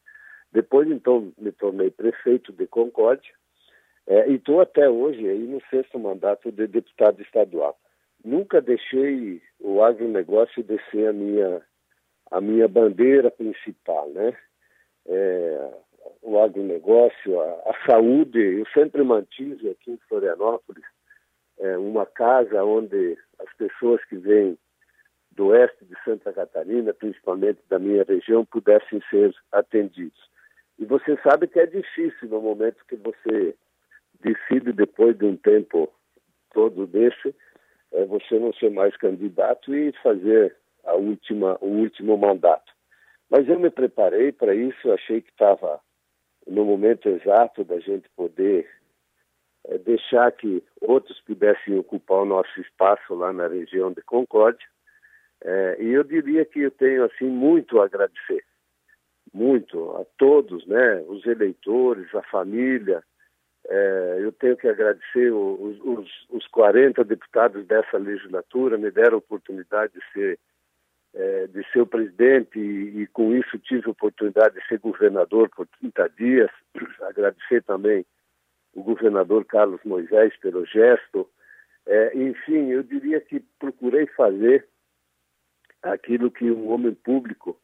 Depois, 0.51 0.91
então, 0.91 1.33
me 1.39 1.53
tornei 1.53 1.91
prefeito 1.91 2.51
de 2.53 2.67
Concórdia 2.67 3.31
é, 4.09 4.27
e 4.31 4.37
estou 4.37 4.63
até 4.63 4.89
hoje 4.89 5.29
aí 5.29 5.47
no 5.47 5.61
sexto 5.69 5.99
mandato 5.99 6.51
de 6.51 6.67
deputado 6.67 7.21
estadual. 7.21 7.79
Nunca 8.25 8.59
deixei 8.59 9.43
o 9.61 9.83
agronegócio 9.83 10.65
descer 10.65 11.11
a 11.11 11.13
minha, 11.13 11.61
a 12.31 12.41
minha 12.41 12.67
bandeira 12.67 13.31
principal, 13.31 14.09
né? 14.09 14.35
É, 15.07 15.71
o 16.23 16.39
agronegócio, 16.39 17.39
a, 17.39 17.45
a 17.67 17.87
saúde, 17.87 18.39
eu 18.39 18.67
sempre 18.73 19.03
mantive 19.03 19.69
aqui 19.69 19.91
em 19.91 20.01
Florianópolis 20.09 20.85
é, 21.59 21.77
uma 21.77 22.07
casa 22.07 22.65
onde 22.65 23.19
as 23.39 23.53
pessoas 23.59 24.03
que 24.07 24.17
vêm 24.17 24.57
do 25.33 25.49
oeste 25.49 25.85
de 25.85 25.95
Santa 26.03 26.33
Catarina, 26.33 26.95
principalmente 26.95 27.61
da 27.69 27.79
minha 27.79 28.05
região, 28.05 28.43
pudessem 28.47 29.03
ser 29.11 29.35
atendidos. 29.53 30.31
E 30.79 30.87
você 30.87 31.15
sabe 31.23 31.47
que 31.47 31.61
é 31.61 31.67
difícil 31.67 32.29
no 32.31 32.41
momento 32.41 32.87
que 32.89 32.97
você 32.97 33.55
decide, 34.21 34.73
depois 34.73 35.17
de 35.17 35.25
um 35.25 35.37
tempo 35.37 35.93
todo 36.53 36.87
desse, 36.87 37.35
é, 37.93 38.05
você 38.05 38.39
não 38.39 38.53
ser 38.53 38.71
mais 38.71 38.97
candidato 38.97 39.75
e 39.75 39.93
fazer 40.03 40.57
a 40.85 40.95
última, 40.95 41.57
o 41.61 41.67
último 41.67 42.17
mandato. 42.17 42.73
Mas 43.31 43.49
eu 43.49 43.59
me 43.59 43.71
preparei 43.71 44.33
para 44.33 44.55
isso, 44.55 44.91
achei 44.93 45.21
que 45.21 45.31
estava 45.31 45.81
no 46.47 46.65
momento 46.65 47.09
exato 47.09 47.63
da 47.63 47.79
gente 47.79 48.09
poder 48.17 48.69
é, 49.67 49.79
deixar 49.79 50.33
que 50.33 50.63
outros 50.81 51.21
pudessem 51.21 51.79
ocupar 51.79 52.23
o 52.23 52.25
nosso 52.25 52.61
espaço 52.61 53.15
lá 53.15 53.33
na 53.33 53.47
região 53.47 53.93
de 53.93 54.03
Concórdia. 54.03 54.67
É, 55.45 55.77
e 55.81 55.89
eu 55.91 56.03
diria 56.03 56.45
que 56.45 56.61
eu 56.61 56.71
tenho 56.71 57.05
assim 57.05 57.27
muito 57.27 57.81
a 57.81 57.85
agradecer, 57.85 58.45
muito 59.33 59.97
a 59.97 60.05
todos, 60.17 60.67
né, 60.67 61.01
os 61.07 61.25
eleitores, 61.27 62.13
a 62.15 62.23
família. 62.23 63.05
É, 63.69 64.17
eu 64.21 64.33
tenho 64.33 64.57
que 64.57 64.67
agradecer 64.67 65.31
os, 65.31 65.79
os, 65.85 66.27
os 66.31 66.47
40 66.49 67.05
deputados 67.05 67.67
dessa 67.67 67.99
legislatura, 67.99 68.79
me 68.79 68.91
deram 68.91 69.17
a 69.17 69.19
oportunidade 69.19 69.93
de 69.93 70.01
ser 70.13 70.39
é, 71.15 71.47
de 71.47 71.67
ser 71.73 71.81
o 71.81 71.87
presidente 71.87 72.59
e, 72.59 73.03
e, 73.03 73.07
com 73.09 73.35
isso 73.35 73.59
tive 73.59 73.89
a 73.89 73.91
oportunidade 73.91 74.55
de 74.55 74.67
ser 74.67 74.79
governador 74.79 75.49
por 75.51 75.67
30 75.81 76.09
dias. 76.11 76.51
Agradecer 77.03 77.63
também 77.63 78.05
o 78.75 78.83
governador 78.83 79.45
Carlos 79.45 79.81
Moisés 79.85 80.37
pelo 80.39 80.65
gesto. 80.67 81.29
É, 81.87 82.17
enfim, 82.17 82.69
eu 82.71 82.83
diria 82.83 83.21
que 83.21 83.41
procurei 83.59 84.07
fazer 84.09 84.67
aquilo 85.83 86.31
que 86.31 86.51
um 86.51 86.71
homem 86.71 86.95
público 86.95 87.59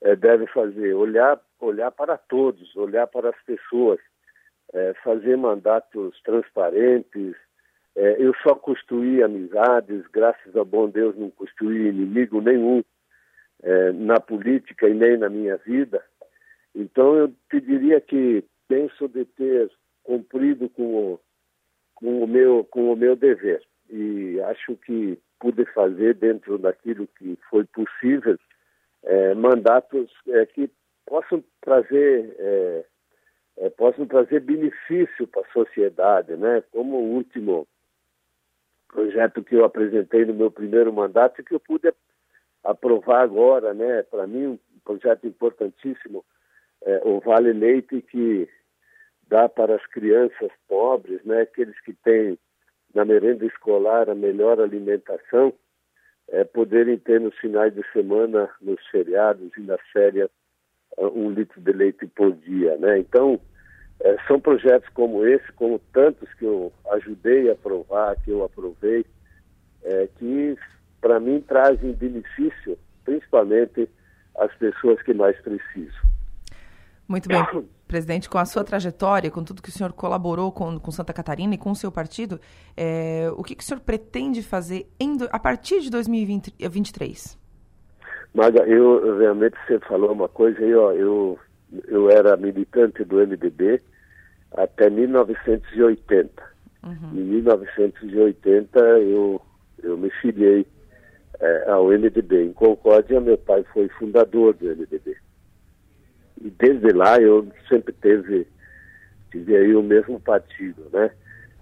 é, 0.00 0.14
deve 0.14 0.46
fazer, 0.48 0.94
olhar, 0.94 1.40
olhar 1.60 1.90
para 1.90 2.16
todos, 2.16 2.74
olhar 2.76 3.06
para 3.06 3.30
as 3.30 3.42
pessoas, 3.42 3.98
é, 4.72 4.94
fazer 5.02 5.36
mandatos 5.36 6.20
transparentes. 6.22 7.34
É, 7.96 8.16
eu 8.18 8.34
só 8.42 8.54
construí 8.54 9.22
amizades, 9.22 10.06
graças 10.12 10.56
a 10.56 10.64
bom 10.64 10.88
Deus 10.88 11.16
não 11.16 11.30
construí 11.30 11.88
inimigo 11.88 12.40
nenhum 12.40 12.82
é, 13.62 13.92
na 13.92 14.18
política 14.20 14.88
e 14.88 14.94
nem 14.94 15.16
na 15.16 15.28
minha 15.28 15.56
vida. 15.58 16.02
Então 16.74 17.16
eu 17.16 17.32
te 17.50 17.60
diria 17.60 18.00
que 18.00 18.44
penso 18.68 19.08
de 19.08 19.24
ter 19.24 19.70
cumprido 20.02 20.68
com 20.68 21.12
o, 21.12 21.20
com 21.94 22.22
o, 22.22 22.26
meu, 22.26 22.64
com 22.64 22.92
o 22.92 22.96
meu 22.96 23.14
dever. 23.14 23.62
E 23.90 24.40
acho 24.40 24.76
que 24.76 25.18
pude 25.38 25.64
fazer, 25.66 26.14
dentro 26.14 26.58
daquilo 26.58 27.06
que 27.18 27.38
foi 27.50 27.64
possível, 27.64 28.36
é, 29.04 29.34
mandatos 29.34 30.10
é, 30.28 30.46
que 30.46 30.70
possam 31.06 31.44
trazer, 31.60 32.34
é, 33.58 33.70
possam 33.70 34.06
trazer 34.06 34.40
benefício 34.40 35.26
para 35.26 35.42
a 35.42 35.52
sociedade, 35.52 36.36
né? 36.36 36.62
como 36.72 36.96
o 36.96 37.14
último 37.14 37.66
projeto 38.88 39.42
que 39.42 39.54
eu 39.54 39.64
apresentei 39.64 40.24
no 40.24 40.34
meu 40.34 40.50
primeiro 40.50 40.92
mandato 40.92 41.42
que 41.42 41.54
eu 41.54 41.60
pude 41.60 41.92
aprovar 42.62 43.22
agora, 43.22 43.74
né? 43.74 44.02
para 44.02 44.26
mim, 44.26 44.46
um 44.46 44.58
projeto 44.84 45.26
importantíssimo, 45.26 46.24
é, 46.82 47.00
o 47.04 47.20
Vale 47.20 47.52
Leite, 47.52 48.02
que 48.02 48.48
dá 49.28 49.48
para 49.48 49.76
as 49.76 49.86
crianças 49.86 50.50
pobres, 50.68 51.22
né, 51.24 51.42
aqueles 51.42 51.78
que 51.80 51.92
têm 51.92 52.38
na 52.94 53.04
merenda 53.04 53.44
escolar 53.44 54.08
a 54.08 54.14
melhor 54.14 54.60
alimentação, 54.60 55.52
é, 56.28 56.44
poderem 56.44 56.98
ter 56.98 57.20
nos 57.20 57.36
finais 57.38 57.74
de 57.74 57.82
semana, 57.92 58.48
nos 58.60 58.84
feriados 58.86 59.50
e 59.56 59.60
nas 59.60 59.80
férias, 59.92 60.30
um 60.98 61.30
litro 61.30 61.60
de 61.60 61.72
leite 61.72 62.06
por 62.06 62.32
dia. 62.32 62.76
Né? 62.78 62.98
Então, 62.98 63.40
é, 64.00 64.16
são 64.26 64.40
projetos 64.40 64.88
como 64.90 65.26
esse, 65.26 65.50
como 65.52 65.78
tantos 65.92 66.32
que 66.34 66.44
eu 66.44 66.72
ajudei 66.92 67.48
a 67.48 67.52
aprovar, 67.52 68.16
que 68.22 68.30
eu 68.30 68.44
aprovei, 68.44 69.04
é, 69.82 70.08
que 70.18 70.56
para 71.00 71.20
mim 71.20 71.40
trazem 71.40 71.92
benefício, 71.92 72.78
principalmente 73.04 73.88
às 74.38 74.54
pessoas 74.56 75.00
que 75.02 75.14
mais 75.14 75.38
precisam. 75.40 76.02
Muito 77.06 77.28
bem. 77.28 77.44
Presidente, 77.86 78.30
com 78.30 78.38
a 78.38 78.46
sua 78.46 78.64
trajetória, 78.64 79.30
com 79.30 79.44
tudo 79.44 79.62
que 79.62 79.68
o 79.68 79.72
senhor 79.72 79.92
colaborou 79.92 80.50
com, 80.50 80.80
com 80.80 80.90
Santa 80.90 81.12
Catarina 81.12 81.54
e 81.54 81.58
com 81.58 81.70
o 81.70 81.76
seu 81.76 81.92
partido, 81.92 82.40
é, 82.76 83.30
o 83.36 83.42
que, 83.42 83.54
que 83.54 83.62
o 83.62 83.66
senhor 83.66 83.80
pretende 83.80 84.42
fazer 84.42 84.90
em, 84.98 85.18
a 85.30 85.38
partir 85.38 85.80
de 85.80 85.90
2023? 85.90 87.38
Maga, 88.34 88.62
eu 88.64 89.18
realmente 89.18 89.56
você 89.66 89.78
falou 89.80 90.12
uma 90.12 90.28
coisa 90.28 90.58
aí, 90.58 90.74
ó, 90.74 90.92
eu, 90.92 91.38
eu 91.86 92.10
era 92.10 92.36
militante 92.36 93.04
do 93.04 93.16
MDB 93.16 93.80
até 94.52 94.90
1980. 94.90 96.42
Uhum. 96.82 97.10
Em 97.14 97.24
1980 97.24 98.78
eu, 98.78 99.40
eu 99.82 99.96
me 99.96 100.10
filiei 100.20 100.66
é, 101.40 101.70
ao 101.70 101.86
MDB. 101.86 102.44
Em 102.44 102.52
Concórdia, 102.52 103.20
meu 103.20 103.38
pai 103.38 103.64
foi 103.72 103.88
fundador 103.88 104.54
do 104.54 104.66
MDB 104.66 105.16
e 106.44 106.50
desde 106.50 106.92
lá 106.92 107.16
eu 107.18 107.46
sempre 107.68 107.92
teve, 107.94 108.46
tive 109.30 109.56
aí 109.56 109.74
o 109.74 109.82
mesmo 109.82 110.20
partido, 110.20 110.90
né? 110.92 111.10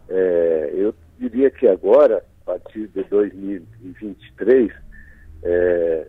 É, 0.09 0.70
eu 0.74 0.92
diria 1.18 1.51
que 1.51 1.68
agora, 1.68 2.24
a 2.42 2.44
partir 2.44 2.88
de 2.88 3.05
2023, 3.05 4.72
é, 5.44 6.09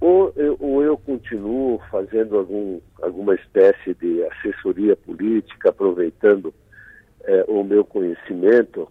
ou, 0.00 0.32
eu, 0.36 0.56
ou 0.60 0.82
eu 0.82 0.96
continuo 0.96 1.80
fazendo 1.90 2.38
algum, 2.38 2.80
alguma 3.02 3.34
espécie 3.34 3.94
de 3.94 4.22
assessoria 4.24 4.96
política, 4.96 5.70
aproveitando 5.70 6.54
é, 7.24 7.44
o 7.48 7.64
meu 7.64 7.84
conhecimento 7.84 8.90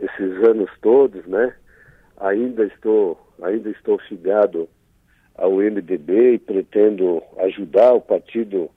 esses 0.00 0.44
anos 0.44 0.70
todos, 0.80 1.24
né? 1.26 1.54
Ainda 2.16 2.64
estou, 2.64 3.18
ainda 3.42 3.70
estou 3.70 3.98
filiado 3.98 4.68
ao 5.36 5.56
MDB 5.56 6.34
e 6.34 6.38
pretendo 6.38 7.22
ajudar 7.38 7.92
o 7.92 8.00
partido 8.00 8.70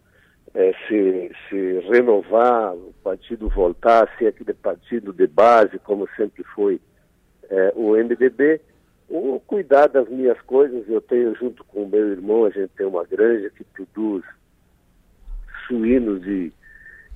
é, 0.54 0.74
se, 0.88 1.32
se 1.50 1.80
renovar, 1.92 2.74
o 2.74 2.94
partido 3.04 3.50
voltar 3.50 4.04
a 4.04 4.18
ser 4.18 4.28
aquele 4.28 4.54
partido 4.54 5.14
de 5.14 5.28
base, 5.28 5.78
como 5.80 6.08
sempre 6.16 6.44
foi 6.56 6.82
é, 7.50 7.74
o 7.76 7.92
MDB, 7.92 8.60
ou 9.10 9.40
cuidar 9.40 9.88
das 9.88 10.08
minhas 10.10 10.40
coisas. 10.42 10.88
Eu 10.88 11.02
tenho, 11.02 11.36
junto 11.36 11.64
com 11.66 11.84
o 11.84 11.90
meu 11.90 12.10
irmão, 12.10 12.46
a 12.46 12.50
gente 12.50 12.70
tem 12.70 12.86
uma 12.86 13.06
granja 13.06 13.50
que 13.50 13.64
produz 13.64 14.24
suínos 15.68 16.26
e, 16.26 16.54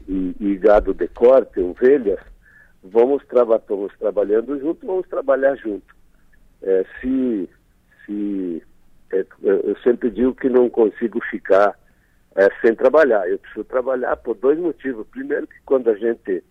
e, 0.07 0.35
e 0.39 0.57
gado 0.57 0.93
de 0.93 1.07
corte, 1.07 1.59
ovelhas. 1.59 2.19
Vamos, 2.83 3.23
traba 3.25 3.61
trabalhando 3.99 4.59
junto, 4.59 4.85
vamos 4.85 5.07
trabalhar 5.07 5.55
junto. 5.55 5.95
É, 6.63 6.85
se, 6.99 7.49
se 8.05 8.63
é, 9.11 9.25
eu 9.43 9.75
sempre 9.83 10.09
digo 10.09 10.33
que 10.33 10.49
não 10.49 10.69
consigo 10.69 11.19
ficar 11.29 11.77
é, 12.35 12.49
sem 12.61 12.73
trabalhar. 12.75 13.29
Eu 13.29 13.37
preciso 13.39 13.63
trabalhar 13.65 14.15
por 14.17 14.35
dois 14.35 14.57
motivos. 14.57 15.05
Primeiro, 15.07 15.47
que 15.47 15.59
quando 15.65 15.89
a 15.89 15.95
gente 15.95 16.43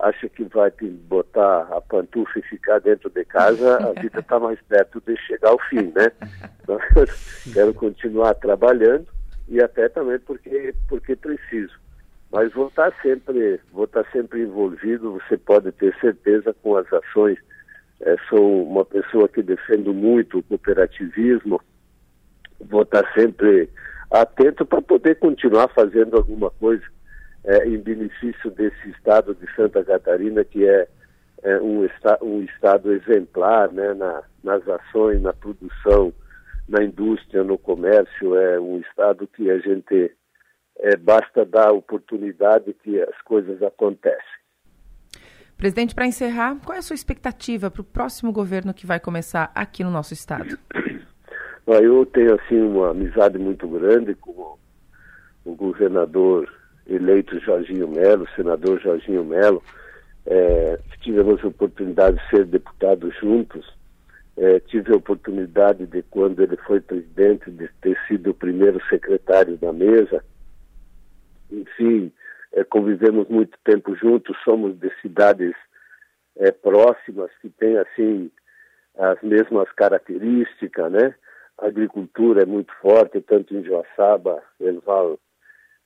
acha 0.00 0.28
que 0.28 0.44
vai 0.44 0.72
botar 1.08 1.68
a 1.70 1.80
pantufa 1.80 2.38
e 2.38 2.42
ficar 2.42 2.80
dentro 2.80 3.08
de 3.10 3.24
casa, 3.24 3.76
a 3.76 3.92
vida 4.00 4.20
está 4.20 4.38
mais 4.38 4.60
perto 4.62 5.00
de 5.06 5.16
chegar 5.18 5.50
ao 5.50 5.58
fim, 5.68 5.92
né? 5.94 6.10
Então, 6.62 6.78
quero 7.52 7.72
continuar 7.74 8.34
trabalhando 8.34 9.06
e 9.48 9.60
até 9.60 9.88
também 9.88 10.18
porque, 10.20 10.74
porque 10.88 11.14
preciso. 11.16 11.74
Mas 12.32 12.52
vou 12.52 12.66
estar 12.66 12.92
sempre, 13.00 13.60
vou 13.72 13.84
estar 13.84 14.04
sempre 14.10 14.42
envolvido, 14.42 15.12
você 15.12 15.36
pode 15.36 15.70
ter 15.72 15.94
certeza 16.00 16.54
com 16.62 16.76
as 16.76 16.92
ações. 16.92 17.38
É, 18.00 18.16
sou 18.28 18.66
uma 18.66 18.84
pessoa 18.84 19.28
que 19.28 19.40
defendo 19.40 19.94
muito 19.94 20.38
o 20.38 20.42
cooperativismo, 20.42 21.60
vou 22.60 22.82
estar 22.82 23.08
sempre 23.14 23.70
atento 24.10 24.66
para 24.66 24.82
poder 24.82 25.16
continuar 25.16 25.68
fazendo 25.68 26.16
alguma 26.16 26.50
coisa 26.50 26.82
é, 27.44 27.68
em 27.68 27.78
benefício 27.78 28.50
desse 28.50 28.90
estado 28.90 29.34
de 29.34 29.46
Santa 29.54 29.84
Catarina, 29.84 30.44
que 30.44 30.66
é, 30.66 30.88
é 31.42 31.60
um, 31.60 31.84
esta, 31.84 32.18
um 32.22 32.42
estado 32.42 32.92
exemplar 32.92 33.70
né, 33.70 33.92
na, 33.94 34.22
nas 34.42 34.66
ações, 34.66 35.20
na 35.20 35.32
produção, 35.32 36.12
na 36.68 36.82
indústria, 36.82 37.44
no 37.44 37.58
comércio, 37.58 38.34
é 38.36 38.58
um 38.58 38.78
estado 38.78 39.26
que 39.26 39.50
a 39.50 39.58
gente 39.58 40.10
é, 40.78 40.96
basta 40.96 41.44
dar 41.44 41.72
oportunidade 41.72 42.72
que 42.82 43.00
as 43.00 43.20
coisas 43.22 43.62
acontecem. 43.62 44.34
Presidente, 45.56 45.94
para 45.94 46.06
encerrar, 46.06 46.56
qual 46.64 46.74
é 46.74 46.78
a 46.78 46.82
sua 46.82 46.94
expectativa 46.94 47.70
para 47.70 47.82
o 47.82 47.84
próximo 47.84 48.32
governo 48.32 48.74
que 48.74 48.86
vai 48.86 48.98
começar 48.98 49.52
aqui 49.54 49.84
no 49.84 49.90
nosso 49.90 50.12
estado? 50.12 50.58
Eu 51.66 52.04
tenho 52.06 52.34
assim 52.34 52.60
uma 52.60 52.90
amizade 52.90 53.38
muito 53.38 53.66
grande 53.68 54.14
com 54.14 54.58
o 55.44 55.54
governador 55.54 56.50
eleito 56.86 57.38
Jorginho 57.40 57.88
Melo, 57.88 58.26
senador 58.34 58.80
Jorginho 58.80 59.24
Melo. 59.24 59.62
É, 60.26 60.78
tivemos 61.00 61.42
a 61.44 61.48
oportunidade 61.48 62.16
de 62.16 62.30
ser 62.30 62.44
deputados 62.46 63.14
juntos. 63.18 63.66
É, 64.36 64.58
tive 64.60 64.92
a 64.92 64.96
oportunidade 64.96 65.86
de, 65.86 66.02
quando 66.02 66.42
ele 66.42 66.56
foi 66.56 66.80
presidente, 66.80 67.50
de 67.50 67.68
ter 67.80 67.96
sido 68.08 68.30
o 68.30 68.34
primeiro 68.34 68.84
secretário 68.88 69.56
da 69.56 69.72
mesa. 69.72 70.24
Enfim, 71.50 72.10
é, 72.52 72.64
convivemos 72.64 73.28
muito 73.28 73.56
tempo 73.64 73.94
juntos, 73.94 74.36
somos 74.44 74.78
de 74.78 74.90
cidades 75.00 75.54
é, 76.36 76.50
próximas 76.50 77.30
que 77.40 77.48
têm, 77.50 77.76
assim, 77.78 78.30
as 78.96 79.20
mesmas 79.22 79.70
características, 79.72 80.90
né? 80.90 81.14
A 81.58 81.66
agricultura 81.66 82.42
é 82.42 82.46
muito 82.46 82.72
forte, 82.80 83.20
tanto 83.20 83.54
em 83.54 83.62
Joaçaba, 83.62 84.42
Elval, 84.58 85.18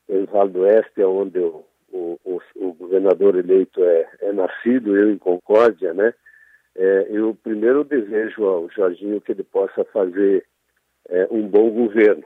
Elval 0.08 0.48
do 0.48 0.60
Oeste, 0.60 1.02
é 1.02 1.06
onde 1.06 1.38
o, 1.38 1.64
o, 1.92 2.18
o, 2.24 2.40
o, 2.56 2.72
governador 2.74 3.36
eleito 3.36 3.82
é, 3.84 4.08
é 4.20 4.32
nascido, 4.32 4.96
eu 4.96 5.10
em 5.10 5.18
Concórdia, 5.18 5.92
né? 5.92 6.14
É, 6.74 7.06
eu 7.10 7.36
primeiro 7.42 7.84
desejo 7.84 8.44
ao 8.44 8.70
Jorginho 8.70 9.20
que 9.20 9.32
ele 9.32 9.42
possa 9.42 9.84
fazer 9.84 10.44
é, 11.08 11.26
um 11.30 11.46
bom 11.48 11.70
governo 11.70 12.24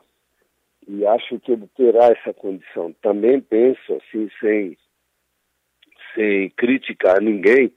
e 0.87 1.07
acho 1.07 1.39
que 1.41 1.53
ele 1.53 1.69
terá 1.77 2.07
essa 2.07 2.35
condição. 2.35 2.95
Também 3.01 3.41
penso, 3.41 3.95
assim, 3.95 4.29
sem, 4.41 4.77
sem 6.15 6.51
criticar 6.51 7.21
ninguém, 7.21 7.73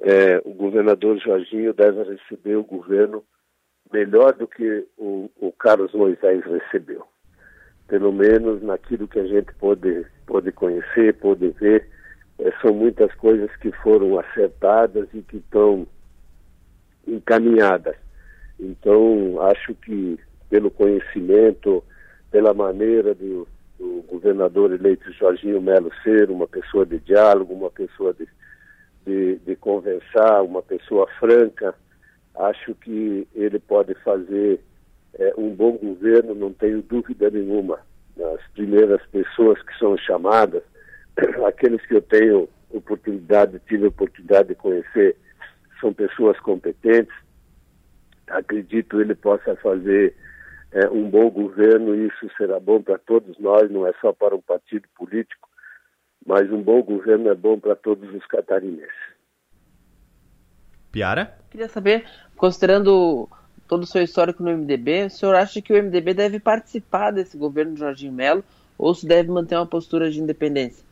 é, 0.00 0.40
o 0.44 0.52
governador 0.52 1.18
Jorginho 1.18 1.72
deve 1.72 2.02
receber 2.02 2.56
o 2.56 2.64
governo 2.64 3.24
melhor 3.92 4.32
do 4.32 4.46
que 4.46 4.86
o, 4.96 5.30
o 5.36 5.52
Carlos 5.52 5.92
Moisés 5.92 6.44
recebeu. 6.44 7.06
Pelo 7.92 8.10
menos 8.10 8.62
naquilo 8.62 9.06
que 9.06 9.18
a 9.18 9.26
gente 9.26 9.52
pode, 9.60 10.06
pode 10.26 10.50
conhecer, 10.52 11.12
pode 11.12 11.50
ver, 11.50 11.86
é, 12.38 12.50
são 12.62 12.72
muitas 12.72 13.12
coisas 13.16 13.54
que 13.56 13.70
foram 13.70 14.18
acertadas 14.18 15.06
e 15.12 15.20
que 15.20 15.36
estão 15.36 15.86
encaminhadas. 17.06 17.94
Então, 18.58 19.42
acho 19.42 19.74
que 19.74 20.18
pelo 20.48 20.70
conhecimento, 20.70 21.84
pela 22.30 22.54
maneira 22.54 23.14
do, 23.14 23.46
do 23.78 24.02
governador 24.08 24.72
eleito 24.72 25.12
Jorginho 25.12 25.60
Melo 25.60 25.90
ser 26.02 26.30
uma 26.30 26.48
pessoa 26.48 26.86
de 26.86 26.98
diálogo, 26.98 27.52
uma 27.52 27.70
pessoa 27.70 28.14
de, 28.14 28.26
de, 29.04 29.36
de 29.36 29.56
conversar, 29.56 30.40
uma 30.40 30.62
pessoa 30.62 31.06
franca, 31.20 31.74
Acho 32.34 32.74
que 32.74 33.28
ele 33.34 33.58
pode 33.58 33.94
fazer 33.96 34.60
é, 35.18 35.32
um 35.36 35.54
bom 35.54 35.72
governo, 35.72 36.34
não 36.34 36.52
tenho 36.52 36.82
dúvida 36.82 37.30
nenhuma. 37.30 37.80
As 38.34 38.46
primeiras 38.52 39.04
pessoas 39.06 39.60
que 39.62 39.76
são 39.78 39.96
chamadas, 39.96 40.62
aqueles 41.46 41.84
que 41.86 41.94
eu 41.94 42.02
tenho 42.02 42.48
oportunidade, 42.70 43.60
tive 43.66 43.86
oportunidade 43.86 44.48
de 44.48 44.54
conhecer, 44.54 45.16
são 45.80 45.92
pessoas 45.92 46.38
competentes. 46.40 47.14
Acredito 48.28 49.00
ele 49.00 49.14
possa 49.14 49.56
fazer 49.56 50.14
é, 50.72 50.88
um 50.88 51.08
bom 51.10 51.30
governo 51.30 51.94
e 51.94 52.06
isso 52.06 52.30
será 52.36 52.58
bom 52.58 52.80
para 52.80 52.98
todos 52.98 53.38
nós, 53.38 53.70
não 53.70 53.86
é 53.86 53.92
só 54.00 54.12
para 54.12 54.34
um 54.34 54.40
partido 54.40 54.88
político, 54.96 55.48
mas 56.24 56.50
um 56.50 56.62
bom 56.62 56.82
governo 56.82 57.28
é 57.28 57.34
bom 57.34 57.58
para 57.58 57.76
todos 57.76 58.12
os 58.14 58.24
catarinenses. 58.26 59.12
Piara? 60.90 61.38
Queria 61.50 61.68
saber, 61.68 62.04
considerando 62.36 63.28
todo 63.72 63.84
o 63.84 63.86
seu 63.86 64.02
histórico 64.02 64.42
no 64.42 64.50
MDB, 64.50 65.06
o 65.06 65.10
senhor 65.10 65.34
acha 65.34 65.62
que 65.62 65.72
o 65.72 65.82
MDB 65.82 66.12
deve 66.12 66.38
participar 66.38 67.10
desse 67.10 67.38
governo 67.38 67.72
de 67.72 67.80
Jorginho 67.80 68.12
Melo 68.12 68.44
ou 68.76 68.94
se 68.94 69.06
deve 69.06 69.30
manter 69.30 69.56
uma 69.56 69.66
postura 69.66 70.10
de 70.10 70.20
independência? 70.20 70.84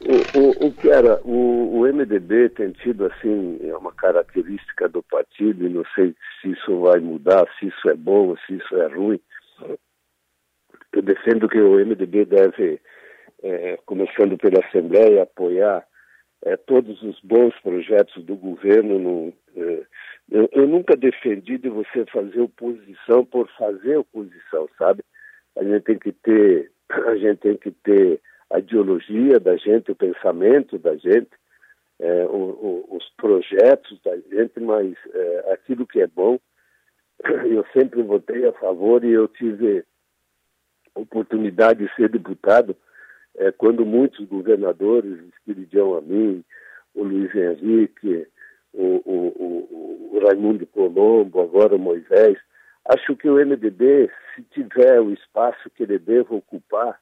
O, 0.00 0.38
o, 0.38 0.68
o 0.68 0.72
que 0.72 0.88
era, 0.88 1.20
o, 1.24 1.80
o, 1.80 1.92
MDB 1.92 2.50
tem 2.50 2.70
tido 2.70 3.06
assim 3.06 3.58
é 3.60 3.76
uma 3.76 3.90
característica 3.90 4.88
do 4.88 5.02
partido 5.02 5.66
e 5.66 5.68
não 5.68 5.82
sei 5.96 6.14
se 6.40 6.52
isso 6.52 6.80
vai 6.80 7.00
mudar, 7.00 7.44
se 7.58 7.66
isso 7.66 7.90
é 7.90 7.94
bom, 7.94 8.36
se 8.46 8.54
isso 8.54 8.76
é 8.76 8.86
ruim. 8.94 9.18
Eu 10.92 11.02
defendo 11.02 11.48
que 11.48 11.58
o 11.58 11.84
MDB 11.84 12.24
deve, 12.24 12.80
é, 13.42 13.80
começando 13.84 14.38
pela 14.38 14.64
Assembleia, 14.64 15.24
apoiar 15.24 15.84
é, 16.44 16.56
todos 16.56 17.02
os 17.02 17.18
bons 17.20 17.52
projetos 17.64 18.24
do 18.24 18.36
governo. 18.36 18.96
No, 18.96 19.32
é, 19.56 19.82
eu, 20.30 20.48
eu, 20.52 20.66
nunca 20.66 20.96
defendi 20.96 21.58
de 21.58 21.68
você 21.68 22.04
fazer 22.06 22.40
oposição 22.40 23.24
por 23.24 23.48
fazer 23.58 23.98
oposição, 23.98 24.68
sabe? 24.78 25.02
A 25.56 25.62
gente 25.62 25.82
tem 25.82 25.98
que 25.98 26.12
ter, 26.12 26.70
a 26.90 27.16
gente 27.16 27.38
tem 27.38 27.56
que 27.56 27.70
ter 27.70 28.20
a 28.50 28.58
ideologia 28.58 29.38
da 29.38 29.56
gente, 29.56 29.90
o 29.90 29.96
pensamento 29.96 30.78
da 30.78 30.96
gente, 30.96 31.30
é, 31.98 32.24
o, 32.26 32.86
o, 32.90 32.96
os 32.96 33.08
projetos 33.16 34.00
da 34.02 34.16
gente, 34.16 34.60
mas 34.60 34.94
é, 35.12 35.52
aquilo 35.52 35.86
que 35.86 36.00
é 36.00 36.06
bom, 36.06 36.38
eu 37.24 37.64
sempre 37.72 38.02
votei 38.02 38.46
a 38.46 38.52
favor 38.52 39.04
e 39.04 39.12
eu 39.12 39.28
tive 39.28 39.84
oportunidade 40.94 41.84
de 41.84 41.94
ser 41.94 42.08
deputado 42.08 42.76
é, 43.36 43.50
quando 43.52 43.84
muitos 43.84 44.24
governadores 44.26 45.20
escreviam 45.34 45.94
a 45.96 46.00
mim, 46.00 46.44
o 46.94 47.02
Luiz 47.02 47.34
Henrique, 47.34 48.26
o, 48.74 49.02
o, 49.04 50.16
o, 50.16 50.18
Raimundo 50.26 50.66
Colombo, 50.66 51.40
agora 51.40 51.76
o 51.76 51.78
Moisés, 51.78 52.38
acho 52.84 53.16
que 53.16 53.28
o 53.28 53.36
MDB, 53.36 54.10
se 54.34 54.42
tiver 54.50 55.00
o 55.00 55.12
espaço 55.12 55.70
que 55.70 55.84
ele 55.84 55.98
deva 55.98 56.34
ocupar 56.34 56.98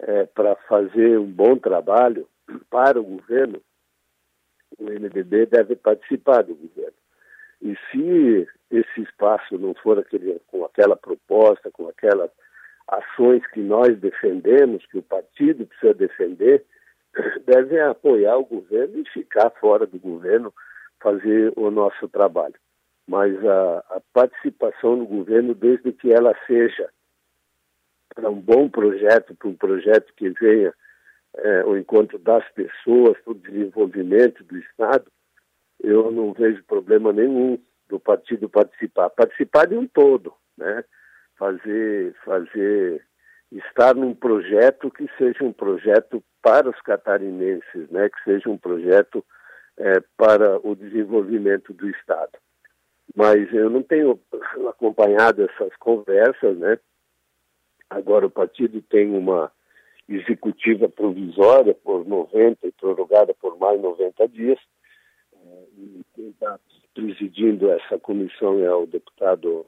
é, 0.00 0.24
para 0.26 0.54
fazer 0.68 1.18
um 1.18 1.30
bom 1.30 1.56
trabalho 1.56 2.28
para 2.70 3.00
o 3.00 3.04
governo, 3.04 3.60
o 4.78 4.84
MDB 4.84 5.46
deve 5.46 5.76
participar 5.76 6.42
do 6.42 6.54
governo. 6.54 6.92
E 7.62 7.76
se 7.90 8.48
esse 8.70 9.00
espaço 9.02 9.56
não 9.56 9.72
for 9.74 9.98
aquele, 9.98 10.40
com 10.48 10.64
aquela 10.64 10.96
proposta, 10.96 11.70
com 11.70 11.88
aquelas 11.88 12.30
ações 12.88 13.46
que 13.48 13.60
nós 13.60 13.98
defendemos, 13.98 14.84
que 14.86 14.98
o 14.98 15.02
partido 15.02 15.66
precisa 15.66 15.94
defender, 15.94 16.64
devem 17.46 17.80
apoiar 17.80 18.36
o 18.36 18.44
governo 18.44 18.98
e 18.98 19.08
ficar 19.08 19.50
fora 19.60 19.86
do 19.86 19.98
governo, 19.98 20.52
fazer 21.04 21.52
o 21.54 21.70
nosso 21.70 22.08
trabalho. 22.08 22.54
Mas 23.06 23.36
a, 23.44 23.78
a 23.90 24.00
participação 24.14 24.96
no 24.96 25.06
governo, 25.06 25.54
desde 25.54 25.92
que 25.92 26.10
ela 26.10 26.34
seja 26.46 26.88
para 28.14 28.30
um 28.30 28.40
bom 28.40 28.70
projeto, 28.70 29.34
para 29.34 29.48
um 29.48 29.54
projeto 29.54 30.14
que 30.16 30.30
venha 30.30 30.72
é, 31.36 31.64
o 31.64 31.76
encontro 31.76 32.18
das 32.18 32.48
pessoas, 32.52 33.18
para 33.20 33.32
o 33.32 33.34
desenvolvimento 33.34 34.42
do 34.44 34.56
Estado, 34.56 35.04
eu 35.82 36.10
não 36.10 36.32
vejo 36.32 36.64
problema 36.64 37.12
nenhum 37.12 37.58
do 37.88 38.00
partido 38.00 38.48
participar. 38.48 39.10
Participar 39.10 39.66
de 39.66 39.76
um 39.76 39.86
todo, 39.86 40.32
né? 40.56 40.82
fazer, 41.36 42.14
fazer, 42.24 43.04
estar 43.52 43.94
num 43.94 44.14
projeto 44.14 44.90
que 44.90 45.06
seja 45.18 45.44
um 45.44 45.52
projeto 45.52 46.24
para 46.40 46.70
os 46.70 46.80
catarinenses, 46.80 47.90
né? 47.90 48.08
que 48.08 48.24
seja 48.24 48.48
um 48.48 48.56
projeto 48.56 49.22
é, 49.78 50.00
para 50.16 50.58
o 50.66 50.74
desenvolvimento 50.74 51.72
do 51.72 51.88
Estado. 51.90 52.38
Mas 53.14 53.52
eu 53.52 53.70
não 53.70 53.82
tenho 53.82 54.18
acompanhado 54.68 55.42
essas 55.42 55.74
conversas, 55.76 56.56
né? 56.58 56.78
Agora 57.90 58.26
o 58.26 58.30
partido 58.30 58.82
tem 58.82 59.10
uma 59.10 59.52
executiva 60.08 60.88
provisória 60.88 61.74
por 61.74 62.06
90 62.06 62.66
e 62.66 62.72
prorrogada 62.72 63.34
por 63.34 63.56
mais 63.58 63.80
90 63.80 64.28
dias. 64.28 64.58
E 65.76 66.02
quem 66.14 66.28
está 66.30 66.58
presidindo 66.94 67.70
essa 67.70 67.98
comissão 67.98 68.62
é 68.64 68.74
o 68.74 68.86
deputado 68.86 69.66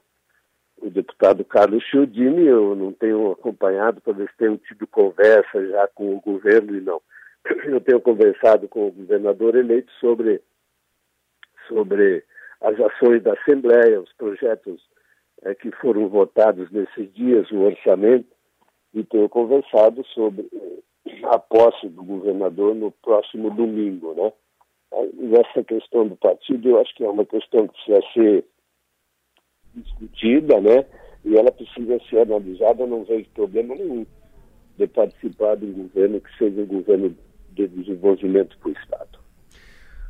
o 0.79 0.89
deputado 0.91 1.43
Carlos 1.43 1.83
Chiodini. 1.85 2.45
Eu 2.45 2.75
não 2.75 2.93
tenho 2.93 3.31
acompanhado, 3.31 4.01
talvez 4.01 4.29
tenham 4.37 4.57
tido 4.57 4.85
conversa 4.87 5.65
já 5.67 5.87
com 5.87 6.15
o 6.15 6.21
governo 6.21 6.75
e 6.75 6.81
não. 6.81 7.01
Eu 7.65 7.81
tenho 7.81 8.01
conversado 8.01 8.67
com 8.67 8.87
o 8.87 8.91
governador 8.91 9.55
eleito 9.55 9.91
sobre, 9.99 10.41
sobre 11.67 12.23
as 12.61 12.79
ações 12.79 13.23
da 13.23 13.33
Assembleia, 13.33 14.01
os 14.01 14.11
projetos 14.13 14.81
é, 15.43 15.53
que 15.55 15.71
foram 15.71 16.07
votados 16.09 16.69
nesses 16.71 17.13
dias, 17.13 17.49
o 17.51 17.61
orçamento, 17.61 18.27
e 18.93 19.03
tenho 19.03 19.29
conversado 19.29 20.03
sobre 20.07 20.49
a 21.23 21.39
posse 21.39 21.87
do 21.89 22.03
governador 22.03 22.75
no 22.75 22.91
próximo 22.91 23.49
domingo, 23.51 24.13
né? 24.13 24.33
E 25.13 25.33
essa 25.35 25.63
questão 25.63 26.07
do 26.07 26.15
partido, 26.15 26.69
eu 26.69 26.79
acho 26.79 26.95
que 26.95 27.03
é 27.03 27.09
uma 27.09 27.25
questão 27.25 27.67
que 27.67 27.73
precisa 27.73 28.13
ser 28.13 28.45
discutida, 29.75 30.59
né? 30.61 30.85
E 31.25 31.37
ela 31.37 31.51
precisa 31.51 31.99
ser 32.09 32.19
analisada, 32.19 32.87
não 32.87 33.03
vejo 33.03 33.29
problema 33.31 33.75
nenhum 33.75 34.05
de 34.77 34.87
participar 34.87 35.57
de 35.57 35.65
um 35.65 35.73
governo 35.73 36.21
que 36.21 36.37
seja 36.37 36.61
um 36.61 36.65
governo 36.65 37.15
de 37.57 37.67
desenvolvimento 37.67 38.57
para 38.59 38.69
o 38.69 38.73
Estado. 38.73 39.17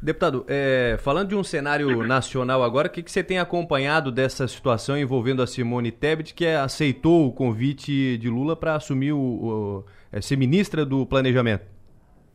Deputado, 0.02 0.46
é, 0.48 0.96
falando 1.00 1.30
de 1.30 1.36
um 1.36 1.44
cenário 1.44 2.04
nacional 2.06 2.62
agora, 2.62 2.88
o 2.88 2.92
que, 2.92 3.02
que 3.02 3.12
você 3.12 3.24
tem 3.24 3.40
acompanhado 3.40 4.12
dessa 4.12 4.48
situação 4.48 4.96
envolvendo 4.96 5.42
a 5.42 5.48
Simone 5.48 5.92
Tebet, 5.92 6.36
que 6.36 6.46
aceitou 6.46 7.26
o 7.26 7.32
convite 7.32 8.16
de 8.18 8.30
Lula 8.30 8.56
para 8.56 8.76
assumir 8.76 9.14
o, 9.14 9.20
o 9.20 9.84
é, 10.12 10.22
ser 10.22 10.38
ministra 10.38 10.86
do 10.86 11.04
Planejamento? 11.06 11.66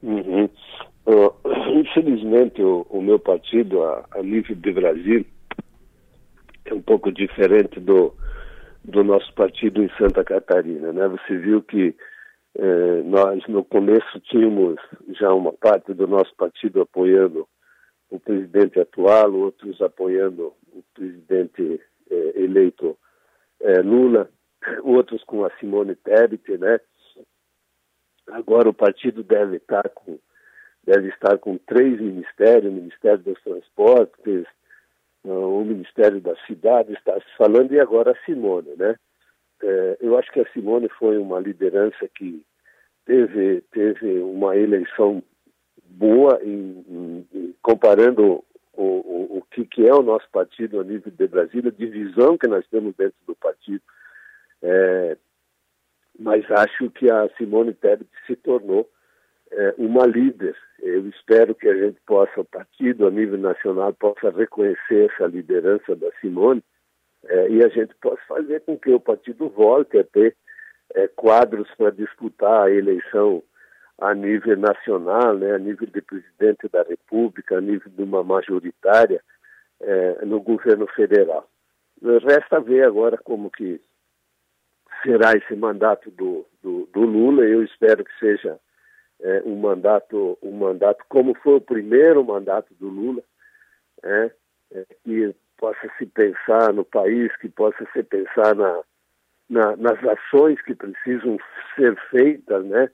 Uhum. 0.02 0.48
Uh, 1.06 1.32
infelizmente, 1.78 2.60
o, 2.60 2.84
o, 2.90 3.00
meu 3.00 3.20
partido, 3.20 3.82
a, 3.84 4.06
a 4.10 4.20
Livre 4.20 4.56
de 4.56 4.72
Brasil, 4.72 5.24
é 6.64 6.74
um 6.74 6.82
pouco 6.82 7.12
diferente 7.12 7.78
do, 7.78 8.12
do 8.84 9.04
nosso 9.04 9.32
partido 9.34 9.84
em 9.84 9.90
Santa 9.96 10.24
Catarina. 10.24 10.92
Né? 10.92 11.06
Você 11.06 11.36
viu 11.38 11.62
que 11.62 11.94
eh, 12.54 13.02
nós, 13.04 13.46
no 13.48 13.64
começo, 13.64 14.20
tínhamos 14.20 14.78
já 15.08 15.32
uma 15.32 15.52
parte 15.52 15.94
do 15.94 16.06
nosso 16.06 16.34
partido 16.36 16.82
apoiando 16.82 17.48
o 18.10 18.20
presidente 18.20 18.78
atual, 18.78 19.32
outros 19.32 19.80
apoiando 19.80 20.52
o 20.72 20.82
presidente 20.92 21.80
eh, 22.10 22.32
eleito 22.36 22.98
eh, 23.60 23.80
Lula, 23.80 24.28
outros 24.82 25.24
com 25.24 25.44
a 25.44 25.50
Simone 25.58 25.94
Tebet, 25.96 26.58
né? 26.58 26.78
Agora 28.28 28.68
o 28.68 28.74
partido 28.74 29.22
deve 29.22 29.56
estar 29.56 29.88
com 29.88 30.18
deve 30.84 31.08
estar 31.08 31.38
com 31.38 31.56
três 31.58 32.00
ministérios, 32.00 32.72
o 32.72 32.74
Ministério 32.74 33.18
dos 33.18 33.40
Transportes, 33.42 34.44
o 35.24 35.64
Ministério 35.64 36.20
da 36.20 36.34
Cidade 36.44 36.92
está 36.92 37.14
se 37.20 37.36
falando 37.36 37.72
e 37.72 37.78
agora 37.78 38.10
a 38.10 38.24
Simone, 38.24 38.74
né? 38.76 38.96
É, 39.62 39.98
eu 40.00 40.18
acho 40.18 40.30
que 40.32 40.40
a 40.40 40.52
Simone 40.52 40.88
foi 40.98 41.18
uma 41.18 41.38
liderança 41.38 42.08
que 42.08 42.44
teve 43.06 43.62
teve 43.72 44.18
uma 44.18 44.56
eleição 44.56 45.22
boa 45.84 46.40
em, 46.42 47.26
em, 47.32 47.54
comparando 47.62 48.44
o, 48.72 48.82
o, 48.82 49.38
o 49.38 49.42
que, 49.50 49.64
que, 49.64 49.86
é 49.86 49.94
o 49.94 50.02
nosso 50.02 50.28
partido 50.30 50.80
a 50.80 50.84
nível 50.84 51.12
de 51.12 51.26
Brasília, 51.26 51.70
a 51.70 51.78
divisão 51.78 52.38
que 52.38 52.48
nós 52.48 52.66
temos 52.68 52.94
dentro 52.96 53.16
do 53.26 53.34
partido. 53.36 53.82
É, 54.62 55.16
mas 56.18 56.48
acho 56.50 56.90
que 56.90 57.10
a 57.10 57.28
Simone 57.36 57.74
Tebet 57.74 58.08
se 58.26 58.36
tornou 58.36 58.88
é, 59.50 59.74
uma 59.78 60.06
líder. 60.06 60.56
Eu 60.80 61.08
espero 61.08 61.54
que 61.54 61.68
a 61.68 61.74
gente 61.74 62.00
possa, 62.06 62.40
o 62.40 62.44
partido 62.44 63.06
a 63.06 63.10
nível 63.10 63.38
nacional, 63.38 63.92
possa 63.92 64.30
reconhecer 64.30 65.10
essa 65.10 65.26
liderança 65.26 65.94
da 65.94 66.10
Simone 66.20 66.62
é, 67.26 67.48
e 67.50 67.64
a 67.64 67.68
gente 67.68 67.94
possa 67.96 68.20
fazer 68.26 68.60
com 68.60 68.78
que 68.78 68.90
o 68.90 69.00
partido 69.00 69.48
volte 69.48 69.98
a 69.98 70.04
ter 70.04 70.36
é, 70.94 71.08
quadros 71.08 71.68
para 71.76 71.90
disputar 71.90 72.66
a 72.66 72.70
eleição 72.70 73.42
a 73.98 74.14
nível 74.14 74.56
nacional, 74.56 75.34
né, 75.36 75.54
a 75.54 75.58
nível 75.58 75.86
de 75.86 76.02
presidente 76.02 76.68
da 76.68 76.82
República, 76.82 77.58
a 77.58 77.60
nível 77.60 77.90
de 77.90 78.02
uma 78.02 78.24
majoritária 78.24 79.22
é, 79.80 80.24
no 80.24 80.40
governo 80.40 80.86
federal. 80.88 81.48
Resta 82.02 82.60
ver 82.60 82.84
agora 82.84 83.16
como 83.16 83.50
que 83.50 83.80
será 85.02 85.32
esse 85.32 85.54
mandato 85.54 86.10
do, 86.10 86.44
do, 86.62 86.88
do 86.92 87.00
Lula. 87.00 87.44
Eu 87.44 87.62
espero 87.62 88.04
que 88.04 88.18
seja 88.18 88.58
é, 89.20 89.42
um 89.44 89.56
mandato, 89.56 90.36
um 90.42 90.52
mandato 90.52 91.04
como 91.08 91.34
foi 91.34 91.54
o 91.54 91.60
primeiro 91.60 92.24
mandato 92.24 92.74
do 92.74 92.88
Lula, 92.88 93.22
é, 94.02 94.30
é, 94.72 94.86
que 95.04 95.34
possa 95.58 95.90
se 95.98 96.06
pensar 96.06 96.72
no 96.72 96.84
país, 96.84 97.34
que 97.36 97.48
possa 97.48 97.86
se 97.92 98.02
pensar 98.02 98.54
na, 98.54 98.82
na, 99.48 99.76
nas 99.76 99.98
ações 100.04 100.60
que 100.62 100.74
precisam 100.74 101.38
ser 101.74 101.96
feitas, 102.10 102.64
né? 102.64 102.90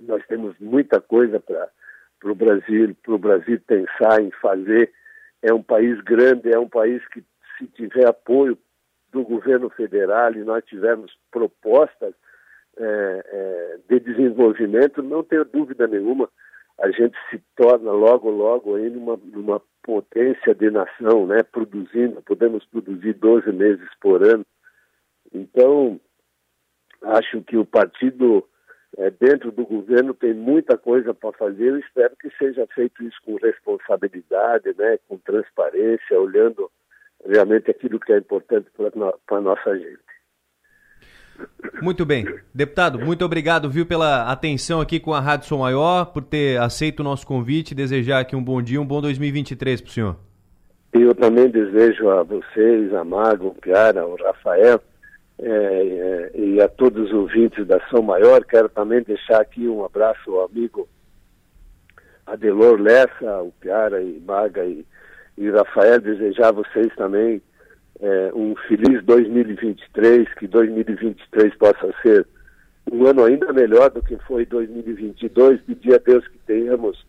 Nós 0.00 0.24
temos 0.26 0.56
muita 0.58 1.00
coisa 1.00 1.40
para 1.40 1.70
o 2.24 2.34
Brasil, 2.34 2.96
para 3.02 3.14
o 3.14 3.18
Brasil 3.18 3.60
pensar 3.66 4.20
em 4.20 4.30
fazer. 4.40 4.92
É 5.42 5.52
um 5.52 5.62
país 5.62 6.00
grande, 6.02 6.54
é 6.54 6.58
um 6.58 6.68
país 6.68 7.06
que 7.08 7.24
se 7.58 7.66
tiver 7.68 8.08
apoio 8.08 8.58
do 9.12 9.22
governo 9.22 9.68
federal 9.70 10.32
e 10.32 10.44
nós 10.44 10.64
tivermos 10.64 11.16
propostas 11.30 12.14
é, 12.78 12.84
é, 12.84 13.78
de 13.88 14.00
desenvolvimento, 14.00 15.02
não 15.02 15.22
tenho 15.22 15.44
dúvida 15.44 15.86
nenhuma, 15.86 16.28
a 16.82 16.90
gente 16.90 17.16
se 17.30 17.40
torna 17.54 17.92
logo, 17.92 18.28
logo 18.28 18.74
aí 18.74 18.90
numa, 18.90 19.16
numa 19.16 19.62
potência 19.84 20.52
de 20.52 20.68
nação, 20.68 21.28
né? 21.28 21.44
Produzindo, 21.44 22.20
podemos 22.22 22.66
produzir 22.66 23.12
12 23.14 23.52
meses 23.52 23.88
por 24.00 24.20
ano. 24.26 24.44
Então, 25.32 26.00
acho 27.02 27.40
que 27.42 27.56
o 27.56 27.64
partido 27.64 28.44
é, 28.98 29.12
dentro 29.12 29.52
do 29.52 29.64
governo 29.64 30.12
tem 30.12 30.34
muita 30.34 30.76
coisa 30.76 31.14
para 31.14 31.30
fazer. 31.38 31.68
Eu 31.68 31.78
espero 31.78 32.16
que 32.16 32.28
seja 32.36 32.66
feito 32.74 33.00
isso 33.04 33.16
com 33.24 33.36
responsabilidade, 33.36 34.74
né? 34.76 34.98
Com 35.06 35.18
transparência, 35.18 36.20
olhando 36.20 36.68
realmente 37.24 37.70
aquilo 37.70 38.00
que 38.00 38.12
é 38.12 38.18
importante 38.18 38.68
para 38.74 39.38
a 39.38 39.40
nossa 39.40 39.78
gente. 39.78 40.01
Muito 41.82 42.06
bem. 42.06 42.24
Deputado, 42.54 42.98
muito 42.98 43.24
obrigado, 43.24 43.68
viu, 43.68 43.84
pela 43.84 44.30
atenção 44.30 44.80
aqui 44.80 45.00
com 45.00 45.12
a 45.12 45.20
Rádio 45.20 45.48
Som 45.48 45.58
Maior, 45.58 46.06
por 46.06 46.22
ter 46.22 46.60
aceito 46.60 47.00
o 47.00 47.02
nosso 47.02 47.26
convite, 47.26 47.74
desejar 47.74 48.20
aqui 48.20 48.36
um 48.36 48.42
bom 48.42 48.62
dia, 48.62 48.80
um 48.80 48.86
bom 48.86 49.00
2023 49.00 49.80
para 49.80 49.88
o 49.88 49.92
senhor. 49.92 50.16
Eu 50.92 51.14
também 51.14 51.48
desejo 51.48 52.08
a 52.08 52.22
vocês, 52.22 52.94
a 52.94 53.02
Mago, 53.02 53.48
o 53.48 53.54
Piara, 53.54 54.06
o 54.06 54.14
Rafael, 54.14 54.80
é, 55.38 55.48
é, 55.48 56.30
e 56.38 56.60
a 56.60 56.68
todos 56.68 57.08
os 57.08 57.12
ouvintes 57.12 57.66
da 57.66 57.80
São 57.88 58.02
Maior, 58.02 58.44
quero 58.44 58.68
também 58.68 59.02
deixar 59.02 59.40
aqui 59.40 59.66
um 59.66 59.84
abraço 59.84 60.30
ao 60.30 60.44
amigo 60.44 60.88
Adelor 62.26 62.80
Lessa, 62.80 63.42
o 63.42 63.50
Piara 63.60 64.00
e 64.02 64.22
Maga 64.24 64.64
e, 64.64 64.86
e 65.36 65.50
Rafael, 65.50 66.00
desejar 66.00 66.48
a 66.48 66.52
vocês 66.52 66.94
também 66.94 67.42
é, 68.02 68.32
um 68.34 68.54
feliz 68.68 69.02
2023, 69.04 70.34
que 70.34 70.48
2023 70.48 71.54
possa 71.54 71.94
ser 72.02 72.26
um 72.90 73.06
ano 73.06 73.24
ainda 73.24 73.52
melhor 73.52 73.90
do 73.90 74.02
que 74.02 74.16
foi 74.26 74.44
2022. 74.44 75.60
Pedir 75.62 75.94
a 75.94 75.98
Deus 75.98 76.26
que 76.26 76.38
tenhamos 76.38 77.06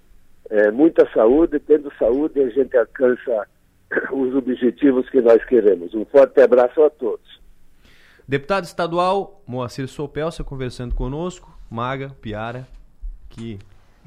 é, 0.51 0.69
muita 0.69 1.09
saúde, 1.11 1.59
tendo 1.59 1.91
saúde 1.97 2.39
a 2.39 2.49
gente 2.49 2.77
alcança 2.77 3.47
os 4.13 4.35
objetivos 4.35 5.09
que 5.09 5.19
nós 5.19 5.43
queremos. 5.45 5.93
Um 5.95 6.05
forte 6.05 6.39
abraço 6.39 6.81
a 6.83 6.89
todos. 6.91 7.41
Deputado 8.27 8.63
estadual 8.63 9.41
Moacir 9.47 9.87
Sopelsa 9.87 10.43
conversando 10.43 10.95
conosco, 10.95 11.51
Maga, 11.69 12.09
Piara, 12.21 12.67
que 13.29 13.59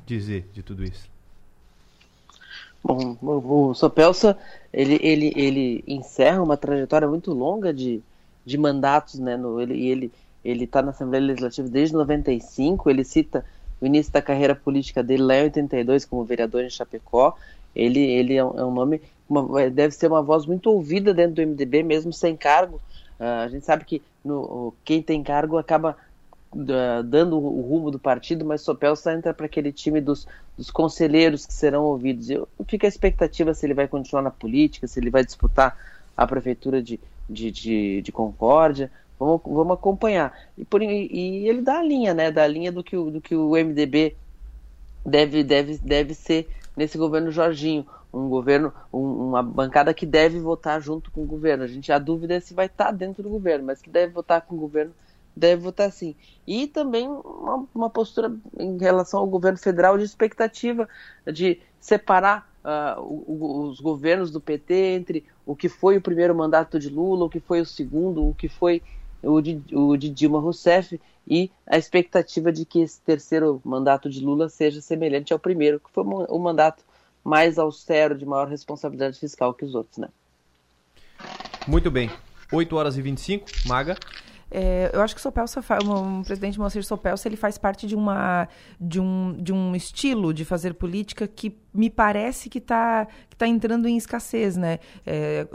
dizer 0.06 0.48
de 0.52 0.62
tudo 0.62 0.84
isso? 0.84 1.15
Bom, 2.86 3.16
o 3.20 3.74
Sopelsa, 3.74 4.38
ele, 4.72 5.00
ele, 5.02 5.32
ele 5.34 5.84
encerra 5.88 6.40
uma 6.40 6.56
trajetória 6.56 7.08
muito 7.08 7.32
longa 7.32 7.74
de, 7.74 8.00
de 8.44 8.56
mandatos, 8.56 9.18
né? 9.18 9.36
No, 9.36 9.60
ele 9.60 9.88
ele 9.88 10.12
ele 10.44 10.62
está 10.64 10.80
na 10.80 10.90
Assembleia 10.90 11.24
Legislativa 11.24 11.68
desde 11.68 11.96
95. 11.96 12.88
Ele 12.88 13.02
cita 13.02 13.44
o 13.80 13.86
início 13.86 14.12
da 14.12 14.22
carreira 14.22 14.54
política 14.54 15.02
dele 15.02 15.24
lá 15.24 15.36
em 15.38 15.44
82 15.44 16.04
como 16.04 16.24
vereador 16.24 16.62
em 16.62 16.70
Chapecó. 16.70 17.36
Ele 17.74 17.98
ele 17.98 18.36
é 18.36 18.44
um, 18.44 18.60
é 18.60 18.64
um 18.64 18.70
nome, 18.72 19.02
uma, 19.28 19.68
deve 19.68 19.92
ser 19.92 20.06
uma 20.06 20.22
voz 20.22 20.46
muito 20.46 20.70
ouvida 20.70 21.12
dentro 21.12 21.34
do 21.34 21.42
MDB, 21.42 21.82
mesmo 21.82 22.12
sem 22.12 22.36
cargo. 22.36 22.80
Uh, 23.18 23.42
a 23.44 23.48
gente 23.48 23.66
sabe 23.66 23.84
que 23.84 24.00
no, 24.24 24.72
quem 24.84 25.02
tem 25.02 25.24
cargo 25.24 25.58
acaba 25.58 25.96
dando 27.05 27.39
o 27.39 27.60
rumo 27.60 27.90
do 27.90 27.98
partido, 27.98 28.44
mas 28.44 28.62
Sopelsa 28.62 29.12
entra 29.12 29.35
para 29.35 29.47
aquele 29.47 29.73
time 29.73 30.01
dos, 30.01 30.27
dos 30.56 30.70
conselheiros 30.70 31.44
que 31.44 31.52
serão 31.52 31.85
ouvidos. 31.85 32.31
Eu, 32.31 32.48
fico 32.66 32.86
a 32.86 32.89
expectativa 32.89 33.52
se 33.52 33.66
ele 33.66 33.74
vai 33.74 33.89
continuar 33.89 34.23
na 34.23 34.31
política, 34.31 34.86
se 34.86 34.98
ele 34.98 35.10
vai 35.10 35.24
disputar 35.24 35.77
a 36.16 36.27
prefeitura 36.27 36.82
de, 36.82 36.98
de, 37.28 37.51
de, 37.51 38.02
de 38.02 38.12
Concórdia, 38.12 38.90
Vamos, 39.18 39.40
vamos 39.44 39.74
acompanhar. 39.74 40.39
E, 40.56 40.64
por, 40.64 40.82
e 40.82 41.48
ele 41.48 41.62
dá 41.62 41.78
a 41.78 41.82
linha, 41.82 42.12
né? 42.12 42.31
Da 42.31 42.47
linha 42.47 42.70
do 42.70 42.85
que, 42.85 42.97
o, 42.97 43.10
do 43.10 43.20
que 43.20 43.35
o 43.35 43.52
MDB 43.52 44.14
deve, 45.05 45.43
deve, 45.43 45.78
deve 45.78 46.14
ser 46.14 46.48
nesse 46.77 46.98
governo 46.98 47.31
Jorginho. 47.31 47.86
Um 48.12 48.28
governo, 48.28 48.73
um, 48.93 49.28
uma 49.28 49.43
bancada 49.43 49.93
que 49.93 50.06
deve 50.06 50.39
votar 50.39 50.81
junto 50.81 51.10
com 51.10 51.23
o 51.23 51.27
governo. 51.27 51.64
A 51.64 51.66
gente 51.66 51.90
a 51.90 51.98
dúvida 51.98 52.35
é 52.35 52.40
se 52.40 52.55
vai 52.55 52.66
estar 52.66 52.90
dentro 52.90 53.23
do 53.23 53.28
governo, 53.28 53.64
mas 53.66 53.81
que 53.81 53.90
deve 53.90 54.12
votar 54.12 54.43
com 54.43 54.55
o 54.55 54.59
governo, 54.59 54.93
deve 55.36 55.62
votar 55.62 55.92
sim. 55.92 56.16
E 56.46 56.66
também 56.66 57.06
uma, 57.06 57.66
uma 57.74 57.90
postura 57.90 58.34
em 58.58 58.78
relação 58.78 59.20
ao 59.20 59.26
governo 59.26 59.58
federal 59.58 59.98
de 59.98 60.04
expectativa 60.04 60.88
de 61.30 61.60
separar 61.78 62.50
uh, 62.64 63.68
os 63.68 63.80
governos 63.80 64.30
do 64.30 64.40
PT 64.40 64.74
entre 64.74 65.24
o 65.44 65.54
que 65.54 65.68
foi 65.68 65.98
o 65.98 66.00
primeiro 66.00 66.34
mandato 66.34 66.78
de 66.78 66.88
Lula, 66.88 67.26
o 67.26 67.30
que 67.30 67.38
foi 67.38 67.60
o 67.60 67.66
segundo, 67.66 68.26
o 68.26 68.34
que 68.34 68.48
foi 68.48 68.82
o 69.22 69.40
de, 69.40 69.62
o 69.72 69.96
de 69.96 70.08
Dilma 70.08 70.40
Rousseff 70.40 71.00
e 71.28 71.50
a 71.66 71.76
expectativa 71.76 72.50
de 72.50 72.64
que 72.64 72.80
esse 72.80 73.00
terceiro 73.00 73.60
mandato 73.64 74.08
de 74.08 74.20
Lula 74.20 74.48
seja 74.48 74.80
semelhante 74.80 75.32
ao 75.32 75.38
primeiro, 75.38 75.80
que 75.80 75.90
foi 75.90 76.04
o 76.04 76.38
mandato 76.38 76.84
mais 77.22 77.58
austero, 77.58 78.16
de 78.16 78.24
maior 78.24 78.46
responsabilidade 78.48 79.18
fiscal 79.18 79.52
que 79.52 79.64
os 79.64 79.74
outros, 79.74 79.98
né? 79.98 80.08
Muito 81.66 81.90
bem. 81.90 82.08
8 82.52 82.76
horas 82.76 82.96
e 82.96 83.02
25, 83.02 83.48
Maga. 83.66 83.96
É, 84.51 84.90
eu 84.93 85.01
acho 85.02 85.14
que 85.14 85.18
o 85.18 85.23
Sopelsa, 85.23 85.60
o 85.60 86.24
presidente 86.24 86.59
Moacir 86.59 86.85
Sopelsa, 86.85 87.28
ele 87.28 87.36
faz 87.36 87.59
parte 87.59 87.86
de, 87.86 87.94
uma, 87.94 88.48
de, 88.81 89.01
um, 89.01 89.32
de 89.32 89.52
um 89.52 89.74
estilo 89.74 90.32
de 90.32 90.44
fazer 90.44 90.74
política 90.74 91.27
que 91.27 91.51
me 91.76 91.90
parece 91.90 92.48
que 92.48 92.58
está 92.58 93.06
que 93.28 93.36
tá 93.36 93.46
entrando 93.46 93.86
em 93.86 93.96
escassez, 93.96 94.56
né? 94.56 94.78
É, 95.06 95.46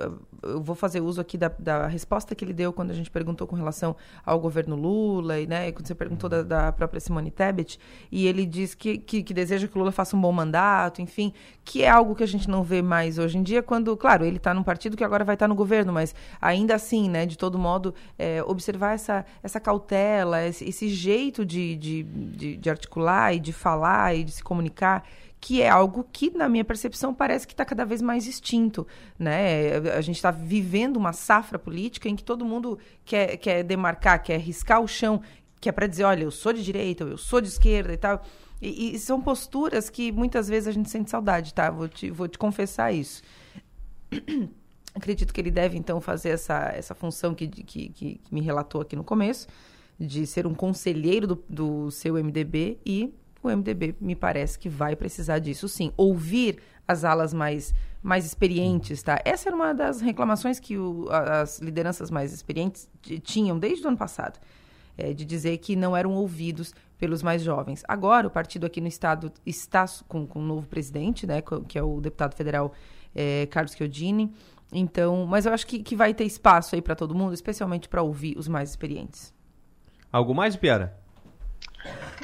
eu 0.43 0.61
vou 0.61 0.76
fazer 0.76 1.02
uso 1.02 1.22
aqui 1.22 1.38
da, 1.38 1.49
da 1.60 1.88
resposta 1.88 2.34
que 2.34 2.43
ele 2.43 2.53
deu 2.53 2.73
quando 2.73 2.91
a 2.91 2.93
gente 2.93 3.11
perguntou 3.11 3.48
com 3.48 3.56
relação 3.56 3.95
ao 4.26 4.39
governo 4.39 4.76
Lula 4.76 5.39
e, 5.39 5.48
né, 5.48 5.72
quando 5.72 5.88
você 5.88 5.95
perguntou 5.95 6.30
da, 6.30 6.41
da 6.41 6.72
própria 6.72 6.99
Simone 6.99 7.30
Tebet, 7.30 7.80
e 8.11 8.27
ele 8.27 8.45
diz 8.45 8.73
que, 8.73 8.98
que, 8.98 9.23
que, 9.23 9.34
deseja 9.34 9.68
que 9.68 9.77
Lula 9.77 9.91
faça 9.91 10.15
um 10.15 10.22
bom 10.22 10.31
mandato, 10.31 11.02
enfim, 11.02 11.34
que 11.64 11.84
é 11.84 11.89
algo 11.89 12.15
que 12.15 12.23
a 12.23 12.27
gente 12.27 12.49
não 12.49 12.64
vê 12.64 12.81
mais 12.81 13.18
hoje 13.18 13.38
em 13.38 13.43
dia, 13.43 13.61
quando, 13.61 13.95
claro, 13.95 14.26
ele 14.26 14.38
está 14.38 14.53
num 14.53 14.64
partido 14.64 14.98
que 14.98 15.03
agora 15.03 15.23
vai 15.23 15.35
estar 15.35 15.45
tá 15.45 15.49
no 15.49 15.56
governo, 15.56 15.93
mas 15.93 16.15
ainda 16.41 16.76
assim, 16.76 17.10
né, 17.10 17.26
de 17.26 17.38
todo 17.38 17.60
modo, 17.60 17.93
é, 18.18 18.43
observar 18.43 18.93
essa, 18.93 19.26
essa 19.43 19.60
cautela, 19.60 20.43
esse, 20.45 20.68
esse 20.68 20.89
jeito 20.89 21.45
de, 21.45 21.76
de, 21.76 22.03
de, 22.03 22.57
de 22.57 22.69
articular 22.69 23.34
e 23.34 23.39
de 23.39 23.53
falar 23.53 24.15
e 24.15 24.23
de 24.23 24.31
se 24.31 24.43
comunicar 24.43 25.03
que 25.42 25.60
é 25.60 25.68
algo 25.68 26.08
que, 26.14 26.30
na 26.30 26.48
minha 26.48 26.64
percepção, 26.64 27.16
parece 27.16 27.48
que 27.48 27.54
está 27.54 27.66
cada 27.66 27.84
vez 27.84 28.00
mais 28.00 28.28
extinto. 28.28 28.86
Né? 29.18 29.78
A 29.98 30.00
gente 30.00 30.18
está 30.18 30.30
vivendo 30.30 30.98
uma 30.98 31.14
safra 31.14 31.58
política 31.58 32.08
em 32.08 32.16
que 32.16 32.24
todo 32.24 32.46
mundo 32.46 32.78
quer, 33.04 33.38
quer 33.38 33.64
demarcar, 33.64 34.22
quer 34.22 34.40
riscar 34.40 34.80
o 34.80 34.88
chão, 34.88 35.20
que 35.60 35.68
é 35.68 35.72
para 35.72 35.88
dizer, 35.88 36.04
olha, 36.04 36.24
eu 36.24 36.32
sou 36.32 36.54
de 36.54 36.64
direita, 36.64 37.04
eu 37.04 37.18
sou 37.18 37.42
de 37.42 37.48
esquerda 37.48 37.92
e 37.92 37.98
tal. 37.98 38.24
E, 38.62 38.94
e, 38.94 39.00
são 39.00 39.20
posturas 39.20 39.90
que 39.90 40.12
muitas 40.12 40.48
vezes 40.48 40.68
a 40.68 40.72
gente 40.72 40.92
sente 40.92 41.10
saudade, 41.10 41.56
tá? 41.56 41.72
Vou 41.72 41.90
te, 41.90 42.12
vou 42.12 42.28
te 42.28 42.38
confessar 42.38 42.92
isso. 42.92 43.24
Acredito 44.94 45.34
que 45.34 45.42
ele 45.42 45.50
deve, 45.50 45.76
então, 45.76 46.00
fazer 46.00 46.30
essa, 46.30 46.72
essa 46.76 46.94
função 46.94 47.34
que, 47.34 47.48
que, 47.48 47.90
que 47.90 48.22
me 48.30 48.42
relatou 48.42 48.82
aqui 48.82 48.96
no 48.96 49.04
começo, 49.04 49.48
de 50.00 50.28
ser 50.28 50.46
um 50.46 50.54
conselheiro 50.54 51.26
do, 51.26 51.44
do 51.50 51.90
seu 51.90 52.24
MDB 52.24 52.78
e 52.86 53.12
o 53.42 53.50
MDB 53.50 53.96
me 54.00 54.16
parece 54.16 54.58
que 54.58 54.70
vai 54.70 54.96
precisar 54.96 55.40
disso 55.40 55.68
sim. 55.68 55.92
Ouvir 55.98 56.60
as 56.88 57.04
alas 57.04 57.34
mais, 57.34 57.74
mais 58.02 58.26
experientes, 58.26 59.02
tá? 59.02 59.20
Essa 59.24 59.50
era 59.50 59.56
uma 59.56 59.74
das 59.74 60.02
reclamações 60.02 60.60
que 60.60 60.78
o, 60.78 61.08
as 61.10 61.60
lideranças 61.60 62.12
mais 62.12 62.34
experientes 62.34 62.90
tinham 63.24 63.58
desde 63.58 63.86
o 63.86 63.88
ano 63.88 63.98
passado. 63.98 64.40
É, 64.98 65.14
de 65.14 65.24
dizer 65.24 65.58
que 65.60 65.74
não 65.74 65.96
eram 65.96 66.12
ouvidos 66.12 66.76
pelos 66.98 67.24
mais 67.24 67.42
jovens. 67.42 67.82
Agora, 67.88 68.28
o 68.28 68.30
partido 68.30 68.66
aqui 68.66 68.82
no 68.82 68.90
estado 68.90 69.32
está 69.46 69.86
com, 70.08 70.28
com 70.28 70.40
um 70.40 70.46
novo 70.46 70.68
presidente, 70.68 71.26
né, 71.26 71.42
que 71.68 71.80
é 71.80 71.82
o 71.82 72.02
deputado 72.02 72.36
federal 72.36 72.74
é, 73.16 73.48
Carlos 73.48 73.74
Chiodini. 73.74 74.32
Então, 74.72 75.26
mas 75.26 75.46
eu 75.46 75.54
acho 75.54 75.66
que, 75.66 75.82
que 75.82 75.96
vai 75.96 76.14
ter 76.14 76.26
espaço 76.26 76.76
aí 76.76 76.82
para 76.82 76.94
todo 76.94 77.16
mundo, 77.16 77.34
especialmente 77.34 77.88
para 77.88 78.02
ouvir 78.02 78.38
os 78.38 78.50
mais 78.50 78.70
experientes. 78.70 79.34
Algo 80.12 80.36
mais, 80.36 80.56
Piara? 80.56 81.01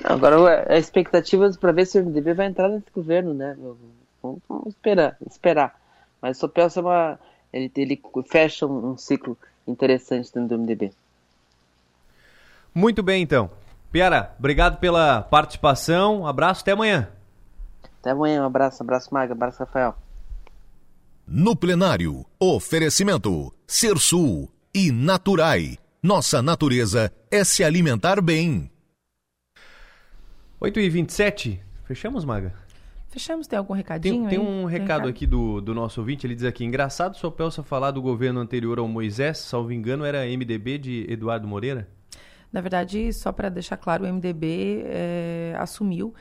Agora 0.03 0.65
a 0.71 0.77
expectativa 0.77 1.49
para 1.59 1.71
ver 1.71 1.85
se 1.85 1.99
o 1.99 2.05
MDB 2.05 2.33
vai 2.33 2.47
entrar 2.47 2.69
nesse 2.69 2.91
governo, 2.93 3.33
né? 3.33 3.55
Vamos, 4.21 4.39
vamos 4.47 4.67
esperar, 4.67 5.17
esperar. 5.25 5.79
Mas 6.21 6.37
só 6.37 6.47
pensa 6.47 6.81
uma. 6.81 7.19
Ele, 7.51 7.71
ele 7.75 8.01
fecha 8.29 8.65
um, 8.65 8.91
um, 8.91 8.97
ciclo 8.97 9.37
interessante 9.67 10.31
dentro 10.33 10.49
do 10.49 10.59
MDB. 10.59 10.91
Muito 12.73 13.01
bem, 13.01 13.23
então. 13.23 13.49
Piara, 13.91 14.35
obrigado 14.37 14.79
pela 14.79 15.21
participação. 15.21 16.27
Abraço, 16.27 16.61
até 16.61 16.71
amanhã. 16.73 17.09
Até 17.99 18.11
amanhã, 18.11 18.43
um 18.43 18.45
abraço, 18.45 18.83
um 18.83 18.85
abraço, 18.85 19.13
Maga, 19.13 19.33
um 19.33 19.35
abraço, 19.35 19.59
Rafael. 19.59 19.95
No 21.25 21.55
plenário, 21.55 22.25
oferecimento 22.39 23.53
Ser 23.65 23.97
Sul 23.97 24.49
e 24.73 24.91
Naturai. 24.91 25.77
Nossa 26.01 26.41
natureza 26.41 27.11
é 27.31 27.43
se 27.43 27.63
alimentar 27.63 28.21
bem. 28.21 28.71
8 30.59 30.79
e 30.79 30.89
27 30.89 31.61
fechamos, 31.85 32.25
Maga? 32.25 32.51
Fechamos, 33.09 33.45
tem 33.45 33.59
algum 33.59 33.73
recadinho? 33.73 34.27
Tem, 34.27 34.37
tem 34.37 34.39
um 34.39 34.65
recado, 34.65 34.81
recado, 34.81 35.07
aqui 35.07 35.27
do, 35.27 35.61
do 35.61 35.71
nosso 35.73 36.01
ouvinte, 36.01 36.25
ele 36.25 36.33
diz 36.33 36.43
aqui, 36.43 36.65
engraçado 36.65 37.15
só 37.15 37.29
Pelsa 37.29 37.61
falar 37.61 37.91
do 37.91 38.01
governo 38.01 38.39
anterior 38.39 38.79
ao 38.79 38.87
Moisés, 38.87 39.37
salvo 39.37 39.71
engano, 39.71 40.03
era 40.03 40.25
MDB 40.25 40.79
de 40.79 41.05
Eduardo 41.07 41.47
Moreira? 41.47 41.87
Na 42.51 42.59
verdade, 42.59 43.13
só 43.13 43.31
para 43.31 43.49
deixar 43.49 43.77
claro, 43.77 44.03
o 44.03 44.07
MDB 44.07 44.81
é, 44.85 45.51
eh, 45.53 45.57
assumiu 45.59 46.15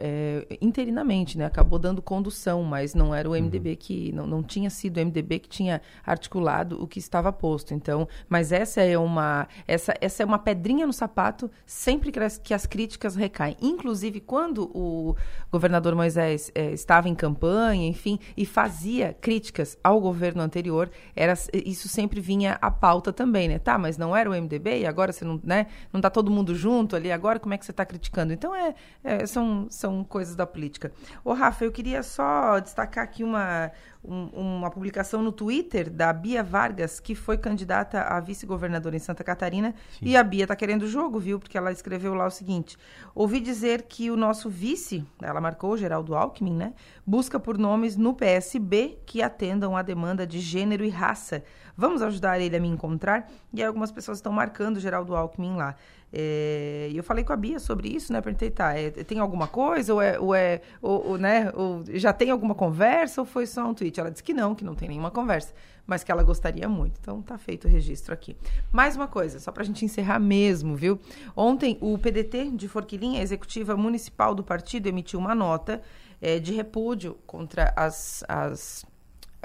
é, 0.00 0.46
interinamente, 0.60 1.36
né? 1.38 1.44
Acabou 1.44 1.78
dando 1.78 2.00
condução, 2.00 2.62
mas 2.62 2.94
não 2.94 3.14
era 3.14 3.28
o 3.28 3.32
MDB 3.32 3.70
uhum. 3.70 3.76
que 3.76 4.12
não, 4.12 4.26
não 4.26 4.42
tinha 4.42 4.70
sido 4.70 4.96
o 4.98 5.04
MDB 5.04 5.38
que 5.40 5.48
tinha 5.48 5.80
articulado 6.04 6.82
o 6.82 6.86
que 6.86 6.98
estava 6.98 7.32
posto. 7.32 7.74
Então, 7.74 8.08
mas 8.28 8.52
essa 8.52 8.80
é 8.80 8.96
uma 8.98 9.46
essa, 9.66 9.94
essa 10.00 10.22
é 10.22 10.26
uma 10.26 10.38
pedrinha 10.38 10.86
no 10.86 10.92
sapato 10.92 11.50
sempre 11.66 12.10
que 12.10 12.18
as, 12.18 12.38
que 12.38 12.54
as 12.54 12.66
críticas 12.66 13.14
recaem. 13.14 13.56
Inclusive 13.60 14.20
quando 14.20 14.70
o 14.74 15.14
governador 15.50 15.94
Moisés 15.94 16.50
é, 16.54 16.72
estava 16.72 17.08
em 17.08 17.14
campanha, 17.14 17.86
enfim, 17.86 18.18
e 18.36 18.46
fazia 18.46 19.14
críticas 19.20 19.78
ao 19.82 20.00
governo 20.00 20.42
anterior, 20.42 20.90
era 21.14 21.34
isso 21.52 21.88
sempre 21.88 22.20
vinha 22.20 22.58
à 22.60 22.70
pauta 22.70 23.12
também, 23.12 23.48
né? 23.48 23.58
Tá, 23.58 23.78
mas 23.78 23.96
não 23.98 24.16
era 24.16 24.30
o 24.30 24.34
MDB 24.34 24.80
e 24.80 24.86
agora 24.86 25.12
você 25.12 25.24
não, 25.24 25.40
né? 25.44 25.66
Não 25.92 25.98
está 25.98 26.10
todo 26.10 26.30
mundo 26.30 26.54
junto 26.54 26.96
ali. 26.96 27.12
Agora 27.12 27.38
como 27.38 27.54
é 27.54 27.58
que 27.58 27.64
você 27.64 27.70
está 27.70 27.84
criticando? 27.84 28.32
Então 28.32 28.54
é, 28.54 28.74
é 29.02 29.26
são 29.26 29.66
são 29.74 30.02
coisas 30.04 30.34
da 30.34 30.46
política. 30.46 30.92
Ô, 31.24 31.32
Rafa, 31.32 31.64
eu 31.64 31.72
queria 31.72 32.02
só 32.02 32.58
destacar 32.58 33.04
aqui 33.04 33.22
uma, 33.22 33.70
um, 34.04 34.26
uma 34.58 34.70
publicação 34.70 35.22
no 35.22 35.32
Twitter 35.32 35.90
da 35.90 36.12
Bia 36.12 36.42
Vargas, 36.42 37.00
que 37.00 37.14
foi 37.14 37.38
candidata 37.38 38.02
a 38.02 38.20
vice-governadora 38.20 38.96
em 38.96 38.98
Santa 38.98 39.24
Catarina. 39.24 39.74
Sim. 39.98 40.06
E 40.06 40.16
a 40.16 40.22
Bia 40.22 40.46
tá 40.46 40.54
querendo 40.54 40.82
o 40.82 40.88
jogo, 40.88 41.18
viu? 41.18 41.38
Porque 41.38 41.56
ela 41.56 41.72
escreveu 41.72 42.14
lá 42.14 42.26
o 42.26 42.30
seguinte: 42.30 42.76
ouvi 43.14 43.40
dizer 43.40 43.82
que 43.82 44.10
o 44.10 44.16
nosso 44.16 44.50
vice, 44.50 45.04
ela 45.22 45.40
marcou 45.40 45.76
Geraldo 45.76 46.14
Alckmin, 46.14 46.54
né? 46.54 46.74
Busca 47.06 47.40
por 47.40 47.58
nomes 47.58 47.96
no 47.96 48.14
PSB 48.14 48.98
que 49.06 49.22
atendam 49.22 49.76
à 49.76 49.82
demanda 49.82 50.26
de 50.26 50.40
gênero 50.40 50.84
e 50.84 50.90
raça. 50.90 51.42
Vamos 51.76 52.02
ajudar 52.02 52.38
ele 52.38 52.56
a 52.56 52.60
me 52.60 52.68
encontrar? 52.68 53.28
E 53.52 53.60
aí 53.60 53.66
algumas 53.66 53.90
pessoas 53.90 54.18
estão 54.18 54.32
marcando 54.32 54.78
Geraldo 54.78 55.16
Alckmin 55.16 55.56
lá. 55.56 55.74
É, 56.16 56.88
e 56.92 56.96
eu 56.96 57.02
falei 57.02 57.24
com 57.24 57.32
a 57.32 57.36
Bia 57.36 57.58
sobre 57.58 57.88
isso, 57.88 58.12
né? 58.12 58.20
Perguntei, 58.20 58.48
tá, 58.48 58.72
é, 58.78 58.88
tem 58.88 59.18
alguma 59.18 59.48
coisa? 59.48 59.92
Ou 59.92 60.00
é, 60.00 60.16
ou 60.16 60.32
é 60.32 60.60
ou, 60.80 61.08
ou, 61.08 61.18
né? 61.18 61.50
Ou 61.52 61.82
já 61.94 62.12
tem 62.12 62.30
alguma 62.30 62.54
conversa 62.54 63.20
ou 63.20 63.26
foi 63.26 63.46
só 63.46 63.66
um 63.66 63.74
tweet? 63.74 63.98
Ela 63.98 64.12
disse 64.12 64.22
que 64.22 64.32
não, 64.32 64.54
que 64.54 64.64
não 64.64 64.76
tem 64.76 64.88
nenhuma 64.88 65.10
conversa, 65.10 65.52
mas 65.84 66.04
que 66.04 66.12
ela 66.12 66.22
gostaria 66.22 66.68
muito. 66.68 67.00
Então 67.00 67.20
tá 67.20 67.36
feito 67.36 67.66
o 67.66 67.68
registro 67.68 68.14
aqui. 68.14 68.36
Mais 68.70 68.94
uma 68.94 69.08
coisa, 69.08 69.40
só 69.40 69.50
pra 69.50 69.64
gente 69.64 69.84
encerrar 69.84 70.20
mesmo, 70.20 70.76
viu? 70.76 71.00
Ontem 71.34 71.76
o 71.80 71.98
PDT 71.98 72.52
de 72.52 72.68
Forquilinha, 72.68 73.20
executiva 73.20 73.76
municipal 73.76 74.36
do 74.36 74.44
partido, 74.44 74.86
emitiu 74.86 75.18
uma 75.18 75.34
nota 75.34 75.82
é, 76.22 76.38
de 76.38 76.54
repúdio 76.54 77.18
contra 77.26 77.72
as, 77.76 78.22
as 78.28 78.86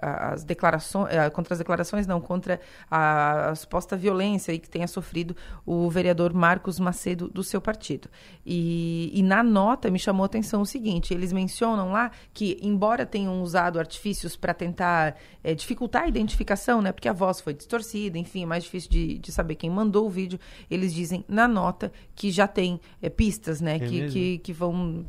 as 0.01 0.43
declarações, 0.43 1.09
contra 1.33 1.53
as 1.53 1.59
declarações, 1.59 2.07
não, 2.07 2.21
contra 2.21 2.59
a, 2.89 3.49
a, 3.49 3.55
suposta 3.55 3.95
violência 3.95 4.57
que 4.57 4.69
tenha 4.69 4.87
sofrido 4.87 5.35
o 5.65 5.89
vereador 5.89 6.33
Marcos 6.33 6.79
Macedo 6.79 7.27
do 7.27 7.43
seu 7.43 7.61
partido. 7.61 8.09
E, 8.45 9.11
e 9.13 9.21
na 9.21 9.43
nota 9.43 9.91
me 9.91 9.99
chamou 9.99 10.23
a 10.23 10.25
atenção 10.25 10.61
o 10.61 10.65
seguinte: 10.65 11.13
eles 11.13 11.33
mencionam 11.33 11.91
lá 11.91 12.11
que, 12.33 12.57
embora 12.61 13.05
tenham 13.05 13.41
usado 13.41 13.79
artifícios 13.79 14.35
para 14.35 14.53
tentar 14.53 15.15
é, 15.43 15.53
dificultar 15.53 16.03
a 16.03 16.07
identificação, 16.07 16.81
né, 16.81 16.91
porque 16.91 17.07
a 17.07 17.13
voz 17.13 17.41
foi 17.41 17.53
distorcida, 17.53 18.17
enfim, 18.17 18.43
é 18.43 18.45
mais 18.45 18.63
difícil 18.63 18.89
de, 18.89 19.17
de 19.17 19.31
saber 19.31 19.55
quem 19.55 19.69
mandou 19.69 20.05
o 20.05 20.09
vídeo, 20.09 20.39
eles 20.69 20.93
dizem 20.93 21.23
na 21.27 21.47
nota 21.47 21.91
que 22.15 22.31
já 22.31 22.47
tem 22.47 22.79
é, 23.01 23.09
pistas, 23.09 23.61
né, 23.61 23.75
é 23.75 23.79
que, 23.79 24.09
que, 24.09 24.37
que, 24.39 24.53
vão, 24.53 25.05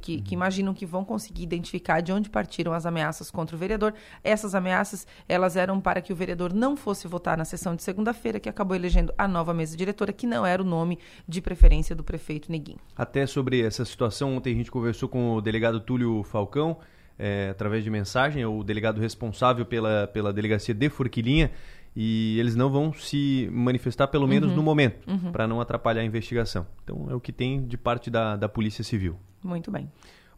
que, 0.00 0.16
uhum. 0.16 0.22
que 0.22 0.34
imaginam 0.34 0.74
que 0.74 0.86
vão 0.86 1.04
conseguir 1.04 1.42
identificar 1.42 2.00
de 2.00 2.12
onde 2.12 2.28
partiram 2.28 2.72
as 2.72 2.86
ameaças 2.86 3.30
contra 3.30 3.56
o 3.56 3.58
vereador 3.58 3.94
Essas 4.22 4.54
ameaças, 4.54 5.06
elas 5.28 5.56
eram 5.56 5.80
para 5.80 6.00
que 6.00 6.12
o 6.12 6.16
vereador 6.16 6.52
não 6.52 6.76
fosse 6.76 7.08
votar 7.08 7.36
na 7.38 7.44
sessão 7.44 7.74
de 7.74 7.82
segunda-feira, 7.82 8.38
que 8.40 8.48
acabou 8.48 8.76
elegendo 8.76 9.12
a 9.16 9.26
nova 9.26 9.54
mesa 9.54 9.76
diretora, 9.76 10.12
que 10.12 10.26
não 10.26 10.44
era 10.44 10.60
o 10.62 10.64
nome 10.64 10.98
de 11.26 11.40
preferência 11.40 11.94
do 11.96 12.04
prefeito 12.04 12.50
Neguinho. 12.52 12.78
Até 12.96 13.26
sobre 13.26 13.60
essa 13.62 13.84
situação, 13.84 14.36
ontem 14.36 14.52
a 14.52 14.56
gente 14.56 14.70
conversou 14.70 15.08
com 15.08 15.34
o 15.34 15.40
delegado 15.40 15.80
Túlio 15.80 16.22
Falcão, 16.22 16.78
é, 17.18 17.48
através 17.50 17.84
de 17.84 17.90
mensagem, 17.90 18.44
o 18.46 18.62
delegado 18.64 19.00
responsável 19.00 19.64
pela, 19.66 20.06
pela 20.06 20.32
delegacia 20.32 20.74
de 20.74 20.88
Forquilinha, 20.88 21.50
e 21.94 22.38
eles 22.38 22.54
não 22.54 22.70
vão 22.70 22.92
se 22.94 23.48
manifestar, 23.52 24.06
pelo 24.06 24.26
menos 24.26 24.50
Uhum. 24.50 24.56
no 24.56 24.62
momento, 24.62 25.10
Uhum. 25.10 25.32
para 25.32 25.46
não 25.46 25.60
atrapalhar 25.60 26.02
a 26.02 26.04
investigação. 26.04 26.66
Então 26.84 27.08
é 27.10 27.14
o 27.14 27.20
que 27.20 27.32
tem 27.32 27.66
de 27.66 27.76
parte 27.76 28.08
da, 28.10 28.36
da 28.36 28.48
Polícia 28.48 28.84
Civil. 28.84 29.16
Muito 29.42 29.70
bem. 29.70 29.90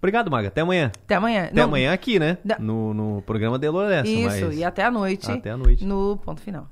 Obrigado, 0.03 0.29
Maga. 0.31 0.49
Até 0.49 0.61
amanhã. 0.63 0.91
Até 1.05 1.15
amanhã. 1.15 1.45
Até 1.45 1.55
Não, 1.55 1.63
amanhã 1.65 1.93
aqui, 1.93 2.19
né? 2.19 2.37
Da- 2.45 2.59
No, 2.59 2.93
no 2.93 3.23
programa 3.23 3.57
de 3.57 3.69
Loressa. 3.69 4.09
Isso, 4.09 4.47
mas... 4.47 4.59
e 4.59 4.65
até 4.65 4.83
a 4.85 4.91
noite. 4.91 5.31
Até 5.31 5.51
a 5.51 5.57
noite. 5.57 5.85
No 5.85 6.17
ponto 6.17 6.41
final. 6.41 6.69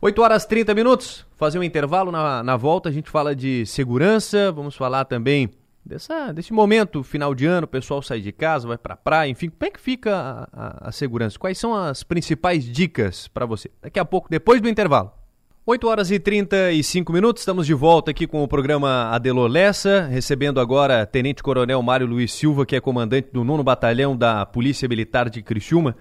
8 0.00 0.22
horas 0.22 0.44
e 0.44 0.48
30 0.48 0.74
minutos. 0.74 1.26
Fazer 1.36 1.58
um 1.58 1.62
intervalo 1.62 2.10
na, 2.10 2.42
na 2.42 2.56
volta. 2.56 2.88
A 2.88 2.92
gente 2.92 3.10
fala 3.10 3.34
de 3.36 3.66
segurança. 3.66 4.50
Vamos 4.52 4.74
falar 4.74 5.04
também 5.04 5.50
dessa, 5.84 6.32
desse 6.32 6.52
momento, 6.52 7.02
final 7.02 7.34
de 7.34 7.44
ano. 7.46 7.64
O 7.64 7.68
pessoal 7.68 8.00
sai 8.00 8.20
de 8.20 8.32
casa, 8.32 8.66
vai 8.66 8.78
pra 8.78 8.96
praia. 8.96 9.28
Enfim, 9.30 9.48
como 9.50 9.68
é 9.68 9.70
que 9.70 9.80
fica 9.80 10.14
a, 10.14 10.48
a- 10.52 10.88
a 10.88 10.92
segurança? 10.92 11.38
Quais 11.38 11.58
são 11.58 11.74
as 11.74 12.02
principais 12.02 12.64
dicas 12.64 13.28
para 13.28 13.44
você? 13.46 13.70
Daqui 13.82 13.98
a 13.98 14.04
pouco, 14.04 14.28
depois 14.30 14.60
do 14.60 14.68
intervalo. 14.68 15.12
8 15.68 15.88
horas 15.88 16.12
e 16.12 16.20
35 16.20 17.12
minutos, 17.12 17.42
estamos 17.42 17.66
de 17.66 17.74
volta 17.74 18.12
aqui 18.12 18.24
com 18.24 18.40
o 18.40 18.46
programa 18.46 19.10
Adelor 19.10 19.48
Lessa, 19.48 20.02
recebendo 20.02 20.60
agora 20.60 21.04
Tenente 21.04 21.42
Coronel 21.42 21.82
Mário 21.82 22.06
Luiz 22.06 22.32
Silva, 22.32 22.64
que 22.64 22.76
é 22.76 22.80
comandante 22.80 23.30
do 23.32 23.42
9 23.42 23.64
Batalhão 23.64 24.16
da 24.16 24.46
Polícia 24.46 24.88
Militar 24.88 25.28
de 25.28 25.42
Criciúma. 25.42 25.96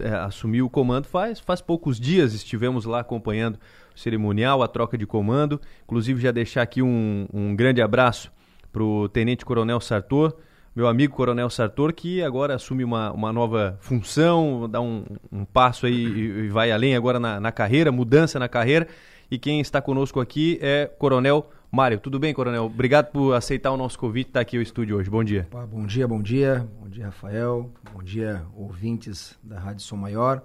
Eh, 0.00 0.08
assumiu 0.16 0.66
o 0.66 0.68
comando 0.68 1.06
faz, 1.06 1.38
faz 1.38 1.60
poucos 1.60 2.00
dias, 2.00 2.34
estivemos 2.34 2.84
lá 2.84 2.98
acompanhando 2.98 3.54
o 3.94 4.00
cerimonial, 4.00 4.64
a 4.64 4.66
troca 4.66 4.98
de 4.98 5.06
comando. 5.06 5.60
Inclusive, 5.84 6.20
já 6.20 6.32
deixar 6.32 6.62
aqui 6.62 6.82
um, 6.82 7.28
um 7.32 7.54
grande 7.54 7.80
abraço 7.80 8.32
para 8.72 8.82
o 8.82 9.08
Tenente 9.08 9.44
Coronel 9.44 9.80
Sartor, 9.80 10.34
meu 10.74 10.88
amigo 10.88 11.14
Coronel 11.14 11.50
Sartor, 11.50 11.92
que 11.92 12.22
agora 12.22 12.54
assume 12.54 12.82
uma, 12.82 13.12
uma 13.12 13.32
nova 13.32 13.76
função, 13.80 14.68
dá 14.70 14.80
um, 14.80 15.04
um 15.30 15.44
passo 15.44 15.86
aí 15.86 16.04
e, 16.04 16.44
e 16.44 16.48
vai 16.48 16.72
além 16.72 16.96
agora 16.96 17.20
na, 17.20 17.38
na 17.38 17.52
carreira, 17.52 17.92
mudança 17.92 18.38
na 18.38 18.48
carreira. 18.48 18.88
E 19.30 19.38
quem 19.38 19.60
está 19.60 19.80
conosco 19.80 20.20
aqui 20.20 20.58
é 20.60 20.86
Coronel 20.98 21.48
Mário. 21.70 21.98
Tudo 21.98 22.18
bem, 22.18 22.34
Coronel? 22.34 22.66
Obrigado 22.66 23.10
por 23.10 23.34
aceitar 23.34 23.70
o 23.70 23.76
nosso 23.76 23.98
convite 23.98 24.26
e 24.26 24.30
estar 24.30 24.40
aqui 24.40 24.56
ao 24.56 24.62
estúdio 24.62 24.96
hoje. 24.96 25.08
Bom 25.08 25.24
dia. 25.24 25.48
Opa, 25.50 25.66
bom 25.66 25.86
dia, 25.86 26.06
bom 26.06 26.20
dia. 26.20 26.68
Bom 26.80 26.88
dia, 26.88 27.06
Rafael. 27.06 27.70
Bom 27.94 28.02
dia, 28.02 28.42
ouvintes 28.54 29.38
da 29.42 29.58
Rádio 29.58 29.82
Som 29.82 29.96
Maior. 29.96 30.42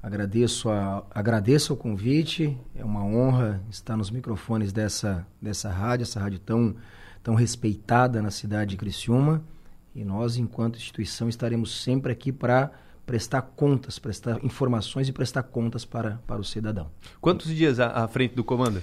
Agradeço, 0.00 0.68
a, 0.68 1.04
agradeço 1.12 1.74
o 1.74 1.76
convite. 1.76 2.56
É 2.74 2.84
uma 2.84 3.04
honra 3.04 3.60
estar 3.70 3.96
nos 3.96 4.10
microfones 4.10 4.72
dessa, 4.72 5.26
dessa 5.40 5.70
rádio, 5.70 6.02
essa 6.02 6.20
rádio 6.20 6.38
tão, 6.38 6.76
tão 7.24 7.34
respeitada 7.34 8.22
na 8.22 8.30
cidade 8.30 8.72
de 8.72 8.76
Criciúma. 8.76 9.42
E 9.94 10.04
nós, 10.04 10.36
enquanto 10.36 10.76
instituição, 10.76 11.28
estaremos 11.28 11.82
sempre 11.82 12.12
aqui 12.12 12.30
para 12.30 12.70
prestar 13.06 13.42
contas, 13.42 13.98
prestar 13.98 14.44
informações 14.44 15.08
e 15.08 15.12
prestar 15.12 15.42
contas 15.44 15.84
para, 15.84 16.20
para 16.26 16.40
o 16.40 16.44
cidadão. 16.44 16.90
Quantos 17.20 17.48
dias 17.54 17.80
à, 17.80 18.04
à 18.04 18.08
frente 18.08 18.34
do 18.34 18.44
comando? 18.44 18.82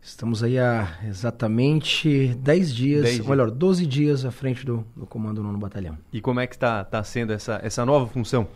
Estamos 0.00 0.42
aí 0.42 0.58
há 0.58 0.98
exatamente 1.04 2.28
10 2.34 2.74
dias, 2.74 3.02
10 3.02 3.14
dias. 3.14 3.26
ou 3.26 3.30
melhor, 3.30 3.50
12 3.50 3.86
dias 3.86 4.24
à 4.24 4.30
frente 4.30 4.64
do, 4.64 4.84
do 4.96 5.04
Comando 5.04 5.42
Nono 5.42 5.58
Batalhão. 5.58 5.98
E 6.12 6.20
como 6.20 6.40
é 6.40 6.46
que 6.46 6.54
está 6.54 6.84
tá 6.84 7.02
sendo 7.04 7.32
essa, 7.32 7.60
essa 7.62 7.84
nova 7.84 8.06
função? 8.06 8.48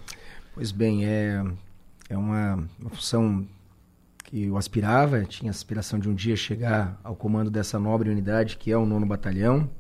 Pois 0.55 0.73
bem, 0.73 1.05
é, 1.05 1.45
é 2.09 2.17
uma, 2.17 2.67
uma 2.79 2.91
função 2.91 3.47
que 4.35 4.47
eu 4.47 4.57
aspirava, 4.57 5.23
tinha 5.23 5.49
a 5.49 5.55
aspiração 5.55 5.97
de 5.97 6.09
um 6.09 6.15
dia 6.15 6.35
chegar 6.35 6.99
ao 7.05 7.15
comando 7.15 7.53
dessa 7.53 7.79
nobre 7.79 8.11
unidade 8.11 8.57
que 8.57 8.69
é 8.73 8.77
o 8.77 8.85
Nono 8.85 9.07
Batalhão. 9.07 9.71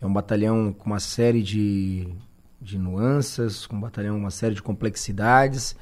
É 0.00 0.06
um 0.06 0.12
batalhão 0.12 0.72
com 0.72 0.86
uma 0.86 1.00
série 1.00 1.42
de, 1.42 2.06
de 2.62 2.78
nuances, 2.78 3.66
com 3.66 3.74
um 3.74 3.80
batalhão 3.80 4.16
uma 4.16 4.30
série 4.30 4.54
de 4.54 4.62
complexidades, 4.62 5.74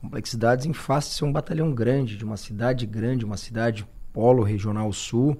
complexidades 0.00 0.64
em 0.64 0.72
face 0.72 1.08
de 1.08 1.14
ser 1.16 1.24
um 1.24 1.32
batalhão 1.32 1.74
grande, 1.74 2.16
de 2.16 2.24
uma 2.24 2.36
cidade 2.36 2.86
grande, 2.86 3.24
uma 3.24 3.36
cidade 3.36 3.84
polo 4.12 4.44
regional 4.44 4.92
sul, 4.92 5.36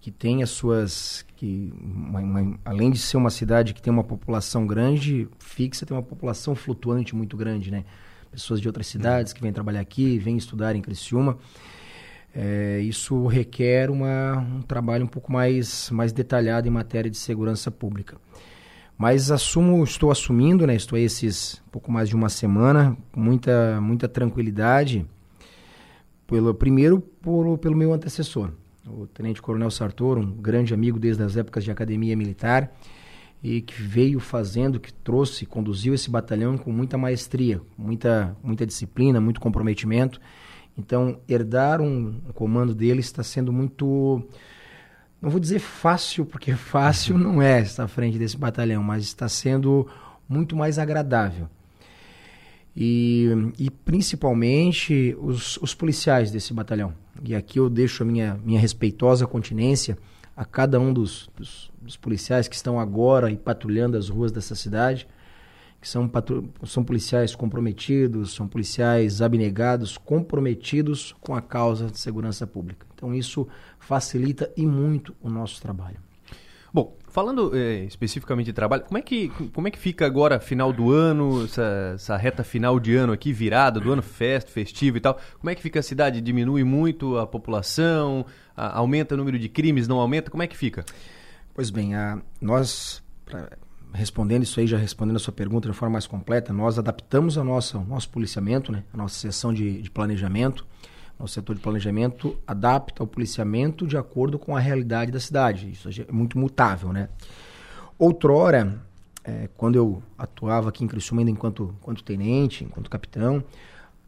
que 0.00 0.12
tem 0.12 0.40
as 0.40 0.50
suas 0.50 1.26
que 1.34 1.72
uma- 1.82 2.20
uma- 2.20 2.60
além 2.64 2.92
de 2.92 3.00
ser 3.00 3.16
uma 3.16 3.30
cidade 3.30 3.74
que 3.74 3.82
tem 3.82 3.92
uma 3.92 4.04
população 4.04 4.68
grande 4.68 5.28
fixa 5.40 5.84
tem 5.84 5.96
uma 5.96 6.02
população 6.02 6.54
flutuante 6.54 7.16
muito 7.16 7.36
grande 7.36 7.72
né 7.72 7.84
pessoas 8.32 8.60
de 8.60 8.66
outras 8.66 8.86
cidades 8.86 9.32
que 9.32 9.40
vêm 9.40 9.52
trabalhar 9.52 9.80
aqui 9.80 10.18
vêm 10.18 10.36
estudar 10.36 10.74
em 10.74 10.80
Criciúma. 10.80 11.36
É, 12.34 12.80
isso 12.80 13.26
requer 13.26 13.90
uma, 13.90 14.38
um 14.38 14.62
trabalho 14.62 15.04
um 15.04 15.08
pouco 15.08 15.30
mais 15.30 15.90
mais 15.90 16.12
detalhado 16.12 16.66
em 16.66 16.70
matéria 16.70 17.10
de 17.10 17.18
segurança 17.18 17.70
pública. 17.70 18.16
Mas 18.96 19.30
assumo 19.30 19.84
estou 19.84 20.10
assumindo 20.10 20.66
né 20.66 20.74
estou 20.74 20.98
esses 20.98 21.62
pouco 21.70 21.92
mais 21.92 22.08
de 22.08 22.16
uma 22.16 22.30
semana 22.30 22.96
com 23.12 23.20
muita 23.20 23.78
muita 23.82 24.08
tranquilidade 24.08 25.06
pelo 26.26 26.54
primeiro 26.54 27.00
por, 27.00 27.58
pelo 27.58 27.76
meu 27.76 27.92
antecessor, 27.92 28.50
o 28.86 29.06
Tenente 29.06 29.42
Coronel 29.42 29.70
Sartor, 29.70 30.18
um 30.18 30.30
grande 30.30 30.72
amigo 30.72 30.98
desde 30.98 31.22
as 31.22 31.36
épocas 31.36 31.62
de 31.62 31.70
academia 31.70 32.16
militar 32.16 32.72
e 33.42 33.60
que 33.60 33.82
veio 33.82 34.20
fazendo, 34.20 34.78
que 34.78 34.92
trouxe, 34.92 35.44
conduziu 35.44 35.92
esse 35.94 36.08
batalhão 36.08 36.56
com 36.56 36.70
muita 36.70 36.96
maestria, 36.96 37.60
muita 37.76 38.36
muita 38.42 38.64
disciplina, 38.64 39.20
muito 39.20 39.40
comprometimento. 39.40 40.20
Então, 40.78 41.18
herdar 41.28 41.80
um, 41.80 42.20
um 42.28 42.32
comando 42.32 42.74
dele 42.74 43.00
está 43.00 43.22
sendo 43.22 43.52
muito 43.52 44.22
não 45.20 45.30
vou 45.30 45.40
dizer 45.40 45.58
fácil, 45.58 46.24
porque 46.24 46.54
fácil 46.56 47.18
não 47.18 47.42
é 47.42 47.60
estar 47.60 47.84
à 47.84 47.88
frente 47.88 48.18
desse 48.18 48.36
batalhão, 48.36 48.82
mas 48.82 49.02
está 49.04 49.28
sendo 49.28 49.88
muito 50.28 50.56
mais 50.56 50.78
agradável. 50.78 51.48
E, 52.74 53.28
e 53.58 53.70
principalmente 53.70 55.14
os, 55.20 55.58
os 55.58 55.74
policiais 55.74 56.30
desse 56.30 56.54
batalhão. 56.54 56.94
E 57.22 57.34
aqui 57.34 57.58
eu 57.58 57.68
deixo 57.68 58.02
a 58.02 58.06
minha, 58.06 58.40
minha 58.42 58.58
respeitosa 58.58 59.26
continência 59.26 59.98
a 60.36 60.44
cada 60.44 60.80
um 60.80 60.92
dos, 60.92 61.28
dos, 61.36 61.70
dos 61.80 61.96
policiais 61.96 62.48
que 62.48 62.54
estão 62.54 62.78
agora 62.78 63.30
e 63.30 63.36
patrulhando 63.36 63.96
as 63.96 64.08
ruas 64.08 64.32
dessa 64.32 64.54
cidade, 64.54 65.06
que 65.80 65.88
são, 65.88 66.10
são 66.64 66.84
policiais 66.84 67.34
comprometidos, 67.34 68.34
são 68.34 68.46
policiais 68.46 69.20
abnegados, 69.20 69.98
comprometidos 69.98 71.14
com 71.20 71.34
a 71.34 71.42
causa 71.42 71.86
de 71.86 71.98
segurança 71.98 72.46
pública. 72.46 72.86
Então 72.94 73.12
isso 73.12 73.48
facilita 73.80 74.50
e 74.56 74.64
muito 74.64 75.14
o 75.20 75.28
nosso 75.28 75.60
trabalho. 75.60 75.98
Bom, 76.74 76.96
falando 77.08 77.50
eh, 77.54 77.84
especificamente 77.84 78.46
de 78.46 78.52
trabalho, 78.54 78.84
como 78.84 78.96
é, 78.96 79.02
que, 79.02 79.28
como 79.52 79.68
é 79.68 79.70
que 79.70 79.78
fica 79.78 80.06
agora 80.06 80.40
final 80.40 80.72
do 80.72 80.90
ano, 80.90 81.44
essa, 81.44 81.92
essa 81.94 82.16
reta 82.16 82.42
final 82.42 82.80
de 82.80 82.96
ano 82.96 83.12
aqui, 83.12 83.30
virada 83.32 83.78
do 83.78 83.92
ano, 83.92 84.00
festa, 84.02 84.50
festivo 84.50 84.96
e 84.96 85.00
tal? 85.00 85.18
Como 85.38 85.50
é 85.50 85.54
que 85.54 85.60
fica 85.60 85.80
a 85.80 85.82
cidade? 85.82 86.20
Diminui 86.22 86.64
muito 86.64 87.18
a 87.18 87.26
população? 87.26 88.24
A- 88.56 88.78
aumenta 88.78 89.14
o 89.14 89.18
número 89.18 89.38
de 89.38 89.48
crimes? 89.50 89.86
Não 89.86 89.98
aumenta? 90.00 90.30
Como 90.30 90.42
é 90.42 90.46
que 90.46 90.56
fica? 90.56 90.82
Pois 91.54 91.68
bem, 91.68 91.94
a, 91.94 92.18
nós, 92.40 93.02
pra- 93.26 93.50
respondendo 93.92 94.42
isso 94.42 94.58
aí, 94.58 94.66
já 94.66 94.78
respondendo 94.78 95.16
a 95.16 95.18
sua 95.20 95.34
pergunta 95.34 95.68
de 95.68 95.74
forma 95.76 95.92
mais 95.92 96.06
completa, 96.06 96.54
nós 96.54 96.78
adaptamos 96.78 97.36
a 97.36 97.44
nossa, 97.44 97.76
o 97.76 97.84
nosso 97.84 98.08
policiamento, 98.08 98.72
né, 98.72 98.82
a 98.94 98.96
nossa 98.96 99.16
seção 99.18 99.52
de, 99.52 99.82
de 99.82 99.90
planejamento, 99.90 100.66
nosso 101.22 101.34
setor 101.34 101.54
de 101.54 101.62
planejamento 101.62 102.36
adapta 102.44 103.02
o 103.02 103.06
policiamento 103.06 103.86
de 103.86 103.96
acordo 103.96 104.38
com 104.38 104.56
a 104.56 104.60
realidade 104.60 105.12
da 105.12 105.20
cidade. 105.20 105.70
Isso 105.70 105.88
é 105.88 106.12
muito 106.12 106.36
mutável, 106.36 106.92
né? 106.92 107.08
Outrora, 107.96 108.82
eh, 109.24 109.48
quando 109.56 109.76
eu 109.76 110.02
atuava 110.18 110.68
aqui 110.68 110.82
em 110.82 110.88
Criciúma 110.88 111.20
ainda 111.20 111.30
enquanto, 111.30 111.74
enquanto 111.80 112.02
tenente, 112.02 112.64
enquanto 112.64 112.90
capitão, 112.90 113.44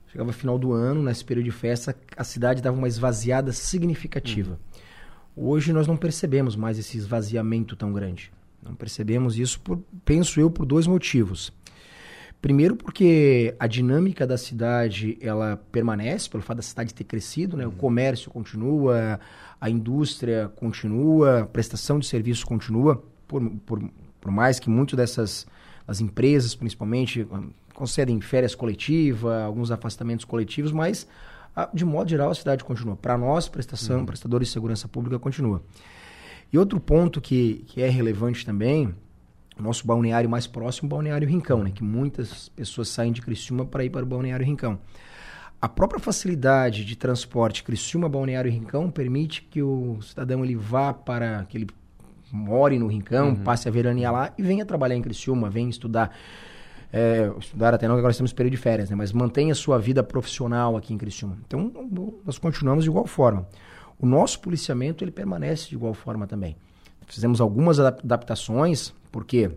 chegava 0.09 0.33
final 0.33 0.59
do 0.59 0.73
ano, 0.73 1.05
nesse 1.05 1.25
período 1.25 1.45
de 1.45 1.53
festa, 1.53 1.97
a 2.17 2.25
cidade 2.25 2.61
dava 2.61 2.77
uma 2.77 2.89
esvaziada 2.89 3.53
significativa. 3.53 4.59
Hoje 5.37 5.73
nós 5.73 5.87
não 5.87 5.97
percebemos 5.97 6.57
mais 6.57 6.79
esse 6.79 6.99
esvaziamento 6.99 7.77
tão 7.77 7.93
grande. 7.93 8.33
Não 8.61 8.75
percebemos 8.75 9.39
isso, 9.39 9.61
por, 9.61 9.81
penso 10.05 10.41
eu, 10.41 10.51
por 10.51 10.67
dois 10.67 10.87
motivos. 10.89 11.53
Primeiro 12.45 12.77
porque 12.77 13.55
a 13.59 13.67
dinâmica 13.67 14.27
da 14.27 14.37
cidade 14.37 15.17
ela 15.23 15.57
permanece 15.73 16.29
pelo 16.29 16.43
fato 16.43 16.59
da 16.59 16.63
cidade 16.63 16.93
ter 16.93 17.05
crescido, 17.05 17.57
né? 17.57 17.67
O 17.67 17.73
comércio 17.73 18.31
continua, 18.31 19.19
a 19.59 19.71
indústria 19.71 20.53
continua, 20.55 21.41
a 21.41 21.47
prestação 21.47 21.99
de 21.99 22.07
serviço 22.07 22.45
continua, 22.45 23.03
por, 23.27 23.43
por, 23.65 23.83
por 24.21 24.31
mais 24.31 24.61
que 24.61 24.69
muitas 24.69 24.95
dessas 24.95 25.47
as 25.89 26.03
empresas, 26.03 26.55
principalmente, 26.55 27.23
hum, 27.23 27.49
concedem 27.73 28.21
férias 28.21 28.55
coletivas, 28.55 29.43
alguns 29.43 29.71
afastamentos 29.71 30.27
coletivos, 30.27 30.71
mas 30.71 31.09
ah, 31.57 31.71
de 31.73 31.87
modo 31.87 32.11
geral 32.11 32.29
a 32.29 32.35
cidade 32.35 32.63
continua. 32.63 32.95
Para 32.95 33.17
nós, 33.17 33.49
prestação, 33.49 34.05
prestadores 34.05 34.49
de 34.49 34.53
segurança 34.53 34.87
pública 34.87 35.19
continua. 35.19 35.63
E 36.53 36.59
outro 36.59 36.79
ponto 36.79 37.23
que, 37.23 37.65
que 37.69 37.81
é 37.81 37.89
relevante 37.89 38.45
também, 38.45 38.95
nosso 39.63 39.87
balneário 39.87 40.29
mais 40.29 40.47
próximo, 40.47 40.87
o 40.87 40.91
Balneário 40.91 41.29
Rincão, 41.29 41.63
né? 41.63 41.71
Que 41.73 41.85
muitas 41.85 42.49
pessoas 42.49 42.89
saem 42.89 43.13
de 43.13 43.23
Criciúma 43.23 43.65
para 43.65 43.85
ir 43.85 43.91
para 43.91 44.03
o 44.03 44.07
Balneário 44.07 44.45
Rincão. 44.45 44.79
A 45.63 45.69
própria 45.69 46.01
facilidade 46.01 46.85
de 46.85 46.97
transporte 46.97 47.63
Criciúma, 47.63 48.09
Balneário 48.09 48.51
Rincão 48.51 48.91
permite 48.91 49.43
que 49.43 49.63
o 49.63 50.01
cidadão 50.03 50.45
ele 50.45 50.55
vá 50.55 50.93
para, 50.93 51.45
que 51.49 51.57
ele 51.57 51.67
more 52.31 52.79
no 52.79 52.89
Rincão, 52.89 53.29
uhum. 53.29 53.37
passe 53.37 53.69
a 53.69 53.71
veranear 53.71 54.13
lá 54.13 54.35
e 54.37 54.43
venha 54.43 54.67
trabalhar 54.67 54.97
em 54.97 55.03
Criciúma, 55.03 55.49
venha 55.49 55.71
estudar. 55.71 56.15
É, 56.93 57.33
estudar 57.39 57.75
até 57.75 57.89
não, 57.89 57.97
agora 57.97 58.11
estamos 58.11 58.31
em 58.31 58.35
período 58.35 58.53
de 58.53 58.59
férias, 58.59 58.91
né? 58.91 58.97
Mas 58.97 59.13
mantenha 59.13 59.55
sua 59.55 59.79
vida 59.79 60.03
profissional 60.03 60.77
aqui 60.77 60.93
em 60.93 60.99
Criciúma. 60.99 61.39
Então, 61.47 61.73
nós 62.25 62.39
continuamos 62.39 62.85
de 62.85 62.91
igual 62.91 63.07
forma. 63.07 63.47
O 63.99 64.07
nosso 64.07 64.41
policiamento, 64.41 65.03
ele 65.03 65.11
permanece 65.11 65.69
de 65.69 65.75
igual 65.75 65.95
forma 65.95 66.27
também. 66.27 66.57
Fizemos 67.07 67.41
algumas 67.41 67.81
adaptações, 67.81 68.93
porque, 69.15 69.49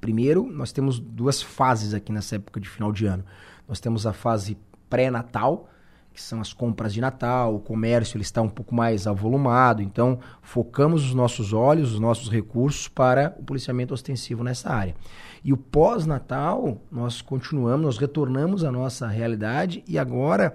primeiro, 0.00 0.50
nós 0.50 0.72
temos 0.72 0.98
duas 0.98 1.40
fases 1.40 1.94
aqui 1.94 2.10
nessa 2.10 2.34
época 2.34 2.58
de 2.58 2.68
final 2.68 2.90
de 2.90 3.06
ano. 3.06 3.24
Nós 3.68 3.78
temos 3.78 4.04
a 4.04 4.12
fase 4.12 4.58
pré-natal, 4.88 5.68
que 6.12 6.20
são 6.20 6.40
as 6.40 6.52
compras 6.52 6.92
de 6.92 7.00
Natal, 7.00 7.54
o 7.54 7.60
comércio 7.60 8.16
ele 8.16 8.24
está 8.24 8.42
um 8.42 8.48
pouco 8.48 8.74
mais 8.74 9.06
avolumado, 9.06 9.80
então 9.80 10.18
focamos 10.42 11.04
os 11.04 11.14
nossos 11.14 11.52
olhos, 11.52 11.92
os 11.92 12.00
nossos 12.00 12.28
recursos 12.28 12.88
para 12.88 13.32
o 13.38 13.44
policiamento 13.44 13.94
ostensivo 13.94 14.42
nessa 14.42 14.70
área. 14.70 14.96
E 15.44 15.52
o 15.52 15.56
pós-Natal, 15.56 16.82
nós 16.90 17.22
continuamos, 17.22 17.86
nós 17.86 17.96
retornamos 17.96 18.64
à 18.64 18.72
nossa 18.72 19.06
realidade 19.06 19.84
e 19.86 20.00
agora, 20.00 20.52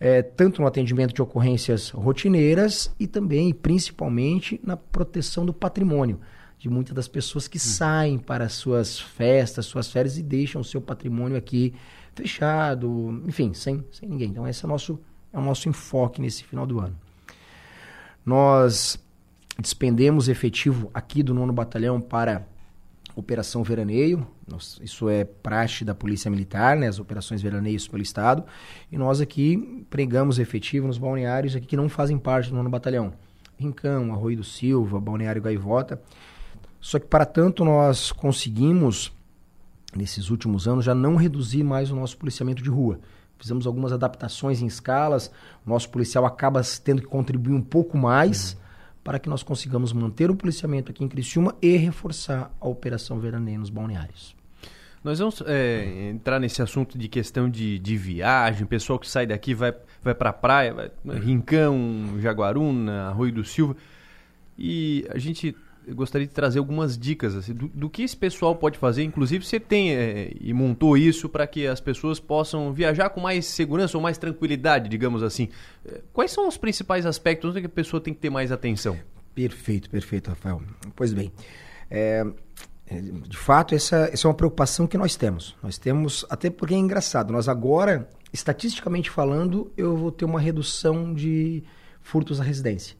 é, 0.00 0.22
tanto 0.22 0.62
no 0.62 0.66
atendimento 0.66 1.12
de 1.12 1.20
ocorrências 1.20 1.90
rotineiras 1.90 2.90
e 2.98 3.06
também, 3.06 3.52
principalmente, 3.52 4.58
na 4.64 4.74
proteção 4.74 5.44
do 5.44 5.52
patrimônio 5.52 6.18
de 6.58 6.68
muitas 6.68 6.94
das 6.94 7.08
pessoas 7.08 7.46
que 7.46 7.56
hum. 7.56 7.60
saem 7.60 8.18
para 8.18 8.48
suas 8.48 8.98
festas, 8.98 9.66
suas 9.66 9.90
férias 9.90 10.18
e 10.18 10.22
deixam 10.22 10.60
o 10.60 10.64
seu 10.64 10.80
patrimônio 10.80 11.36
aqui 11.36 11.74
fechado, 12.14 13.22
enfim, 13.26 13.54
sem, 13.54 13.84
sem 13.92 14.08
ninguém. 14.08 14.30
Então 14.30 14.46
esse 14.46 14.64
é 14.64 14.66
o 14.66 14.68
nosso, 14.68 14.98
é 15.32 15.38
o 15.38 15.42
nosso 15.42 15.68
enfoque 15.68 16.20
nesse 16.20 16.42
final 16.42 16.66
do 16.66 16.80
ano. 16.80 16.96
Nós 18.26 18.98
despendemos 19.58 20.28
efetivo 20.28 20.90
aqui 20.92 21.22
do 21.22 21.32
nono 21.32 21.52
batalhão 21.52 22.00
para 22.00 22.46
Operação 23.14 23.62
Veraneio. 23.62 24.26
Nós, 24.46 24.78
isso 24.82 25.08
é 25.08 25.24
praxe 25.24 25.84
da 25.84 25.94
Polícia 25.94 26.30
Militar, 26.30 26.76
né, 26.76 26.88
as 26.88 26.98
operações 26.98 27.40
veraneios 27.40 27.88
pelo 27.88 28.02
Estado. 28.02 28.44
E 28.90 28.98
nós 28.98 29.20
aqui 29.20 29.86
pregamos 29.90 30.38
efetivo 30.38 30.86
nos 30.86 30.98
balneários 30.98 31.56
aqui 31.56 31.66
que 31.66 31.76
não 31.76 31.88
fazem 31.88 32.18
parte 32.18 32.50
do 32.50 32.56
nono 32.56 32.70
batalhão. 32.70 33.12
Rincão, 33.58 34.12
Arroio 34.12 34.36
do 34.36 34.44
Silva, 34.44 35.00
Balneário 35.00 35.42
Gaivota. 35.42 36.00
Só 36.80 36.98
que 36.98 37.06
para 37.06 37.26
tanto 37.26 37.64
nós 37.64 38.12
conseguimos 38.12 39.12
nesses 39.94 40.30
últimos 40.30 40.68
anos, 40.68 40.84
já 40.84 40.94
não 40.94 41.16
reduzir 41.16 41.62
mais 41.62 41.90
o 41.90 41.96
nosso 41.96 42.16
policiamento 42.16 42.62
de 42.62 42.70
rua. 42.70 43.00
Fizemos 43.38 43.66
algumas 43.66 43.92
adaptações 43.92 44.60
em 44.60 44.66
escalas, 44.66 45.30
o 45.64 45.70
nosso 45.70 45.88
policial 45.90 46.26
acaba 46.26 46.60
tendo 46.82 47.02
que 47.02 47.08
contribuir 47.08 47.54
um 47.54 47.62
pouco 47.62 47.96
mais 47.96 48.52
uhum. 48.52 48.58
para 49.04 49.18
que 49.18 49.28
nós 49.28 49.42
consigamos 49.42 49.92
manter 49.92 50.30
o 50.30 50.36
policiamento 50.36 50.90
aqui 50.90 51.04
em 51.04 51.08
Criciúma 51.08 51.54
e 51.62 51.76
reforçar 51.76 52.50
a 52.60 52.68
operação 52.68 53.18
veraneia 53.18 53.58
nos 53.58 53.70
balneários. 53.70 54.36
Nós 55.02 55.20
vamos 55.20 55.40
é, 55.46 56.10
entrar 56.10 56.40
nesse 56.40 56.60
assunto 56.60 56.98
de 56.98 57.08
questão 57.08 57.48
de, 57.48 57.78
de 57.78 57.96
viagem, 57.96 58.66
pessoal 58.66 58.98
que 58.98 59.08
sai 59.08 59.26
daqui 59.26 59.54
vai, 59.54 59.72
vai 60.02 60.14
para 60.14 60.30
a 60.30 60.32
praia, 60.32 60.74
vai, 60.74 60.90
Rincão, 61.20 62.18
Jaguaruna, 62.18 63.08
Arroio 63.08 63.32
do 63.32 63.44
Silva, 63.44 63.76
e 64.58 65.06
a 65.10 65.18
gente 65.18 65.54
gostaria 65.94 66.26
de 66.26 66.32
trazer 66.32 66.58
algumas 66.58 66.96
dicas 66.96 67.34
assim, 67.34 67.52
do, 67.52 67.68
do, 67.68 67.90
que 67.90 68.02
esse 68.02 68.16
pessoal 68.16 68.54
pode 68.54 68.78
fazer. 68.78 69.02
Inclusive, 69.02 69.44
você 69.44 69.58
tem 69.60 69.92
é, 69.92 70.32
e 70.40 70.52
montou 70.52 70.96
isso 70.96 71.28
para 71.28 71.46
que 71.46 71.66
as 71.66 71.80
pessoas 71.80 72.18
possam 72.20 72.72
viajar 72.72 73.10
com 73.10 73.20
mais 73.20 73.46
segurança 73.46 73.96
ou 73.96 74.02
mais 74.02 74.18
tranquilidade, 74.18 74.88
digamos 74.88 75.22
assim. 75.22 75.48
É, 75.84 76.00
quais 76.12 76.30
são 76.30 76.48
os 76.48 76.56
principais 76.56 77.06
aspectos 77.06 77.50
onde 77.50 77.64
a 77.64 77.68
pessoa 77.68 78.00
tem 78.00 78.12
que 78.12 78.20
ter 78.20 78.30
mais 78.30 78.52
atenção? 78.52 78.98
Perfeito, 79.34 79.88
perfeito, 79.88 80.30
Rafael. 80.30 80.62
Pois 80.96 81.12
bem, 81.12 81.32
é, 81.90 82.26
é, 82.86 83.00
de 83.00 83.36
fato, 83.36 83.74
essa, 83.74 84.08
essa 84.12 84.26
é 84.26 84.28
uma 84.28 84.34
preocupação 84.34 84.86
que 84.86 84.98
nós 84.98 85.16
temos. 85.16 85.56
Nós 85.62 85.78
temos, 85.78 86.24
até 86.30 86.50
porque 86.50 86.74
é 86.74 86.78
engraçado, 86.78 87.32
nós 87.32 87.48
agora, 87.48 88.08
estatisticamente 88.32 89.10
falando, 89.10 89.70
eu 89.76 89.96
vou 89.96 90.10
ter 90.10 90.24
uma 90.24 90.40
redução 90.40 91.14
de 91.14 91.62
furtos 92.00 92.40
à 92.40 92.44
residência. 92.44 92.96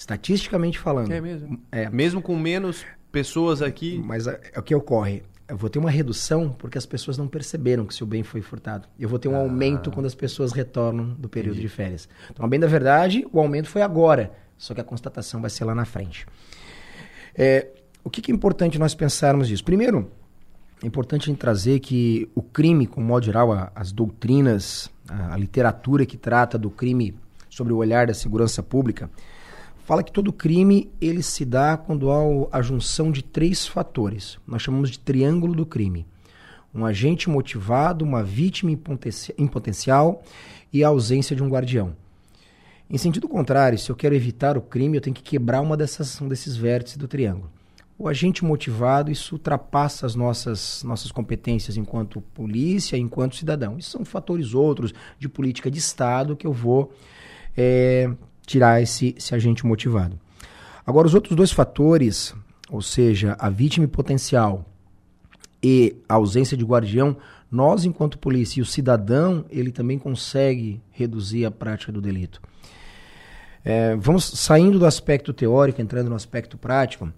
Estatisticamente 0.00 0.78
falando. 0.78 1.12
É 1.12 1.20
mesmo? 1.20 1.60
É. 1.70 1.90
Mesmo 1.90 2.22
com 2.22 2.34
menos 2.34 2.86
pessoas 3.12 3.60
aqui. 3.60 4.00
Mas 4.02 4.26
é, 4.26 4.40
é 4.54 4.58
o 4.58 4.62
que 4.62 4.74
ocorre. 4.74 5.22
Eu 5.46 5.58
vou 5.58 5.68
ter 5.68 5.78
uma 5.78 5.90
redução 5.90 6.48
porque 6.58 6.78
as 6.78 6.86
pessoas 6.86 7.18
não 7.18 7.28
perceberam 7.28 7.84
que 7.84 7.94
seu 7.94 8.06
bem 8.06 8.22
foi 8.22 8.40
furtado. 8.40 8.88
Eu 8.98 9.10
vou 9.10 9.18
ter 9.18 9.28
um 9.28 9.36
ah. 9.36 9.40
aumento 9.40 9.90
quando 9.90 10.06
as 10.06 10.14
pessoas 10.14 10.52
retornam 10.52 11.10
do 11.18 11.28
período 11.28 11.56
Entendi. 11.56 11.68
de 11.68 11.74
férias. 11.74 12.08
Então, 12.30 12.48
bem 12.48 12.58
da 12.58 12.66
verdade, 12.66 13.26
o 13.30 13.38
aumento 13.38 13.68
foi 13.68 13.82
agora. 13.82 14.32
Só 14.56 14.72
que 14.72 14.80
a 14.80 14.84
constatação 14.84 15.42
vai 15.42 15.50
ser 15.50 15.64
lá 15.64 15.74
na 15.74 15.84
frente. 15.84 16.26
É, 17.36 17.68
o 18.02 18.08
que, 18.08 18.22
que 18.22 18.32
é 18.32 18.34
importante 18.34 18.78
nós 18.78 18.94
pensarmos 18.94 19.48
disso? 19.48 19.62
Primeiro, 19.62 20.10
é 20.82 20.86
importante 20.86 21.24
a 21.24 21.26
gente 21.26 21.38
trazer 21.38 21.78
que 21.78 22.26
o 22.34 22.40
crime, 22.40 22.86
com 22.86 23.02
modo 23.02 23.26
geral, 23.26 23.52
a, 23.52 23.70
as 23.74 23.92
doutrinas, 23.92 24.90
a, 25.06 25.34
a 25.34 25.36
literatura 25.36 26.06
que 26.06 26.16
trata 26.16 26.56
do 26.56 26.70
crime 26.70 27.14
sobre 27.50 27.74
o 27.74 27.76
olhar 27.76 28.06
da 28.06 28.14
segurança 28.14 28.62
pública, 28.62 29.10
fala 29.90 30.04
que 30.04 30.12
todo 30.12 30.32
crime 30.32 30.88
ele 31.00 31.20
se 31.20 31.44
dá 31.44 31.76
quando 31.76 32.12
há 32.12 32.56
a 32.56 32.62
junção 32.62 33.10
de 33.10 33.24
três 33.24 33.66
fatores. 33.66 34.38
Nós 34.46 34.62
chamamos 34.62 34.88
de 34.88 35.00
triângulo 35.00 35.52
do 35.52 35.66
crime. 35.66 36.06
Um 36.72 36.86
agente 36.86 37.28
motivado, 37.28 38.04
uma 38.04 38.22
vítima 38.22 38.70
em 38.70 39.46
potencial 39.48 40.22
e 40.72 40.84
a 40.84 40.88
ausência 40.88 41.34
de 41.34 41.42
um 41.42 41.48
guardião. 41.48 41.96
Em 42.88 42.96
sentido 42.96 43.26
contrário, 43.26 43.76
se 43.76 43.90
eu 43.90 43.96
quero 43.96 44.14
evitar 44.14 44.56
o 44.56 44.62
crime, 44.62 44.96
eu 44.96 45.00
tenho 45.00 45.16
que 45.16 45.24
quebrar 45.24 45.60
uma 45.60 45.76
dessas, 45.76 46.20
um 46.20 46.28
desses 46.28 46.56
vértices 46.56 46.96
do 46.96 47.08
triângulo. 47.08 47.50
O 47.98 48.06
agente 48.06 48.44
motivado, 48.44 49.10
isso 49.10 49.34
ultrapassa 49.34 50.06
as 50.06 50.14
nossas, 50.14 50.84
nossas 50.84 51.10
competências 51.10 51.76
enquanto 51.76 52.20
polícia, 52.20 52.96
enquanto 52.96 53.34
cidadão. 53.34 53.76
Isso 53.76 53.90
são 53.90 54.04
fatores 54.04 54.54
outros 54.54 54.94
de 55.18 55.28
política 55.28 55.68
de 55.68 55.80
Estado 55.80 56.36
que 56.36 56.46
eu 56.46 56.52
vou 56.52 56.92
é, 57.56 58.08
tirar 58.50 58.82
esse, 58.82 59.14
esse 59.16 59.32
agente 59.32 59.64
motivado. 59.64 60.18
Agora, 60.84 61.06
os 61.06 61.14
outros 61.14 61.36
dois 61.36 61.52
fatores, 61.52 62.34
ou 62.68 62.82
seja, 62.82 63.36
a 63.38 63.48
vítima 63.48 63.86
potencial 63.86 64.64
e 65.62 65.96
a 66.08 66.14
ausência 66.14 66.56
de 66.56 66.64
guardião, 66.64 67.16
nós, 67.48 67.84
enquanto 67.84 68.18
polícia 68.18 68.58
e 68.58 68.62
o 68.62 68.66
cidadão, 68.66 69.44
ele 69.50 69.70
também 69.70 70.00
consegue 70.00 70.82
reduzir 70.90 71.44
a 71.44 71.50
prática 71.50 71.92
do 71.92 72.00
delito. 72.00 72.42
É, 73.64 73.94
vamos 73.94 74.24
saindo 74.24 74.80
do 74.80 74.86
aspecto 74.86 75.32
teórico, 75.32 75.80
entrando 75.80 76.10
no 76.10 76.16
aspecto 76.16 76.58
prático. 76.58 77.08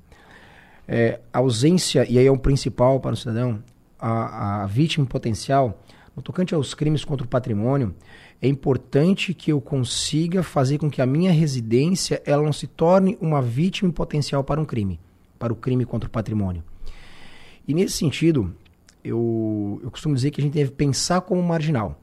É, 0.87 1.19
a 1.33 1.39
ausência, 1.39 2.05
e 2.11 2.19
aí 2.19 2.27
é 2.27 2.31
o 2.31 2.37
principal 2.37 3.01
para 3.01 3.15
o 3.15 3.17
cidadão, 3.17 3.63
a, 3.99 4.65
a 4.65 4.67
vítima 4.67 5.07
potencial, 5.07 5.81
no 6.15 6.23
tocante 6.23 6.55
aos 6.55 6.75
crimes 6.75 7.07
contra 7.07 7.25
o 7.25 7.29
patrimônio, 7.29 7.95
é 8.43 8.48
importante 8.48 9.32
que 9.32 9.52
eu 9.52 9.60
consiga 9.60 10.43
fazer 10.43 10.77
com 10.77 10.90
que 10.90 11.01
a 11.01 11.06
minha 11.06 11.31
residência 11.31 12.20
ela 12.27 12.43
não 12.43 12.52
se 12.52 12.66
torne 12.66 13.16
uma 13.20 13.40
vítima 13.40 13.89
em 13.89 13.93
potencial 13.93 14.43
para 14.43 14.60
um 14.60 14.64
crime, 14.64 14.98
para 15.39 15.52
o 15.52 15.56
crime 15.56 15.85
contra 15.85 16.09
o 16.09 16.10
patrimônio. 16.10 16.64
E 17.69 17.73
nesse 17.73 17.97
sentido, 17.97 18.52
eu, 19.05 19.81
eu 19.85 19.89
costumo 19.93 20.16
dizer 20.16 20.32
que 20.32 20.40
a 20.40 20.44
gente 20.44 20.55
deve 20.55 20.73
pensar 20.73 21.20
como 21.20 21.40
marginal. 21.40 22.01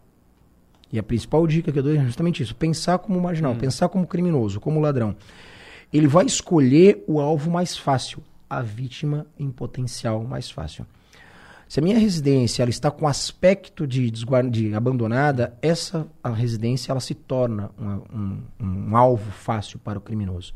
E 0.90 0.98
a 0.98 1.04
principal 1.04 1.46
dica 1.46 1.74
que 1.74 1.80
eu 1.80 1.84
dou 1.84 1.94
é 1.94 2.06
justamente 2.06 2.42
isso: 2.42 2.56
pensar 2.56 3.00
como 3.00 3.20
marginal, 3.20 3.52
hum. 3.52 3.58
pensar 3.58 3.90
como 3.90 4.08
criminoso, 4.08 4.62
como 4.62 4.80
ladrão. 4.80 5.18
Ele 5.92 6.08
vai 6.08 6.26
escolher 6.26 7.04
o 7.06 7.20
alvo 7.20 7.52
mais 7.52 7.76
fácil, 7.76 8.24
a 8.50 8.62
vítima 8.62 9.28
em 9.38 9.52
potencial 9.52 10.24
mais 10.24 10.50
fácil. 10.50 10.86
Se 11.70 11.80
a 11.80 11.84
minha 11.84 12.00
residência 12.00 12.64
ela 12.64 12.72
está 12.72 12.90
com 12.90 13.08
aspecto 13.08 13.86
de, 13.86 14.10
de 14.10 14.74
abandonada, 14.74 15.56
essa 15.62 16.08
a 16.24 16.32
residência 16.32 16.92
ela 16.92 17.00
se 17.00 17.14
torna 17.14 17.70
uma, 17.78 18.02
um, 18.12 18.42
um 18.60 18.98
alvo 18.98 19.32
fácil 19.32 19.78
para 19.78 20.00
o 20.00 20.02
criminoso. 20.02 20.52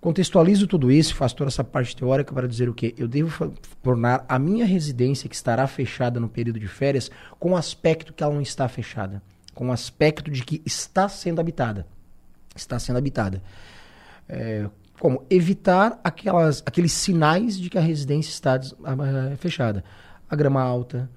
Contextualizo 0.00 0.66
tudo 0.66 0.90
isso, 0.90 1.14
faço 1.14 1.36
toda 1.36 1.48
essa 1.48 1.62
parte 1.62 1.94
teórica 1.94 2.34
para 2.34 2.48
dizer 2.48 2.68
o 2.68 2.74
quê? 2.74 2.92
Eu 2.98 3.06
devo 3.06 3.54
tornar 3.80 4.24
a 4.28 4.36
minha 4.36 4.66
residência, 4.66 5.28
que 5.28 5.36
estará 5.36 5.64
fechada 5.68 6.18
no 6.18 6.28
período 6.28 6.58
de 6.58 6.66
férias, 6.66 7.08
com 7.38 7.52
o 7.52 7.56
aspecto 7.56 8.12
que 8.12 8.24
ela 8.24 8.34
não 8.34 8.42
está 8.42 8.66
fechada. 8.66 9.22
Com 9.54 9.68
o 9.68 9.72
aspecto 9.72 10.28
de 10.28 10.44
que 10.44 10.60
está 10.66 11.08
sendo 11.08 11.40
habitada. 11.40 11.86
Está 12.52 12.80
sendo 12.80 12.96
habitada. 12.96 13.40
É, 14.28 14.68
como? 14.98 15.24
Evitar 15.30 16.00
aquelas, 16.02 16.64
aqueles 16.66 16.90
sinais 16.90 17.56
de 17.56 17.70
que 17.70 17.78
a 17.78 17.80
residência 17.80 18.30
está 18.30 18.56
uh, 18.56 19.36
fechada 19.36 19.84
a 20.28 20.36
grama 20.36 20.60
alta, 20.62 21.08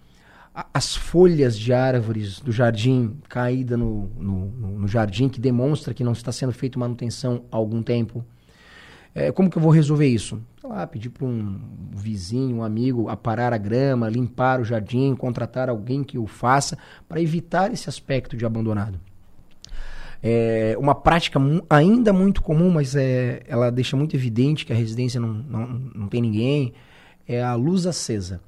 a, 0.53 0.65
as 0.73 0.95
folhas 0.95 1.57
de 1.57 1.73
árvores 1.73 2.39
do 2.39 2.51
jardim 2.51 3.17
caída 3.27 3.77
no, 3.77 4.09
no, 4.17 4.45
no, 4.79 4.87
jardim, 4.87 5.29
que 5.29 5.39
demonstra 5.39 5.93
que 5.93 6.03
não 6.03 6.11
está 6.11 6.31
sendo 6.31 6.51
feita 6.51 6.79
manutenção 6.79 7.43
há 7.51 7.57
algum 7.57 7.81
tempo. 7.81 8.23
É, 9.13 9.31
como 9.31 9.49
que 9.49 9.57
eu 9.57 9.61
vou 9.61 9.71
resolver 9.71 10.07
isso? 10.07 10.39
Lá, 10.63 10.85
pedir 10.85 11.09
para 11.09 11.25
um 11.25 11.59
vizinho, 11.91 12.57
um 12.57 12.63
amigo, 12.63 13.09
aparar 13.09 13.53
a 13.53 13.57
grama, 13.57 14.07
limpar 14.07 14.61
o 14.61 14.63
jardim, 14.63 15.15
contratar 15.15 15.69
alguém 15.69 16.03
que 16.03 16.17
o 16.17 16.27
faça, 16.27 16.77
para 17.07 17.21
evitar 17.21 17.73
esse 17.73 17.89
aspecto 17.89 18.37
de 18.37 18.45
abandonado. 18.45 18.99
É 20.21 20.75
uma 20.77 20.93
prática 20.93 21.39
ainda 21.69 22.11
muito 22.11 22.41
comum, 22.41 22.69
mas 22.69 22.93
é, 22.95 23.41
ela 23.47 23.71
deixa 23.71 23.95
muito 23.95 24.15
evidente 24.15 24.65
que 24.65 24.73
a 24.73 24.75
residência 24.75 25.19
não, 25.19 25.29
não, 25.29 25.67
não 25.95 26.07
tem 26.07 26.21
ninguém, 26.21 26.73
é 27.27 27.41
a 27.41 27.55
luz 27.55 27.87
acesa. 27.87 28.41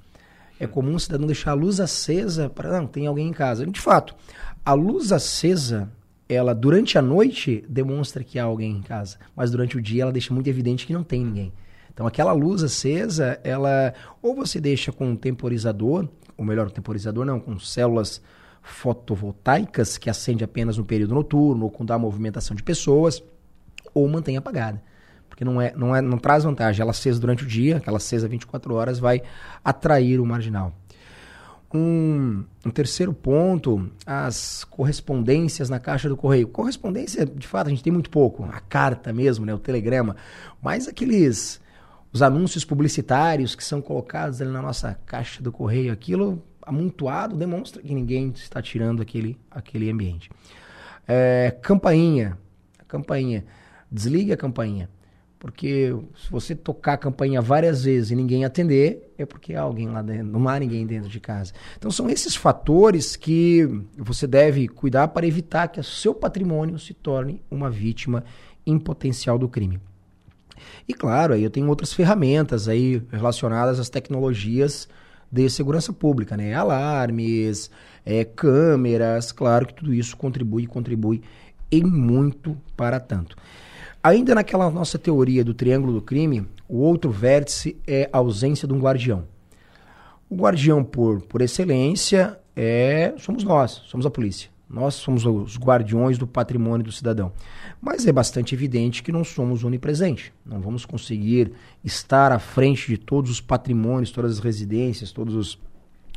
É 0.61 0.67
comum 0.67 0.93
o 0.93 0.99
cidadão 0.99 1.25
deixar 1.25 1.49
a 1.49 1.55
luz 1.55 1.79
acesa 1.79 2.47
para 2.47 2.79
não 2.79 2.85
tem 2.85 3.07
alguém 3.07 3.27
em 3.27 3.33
casa. 3.33 3.65
De 3.65 3.81
fato, 3.81 4.15
a 4.63 4.73
luz 4.73 5.11
acesa, 5.11 5.91
ela 6.29 6.53
durante 6.53 6.99
a 6.99 7.01
noite 7.01 7.65
demonstra 7.67 8.23
que 8.23 8.37
há 8.37 8.43
alguém 8.43 8.77
em 8.77 8.81
casa, 8.83 9.17
mas 9.35 9.49
durante 9.49 9.75
o 9.75 9.81
dia 9.81 10.03
ela 10.03 10.11
deixa 10.11 10.31
muito 10.31 10.45
evidente 10.45 10.85
que 10.85 10.93
não 10.93 11.03
tem 11.03 11.25
ninguém. 11.25 11.51
Então 11.91 12.05
aquela 12.05 12.31
luz 12.31 12.61
acesa, 12.61 13.39
ela 13.43 13.91
ou 14.21 14.35
você 14.35 14.61
deixa 14.61 14.91
com 14.91 15.09
um 15.09 15.15
temporizador, 15.15 16.07
ou 16.37 16.45
melhor, 16.45 16.67
um 16.67 16.69
temporizador 16.69 17.25
não, 17.25 17.39
com 17.39 17.57
células 17.57 18.21
fotovoltaicas 18.61 19.97
que 19.97 20.11
acende 20.11 20.43
apenas 20.43 20.77
no 20.77 20.85
período 20.85 21.15
noturno 21.15 21.63
ou 21.63 21.71
quando 21.71 21.91
há 21.91 21.97
movimentação 21.97 22.55
de 22.55 22.61
pessoas, 22.61 23.23
ou 23.95 24.07
mantém 24.07 24.37
apagada. 24.37 24.79
Porque 25.31 25.45
não, 25.45 25.61
é, 25.61 25.73
não, 25.73 25.95
é, 25.95 26.01
não 26.01 26.17
traz 26.17 26.43
vantagem. 26.43 26.81
Ela 26.81 26.91
acesa 26.91 27.21
durante 27.21 27.45
o 27.45 27.47
dia, 27.47 27.77
aquela 27.77 27.97
acesa 27.97 28.27
24 28.27 28.75
horas, 28.75 28.99
vai 28.99 29.23
atrair 29.63 30.19
o 30.19 30.25
marginal. 30.25 30.73
Um, 31.73 32.43
um, 32.65 32.69
terceiro 32.69 33.13
ponto, 33.13 33.89
as 34.05 34.65
correspondências 34.65 35.69
na 35.69 35.79
caixa 35.79 36.09
do 36.09 36.17
correio. 36.17 36.49
Correspondência, 36.49 37.25
de 37.25 37.47
fato, 37.47 37.67
a 37.67 37.69
gente 37.69 37.81
tem 37.81 37.93
muito 37.93 38.09
pouco. 38.09 38.43
A 38.43 38.59
carta 38.59 39.13
mesmo, 39.13 39.45
né, 39.45 39.53
o 39.53 39.57
telegrama. 39.57 40.17
Mas 40.61 40.85
aqueles 40.85 41.61
os 42.11 42.21
anúncios 42.21 42.65
publicitários 42.65 43.55
que 43.55 43.63
são 43.63 43.81
colocados 43.81 44.41
ali 44.41 44.51
na 44.51 44.61
nossa 44.61 44.99
caixa 45.05 45.41
do 45.41 45.49
correio, 45.49 45.93
aquilo 45.93 46.43
amontoado 46.61 47.37
demonstra 47.37 47.81
que 47.81 47.93
ninguém 47.93 48.33
está 48.35 48.61
tirando 48.61 49.01
aquele, 49.01 49.39
aquele 49.49 49.89
ambiente. 49.89 50.29
É, 51.07 51.55
campainha. 51.61 52.37
Campainha. 52.85 53.45
Desligue 53.89 54.33
a 54.33 54.37
campainha. 54.37 54.89
Porque 55.41 55.91
se 56.15 56.29
você 56.29 56.53
tocar 56.53 56.93
a 56.93 56.97
campainha 56.97 57.41
várias 57.41 57.83
vezes 57.83 58.11
e 58.11 58.15
ninguém 58.15 58.45
atender, 58.45 59.11
é 59.17 59.25
porque 59.25 59.55
há 59.55 59.61
alguém 59.61 59.89
lá 59.89 60.03
dentro, 60.03 60.27
não 60.27 60.47
há 60.47 60.59
ninguém 60.59 60.85
dentro 60.85 61.09
de 61.09 61.19
casa. 61.19 61.51
Então 61.75 61.89
são 61.89 62.07
esses 62.07 62.35
fatores 62.35 63.15
que 63.15 63.67
você 63.97 64.27
deve 64.27 64.67
cuidar 64.67 65.07
para 65.07 65.25
evitar 65.25 65.67
que 65.69 65.79
o 65.79 65.83
seu 65.83 66.13
patrimônio 66.13 66.77
se 66.77 66.93
torne 66.93 67.41
uma 67.49 67.71
vítima 67.71 68.23
em 68.67 68.77
potencial 68.77 69.39
do 69.39 69.49
crime. 69.49 69.79
E 70.87 70.93
claro, 70.93 71.33
aí 71.33 71.41
eu 71.41 71.49
tenho 71.49 71.67
outras 71.69 71.91
ferramentas 71.91 72.67
aí 72.67 73.01
relacionadas 73.11 73.79
às 73.79 73.89
tecnologias 73.89 74.87
de 75.31 75.49
segurança 75.49 75.91
pública, 75.91 76.37
né? 76.37 76.53
Alarmes, 76.53 77.71
é, 78.05 78.23
câmeras, 78.23 79.31
claro 79.31 79.65
que 79.65 79.73
tudo 79.73 79.91
isso 79.91 80.15
contribui 80.15 80.67
contribui 80.67 81.23
em 81.71 81.83
muito 81.83 82.55
para 82.77 82.99
tanto. 82.99 83.35
Ainda 84.03 84.33
naquela 84.33 84.69
nossa 84.71 84.97
teoria 84.97 85.43
do 85.43 85.53
triângulo 85.53 85.93
do 85.93 86.01
crime, 86.01 86.47
o 86.67 86.77
outro 86.77 87.11
vértice 87.11 87.77
é 87.85 88.09
a 88.11 88.17
ausência 88.17 88.67
de 88.67 88.73
um 88.73 88.79
guardião. 88.79 89.25
O 90.27 90.35
guardião, 90.35 90.83
por, 90.83 91.21
por 91.21 91.41
excelência, 91.41 92.39
é 92.55 93.13
somos 93.19 93.43
nós, 93.43 93.83
somos 93.85 94.05
a 94.05 94.09
polícia. 94.09 94.49
Nós 94.67 94.95
somos 94.95 95.25
os 95.25 95.57
guardiões 95.57 96.17
do 96.17 96.25
patrimônio 96.25 96.85
do 96.85 96.91
cidadão. 96.91 97.31
Mas 97.79 98.07
é 98.07 98.11
bastante 98.11 98.55
evidente 98.55 99.03
que 99.03 99.11
não 99.11 99.23
somos 99.23 99.63
onipresentes. 99.63 100.31
Não 100.45 100.61
vamos 100.61 100.85
conseguir 100.85 101.51
estar 101.83 102.31
à 102.31 102.39
frente 102.39 102.87
de 102.87 102.97
todos 102.97 103.29
os 103.29 103.41
patrimônios, 103.41 104.11
todas 104.11 104.31
as 104.31 104.39
residências, 104.39 105.11
todos 105.11 105.35
os, 105.35 105.59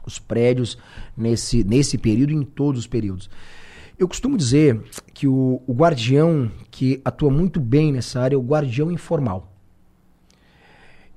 os 0.06 0.20
prédios 0.20 0.78
nesse, 1.16 1.64
nesse 1.64 1.98
período 1.98 2.30
e 2.30 2.36
em 2.36 2.44
todos 2.44 2.82
os 2.82 2.86
períodos. 2.86 3.28
Eu 3.98 4.08
costumo 4.08 4.36
dizer 4.36 4.80
que 5.12 5.28
o, 5.28 5.62
o 5.66 5.72
guardião 5.72 6.50
que 6.70 7.00
atua 7.04 7.30
muito 7.30 7.60
bem 7.60 7.92
nessa 7.92 8.20
área 8.20 8.34
é 8.34 8.38
o 8.38 8.42
guardião 8.42 8.90
informal. 8.90 9.52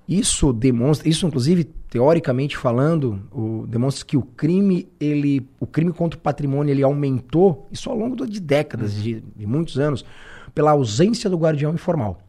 Isso 0.07 0.53
demonstra, 0.53 1.09
isso 1.09 1.25
inclusive 1.25 1.65
teoricamente 1.89 2.55
falando, 2.55 3.21
o, 3.31 3.65
demonstra 3.67 4.05
que 4.05 4.15
o 4.15 4.21
crime, 4.21 4.87
ele, 4.99 5.47
o 5.59 5.65
crime 5.65 5.91
contra 5.91 6.17
o 6.17 6.21
patrimônio, 6.21 6.71
ele 6.71 6.83
aumentou, 6.83 7.67
isso 7.71 7.89
ao 7.89 7.97
longo 7.97 8.25
de 8.27 8.39
décadas, 8.39 8.95
uhum. 8.95 9.01
de, 9.01 9.23
de 9.35 9.45
muitos 9.45 9.79
anos, 9.79 10.05
pela 10.53 10.71
ausência 10.71 11.29
do 11.29 11.37
guardião 11.37 11.73
informal. 11.73 12.21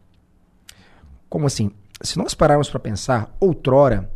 Como 1.29 1.45
assim? 1.45 1.71
Se 2.01 2.17
nós 2.17 2.33
pararmos 2.33 2.69
para 2.69 2.79
pensar, 2.79 3.35
outrora 3.39 4.09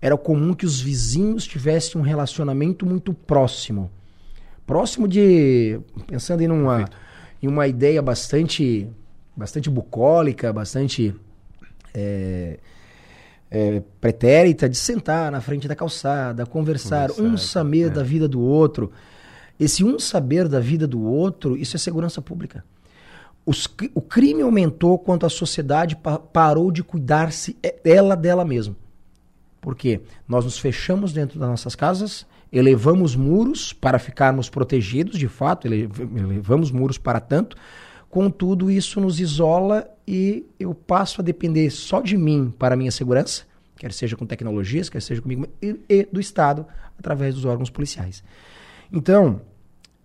era 0.00 0.16
comum 0.16 0.54
que 0.54 0.66
os 0.66 0.80
vizinhos 0.80 1.46
tivessem 1.46 2.00
um 2.00 2.04
relacionamento 2.04 2.86
muito 2.86 3.12
próximo. 3.12 3.90
Próximo 4.70 5.08
de. 5.08 5.80
Pensando 6.06 6.42
em 6.42 6.48
uma, 6.48 6.88
em 7.42 7.48
uma 7.48 7.66
ideia 7.66 8.00
bastante, 8.00 8.88
bastante 9.36 9.68
bucólica, 9.68 10.52
bastante. 10.52 11.12
É, 11.92 12.56
é, 13.50 13.82
pretérita 14.00 14.68
de 14.68 14.76
sentar 14.76 15.32
na 15.32 15.40
frente 15.40 15.66
da 15.66 15.74
calçada, 15.74 16.46
conversar, 16.46 17.08
conversar 17.08 17.24
um 17.24 17.36
saber 17.36 17.88
é. 17.88 17.90
da 17.90 18.04
vida 18.04 18.28
do 18.28 18.40
outro. 18.40 18.92
Esse 19.58 19.82
um 19.82 19.98
saber 19.98 20.46
da 20.46 20.60
vida 20.60 20.86
do 20.86 21.02
outro, 21.02 21.56
isso 21.56 21.74
é 21.74 21.78
segurança 21.80 22.22
pública. 22.22 22.64
Os, 23.44 23.66
o 23.92 24.00
crime 24.00 24.42
aumentou 24.42 25.00
quando 25.00 25.26
a 25.26 25.28
sociedade 25.28 25.96
pa 25.96 26.16
parou 26.16 26.70
de 26.70 26.84
cuidar-se 26.84 27.56
é, 27.60 27.74
ela 27.84 28.14
dela 28.14 28.44
mesma. 28.44 28.76
Por 29.60 29.74
quê? 29.74 30.00
Nós 30.28 30.44
nos 30.44 30.60
fechamos 30.60 31.12
dentro 31.12 31.40
das 31.40 31.48
nossas 31.48 31.74
casas, 31.74 32.24
elevamos 32.52 33.14
muros 33.14 33.72
para 33.72 33.98
ficarmos 33.98 34.48
protegidos, 34.48 35.18
de 35.18 35.28
fato, 35.28 35.66
elevamos 35.66 36.70
muros 36.70 36.98
para 36.98 37.20
tanto, 37.20 37.56
Contudo, 38.10 38.72
isso 38.72 39.00
nos 39.00 39.20
isola 39.20 39.88
e 40.06 40.44
eu 40.58 40.74
passo 40.74 41.20
a 41.20 41.24
depender 41.24 41.70
só 41.70 42.00
de 42.00 42.16
mim 42.16 42.52
para 42.58 42.74
a 42.74 42.76
minha 42.76 42.90
segurança, 42.90 43.44
quer 43.76 43.92
seja 43.92 44.16
com 44.16 44.26
tecnologias, 44.26 44.88
quer 44.88 45.00
seja 45.00 45.22
comigo, 45.22 45.46
e, 45.62 45.78
e 45.88 46.08
do 46.10 46.18
Estado 46.18 46.66
através 46.98 47.36
dos 47.36 47.44
órgãos 47.44 47.70
policiais. 47.70 48.24
Então, 48.92 49.42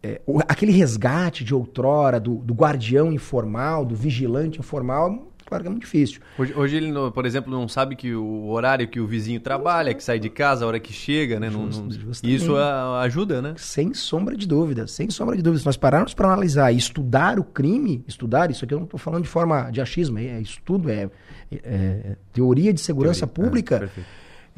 é, 0.03 0.21
o, 0.23 0.37
aquele 0.41 0.71
resgate 0.71 1.43
de 1.43 1.55
outrora, 1.55 2.19
do, 2.19 2.35
do 2.35 2.53
guardião 2.53 3.11
informal, 3.11 3.83
do 3.83 3.95
vigilante 3.95 4.59
informal, 4.59 5.31
Claro 5.45 5.63
que 5.63 5.67
é 5.67 5.69
muito 5.69 5.83
difícil. 5.83 6.21
Hoje, 6.39 6.53
hoje 6.55 6.75
ele, 6.75 6.91
por 7.13 7.23
exemplo, 7.23 7.51
não 7.51 7.67
sabe 7.67 7.95
que 7.95 8.15
o 8.15 8.47
horário 8.47 8.87
que 8.87 8.99
o 8.99 9.05
vizinho 9.05 9.39
trabalha, 9.39 9.93
que 9.93 10.03
sai 10.03 10.17
de 10.17 10.27
casa, 10.27 10.65
a 10.65 10.67
hora 10.67 10.79
que 10.79 10.91
chega, 10.91 11.39
né? 11.39 11.51
Não, 11.51 11.67
não... 11.67 11.87
Isso 12.23 12.55
ajuda, 12.55 13.43
né? 13.43 13.53
Sem 13.55 13.93
sombra 13.93 14.35
de 14.35 14.47
dúvida, 14.47 14.87
sem 14.87 15.07
sombra 15.11 15.35
de 15.35 15.43
dúvida. 15.43 15.59
Se 15.59 15.65
nós 15.67 15.77
pararmos 15.77 16.15
para 16.15 16.29
analisar 16.29 16.71
e 16.71 16.77
estudar 16.77 17.37
o 17.37 17.43
crime, 17.43 18.03
estudar, 18.07 18.49
isso 18.49 18.65
aqui 18.65 18.73
eu 18.73 18.79
não 18.79 18.85
estou 18.85 18.99
falando 18.99 19.21
de 19.21 19.29
forma 19.29 19.69
de 19.69 19.79
achismo, 19.79 20.17
é 20.17 20.41
estudo, 20.41 20.89
é, 20.89 21.11
é, 21.51 21.59
é 21.63 22.17
teoria 22.33 22.73
de 22.73 22.81
segurança 22.81 23.27
teoria. 23.27 23.49
pública, 23.49 23.91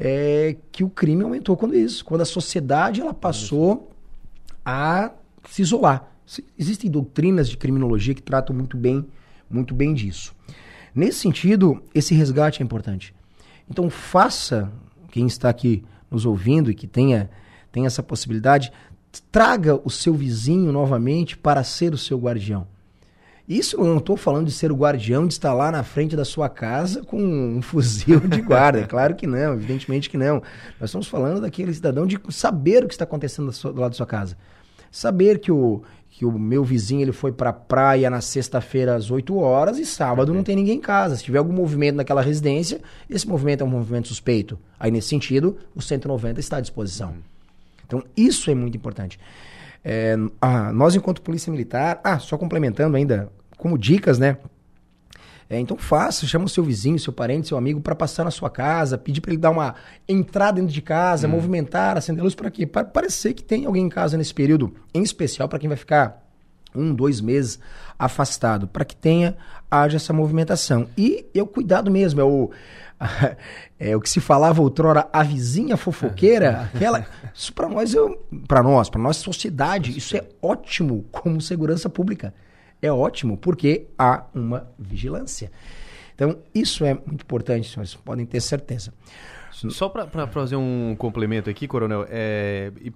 é, 0.00 0.52
é 0.52 0.56
que 0.72 0.82
o 0.82 0.88
crime 0.88 1.22
aumentou 1.22 1.54
quando 1.54 1.76
isso, 1.76 2.02
quando 2.02 2.22
a 2.22 2.26
sociedade 2.26 3.02
ela 3.02 3.12
passou 3.12 3.90
a 4.64 5.12
se 5.50 5.60
isolar. 5.60 6.10
Existem 6.58 6.90
doutrinas 6.90 7.46
de 7.46 7.58
criminologia 7.58 8.14
que 8.14 8.22
tratam 8.22 8.56
muito 8.56 8.76
bem, 8.76 9.06
muito 9.50 9.74
bem 9.74 9.92
disso. 9.92 10.34
Nesse 10.94 11.20
sentido, 11.20 11.82
esse 11.94 12.14
resgate 12.14 12.62
é 12.62 12.64
importante. 12.64 13.14
Então, 13.70 13.90
faça, 13.90 14.70
quem 15.10 15.26
está 15.26 15.48
aqui 15.48 15.84
nos 16.10 16.24
ouvindo 16.24 16.70
e 16.70 16.74
que 16.74 16.86
tenha, 16.86 17.30
tenha 17.70 17.86
essa 17.86 18.02
possibilidade, 18.02 18.72
traga 19.30 19.80
o 19.84 19.90
seu 19.90 20.14
vizinho 20.14 20.72
novamente 20.72 21.36
para 21.36 21.62
ser 21.64 21.92
o 21.92 21.98
seu 21.98 22.18
guardião. 22.18 22.66
Isso 23.48 23.76
eu 23.76 23.84
não 23.84 23.96
estou 23.96 24.14
falando 24.14 24.44
de 24.44 24.52
ser 24.52 24.70
o 24.70 24.76
guardião, 24.76 25.26
de 25.26 25.32
estar 25.32 25.54
lá 25.54 25.72
na 25.72 25.82
frente 25.82 26.14
da 26.14 26.24
sua 26.24 26.50
casa 26.50 27.02
com 27.02 27.18
um 27.18 27.62
fuzil 27.62 28.20
de 28.20 28.42
guarda. 28.42 28.84
claro 28.86 29.14
que 29.14 29.26
não, 29.26 29.54
evidentemente 29.54 30.10
que 30.10 30.18
não. 30.18 30.42
Nós 30.78 30.90
estamos 30.90 31.08
falando 31.08 31.40
daquele 31.40 31.72
cidadão 31.72 32.06
de 32.06 32.20
saber 32.28 32.84
o 32.84 32.86
que 32.86 32.92
está 32.92 33.04
acontecendo 33.04 33.50
do 33.50 33.80
lado 33.80 33.92
da 33.92 33.96
sua 33.96 34.06
casa. 34.06 34.36
Saber 34.90 35.38
que 35.38 35.50
o, 35.50 35.82
que 36.10 36.24
o 36.24 36.32
meu 36.36 36.64
vizinho 36.64 37.02
ele 37.02 37.12
foi 37.12 37.30
para 37.30 37.50
a 37.50 37.52
praia 37.52 38.10
na 38.10 38.20
sexta-feira 38.20 38.94
às 38.94 39.10
8 39.10 39.36
horas 39.36 39.78
e 39.78 39.86
sábado 39.86 40.34
não 40.34 40.42
tem 40.42 40.56
ninguém 40.56 40.78
em 40.78 40.80
casa. 40.80 41.16
Se 41.16 41.22
tiver 41.22 41.38
algum 41.38 41.52
movimento 41.52 41.96
naquela 41.96 42.22
residência, 42.22 42.80
esse 43.08 43.28
movimento 43.28 43.62
é 43.62 43.64
um 43.64 43.70
movimento 43.70 44.08
suspeito. 44.08 44.58
Aí, 44.80 44.90
nesse 44.90 45.08
sentido, 45.08 45.56
o 45.76 45.82
190 45.82 46.40
está 46.40 46.56
à 46.56 46.60
disposição. 46.60 47.10
Uhum. 47.10 47.22
Então, 47.86 48.04
isso 48.16 48.50
é 48.50 48.54
muito 48.54 48.76
importante. 48.76 49.18
É, 49.84 50.16
ah, 50.40 50.72
nós, 50.72 50.94
enquanto 50.94 51.22
Polícia 51.22 51.50
Militar, 51.50 52.00
ah, 52.02 52.18
só 52.18 52.36
complementando 52.36 52.96
ainda, 52.96 53.30
como 53.56 53.78
dicas, 53.78 54.18
né? 54.18 54.36
É, 55.50 55.58
então 55.58 55.78
faça, 55.78 56.26
chama 56.26 56.44
o 56.44 56.48
seu 56.48 56.62
vizinho, 56.62 56.98
seu 56.98 57.12
parente, 57.12 57.48
seu 57.48 57.56
amigo 57.56 57.80
para 57.80 57.94
passar 57.94 58.22
na 58.22 58.30
sua 58.30 58.50
casa, 58.50 58.98
pedir 58.98 59.22
para 59.22 59.30
ele 59.30 59.40
dar 59.40 59.50
uma 59.50 59.74
entrada 60.06 60.60
dentro 60.60 60.74
de 60.74 60.82
casa, 60.82 61.26
hum. 61.26 61.30
movimentar, 61.30 61.96
acender 61.96 62.20
a 62.20 62.24
luz 62.24 62.34
para 62.34 62.50
quê? 62.50 62.66
Para 62.66 62.84
parecer 62.84 63.32
que 63.32 63.42
tem 63.42 63.64
alguém 63.64 63.86
em 63.86 63.88
casa 63.88 64.18
nesse 64.18 64.34
período, 64.34 64.74
em 64.92 65.02
especial 65.02 65.48
para 65.48 65.58
quem 65.58 65.68
vai 65.68 65.78
ficar 65.78 66.22
um, 66.74 66.94
dois 66.94 67.20
meses 67.20 67.58
afastado, 67.98 68.68
para 68.68 68.84
que 68.84 68.94
tenha, 68.94 69.36
haja 69.70 69.96
essa 69.96 70.12
movimentação. 70.12 70.86
E 70.96 71.26
é 71.34 71.42
o 71.42 71.46
cuidado 71.46 71.90
mesmo, 71.90 72.20
é 72.20 72.24
o, 72.24 72.50
é 73.78 73.96
o 73.96 74.00
que 74.00 74.10
se 74.10 74.20
falava 74.20 74.60
outrora, 74.60 75.08
a 75.10 75.22
vizinha 75.22 75.78
fofoqueira, 75.78 76.70
aquela. 76.74 77.06
Isso 77.34 77.54
para 77.54 77.68
nós, 77.68 77.94
para 78.46 78.62
nós, 78.62 78.90
para 78.90 79.00
nossa 79.00 79.20
sociedade, 79.20 79.96
isso 79.96 80.14
é 80.14 80.24
ótimo 80.42 81.06
como 81.10 81.40
segurança 81.40 81.88
pública. 81.88 82.34
É 82.80 82.92
ótimo 82.92 83.36
porque 83.36 83.86
há 83.98 84.24
uma 84.34 84.68
vigilância. 84.78 85.50
Então, 86.14 86.38
isso 86.54 86.84
é 86.84 86.94
muito 86.94 87.22
importante, 87.22 87.68
senhores, 87.68 87.94
podem 87.94 88.26
ter 88.26 88.40
certeza. 88.40 88.92
Só 89.70 89.88
para 89.88 90.26
fazer 90.28 90.54
um 90.54 90.94
complemento 90.96 91.50
aqui, 91.50 91.66
Coronel, 91.66 92.06
é, 92.08 92.70
e 92.80 92.90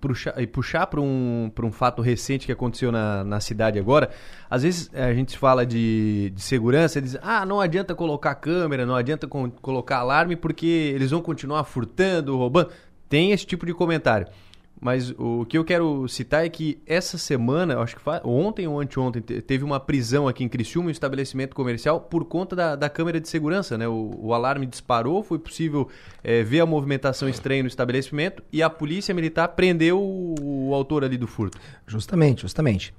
puxar, 0.46 0.86
para 0.86 1.00
um, 1.00 1.50
um 1.60 1.72
fato 1.72 2.00
recente 2.00 2.46
que 2.46 2.52
aconteceu 2.52 2.92
na, 2.92 3.24
na 3.24 3.40
cidade 3.40 3.80
agora, 3.80 4.10
às 4.48 4.62
vezes 4.62 4.88
é, 4.92 5.04
a 5.04 5.14
gente 5.14 5.36
fala 5.36 5.66
de, 5.66 6.30
de 6.30 6.40
segurança 6.40 7.02
diz, 7.02 7.18
ah, 7.20 7.44
não 7.44 7.60
adianta 7.60 7.96
colocar 7.96 8.34
câmera, 8.36 8.86
não 8.86 8.94
adianta 8.94 9.26
colocar 9.26 9.98
alarme 9.98 10.36
porque 10.36 10.92
eles 10.94 11.10
vão 11.10 11.20
continuar 11.20 11.64
furtando, 11.64 12.36
roubando. 12.36 12.70
Tem 13.08 13.32
esse 13.32 13.44
tipo 13.44 13.66
de 13.66 13.74
comentário. 13.74 14.28
Mas 14.82 15.14
o 15.16 15.46
que 15.46 15.56
eu 15.56 15.64
quero 15.64 16.08
citar 16.08 16.44
é 16.44 16.48
que 16.48 16.82
essa 16.84 17.16
semana, 17.16 17.78
acho 17.78 17.94
que 17.94 18.02
ontem 18.24 18.66
ou 18.66 18.80
anteontem, 18.80 19.22
teve 19.22 19.62
uma 19.62 19.78
prisão 19.78 20.26
aqui 20.26 20.42
em 20.42 20.48
Criciúma, 20.48 20.88
um 20.88 20.90
estabelecimento 20.90 21.54
comercial, 21.54 22.00
por 22.00 22.24
conta 22.24 22.56
da, 22.56 22.74
da 22.74 22.90
câmera 22.90 23.20
de 23.20 23.28
segurança. 23.28 23.78
Né? 23.78 23.86
O, 23.86 24.10
o 24.20 24.34
alarme 24.34 24.66
disparou, 24.66 25.22
foi 25.22 25.38
possível 25.38 25.86
é, 26.24 26.42
ver 26.42 26.58
a 26.58 26.66
movimentação 26.66 27.28
estranha 27.28 27.62
no 27.62 27.68
estabelecimento 27.68 28.42
e 28.52 28.60
a 28.60 28.68
polícia 28.68 29.14
militar 29.14 29.46
prendeu 29.50 30.00
o, 30.00 30.70
o 30.70 30.74
autor 30.74 31.04
ali 31.04 31.16
do 31.16 31.28
furto. 31.28 31.56
Justamente, 31.86 32.42
justamente. 32.42 32.92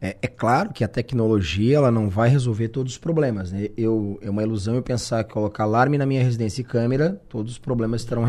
É, 0.00 0.16
é, 0.22 0.28
claro 0.28 0.72
que 0.72 0.84
a 0.84 0.88
tecnologia 0.88 1.78
ela 1.78 1.90
não 1.90 2.08
vai 2.08 2.28
resolver 2.28 2.68
todos 2.68 2.92
os 2.92 2.98
problemas. 2.98 3.50
Né? 3.50 3.70
Eu, 3.76 4.20
é 4.22 4.30
uma 4.30 4.44
ilusão 4.44 4.76
eu 4.76 4.82
pensar 4.82 5.24
que 5.24 5.32
colocar 5.32 5.64
alarme 5.64 5.98
na 5.98 6.06
minha 6.06 6.22
residência 6.22 6.60
e 6.60 6.64
câmera, 6.64 7.20
todos 7.28 7.50
os 7.50 7.58
problemas 7.58 8.02
estarão 8.02 8.22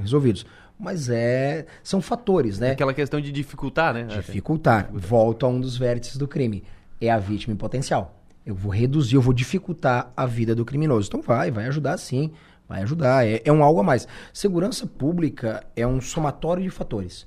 resolvidos 0.00 0.46
mas 0.78 1.08
é 1.08 1.66
são 1.82 2.00
fatores, 2.00 2.58
né? 2.58 2.72
Aquela 2.72 2.94
questão 2.94 3.20
de 3.20 3.32
dificultar, 3.32 3.94
né? 3.94 4.04
Dificultar. 4.04 4.90
Volto 4.92 5.46
a 5.46 5.48
um 5.48 5.60
dos 5.60 5.76
vértices 5.76 6.16
do 6.16 6.28
crime. 6.28 6.62
É 7.00 7.10
a 7.10 7.18
vítima 7.18 7.54
em 7.54 7.56
potencial. 7.56 8.20
Eu 8.44 8.54
vou 8.54 8.72
reduzir, 8.72 9.16
eu 9.16 9.22
vou 9.22 9.34
dificultar 9.34 10.12
a 10.16 10.26
vida 10.26 10.54
do 10.54 10.64
criminoso. 10.64 11.08
Então 11.08 11.20
vai, 11.20 11.50
vai 11.50 11.66
ajudar 11.66 11.96
sim. 11.98 12.30
Vai 12.68 12.82
ajudar. 12.82 13.26
É, 13.26 13.40
é 13.44 13.52
um 13.52 13.62
algo 13.62 13.80
a 13.80 13.82
mais. 13.82 14.06
Segurança 14.32 14.86
pública 14.86 15.64
é 15.74 15.86
um 15.86 16.00
somatório 16.00 16.62
de 16.62 16.70
fatores. 16.70 17.26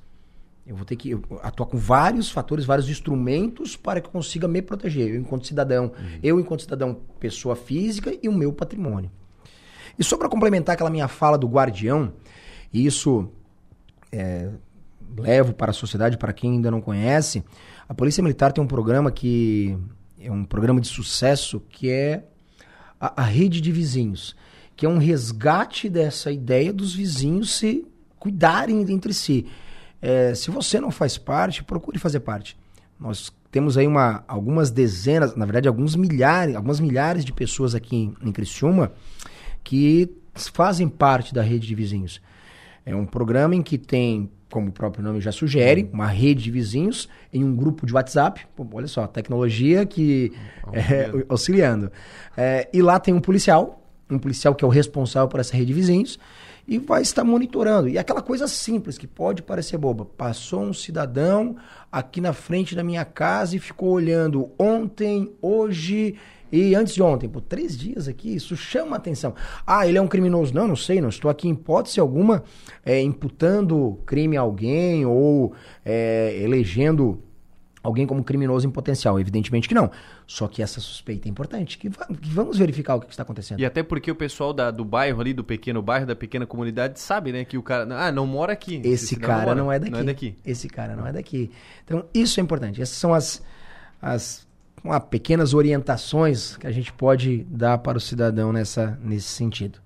Eu 0.68 0.76
vou 0.76 0.86
ter 0.86 0.96
que 0.96 1.20
atuar 1.42 1.66
com 1.66 1.78
vários 1.78 2.30
fatores, 2.30 2.64
vários 2.64 2.88
instrumentos 2.90 3.76
para 3.76 4.00
que 4.00 4.08
eu 4.08 4.12
consiga 4.12 4.48
me 4.48 4.62
proteger. 4.62 5.16
Eu, 5.16 5.20
enquanto 5.20 5.48
cidadão, 5.48 5.86
uhum. 5.86 6.20
eu, 6.22 6.40
enquanto 6.40 6.62
cidadão, 6.62 7.00
pessoa 7.20 7.56
física 7.56 8.16
e 8.22 8.30
o 8.30 8.32
meu 8.32 8.54
patrimônio. 8.54 9.10
E 9.98 10.04
só 10.04 10.16
para 10.16 10.30
complementar 10.30 10.74
aquela 10.74 10.92
minha 10.92 11.08
fala 11.08 11.40
do 11.40 11.48
guardião, 11.48 12.14
isso 12.72 13.32
é, 14.12 14.50
levo 15.18 15.54
para 15.54 15.72
a 15.72 15.74
sociedade, 15.74 16.18
para 16.18 16.34
quem 16.34 16.54
ainda 16.54 16.72
não 16.72 16.82
conhece, 16.82 17.44
a 17.88 17.94
Polícia 17.94 18.22
Militar 18.22 18.52
tem 18.52 18.64
um 18.64 18.68
programa 18.68 19.12
que 19.12 19.78
é 20.20 20.32
um 20.32 20.44
programa 20.44 20.82
de 20.82 20.88
sucesso 20.88 21.60
que 21.70 21.90
é 21.90 22.24
a, 23.00 23.22
a 23.22 23.26
rede 23.26 23.62
de 23.62 23.72
vizinhos, 23.72 24.36
que 24.76 24.86
é 24.86 24.90
um 24.90 24.98
resgate 24.98 25.90
dessa 25.90 26.32
ideia 26.32 26.72
dos 26.72 26.94
vizinhos 26.94 27.56
se 27.56 27.86
cuidarem 28.18 28.82
entre 28.92 29.14
si. 29.14 29.48
É, 30.02 30.34
se 30.36 30.52
você 30.52 30.80
não 30.80 30.92
faz 30.92 31.18
parte, 31.18 31.64
procure 31.64 31.98
fazer 31.98 32.20
parte. 32.20 32.58
Nós 33.00 33.34
temos 33.52 33.78
aí 33.78 33.88
uma, 33.88 34.24
algumas 34.28 34.70
dezenas, 34.70 35.36
na 35.36 35.46
verdade, 35.46 35.68
alguns 35.68 35.96
milhares, 35.96 36.56
algumas 36.56 36.80
milhares 36.80 37.26
de 37.26 37.34
pessoas 37.34 37.74
aqui 37.74 37.96
em, 37.96 38.16
em 38.22 38.32
Criciúma 38.32 38.92
que 39.64 40.10
fazem 40.54 40.88
parte 40.88 41.34
da 41.34 41.42
rede 41.42 41.68
de 41.68 41.76
vizinhos. 41.76 42.22
É 42.90 42.96
um 42.96 43.06
programa 43.06 43.56
em 43.56 43.62
que 43.62 43.78
tem, 43.78 44.32
como 44.52 44.70
o 44.70 44.72
próprio 44.72 45.04
nome 45.04 45.22
já 45.22 45.32
sugere, 45.32 45.88
uma 45.94 46.08
rede 46.08 46.44
de 46.44 46.50
vizinhos 46.50 47.08
em 47.32 47.44
um 47.44 47.56
grupo 47.56 47.86
de 47.86 47.94
WhatsApp. 47.94 48.48
Pô, 48.56 48.68
olha 48.74 48.88
só, 48.88 49.06
tecnologia 49.06 49.86
que 49.86 50.34
é, 50.74 51.12
auxiliando. 51.30 51.92
É, 52.36 52.68
e 52.74 52.82
lá 52.82 53.00
tem 53.00 53.14
um 53.14 53.22
policial, 53.22 53.88
um 54.10 54.18
policial 54.18 54.56
que 54.56 54.66
é 54.66 54.68
o 54.68 54.72
responsável 54.72 55.28
por 55.28 55.40
essa 55.40 55.54
rede 55.54 55.68
de 55.68 55.74
vizinhos 55.74 56.18
e 56.68 56.80
vai 56.80 57.04
estar 57.04 57.24
monitorando. 57.24 57.90
E 57.90 58.00
aquela 58.00 58.24
coisa 58.24 58.48
simples 58.48 58.98
que 58.98 59.06
pode 59.06 59.44
parecer 59.44 59.78
boba. 59.78 60.04
Passou 60.04 60.62
um 60.62 60.74
cidadão 60.74 61.58
aqui 61.92 62.20
na 62.20 62.34
frente 62.34 62.74
da 62.74 62.84
minha 62.84 63.06
casa 63.06 63.56
e 63.56 63.60
ficou 63.60 63.90
olhando 63.92 64.52
ontem, 64.58 65.32
hoje 65.44 66.16
e 66.52 66.76
antes 66.76 66.94
de 66.94 67.02
ontem, 67.02 67.30
por 67.30 67.42
três 67.42 67.78
dias 67.78 68.08
aqui, 68.08 68.36
isso 68.36 68.56
chama 68.56 68.96
atenção. 68.96 69.34
Ah, 69.66 69.88
ele 69.88 69.98
é 69.98 70.02
um 70.02 70.08
criminoso. 70.08 70.54
Não, 70.54 70.68
não 70.68 70.76
sei, 70.76 71.02
não 71.02 71.10
estou 71.10 71.30
aqui 71.30 71.48
em 71.48 71.52
hipótese 71.52 72.00
alguma 72.00 72.44
é, 72.86 73.02
imputando 73.02 74.00
crime 74.06 74.38
a 74.38 74.42
alguém 74.42 75.06
ou 75.06 75.54
é, 75.86 76.40
elegendo 76.42 77.24
alguém 77.84 78.06
como 78.06 78.24
criminoso 78.24 78.68
em 78.68 78.72
potencial. 78.72 79.20
Evidentemente 79.20 79.68
que 79.68 79.74
não. 79.74 79.92
Só 80.28 80.48
que 80.48 80.62
essa 80.62 80.80
suspeita 80.80 81.28
é 81.28 81.32
importante, 81.32 81.78
que, 81.78 81.90
vamos 82.22 82.58
verificar 82.58 82.96
o 82.96 83.02
que 83.02 83.10
está 83.10 83.24
acontecendo. 83.24 83.60
E 83.60 83.66
até 83.66 83.82
porque 83.82 84.12
o 84.12 84.16
pessoal 84.16 84.54
da, 84.54 84.70
do 84.70 84.86
bairro 84.86 85.20
ali, 85.22 85.34
do 85.34 85.44
pequeno 85.44 85.82
bairro, 85.82 86.06
da 86.06 86.16
pequena 86.16 86.46
comunidade, 86.46 87.00
sabe, 87.00 87.32
né, 87.32 87.46
que 87.46 87.58
o 87.58 87.64
cara, 87.64 87.88
ah, 87.96 88.12
não 88.12 88.28
mora 88.28 88.54
aqui. 88.54 88.82
Esse 88.84 89.16
cara 89.16 89.56
não, 89.56 89.66
não, 89.66 89.72
é 89.72 89.80
daqui. 89.80 89.92
não 89.92 90.00
é 90.00 90.04
daqui. 90.04 90.36
Esse 90.46 90.68
cara 90.68 90.96
não 90.96 91.08
é 91.08 91.14
daqui. 91.14 91.52
Então, 91.84 92.06
isso 92.14 92.40
é 92.40 92.44
importante. 92.44 92.82
Essas 92.82 92.98
são 92.98 93.14
as, 93.14 93.42
as 94.02 94.48
uma, 94.84 95.00
pequenas 95.00 95.54
orientações 95.54 96.58
que 96.58 96.68
a 96.68 96.72
gente 96.72 96.92
pode 96.94 97.46
dar 97.50 97.78
para 97.80 97.98
o 97.98 98.02
cidadão 98.02 98.54
nessa, 98.54 99.00
nesse 99.04 99.28
sentido. 99.28 99.80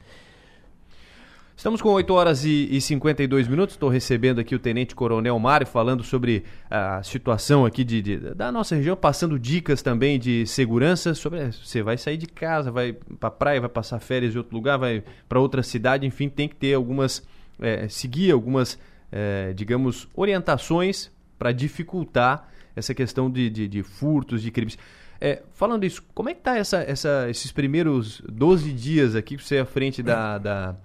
Estamos 1.56 1.82
com 1.82 1.90
8 1.90 2.14
horas 2.14 2.44
e, 2.44 2.68
e 2.70 2.82
52 2.82 3.48
minutos. 3.48 3.76
Estou 3.76 3.88
recebendo 3.88 4.40
aqui 4.40 4.54
o 4.54 4.60
Tenente 4.60 4.94
Coronel 4.94 5.38
Mário 5.40 5.66
falando 5.66 6.04
sobre 6.04 6.44
a 6.70 7.02
situação 7.04 7.66
aqui 7.66 7.84
de, 7.84 8.02
de, 8.02 8.18
da 8.18 8.52
nossa 8.52 8.76
região, 8.76 8.98
passando 8.98 9.40
dicas 9.40 9.82
também 9.82 10.20
de 10.20 10.46
segurança. 10.46 11.14
Sobre 11.14 11.40
é, 11.40 11.52
você 11.52 11.82
vai 11.82 11.98
sair 11.98 12.18
de 12.18 12.26
casa, 12.26 12.70
vai 12.70 12.92
para 12.92 13.32
praia, 13.32 13.62
vai 13.62 13.70
passar 13.70 14.00
férias 14.00 14.36
em 14.36 14.38
outro 14.38 14.54
lugar, 14.54 14.78
vai 14.78 15.04
para 15.30 15.40
outra 15.40 15.64
cidade, 15.64 16.06
enfim, 16.06 16.28
tem 16.28 16.50
que 16.50 16.56
ter 16.56 16.74
algumas 16.74 17.24
é, 17.62 17.88
seguir 17.88 18.32
algumas, 18.32 18.78
é, 19.12 19.54
digamos, 19.54 20.08
orientações 20.14 21.12
para 21.38 21.52
dificultar 21.52 22.50
essa 22.76 22.94
questão 22.94 23.30
de, 23.30 23.50
de, 23.50 23.68
de 23.68 23.84
furtos, 23.84 24.42
de 24.42 24.52
crimes. 24.52 24.78
É, 25.20 25.42
falando 25.54 25.86
isso, 25.86 26.04
como 26.14 26.30
é 26.30 26.34
que 26.34 26.42
tá 26.42 26.58
essa, 26.58 26.78
essa, 26.78 27.28
esses 27.30 27.52
primeiros 27.52 28.22
12 28.30 28.72
dias 28.74 29.16
aqui 29.16 29.38
você 29.38 29.60
à 29.60 29.66
frente 29.66 30.04
da, 30.04 30.38
da, 30.38 30.76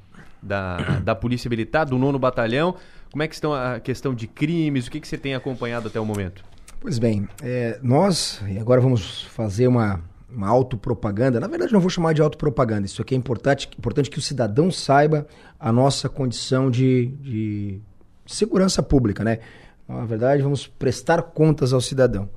da, 0.42 0.76
da 1.00 1.14
Polícia 1.14 1.48
Militar, 1.48 1.84
do 1.84 1.98
nono 1.98 2.18
batalhão? 2.18 2.76
Como 3.10 3.22
é 3.22 3.28
que 3.28 3.34
estão 3.34 3.54
a 3.54 3.80
questão 3.80 4.14
de 4.14 4.26
crimes? 4.26 4.86
O 4.86 4.90
que, 4.90 5.00
que 5.00 5.08
você 5.08 5.18
tem 5.18 5.34
acompanhado 5.34 5.88
até 5.88 5.98
o 5.98 6.04
momento? 6.04 6.44
Pois 6.80 6.98
bem, 6.98 7.26
é, 7.42 7.80
nós, 7.82 8.40
e 8.48 8.58
agora 8.58 8.80
vamos 8.80 9.22
fazer 9.24 9.66
uma, 9.66 10.00
uma 10.30 10.46
autopropaganda. 10.46 11.40
Na 11.40 11.48
verdade, 11.48 11.72
não 11.72 11.80
vou 11.80 11.90
chamar 11.90 12.12
de 12.12 12.22
autopropaganda. 12.22 12.86
Isso 12.86 13.02
aqui 13.02 13.14
é 13.14 13.18
importante, 13.18 13.68
importante 13.76 14.08
que 14.08 14.18
o 14.18 14.22
cidadão 14.22 14.70
saiba 14.70 15.26
a 15.58 15.72
nossa 15.72 16.08
condição 16.08 16.70
de, 16.70 17.06
de 17.20 17.80
segurança 18.26 18.82
pública, 18.82 19.24
né? 19.24 19.40
Na 19.88 20.04
verdade, 20.04 20.42
vamos 20.42 20.66
prestar 20.66 21.22
contas 21.22 21.72
ao 21.72 21.80
cidadão. 21.80 22.28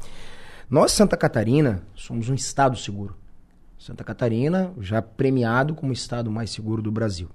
Nós, 0.69 0.93
Santa 0.93 1.17
Catarina, 1.17 1.83
somos 1.93 2.29
um 2.29 2.33
estado 2.33 2.77
seguro. 2.77 3.15
Santa 3.77 4.03
Catarina 4.03 4.71
já 4.79 5.01
premiado 5.01 5.75
como 5.75 5.89
o 5.89 5.93
estado 5.93 6.31
mais 6.31 6.49
seguro 6.51 6.81
do 6.81 6.91
Brasil. 6.91 7.27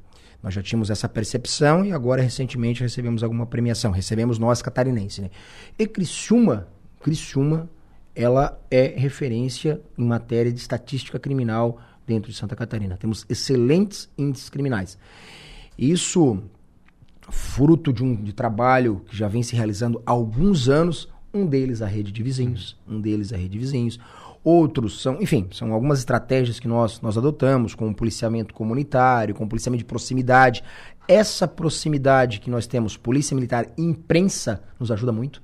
Nós 0.43 0.55
já 0.55 0.62
tínhamos 0.62 0.90
essa 0.90 1.09
percepção 1.09 1.84
e 1.84 1.93
agora 1.93 2.22
recentemente 2.22 2.82
recebemos 2.82 3.22
alguma 3.22 3.47
premiação. 3.47 3.90
Recebemos 3.90 4.38
nós 4.38 4.62
catarinenses, 4.62 5.18
né? 5.18 5.30
E 5.78 5.86
Criciúma, 5.86 6.68
Criciúma, 7.01 7.68
ela 8.14 8.59
é 8.70 8.94
referência 8.97 9.80
em 9.98 10.05
matéria 10.05 10.52
de 10.52 10.59
estatística 10.59 11.18
criminal 11.18 11.78
dentro 12.06 12.30
de 12.30 12.38
Santa 12.38 12.56
Catarina. 12.56 12.97
Temos 12.97 13.26
excelentes 13.28 14.09
índices 14.16 14.48
criminais. 14.48 14.97
Isso 15.76 16.43
fruto 17.31 17.93
de 17.93 18.03
um 18.05 18.15
de 18.15 18.32
trabalho 18.32 19.03
que 19.07 19.16
já 19.16 19.28
vem 19.28 19.43
se 19.43 19.57
realizando 19.57 20.03
há 20.07 20.11
alguns 20.11 20.69
anos, 20.69 21.09
um 21.32 21.47
deles 21.47 21.82
a 21.82 21.86
rede 21.86 22.12
de 22.12 22.23
vizinhos, 22.23 22.77
um 22.89 23.01
deles 23.01 23.32
a 23.32 23.36
rede 23.36 23.51
de 23.51 23.59
vizinhos. 23.59 23.98
Outros 24.43 25.03
são, 25.03 25.20
enfim, 25.20 25.48
são 25.51 25.73
algumas 25.73 25.98
estratégias 25.98 26.61
que 26.61 26.69
nós, 26.69 27.01
nós 27.01 27.19
adotamos, 27.19 27.74
com 27.74 27.89
o 27.89 27.94
policiamento 27.94 28.55
comunitário, 28.55 29.35
com 29.35 29.48
policiamento 29.48 29.81
de 29.81 29.85
proximidade. 29.85 30.62
Essa 31.09 31.48
proximidade 31.48 32.39
que 32.39 32.48
nós 32.48 32.66
temos, 32.66 32.97
polícia 32.97 33.35
militar 33.35 33.66
e 33.77 33.82
imprensa, 33.82 34.62
nos 34.78 34.93
ajuda 34.93 35.11
muito. 35.11 35.43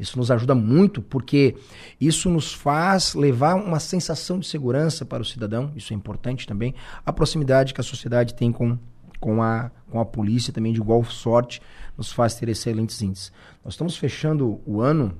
Isso 0.00 0.16
nos 0.16 0.30
ajuda 0.30 0.54
muito 0.54 1.02
porque 1.02 1.54
isso 2.00 2.30
nos 2.30 2.54
faz 2.54 3.14
levar 3.14 3.54
uma 3.56 3.78
sensação 3.78 4.38
de 4.38 4.46
segurança 4.46 5.04
para 5.04 5.22
o 5.22 5.26
cidadão, 5.26 5.70
isso 5.76 5.92
é 5.92 5.96
importante 5.96 6.46
também. 6.46 6.74
A 7.04 7.12
proximidade 7.12 7.74
que 7.74 7.82
a 7.82 7.84
sociedade 7.84 8.34
tem 8.34 8.50
com, 8.50 8.78
com 9.20 9.42
a, 9.42 9.70
com 9.90 10.00
a 10.00 10.04
polícia 10.04 10.52
também 10.52 10.72
de 10.72 10.80
igual 10.80 11.04
sorte 11.04 11.60
nos 11.96 12.10
faz 12.10 12.34
ter 12.34 12.48
excelentes 12.48 13.00
índices. 13.02 13.30
Nós 13.64 13.74
estamos 13.74 13.96
fechando 13.96 14.60
o 14.66 14.80
ano 14.80 15.14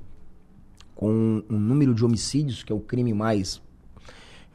com 0.95 1.43
um 1.49 1.59
número 1.59 1.93
de 1.93 2.03
homicídios, 2.03 2.63
que 2.63 2.71
é 2.71 2.75
o 2.75 2.79
crime 2.79 3.13
mais, 3.13 3.61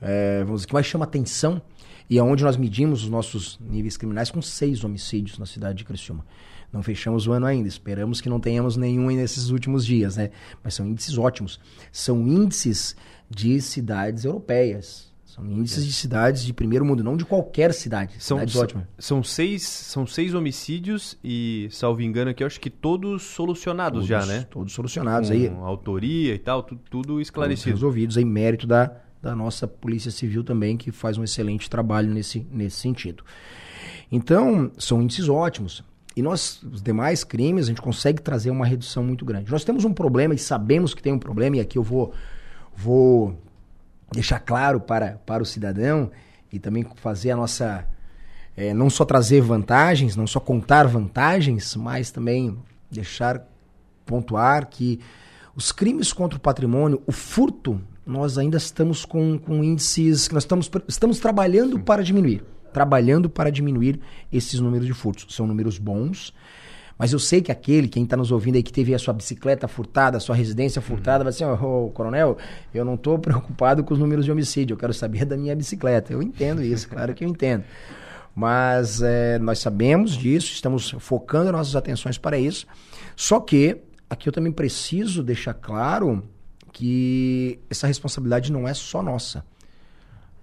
é, 0.00 0.42
vamos 0.44 0.60
dizer, 0.60 0.68
que 0.68 0.74
mais 0.74 0.86
chama 0.86 1.04
atenção, 1.04 1.62
e 2.08 2.18
aonde 2.18 2.44
nós 2.44 2.56
medimos 2.56 3.02
os 3.02 3.10
nossos 3.10 3.58
níveis 3.60 3.96
criminais 3.96 4.30
com 4.30 4.40
seis 4.40 4.84
homicídios 4.84 5.38
na 5.38 5.46
cidade 5.46 5.78
de 5.78 5.84
Criciúma. 5.84 6.24
Não 6.72 6.82
fechamos 6.82 7.26
o 7.26 7.32
ano 7.32 7.46
ainda, 7.46 7.68
esperamos 7.68 8.20
que 8.20 8.28
não 8.28 8.38
tenhamos 8.38 8.76
nenhum 8.76 9.06
nesses 9.06 9.50
últimos 9.50 9.84
dias, 9.84 10.16
né? 10.16 10.30
Mas 10.62 10.74
são 10.74 10.86
índices 10.86 11.16
ótimos. 11.16 11.60
São 11.90 12.26
índices 12.26 12.96
de 13.30 13.60
cidades 13.60 14.24
europeias. 14.24 15.05
São 15.36 15.44
índices 15.44 15.84
de 15.84 15.92
cidades 15.92 16.42
de 16.42 16.54
primeiro 16.54 16.82
mundo, 16.82 17.04
não 17.04 17.14
de 17.14 17.24
qualquer 17.26 17.74
cidade. 17.74 18.14
São, 18.18 18.38
cidades 18.38 18.56
ótimas. 18.56 18.84
São 18.98 19.22
seis, 19.22 19.64
são 19.64 20.06
seis 20.06 20.32
homicídios 20.32 21.18
e, 21.22 21.68
salvo 21.70 22.00
engano 22.00 22.30
aqui, 22.30 22.42
eu 22.42 22.46
acho 22.46 22.58
que 22.58 22.70
todos 22.70 23.22
solucionados 23.22 23.98
todos, 23.98 24.08
já, 24.08 24.24
né? 24.24 24.46
Todos 24.50 24.72
solucionados. 24.72 25.28
Com 25.28 25.34
aí, 25.34 25.48
autoria 25.48 26.34
e 26.34 26.38
tal, 26.38 26.62
tudo, 26.62 26.80
tudo 26.88 27.20
esclarecido. 27.20 27.64
Todos 27.64 27.82
resolvidos 27.82 28.16
aí, 28.16 28.24
mérito 28.24 28.66
da, 28.66 28.90
da 29.20 29.36
nossa 29.36 29.68
Polícia 29.68 30.10
Civil 30.10 30.42
também, 30.42 30.74
que 30.74 30.90
faz 30.90 31.18
um 31.18 31.24
excelente 31.24 31.68
trabalho 31.68 32.10
nesse, 32.10 32.46
nesse 32.50 32.78
sentido. 32.78 33.22
Então, 34.10 34.72
são 34.78 35.02
índices 35.02 35.28
ótimos. 35.28 35.84
E 36.16 36.22
nós, 36.22 36.62
os 36.62 36.80
demais 36.80 37.24
crimes, 37.24 37.66
a 37.66 37.68
gente 37.68 37.82
consegue 37.82 38.22
trazer 38.22 38.48
uma 38.48 38.64
redução 38.64 39.04
muito 39.04 39.22
grande. 39.22 39.50
Nós 39.50 39.64
temos 39.64 39.84
um 39.84 39.92
problema 39.92 40.34
e 40.34 40.38
sabemos 40.38 40.94
que 40.94 41.02
tem 41.02 41.12
um 41.12 41.18
problema, 41.18 41.58
e 41.58 41.60
aqui 41.60 41.76
eu 41.76 41.82
vou, 41.82 42.14
vou 42.74 43.38
deixar 44.12 44.40
claro 44.40 44.80
para, 44.80 45.20
para 45.26 45.42
o 45.42 45.46
cidadão 45.46 46.10
e 46.52 46.58
também 46.58 46.86
fazer 46.96 47.30
a 47.30 47.36
nossa. 47.36 47.86
É, 48.56 48.72
não 48.72 48.88
só 48.88 49.04
trazer 49.04 49.42
vantagens, 49.42 50.16
não 50.16 50.26
só 50.26 50.40
contar 50.40 50.86
vantagens, 50.86 51.76
mas 51.76 52.10
também 52.10 52.58
deixar 52.90 53.46
pontuar 54.06 54.66
que 54.66 54.98
os 55.54 55.72
crimes 55.72 56.10
contra 56.10 56.38
o 56.38 56.40
patrimônio, 56.40 57.02
o 57.06 57.12
furto, 57.12 57.78
nós 58.06 58.38
ainda 58.38 58.56
estamos 58.56 59.04
com, 59.04 59.38
com 59.38 59.62
índices 59.62 60.26
que 60.26 60.32
nós 60.32 60.44
estamos, 60.44 60.70
estamos 60.88 61.18
trabalhando 61.18 61.78
para 61.78 62.02
diminuir 62.02 62.42
trabalhando 62.76 63.30
para 63.30 63.48
diminuir 63.48 63.98
esses 64.30 64.60
números 64.60 64.86
de 64.86 64.92
furtos. 64.92 65.34
São 65.34 65.46
números 65.46 65.78
bons, 65.78 66.34
mas 66.98 67.12
eu 67.12 67.18
sei 67.18 67.42
que 67.42 67.52
aquele, 67.52 67.88
quem 67.88 68.04
está 68.04 68.16
nos 68.16 68.32
ouvindo 68.32 68.56
aí, 68.56 68.62
que 68.62 68.72
teve 68.72 68.94
a 68.94 68.98
sua 68.98 69.12
bicicleta 69.12 69.68
furtada, 69.68 70.16
a 70.16 70.20
sua 70.20 70.34
residência 70.34 70.80
furtada, 70.80 71.22
vai 71.22 71.32
dizer, 71.32 71.44
oh, 71.44 71.86
oh, 71.86 71.90
coronel, 71.90 72.38
eu 72.72 72.84
não 72.84 72.94
estou 72.94 73.18
preocupado 73.20 73.84
com 73.84 73.92
os 73.92 74.00
números 74.00 74.24
de 74.24 74.32
homicídio, 74.32 74.74
eu 74.74 74.78
quero 74.78 74.94
saber 74.94 75.24
da 75.24 75.36
minha 75.36 75.54
bicicleta. 75.54 76.12
Eu 76.12 76.22
entendo 76.22 76.62
isso, 76.62 76.88
claro 76.88 77.14
que 77.14 77.24
eu 77.24 77.28
entendo. 77.28 77.64
Mas 78.34 79.02
é, 79.02 79.38
nós 79.38 79.58
sabemos 79.58 80.12
disso, 80.16 80.52
estamos 80.52 80.90
focando 80.98 81.52
nossas 81.52 81.76
atenções 81.76 82.16
para 82.16 82.38
isso. 82.38 82.66
Só 83.14 83.40
que 83.40 83.78
aqui 84.08 84.28
eu 84.28 84.32
também 84.32 84.52
preciso 84.52 85.22
deixar 85.22 85.54
claro 85.54 86.22
que 86.72 87.58
essa 87.70 87.86
responsabilidade 87.86 88.52
não 88.52 88.66
é 88.66 88.74
só 88.74 89.02
nossa. 89.02 89.44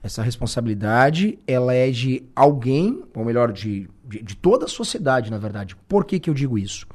Essa 0.02 0.22
responsabilidade, 0.22 1.40
ela 1.48 1.74
é 1.74 1.90
de 1.90 2.24
alguém, 2.36 3.04
ou 3.16 3.24
melhor, 3.24 3.52
de, 3.52 3.88
de, 4.04 4.22
de 4.22 4.36
toda 4.36 4.66
a 4.66 4.68
sociedade, 4.68 5.32
na 5.32 5.38
verdade. 5.38 5.76
Por 5.88 6.06
que, 6.06 6.20
que 6.20 6.30
eu 6.30 6.34
digo 6.34 6.58
isso? 6.58 6.86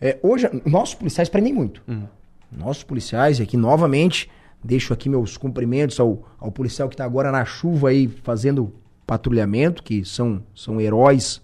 É, 0.00 0.18
hoje, 0.22 0.48
nossos 0.64 0.94
policiais 0.94 1.28
prendem 1.28 1.52
muito. 1.52 1.82
Uhum. 1.86 2.06
Nossos 2.50 2.82
policiais, 2.82 3.38
e 3.38 3.42
aqui 3.42 3.56
novamente, 3.56 4.30
deixo 4.62 4.92
aqui 4.92 5.08
meus 5.08 5.36
cumprimentos 5.36 6.00
ao, 6.00 6.26
ao 6.38 6.50
policial 6.50 6.88
que 6.88 6.94
está 6.94 7.04
agora 7.04 7.30
na 7.30 7.44
chuva 7.44 7.90
aí 7.90 8.08
fazendo 8.08 8.72
patrulhamento, 9.06 9.82
que 9.82 10.04
são, 10.04 10.42
são 10.54 10.80
heróis 10.80 11.42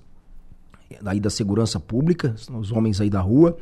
aí 1.05 1.20
da 1.20 1.31
segurança 1.31 1.81
pública, 1.81 2.35
são 2.36 2.59
os 2.59 2.70
homens 2.73 3.01
aí 3.01 3.11
da 3.11 3.20
rua. 3.20 3.57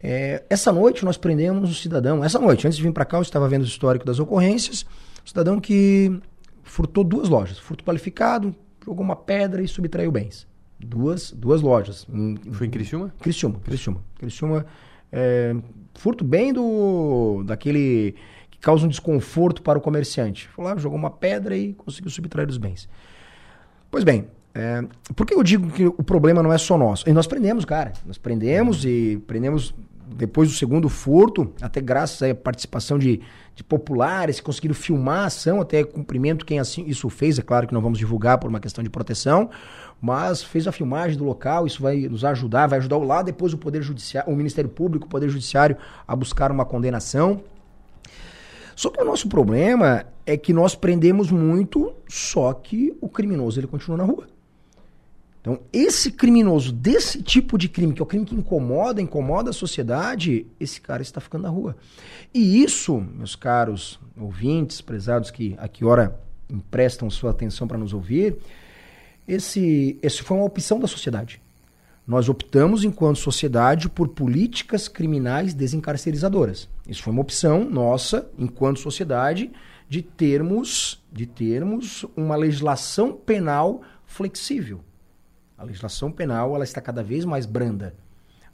É, 0.00 0.44
essa 0.50 0.70
noite 0.70 1.04
nós 1.04 1.16
prendemos 1.16 1.70
um 1.70 1.72
cidadão. 1.72 2.22
Essa 2.22 2.38
noite, 2.38 2.66
antes 2.66 2.76
de 2.76 2.82
vir 2.82 2.92
para 2.92 3.06
cá, 3.06 3.16
eu 3.16 3.22
estava 3.22 3.48
vendo 3.48 3.62
o 3.62 3.66
histórico 3.66 4.04
das 4.04 4.18
ocorrências. 4.18 4.84
Cidadão 5.24 5.58
que 5.58 6.20
furtou 6.62 7.02
duas 7.02 7.28
lojas. 7.28 7.58
Furto 7.58 7.82
qualificado, 7.82 8.54
jogou 8.84 9.04
uma 9.04 9.16
pedra 9.16 9.62
e 9.62 9.68
subtraiu 9.68 10.12
bens. 10.12 10.46
Duas, 10.78 11.30
duas 11.32 11.62
lojas. 11.62 12.06
Em, 12.12 12.36
Foi 12.52 12.66
em 12.66 12.70
Criciúma? 12.70 13.12
Criciúma, 13.20 13.60
Criciúma. 13.64 14.00
Criciúma, 14.18 14.66
é, 15.10 15.54
furto 15.94 16.24
bem 16.24 16.52
do 16.52 17.42
daquele 17.44 18.14
que 18.50 18.58
causa 18.58 18.84
um 18.84 18.88
desconforto 18.88 19.62
para 19.62 19.78
o 19.78 19.80
comerciante. 19.80 20.48
Foi 20.48 20.64
lá, 20.64 20.76
jogou 20.76 20.98
uma 20.98 21.10
pedra 21.10 21.56
e 21.56 21.72
conseguiu 21.72 22.10
subtrair 22.10 22.48
os 22.48 22.58
bens. 22.58 22.88
Pois 23.90 24.04
bem, 24.04 24.26
é, 24.54 24.84
por 25.14 25.26
que 25.26 25.34
eu 25.34 25.42
digo 25.42 25.70
que 25.70 25.86
o 25.86 26.02
problema 26.02 26.42
não 26.42 26.52
é 26.52 26.58
só 26.58 26.76
nosso? 26.76 27.08
E 27.08 27.12
nós 27.12 27.26
prendemos, 27.26 27.64
cara. 27.64 27.92
Nós 28.06 28.18
prendemos 28.18 28.84
e 28.84 29.22
prendemos 29.26 29.74
depois 30.06 30.48
do 30.48 30.54
segundo 30.54 30.88
furto, 30.88 31.52
até 31.60 31.80
graças 31.80 32.22
à 32.22 32.34
participação 32.34 32.98
de, 32.98 33.20
de 33.54 33.64
populares, 33.64 34.40
conseguiram 34.40 34.74
filmar 34.74 35.20
a 35.20 35.26
ação, 35.26 35.60
até 35.60 35.82
cumprimento 35.82 36.44
quem 36.44 36.58
assim 36.58 36.84
isso 36.86 37.08
fez, 37.08 37.38
é 37.38 37.42
claro 37.42 37.66
que 37.66 37.74
não 37.74 37.80
vamos 37.80 37.98
divulgar 37.98 38.38
por 38.38 38.48
uma 38.48 38.60
questão 38.60 38.84
de 38.84 38.90
proteção, 38.90 39.50
mas 40.00 40.42
fez 40.42 40.66
a 40.66 40.72
filmagem 40.72 41.16
do 41.16 41.24
local, 41.24 41.66
isso 41.66 41.82
vai 41.82 42.08
nos 42.08 42.24
ajudar, 42.24 42.66
vai 42.66 42.78
ajudar 42.78 42.98
lá 42.98 43.22
depois 43.22 43.52
o 43.52 43.58
Poder 43.58 43.82
Judiciário, 43.82 44.32
o 44.32 44.36
Ministério 44.36 44.68
Público, 44.68 45.06
o 45.06 45.08
Poder 45.08 45.28
Judiciário 45.28 45.76
a 46.06 46.14
buscar 46.14 46.50
uma 46.50 46.64
condenação. 46.64 47.42
Só 48.76 48.90
que 48.90 49.00
o 49.00 49.04
nosso 49.04 49.28
problema 49.28 50.04
é 50.26 50.36
que 50.36 50.52
nós 50.52 50.74
prendemos 50.74 51.30
muito, 51.30 51.92
só 52.08 52.52
que 52.52 52.96
o 53.00 53.08
criminoso 53.08 53.60
ele 53.60 53.66
continua 53.66 53.96
na 53.96 54.04
rua. 54.04 54.26
Então, 55.44 55.60
esse 55.70 56.10
criminoso 56.10 56.72
desse 56.72 57.22
tipo 57.22 57.58
de 57.58 57.68
crime, 57.68 57.92
que 57.92 58.00
é 58.00 58.02
o 58.02 58.06
crime 58.06 58.24
que 58.24 58.34
incomoda, 58.34 59.02
incomoda 59.02 59.50
a 59.50 59.52
sociedade, 59.52 60.46
esse 60.58 60.80
cara 60.80 61.02
está 61.02 61.20
ficando 61.20 61.42
na 61.42 61.50
rua. 61.50 61.76
E 62.32 62.62
isso, 62.62 62.98
meus 62.98 63.36
caros 63.36 64.00
ouvintes, 64.18 64.80
prezados 64.80 65.30
que 65.30 65.54
a 65.58 65.68
que 65.68 65.84
hora 65.84 66.18
emprestam 66.48 67.10
sua 67.10 67.30
atenção 67.30 67.68
para 67.68 67.76
nos 67.76 67.92
ouvir, 67.92 68.38
esse, 69.28 69.98
esse 70.02 70.22
foi 70.22 70.38
uma 70.38 70.46
opção 70.46 70.80
da 70.80 70.86
sociedade. 70.86 71.42
Nós 72.06 72.30
optamos, 72.30 72.82
enquanto 72.82 73.18
sociedade, 73.18 73.90
por 73.90 74.08
políticas 74.08 74.88
criminais 74.88 75.52
desencarcerizadoras. 75.52 76.70
Isso 76.88 77.02
foi 77.02 77.12
uma 77.12 77.20
opção 77.20 77.68
nossa, 77.68 78.26
enquanto 78.38 78.80
sociedade, 78.80 79.52
de 79.90 80.00
termos, 80.00 81.04
de 81.12 81.26
termos 81.26 82.06
uma 82.16 82.34
legislação 82.34 83.12
penal 83.12 83.82
flexível. 84.06 84.80
A 85.56 85.64
legislação 85.64 86.10
penal 86.10 86.54
ela 86.54 86.64
está 86.64 86.80
cada 86.80 87.02
vez 87.02 87.24
mais 87.24 87.46
branda. 87.46 87.94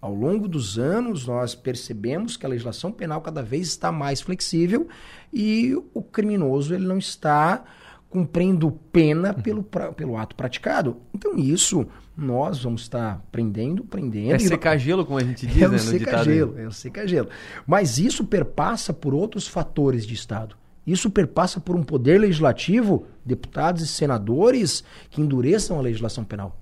Ao 0.00 0.14
longo 0.14 0.48
dos 0.48 0.78
anos, 0.78 1.26
nós 1.26 1.54
percebemos 1.54 2.36
que 2.36 2.46
a 2.46 2.48
legislação 2.48 2.90
penal 2.90 3.20
cada 3.20 3.42
vez 3.42 3.68
está 3.68 3.92
mais 3.92 4.20
flexível 4.20 4.88
e 5.32 5.74
o 5.92 6.02
criminoso 6.02 6.74
ele 6.74 6.86
não 6.86 6.96
está 6.96 7.64
cumprindo 8.08 8.72
pena 8.90 9.34
uhum. 9.34 9.42
pelo, 9.42 9.62
pra, 9.62 9.92
pelo 9.92 10.16
ato 10.16 10.34
praticado. 10.34 10.96
Então, 11.14 11.36
isso 11.36 11.86
nós 12.16 12.62
vamos 12.62 12.82
estar 12.82 13.24
prendendo, 13.30 13.84
prendendo. 13.84 14.34
É 14.34 14.38
secar 14.38 14.76
gelo, 14.78 15.04
como 15.04 15.18
a 15.18 15.24
gente 15.24 15.46
diz, 15.46 15.62
é 15.62 15.68
né, 15.68 15.78
secar 15.78 16.24
gelo, 16.24 16.58
é 16.58 16.70
secar 16.70 17.06
gelo. 17.06 17.28
Mas 17.66 17.98
isso 17.98 18.24
perpassa 18.24 18.92
por 18.92 19.14
outros 19.14 19.46
fatores 19.46 20.06
de 20.06 20.14
Estado. 20.14 20.56
Isso 20.86 21.10
perpassa 21.10 21.60
por 21.60 21.76
um 21.76 21.82
poder 21.82 22.18
legislativo, 22.18 23.06
deputados 23.24 23.82
e 23.82 23.86
senadores 23.86 24.82
que 25.08 25.20
endureçam 25.20 25.78
a 25.78 25.82
legislação 25.82 26.24
penal 26.24 26.59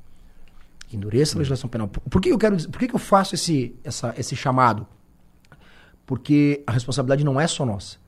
que 0.88 0.96
endureça 0.96 1.36
a 1.36 1.38
legislação 1.38 1.68
penal. 1.68 1.86
Por, 1.86 2.20
que 2.20 2.30
eu 2.30 2.38
quero 2.38 2.56
por 2.70 2.78
que, 2.78 2.92
eu 2.92 2.98
faço 2.98 3.34
esse, 3.34 3.76
essa, 3.84 4.14
esse 4.16 4.34
chamado? 4.34 4.86
Porque 6.06 6.64
a 6.66 6.72
responsabilidade 6.72 7.22
não 7.22 7.38
é 7.38 7.46
só 7.46 7.66
nossa. 7.66 7.98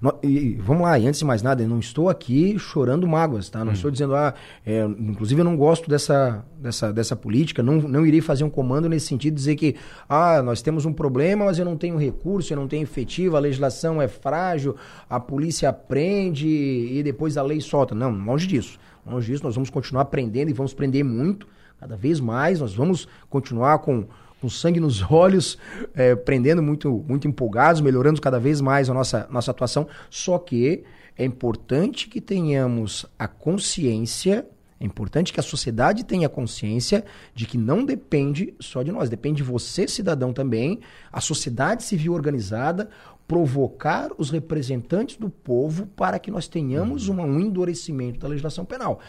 No, 0.00 0.18
e, 0.22 0.54
vamos 0.54 0.82
lá, 0.82 0.98
e 0.98 1.06
antes 1.06 1.18
de 1.18 1.24
mais 1.24 1.42
nada, 1.42 1.62
eu 1.62 1.68
não 1.68 1.78
estou 1.78 2.08
aqui 2.08 2.58
chorando 2.58 3.06
mágoas, 3.06 3.50
tá? 3.50 3.64
Não 3.64 3.72
hum. 3.72 3.74
estou 3.74 3.90
dizendo, 3.90 4.14
ah, 4.14 4.32
é, 4.64 4.84
inclusive 4.84 5.40
eu 5.40 5.44
não 5.44 5.56
gosto 5.56 5.90
dessa, 5.90 6.44
dessa, 6.58 6.92
dessa 6.92 7.14
política, 7.14 7.62
não, 7.62 7.74
não 7.74 8.06
irei 8.06 8.20
fazer 8.20 8.44
um 8.44 8.50
comando 8.50 8.88
nesse 8.88 9.06
sentido, 9.06 9.34
dizer 9.34 9.56
que, 9.56 9.76
ah, 10.08 10.40
nós 10.42 10.62
temos 10.62 10.86
um 10.86 10.92
problema, 10.92 11.44
mas 11.44 11.58
eu 11.58 11.64
não 11.64 11.76
tenho 11.76 11.98
recurso, 11.98 12.52
eu 12.52 12.56
não 12.56 12.68
tenho 12.68 12.82
efetivo, 12.82 13.36
a 13.36 13.40
legislação 13.40 14.00
é 14.00 14.08
frágil, 14.08 14.76
a 15.10 15.20
polícia 15.20 15.72
prende 15.72 16.48
e 16.48 17.02
depois 17.02 17.36
a 17.36 17.42
lei 17.42 17.60
solta. 17.60 17.94
Não, 17.94 18.10
longe 18.10 18.46
disso. 18.46 18.78
Longe 19.04 19.30
disso, 19.30 19.44
nós 19.44 19.54
vamos 19.54 19.68
continuar 19.68 20.02
aprendendo 20.02 20.48
e 20.50 20.52
vamos 20.52 20.72
aprender 20.72 21.02
muito, 21.02 21.46
cada 21.82 21.96
vez 21.96 22.20
mais. 22.20 22.60
Nós 22.60 22.72
vamos 22.72 23.08
continuar 23.28 23.80
com, 23.80 24.06
com 24.40 24.48
sangue 24.48 24.78
nos 24.78 25.02
olhos, 25.10 25.58
é, 25.94 26.14
prendendo 26.14 26.62
muito, 26.62 27.04
muito 27.08 27.26
empolgados, 27.26 27.80
melhorando 27.80 28.20
cada 28.20 28.38
vez 28.38 28.60
mais 28.60 28.88
a 28.88 28.94
nossa, 28.94 29.26
nossa 29.28 29.50
atuação. 29.50 29.88
Só 30.08 30.38
que 30.38 30.84
é 31.18 31.24
importante 31.24 32.08
que 32.08 32.20
tenhamos 32.20 33.04
a 33.18 33.26
consciência, 33.26 34.46
é 34.78 34.84
importante 34.84 35.32
que 35.32 35.40
a 35.40 35.42
sociedade 35.42 36.04
tenha 36.04 36.28
consciência 36.28 37.04
de 37.34 37.46
que 37.46 37.58
não 37.58 37.84
depende 37.84 38.54
só 38.60 38.84
de 38.84 38.92
nós, 38.92 39.10
depende 39.10 39.38
de 39.38 39.42
você, 39.42 39.88
cidadão, 39.88 40.32
também, 40.32 40.78
a 41.12 41.20
sociedade 41.20 41.82
civil 41.82 42.14
organizada, 42.14 42.88
provocar 43.26 44.10
os 44.18 44.30
representantes 44.30 45.16
do 45.16 45.30
povo 45.30 45.86
para 45.86 46.18
que 46.18 46.30
nós 46.30 46.48
tenhamos 46.48 47.08
um, 47.08 47.20
um 47.20 47.40
endurecimento 47.40 48.18
da 48.18 48.28
legislação 48.28 48.64
penal. 48.64 49.00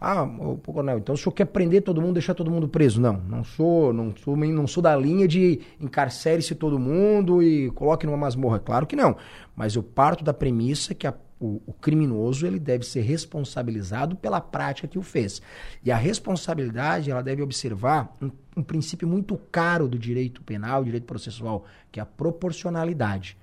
Ah, 0.00 0.22
o 0.22 0.56
coronel, 0.58 0.98
então 0.98 1.14
o 1.14 1.18
senhor 1.18 1.32
quer 1.32 1.46
prender 1.46 1.82
todo 1.82 2.00
mundo, 2.00 2.14
deixar 2.14 2.34
todo 2.34 2.50
mundo 2.50 2.68
preso? 2.68 3.00
Não, 3.00 3.14
não 3.28 3.44
sou, 3.44 3.92
não 3.92 4.14
sou, 4.16 4.36
não 4.36 4.66
sou 4.66 4.82
da 4.82 4.96
linha 4.96 5.26
de 5.26 5.60
encarcere-se 5.80 6.54
todo 6.54 6.78
mundo 6.78 7.42
e 7.42 7.70
coloque 7.72 8.06
numa 8.06 8.16
masmorra. 8.16 8.58
Claro 8.58 8.86
que 8.86 8.96
não. 8.96 9.16
Mas 9.56 9.74
eu 9.74 9.82
parto 9.82 10.22
da 10.22 10.32
premissa 10.32 10.94
que 10.94 11.06
a 11.06 11.14
o, 11.40 11.62
o, 11.66 11.72
criminoso 11.72 12.46
ele 12.46 12.58
deve 12.58 12.84
ser 12.84 13.02
responsabilizado 13.02 14.16
pela 14.16 14.40
prática 14.40 14.88
que 14.88 14.98
o 14.98 15.02
fez. 15.02 15.40
E 15.84 15.92
a 15.92 15.96
responsabilidade 15.96 17.10
ela 17.10 17.22
deve 17.22 17.42
observar 17.42 18.14
um, 18.20 18.30
um 18.56 18.62
princípio 18.62 19.06
muito 19.06 19.36
caro 19.50 19.88
do 19.88 19.98
direito 19.98 20.42
penal, 20.42 20.84
direito 20.84 21.04
processual, 21.04 21.64
que 21.92 22.00
é 22.00 22.02
a 22.02 22.06
proporcionalidade. 22.06 23.36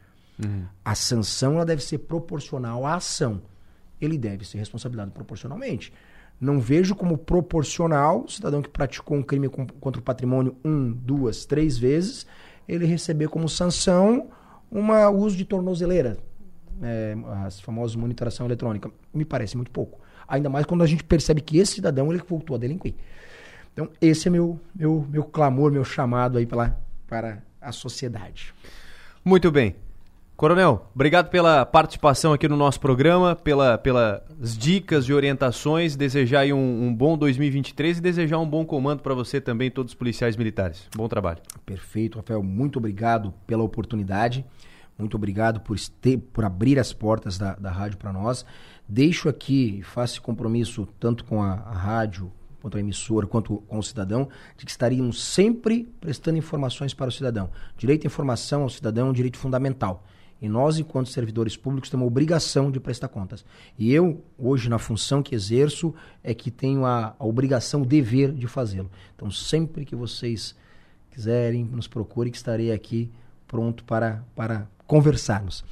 Uhum. 0.44 0.66
A 0.84 0.96
sanção 0.96 1.56
ela 1.56 1.66
deve 1.66 1.84
ser 1.84 2.00
proporcional 2.00 2.86
à 2.86 2.96
ação. 2.96 3.42
Ele 4.00 4.18
deve 4.18 4.46
ser 4.46 4.58
responsabilizado 4.58 5.12
proporcionalmente. 5.12 5.94
Não 6.40 6.60
vejo 6.60 6.96
como 6.96 7.18
proporcional 7.18 8.26
o 8.26 8.30
cidadão 8.30 8.62
que 8.62 8.70
praticou 8.70 9.18
um 9.18 9.24
crime 9.24 9.48
contra 9.48 10.02
o 10.02 10.04
patrimônio 10.04 10.56
um, 10.66 10.92
duas, 10.92 11.46
três 11.46 11.78
vezes, 11.78 12.26
ele 12.68 12.86
receber 12.86 13.30
como 13.30 13.48
sanção 13.48 14.30
um 14.72 14.92
uso 15.12 15.38
de 15.38 15.46
tornozeleira, 15.46 16.18
é, 16.82 17.16
as 17.46 17.62
famosas 17.62 17.96
monitoração 17.96 18.46
eletrônica, 18.46 18.92
me 19.14 19.24
parece 19.24 19.56
muito 19.56 19.72
pouco. 19.72 20.02
Ainda 20.28 20.50
mais 20.50 20.66
quando 20.66 20.84
a 20.84 20.88
gente 20.88 21.04
percebe 21.04 21.40
que 21.40 21.58
esse 21.58 21.76
cidadão 21.76 22.12
ele 22.12 22.22
voltou 22.28 22.56
a 22.56 22.60
delinquir. 22.60 22.96
Então, 23.72 23.90
esse 24.02 24.28
é 24.28 24.32
meu, 24.32 24.60
meu, 24.74 25.06
meu 25.10 25.24
clamor, 25.24 25.72
meu 25.72 25.86
chamado 25.86 26.38
aí 26.38 26.46
pela, 26.46 26.78
para 27.08 27.44
a 27.62 27.72
sociedade. 27.72 28.54
Muito 29.24 29.52
bem. 29.52 29.76
Coronel, 30.36 30.92
obrigado 30.94 31.30
pela 31.30 31.66
participação 31.66 32.34
aqui 32.34 32.46
no 32.46 32.58
nosso 32.58 32.78
programa, 32.78 33.38
pela, 33.38 33.78
pelas 33.78 34.58
dicas 34.58 35.06
e 35.06 35.14
orientações. 35.14 35.96
Desejar 35.96 36.42
aí 36.42 36.52
um, 36.52 36.88
um 36.88 36.94
bom 36.94 37.18
2023 37.18 38.00
e 38.00 38.02
desejar 38.02 38.40
um 38.40 38.48
bom 38.48 38.66
comando 38.66 39.02
para 39.02 39.14
você 39.14 39.40
também, 39.40 39.72
todos 39.72 39.94
os 39.94 39.96
policiais 39.96 40.36
militares. 40.36 40.90
Bom 40.94 41.08
trabalho. 41.08 41.40
Perfeito, 41.66 42.18
Rafael. 42.18 42.44
Muito 42.44 42.80
obrigado 42.80 43.34
pela 43.48 43.64
oportunidade. 43.64 44.46
Muito 45.00 45.16
obrigado 45.16 45.62
por, 45.62 45.74
este, 45.74 46.18
por 46.18 46.44
abrir 46.44 46.80
as 46.80 46.92
portas 46.92 47.38
da, 47.38 47.56
da 47.56 47.72
rádio 47.72 47.98
para 47.98 48.12
nós. 48.12 48.46
Deixo 48.86 49.30
aqui, 49.30 49.82
faço 49.84 50.16
esse 50.16 50.22
compromisso 50.22 50.86
tanto 51.00 51.24
com 51.24 51.42
a, 51.42 51.54
a 51.54 51.72
rádio, 51.72 52.30
quanto 52.62 52.76
a 52.76 52.82
emissora, 52.82 53.26
quanto 53.26 53.64
com 53.70 53.80
o 53.80 53.84
cidadão, 53.84 54.28
de 54.58 54.66
que 54.66 54.72
estaríamos 54.72 55.24
sempre 55.24 55.86
prestando 56.02 56.38
informações 56.38 56.94
para 56.94 57.08
o 57.08 57.12
cidadão. 57.12 57.50
Direito 57.78 58.06
à 58.06 58.08
informação 58.08 58.64
ao 58.64 58.70
cidadão 58.70 59.08
é 59.08 59.10
um 59.12 59.14
direito 59.14 59.38
fundamental. 59.38 60.04
E 60.46 60.50
nós, 60.50 60.78
enquanto 60.78 61.10
servidores 61.10 61.58
públicos, 61.58 61.90
temos 61.90 62.04
a 62.04 62.08
obrigação 62.08 62.70
de 62.70 62.80
prestar 62.80 63.08
contas. 63.08 63.44
E 63.80 63.92
eu, 63.92 64.24
hoje, 64.38 64.70
na 64.70 64.78
função 64.78 65.24
que 65.24 65.34
exerço, 65.34 65.92
é 66.24 66.36
que 66.36 66.52
tenho 66.52 66.86
a, 66.86 67.16
a 67.18 67.26
obrigação, 67.26 67.82
o 67.82 67.86
dever 67.86 68.32
de 68.32 68.48
fazê-lo. 68.48 68.90
Então, 69.16 69.32
sempre 69.32 69.84
que 69.86 69.96
vocês 69.96 70.56
quiserem, 71.10 71.64
nos 71.64 71.88
procurem, 71.88 72.32
que 72.32 72.38
estarei 72.38 72.72
aqui 72.72 73.10
pronto 73.48 73.84
para, 73.86 74.24
para 74.36 74.68
conversarmos. 74.86 75.66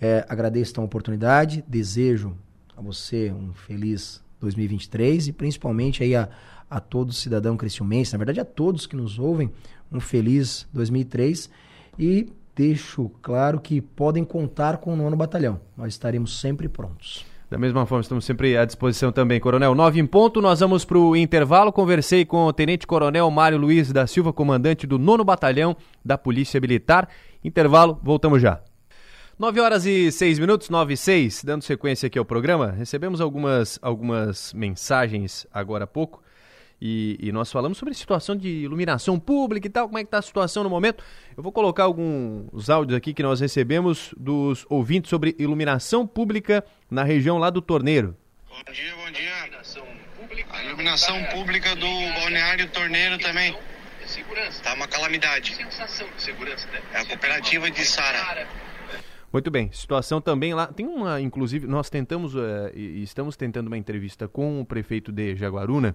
É, 0.00 0.26
agradeço 0.28 0.72
então 0.72 0.82
a 0.82 0.86
oportunidade, 0.86 1.62
desejo 1.68 2.36
a 2.76 2.80
você 2.80 3.30
um 3.30 3.52
feliz 3.52 4.20
2023 4.40 5.28
e 5.28 5.32
principalmente 5.32 6.02
aí 6.02 6.16
a, 6.16 6.28
a 6.68 6.80
todo 6.80 7.12
cidadão 7.12 7.56
criciumense, 7.56 8.12
na 8.12 8.18
verdade 8.18 8.40
a 8.40 8.44
todos 8.44 8.86
que 8.86 8.96
nos 8.96 9.20
ouvem, 9.20 9.52
um 9.92 10.00
feliz 10.00 10.66
2003 10.72 11.48
e 11.98 12.32
deixo 12.60 13.10
claro 13.22 13.58
que 13.58 13.80
podem 13.80 14.22
contar 14.22 14.76
com 14.76 14.92
o 14.92 14.96
nono 14.96 15.16
batalhão. 15.16 15.58
Nós 15.74 15.94
estaremos 15.94 16.40
sempre 16.40 16.68
prontos. 16.68 17.24
Da 17.48 17.56
mesma 17.56 17.86
forma, 17.86 18.02
estamos 18.02 18.26
sempre 18.26 18.54
à 18.54 18.66
disposição 18.66 19.10
também, 19.10 19.40
Coronel. 19.40 19.74
Nove 19.74 19.98
em 19.98 20.06
ponto, 20.06 20.42
nós 20.42 20.60
vamos 20.60 20.84
para 20.84 20.98
o 20.98 21.16
intervalo. 21.16 21.72
Conversei 21.72 22.22
com 22.26 22.44
o 22.44 22.52
Tenente 22.52 22.86
Coronel 22.86 23.30
Mário 23.30 23.56
Luiz 23.56 23.90
da 23.90 24.06
Silva, 24.06 24.30
comandante 24.30 24.86
do 24.86 24.98
nono 24.98 25.24
batalhão 25.24 25.74
da 26.04 26.18
Polícia 26.18 26.60
Militar. 26.60 27.08
Intervalo, 27.42 27.98
voltamos 28.02 28.42
já. 28.42 28.60
9 29.38 29.58
horas 29.58 29.86
e 29.86 30.12
6 30.12 30.38
minutos, 30.38 30.68
9 30.68 30.92
e 30.92 30.96
6, 30.98 31.42
dando 31.42 31.62
sequência 31.62 32.08
aqui 32.08 32.18
ao 32.18 32.26
programa, 32.26 32.72
recebemos 32.72 33.22
algumas, 33.22 33.78
algumas 33.80 34.52
mensagens 34.52 35.46
agora 35.50 35.84
há 35.84 35.86
pouco 35.86 36.22
e, 36.80 37.18
e, 37.20 37.32
nós 37.32 37.52
falamos 37.52 37.78
sobre 37.78 37.92
a 37.92 37.96
situação 37.96 38.36
de 38.36 38.48
iluminação 38.48 39.18
pública 39.18 39.66
e 39.66 39.70
tal, 39.70 39.86
como 39.86 39.98
é 39.98 40.02
que 40.02 40.08
está 40.08 40.18
a 40.18 40.22
situação 40.22 40.64
no 40.64 40.70
momento. 40.70 41.04
Eu 41.36 41.42
vou 41.42 41.52
colocar 41.52 41.84
alguns 41.84 42.70
áudios 42.70 42.96
aqui 42.96 43.12
que 43.12 43.22
nós 43.22 43.40
recebemos 43.40 44.14
dos 44.16 44.64
ouvintes 44.68 45.10
sobre 45.10 45.36
iluminação 45.38 46.06
pública 46.06 46.64
na 46.90 47.04
região 47.04 47.38
lá 47.38 47.50
do 47.50 47.60
Torneiro. 47.60 48.16
Bom 48.48 48.72
dia, 48.72 48.94
bom 48.96 49.10
dia. 49.10 49.30
A 50.50 50.64
iluminação 50.64 51.22
pública 51.32 51.74
do 51.76 51.86
Balneário 51.86 52.68
Torneiro 52.70 53.18
também 53.18 53.54
segurança. 54.10 54.62
Tá 54.62 54.74
uma 54.74 54.88
calamidade. 54.88 55.56
É 56.92 56.98
a 56.98 57.04
cooperativa 57.06 57.70
de 57.70 57.84
Sara. 57.84 58.46
Muito 59.32 59.50
bem, 59.50 59.70
situação 59.72 60.20
também 60.20 60.52
lá. 60.52 60.66
Tem 60.66 60.86
uma, 60.86 61.20
inclusive, 61.20 61.66
nós 61.66 61.88
tentamos 61.88 62.34
uh, 62.34 62.70
e 62.74 63.02
estamos 63.02 63.36
tentando 63.36 63.68
uma 63.68 63.78
entrevista 63.78 64.26
com 64.26 64.60
o 64.60 64.64
prefeito 64.64 65.12
de 65.12 65.36
Jaguaruna. 65.36 65.94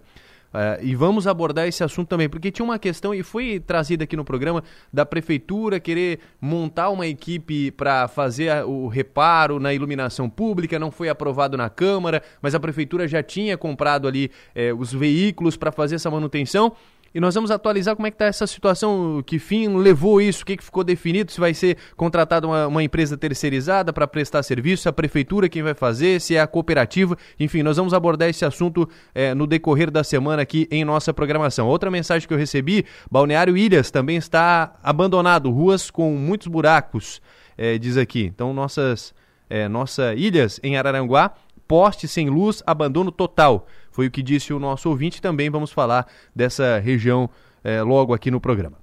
Uh, 0.56 0.82
e 0.82 0.96
vamos 0.96 1.28
abordar 1.28 1.68
esse 1.68 1.84
assunto 1.84 2.08
também, 2.08 2.30
porque 2.30 2.50
tinha 2.50 2.64
uma 2.64 2.80
questão, 2.80 3.14
e 3.14 3.22
foi 3.22 3.60
trazida 3.60 4.06
aqui 4.06 4.16
no 4.16 4.24
programa, 4.24 4.64
da 4.92 5.06
prefeitura 5.06 5.82
querer 5.82 6.20
montar 6.40 6.92
uma 6.92 7.06
equipe 7.06 7.72
para 7.72 8.08
fazer 8.08 8.64
o 8.64 8.88
reparo 8.88 9.60
na 9.60 9.74
iluminação 9.74 10.30
pública, 10.30 10.80
não 10.80 10.92
foi 10.92 11.10
aprovado 11.10 11.58
na 11.58 11.70
Câmara, 11.70 12.24
mas 12.42 12.56
a 12.56 12.60
prefeitura 12.60 13.06
já 13.06 13.22
tinha 13.22 13.58
comprado 13.58 14.08
ali 14.08 14.32
eh, 14.56 14.74
os 14.74 14.94
veículos 14.94 15.58
para 15.58 15.74
fazer 15.74 15.96
essa 15.96 16.10
manutenção 16.10 16.72
e 17.16 17.20
nós 17.22 17.34
vamos 17.34 17.50
atualizar 17.50 17.96
como 17.96 18.06
é 18.06 18.12
que 18.12 18.16
está 18.16 18.26
essa 18.26 18.46
situação, 18.46 19.24
que 19.26 19.40
fim 19.40 19.78
levou 19.78 20.20
isso, 20.20 20.44
o 20.44 20.46
que, 20.46 20.58
que 20.58 20.64
ficou 20.64 20.84
definido, 20.84 21.32
se 21.32 21.40
vai 21.40 21.54
ser 21.54 21.78
contratada 21.96 22.46
uma, 22.46 22.68
uma 22.68 22.84
empresa 22.84 23.16
terceirizada 23.16 23.94
para 23.94 24.06
prestar 24.06 24.44
serviço, 24.44 24.84
se 24.84 24.90
a 24.90 24.92
prefeitura 24.92 25.48
quem 25.48 25.64
vai 25.64 25.74
fazer, 25.74 26.20
se 26.20 26.36
é 26.36 26.42
a 26.42 26.46
cooperativa, 26.46 27.18
enfim, 27.40 27.64
nós 27.64 27.78
vamos 27.78 27.94
abordar 27.94 28.28
esse 28.28 28.44
assunto 28.44 28.90
é, 29.14 29.34
no 29.34 29.48
decorrer 29.48 29.90
da 29.90 30.04
semana 30.04 30.42
aqui 30.42 30.68
em 30.70 30.84
nossa 30.84 31.14
programação. 31.14 31.70
Outra 31.70 31.90
mensagem 31.90 32.28
que 32.28 32.34
eu 32.34 32.38
recebi, 32.38 32.86
Balneário 33.10 33.56
Ilhas 33.56 33.90
também 33.90 34.18
está 34.18 34.76
abandonado, 34.84 35.50
ruas 35.50 35.90
com 35.90 36.18
muitos 36.18 36.48
buracos, 36.48 37.22
é, 37.58 37.78
diz 37.78 37.96
aqui. 37.96 38.26
Então, 38.26 38.54
nossas, 38.54 39.16
é, 39.50 39.70
nossa 39.70 40.14
Ilhas 40.16 40.60
em 40.62 40.76
Araranguá, 40.76 41.34
poste 41.68 42.08
sem 42.08 42.30
luz, 42.30 42.62
abandono 42.66 43.12
total. 43.12 43.68
Foi 43.92 44.08
o 44.08 44.12
que 44.12 44.22
disse 44.22 44.54
o 44.54 44.60
nosso 44.60 44.90
ouvinte. 44.90 45.22
Também 45.22 45.50
vamos 45.50 45.72
falar 45.72 46.08
dessa 46.36 46.80
região 46.80 47.30
é, 47.64 47.82
logo 47.82 48.14
aqui 48.14 48.30
no 48.30 48.40
programa. 48.40 48.78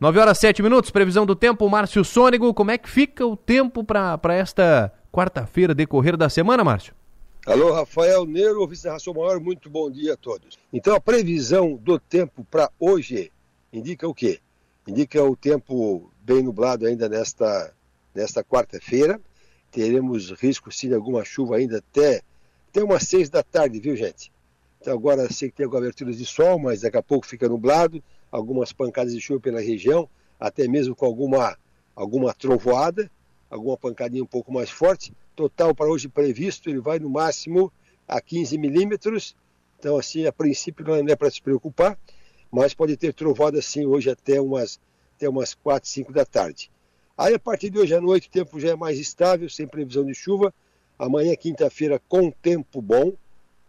9 0.00 0.20
horas 0.20 0.38
7 0.38 0.62
minutos, 0.62 0.90
previsão 0.90 1.26
do 1.26 1.34
tempo, 1.34 1.68
Márcio 1.68 2.04
Sônego. 2.04 2.54
Como 2.54 2.70
é 2.70 2.78
que 2.78 2.88
fica 2.88 3.26
o 3.26 3.36
tempo 3.36 3.82
para 3.82 4.34
esta 4.34 4.92
quarta-feira, 5.12 5.74
decorrer 5.74 6.16
da 6.16 6.28
semana, 6.28 6.62
Márcio? 6.62 6.94
Alô, 7.44 7.72
Rafael 7.72 8.26
Neiro, 8.26 8.62
oficial 8.62 8.92
Ração 8.92 9.14
Maior, 9.14 9.40
muito 9.40 9.70
bom 9.70 9.90
dia 9.90 10.14
a 10.14 10.16
todos. 10.16 10.58
Então, 10.72 10.94
a 10.94 11.00
previsão 11.00 11.74
do 11.74 11.98
tempo 11.98 12.44
para 12.44 12.70
hoje 12.78 13.32
indica 13.72 14.06
o 14.06 14.14
quê? 14.14 14.38
Indica 14.86 15.22
o 15.24 15.34
tempo 15.34 16.12
bem 16.20 16.42
nublado 16.42 16.86
ainda 16.86 17.08
nesta, 17.08 17.72
nesta 18.14 18.44
quarta-feira. 18.44 19.20
Teremos 19.70 20.30
risco, 20.30 20.72
sim, 20.72 20.88
de 20.88 20.94
alguma 20.94 21.24
chuva 21.24 21.56
ainda 21.56 21.78
até, 21.78 22.22
até 22.70 22.82
umas 22.82 23.02
seis 23.02 23.28
da 23.28 23.42
tarde, 23.42 23.78
viu, 23.78 23.94
gente? 23.94 24.32
Então 24.80 24.94
agora 24.94 25.30
sei 25.32 25.50
que 25.50 25.56
tem 25.56 25.66
aberturas 25.66 26.16
de 26.16 26.24
sol, 26.24 26.58
mas 26.58 26.80
daqui 26.80 26.96
a 26.96 27.02
pouco 27.02 27.26
fica 27.26 27.48
nublado, 27.48 28.02
algumas 28.30 28.72
pancadas 28.72 29.12
de 29.12 29.20
chuva 29.20 29.40
pela 29.40 29.60
região, 29.60 30.08
até 30.38 30.68
mesmo 30.68 30.94
com 30.94 31.04
alguma, 31.04 31.56
alguma 31.94 32.32
trovoada, 32.32 33.10
alguma 33.50 33.76
pancadinha 33.76 34.22
um 34.22 34.26
pouco 34.26 34.52
mais 34.52 34.70
forte. 34.70 35.12
Total 35.34 35.74
para 35.74 35.88
hoje 35.88 36.08
previsto, 36.08 36.68
ele 36.68 36.80
vai 36.80 36.98
no 36.98 37.10
máximo 37.10 37.72
a 38.06 38.20
15 38.20 38.56
milímetros. 38.56 39.36
Então 39.78 39.96
assim, 39.98 40.26
a 40.26 40.32
princípio 40.32 40.84
não 40.84 40.94
é 40.94 41.16
para 41.16 41.30
se 41.30 41.42
preocupar, 41.42 41.98
mas 42.50 42.74
pode 42.74 42.96
ter 42.96 43.12
trovoada 43.12 43.60
sim 43.60 43.84
hoje 43.84 44.10
até 44.10 44.40
umas, 44.40 44.80
até 45.16 45.28
umas 45.28 45.54
4, 45.54 45.88
5 45.88 46.12
da 46.12 46.24
tarde. 46.24 46.70
Aí 47.18 47.34
a 47.34 47.38
partir 47.38 47.68
de 47.68 47.80
hoje 47.80 47.92
à 47.92 48.00
noite 48.00 48.28
o 48.28 48.30
tempo 48.30 48.60
já 48.60 48.68
é 48.68 48.76
mais 48.76 48.96
estável, 48.96 49.50
sem 49.50 49.66
previsão 49.66 50.04
de 50.04 50.14
chuva. 50.14 50.54
Amanhã, 50.96 51.34
quinta-feira, 51.34 52.00
com 52.08 52.30
tempo 52.30 52.80
bom. 52.80 53.12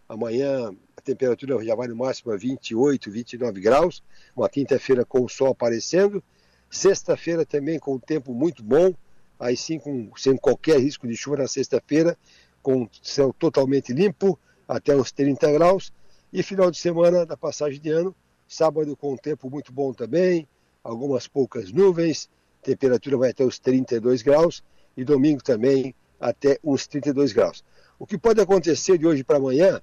Amanhã 0.08 0.70
a 0.96 1.00
temperatura 1.00 1.60
já 1.64 1.74
vai 1.74 1.88
no 1.88 1.96
máximo 1.96 2.30
a 2.30 2.36
28, 2.36 3.10
29 3.10 3.60
graus, 3.60 4.04
uma 4.36 4.48
quinta-feira 4.48 5.04
com 5.04 5.24
o 5.24 5.28
sol 5.28 5.48
aparecendo, 5.48 6.22
sexta-feira 6.70 7.44
também 7.44 7.80
com 7.80 7.94
um 7.94 7.98
tempo 7.98 8.32
muito 8.32 8.62
bom, 8.62 8.94
aí 9.38 9.56
sim 9.56 9.80
com, 9.80 10.10
sem 10.16 10.36
qualquer 10.36 10.78
risco 10.78 11.08
de 11.08 11.16
chuva 11.16 11.38
na 11.38 11.48
sexta-feira, 11.48 12.16
com 12.62 12.88
céu 13.02 13.34
totalmente 13.36 13.92
limpo, 13.92 14.38
até 14.68 14.94
os 14.94 15.10
30 15.10 15.50
graus, 15.52 15.92
e 16.32 16.42
final 16.42 16.70
de 16.70 16.78
semana 16.78 17.26
da 17.26 17.36
passagem 17.36 17.80
de 17.80 17.90
ano, 17.90 18.14
sábado 18.46 18.96
com 18.96 19.14
um 19.14 19.16
tempo 19.16 19.50
muito 19.50 19.72
bom 19.72 19.92
também, 19.92 20.46
algumas 20.84 21.26
poucas 21.26 21.72
nuvens, 21.72 22.28
temperatura 22.62 23.16
vai 23.16 23.30
até 23.30 23.44
os 23.44 23.58
32 23.58 24.22
graus 24.22 24.62
e 24.96 25.04
domingo 25.04 25.42
também 25.42 25.94
até 26.20 26.58
uns 26.62 26.86
32 26.86 27.32
graus. 27.32 27.64
O 27.98 28.06
que 28.06 28.18
pode 28.18 28.40
acontecer 28.40 28.98
de 28.98 29.06
hoje 29.06 29.24
para 29.24 29.38
amanhã 29.38 29.80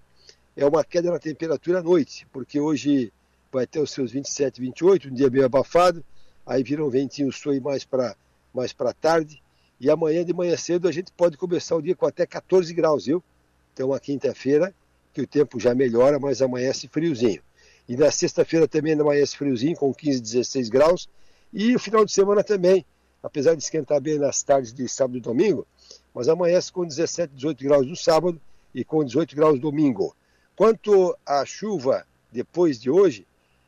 é 0.55 0.65
uma 0.65 0.83
queda 0.83 1.11
na 1.11 1.19
temperatura 1.19 1.79
à 1.79 1.83
noite, 1.83 2.27
porque 2.31 2.59
hoje 2.59 3.11
vai 3.51 3.65
ter 3.65 3.79
os 3.79 3.91
seus 3.91 4.11
27, 4.11 4.59
28, 4.59 5.07
um 5.07 5.13
dia 5.13 5.29
meio 5.29 5.45
abafado, 5.45 6.03
aí 6.45 6.63
vira 6.63 6.83
um 6.83 6.89
ventinho 6.89 7.31
sul 7.31 7.59
mais 7.61 7.83
para 7.83 8.15
mais 8.53 8.73
para 8.73 8.91
tarde, 8.91 9.41
e 9.79 9.89
amanhã 9.89 10.25
de 10.25 10.33
manhã 10.33 10.57
cedo 10.57 10.87
a 10.87 10.91
gente 10.91 11.11
pode 11.11 11.37
começar 11.37 11.75
o 11.75 11.81
dia 11.81 11.95
com 11.95 12.07
até 12.07 12.25
14 12.25 12.73
graus, 12.73 13.05
viu? 13.05 13.23
Então, 13.73 13.93
a 13.93 13.99
quinta-feira, 13.99 14.73
que 15.13 15.21
o 15.21 15.27
tempo 15.27 15.59
já 15.59 15.75
melhora, 15.75 16.17
mas 16.17 16.41
amanhece 16.41 16.87
friozinho. 16.87 17.41
E 17.87 17.95
na 17.95 18.09
sexta-feira 18.09 18.67
também 18.67 18.93
amanhece 18.93 19.37
friozinho, 19.37 19.77
com 19.77 19.93
15, 19.93 20.19
16 20.19 20.69
graus. 20.69 21.07
E 21.53 21.75
o 21.75 21.79
final 21.79 22.05
de 22.05 22.11
semana 22.11 22.43
também, 22.43 22.85
apesar 23.23 23.55
de 23.55 23.63
esquentar 23.63 24.01
bem 24.01 24.19
nas 24.19 24.43
tardes 24.43 24.73
de 24.73 24.87
sábado 24.87 25.17
e 25.17 25.21
domingo, 25.21 25.65
mas 26.13 26.27
amanhece 26.27 26.71
com 26.71 26.85
17, 26.85 27.33
18 27.33 27.63
graus 27.63 27.87
no 27.87 27.95
sábado 27.95 28.39
e 28.73 28.83
com 28.83 29.03
18 29.03 29.35
graus 29.35 29.59
domingo. 29.59 30.15
Quanto 30.55 31.17
à 31.25 31.45
chuva 31.45 32.05
depois 32.31 32.79
de 32.79 32.89
hoje, 32.89 33.25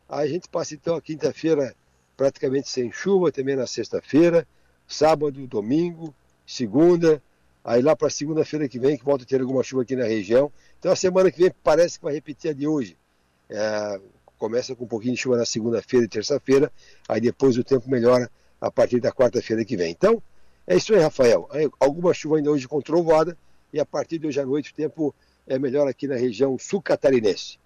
a 0.07 0.25
gente 0.27 0.49
passa 0.49 0.73
então 0.73 0.95
a 0.95 1.01
quinta-feira 1.01 1.75
praticamente 2.17 2.69
sem 2.69 2.91
chuva, 2.91 3.31
também 3.31 3.55
na 3.55 3.65
sexta-feira, 3.65 4.45
sábado, 4.87 5.47
domingo, 5.47 6.13
segunda, 6.45 7.21
aí 7.63 7.81
lá 7.81 7.95
para 7.95 8.09
segunda-feira 8.09 8.67
que 8.67 8.79
vem, 8.79 8.97
que 8.97 9.05
volta 9.05 9.23
a 9.23 9.27
ter 9.27 9.39
alguma 9.39 9.63
chuva 9.63 9.83
aqui 9.83 9.95
na 9.95 10.05
região. 10.05 10.51
Então 10.79 10.91
a 10.91 10.95
semana 10.95 11.31
que 11.31 11.39
vem 11.39 11.53
parece 11.63 11.97
que 11.97 12.03
vai 12.03 12.13
repetir 12.13 12.51
a 12.51 12.53
de 12.53 12.67
hoje. 12.67 12.97
É, 13.49 14.01
começa 14.39 14.73
com 14.73 14.85
um 14.85 14.87
pouquinho 14.87 15.13
de 15.13 15.21
chuva 15.21 15.37
na 15.37 15.45
segunda-feira 15.45 16.05
e 16.05 16.09
terça-feira, 16.09 16.71
aí 17.07 17.21
depois 17.21 17.57
o 17.57 17.63
tempo 17.63 17.87
melhora 17.87 18.31
a 18.59 18.71
partir 18.71 18.99
da 18.99 19.11
quarta-feira 19.11 19.63
que 19.63 19.77
vem. 19.77 19.91
Então, 19.91 20.23
é 20.65 20.75
isso 20.77 20.93
aí, 20.95 21.01
Rafael. 21.01 21.47
Alguma 21.79 22.13
chuva 22.13 22.37
ainda 22.37 22.49
hoje 22.49 22.67
com 22.67 22.81
trovoada, 22.81 23.37
e 23.71 23.79
a 23.79 23.85
partir 23.85 24.17
de 24.17 24.27
hoje 24.27 24.39
à 24.39 24.45
noite 24.45 24.71
o 24.71 24.73
tempo 24.73 25.13
é 25.45 25.59
melhor 25.59 25.87
aqui 25.87 26.07
na 26.07 26.15
região 26.15 26.57
sul 26.57 26.81
catarinense. 26.81 27.59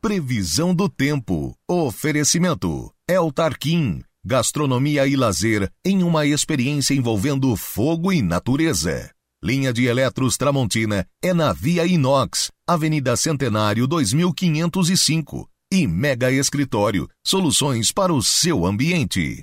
Previsão 0.00 0.74
do 0.74 0.88
tempo. 0.88 1.54
Oferecimento. 1.68 2.92
El 3.08 3.30
Tarquim. 3.30 4.02
Gastronomia 4.24 5.06
e 5.06 5.16
lazer 5.16 5.70
em 5.84 6.02
uma 6.02 6.26
experiência 6.26 6.94
envolvendo 6.94 7.56
fogo 7.56 8.12
e 8.12 8.20
natureza. 8.22 9.10
Linha 9.44 9.72
de 9.72 9.86
Eletros 9.86 10.36
Tramontina 10.36 11.04
é 11.20 11.34
na 11.34 11.52
Via 11.52 11.84
Inox, 11.84 12.50
Avenida 12.64 13.16
Centenário 13.16 13.88
2505. 13.88 15.48
E 15.74 15.86
Mega 15.86 16.30
Escritório, 16.30 17.08
soluções 17.24 17.90
para 17.90 18.12
o 18.12 18.20
seu 18.20 18.66
ambiente. 18.66 19.42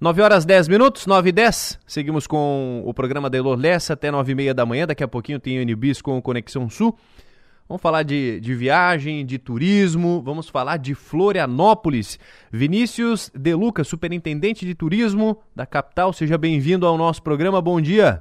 9 0.00 0.20
horas 0.20 0.44
10 0.44 0.66
minutos, 0.66 1.06
9 1.06 1.28
e 1.28 1.32
10. 1.32 1.78
Seguimos 1.86 2.26
com 2.26 2.82
o 2.84 2.92
programa 2.92 3.30
Delor 3.30 3.56
Lessa 3.56 3.92
até 3.92 4.10
9 4.10 4.32
e 4.32 4.34
meia 4.34 4.52
da 4.52 4.66
manhã. 4.66 4.88
Daqui 4.88 5.04
a 5.04 5.06
pouquinho 5.06 5.38
tem 5.38 5.60
o 5.60 5.64
NBIS 5.64 6.02
com 6.02 6.20
Conexão 6.20 6.68
Sul. 6.68 6.98
Vamos 7.68 7.80
falar 7.80 8.02
de, 8.02 8.40
de 8.40 8.54
viagem, 8.56 9.24
de 9.24 9.38
turismo, 9.38 10.20
vamos 10.20 10.48
falar 10.48 10.78
de 10.78 10.96
Florianópolis. 10.96 12.18
Vinícius 12.50 13.30
De 13.32 13.54
Luca, 13.54 13.84
superintendente 13.84 14.66
de 14.66 14.74
turismo 14.74 15.40
da 15.54 15.64
capital, 15.64 16.12
seja 16.12 16.36
bem-vindo 16.36 16.88
ao 16.88 16.98
nosso 16.98 17.22
programa. 17.22 17.62
Bom 17.62 17.80
dia. 17.80 18.20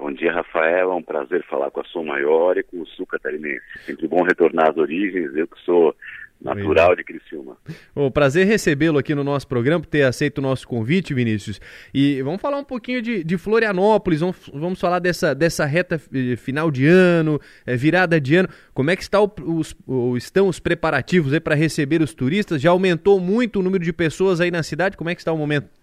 Bom 0.00 0.12
dia, 0.12 0.32
Rafael. 0.32 0.92
É 0.92 0.94
um 0.94 1.02
prazer 1.02 1.44
falar 1.46 1.70
com 1.72 1.80
a 1.80 1.84
Som 1.84 2.04
Maior 2.04 2.56
e 2.56 2.62
com 2.62 2.80
o 2.80 2.86
Sul 2.86 3.06
Catarinense. 3.06 3.60
Sempre 3.84 4.08
bom 4.08 4.22
retornar 4.22 4.70
às 4.70 4.76
origens. 4.78 5.34
Eu 5.36 5.48
que 5.48 5.60
sou 5.62 5.94
natural 6.40 6.96
de 6.96 7.04
Criciúma. 7.04 7.56
O 7.94 8.10
prazer 8.10 8.46
recebê-lo 8.46 8.98
aqui 8.98 9.14
no 9.14 9.22
nosso 9.22 9.46
programa, 9.46 9.80
por 9.80 9.88
ter 9.88 10.02
aceito 10.02 10.38
o 10.38 10.42
nosso 10.42 10.66
convite, 10.66 11.12
Vinícius. 11.12 11.60
E 11.92 12.22
vamos 12.22 12.40
falar 12.40 12.58
um 12.58 12.64
pouquinho 12.64 13.02
de, 13.02 13.22
de 13.22 13.36
Florianópolis, 13.36 14.20
vamos, 14.20 14.50
vamos 14.52 14.80
falar 14.80 14.98
dessa, 14.98 15.34
dessa 15.34 15.64
reta 15.64 16.00
eh, 16.12 16.36
final 16.36 16.70
de 16.70 16.86
ano, 16.86 17.40
é, 17.66 17.76
virada 17.76 18.20
de 18.20 18.36
ano. 18.36 18.48
Como 18.72 18.90
é 18.90 18.96
que 18.96 19.02
está 19.02 19.20
o, 19.20 19.30
os, 19.46 19.76
o, 19.86 20.16
estão 20.16 20.48
os 20.48 20.58
preparativos 20.58 21.38
para 21.40 21.54
receber 21.54 22.00
os 22.00 22.14
turistas? 22.14 22.60
Já 22.60 22.70
aumentou 22.70 23.20
muito 23.20 23.60
o 23.60 23.62
número 23.62 23.84
de 23.84 23.92
pessoas 23.92 24.40
aí 24.40 24.50
na 24.50 24.62
cidade? 24.62 24.96
Como 24.96 25.10
é 25.10 25.14
que 25.14 25.20
está 25.20 25.32
o 25.32 25.36
momento? 25.36 25.80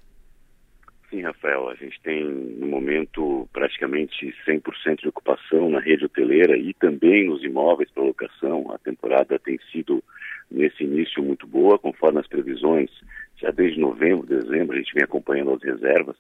Sim, 1.10 1.22
Rafael, 1.22 1.70
a 1.70 1.76
gente 1.76 2.02
tem 2.02 2.22
no 2.26 2.68
momento 2.68 3.48
praticamente 3.54 4.36
100% 4.46 5.02
de 5.02 5.08
ocupação 5.08 5.70
na 5.70 5.80
rede 5.80 6.04
hoteleira 6.04 6.58
e 6.58 6.74
também 6.74 7.26
nos 7.26 7.42
imóveis 7.44 7.90
para 7.92 8.04
locação. 8.04 8.70
A 8.74 8.78
temporada 8.78 9.40
tem 9.40 9.58
sido 9.72 10.04
nesse 10.50 10.84
início 10.84 11.24
muito 11.24 11.46
boa, 11.48 11.78
conforme 11.78 12.20
as 12.20 12.28
previsões. 12.28 12.90
Já 13.38 13.52
desde 13.52 13.80
novembro, 13.80 14.26
dezembro, 14.26 14.76
a 14.76 14.80
gente 14.80 14.94
vem 14.94 15.04
acompanhando 15.04 15.54
as 15.54 15.62
reservas 15.62 16.16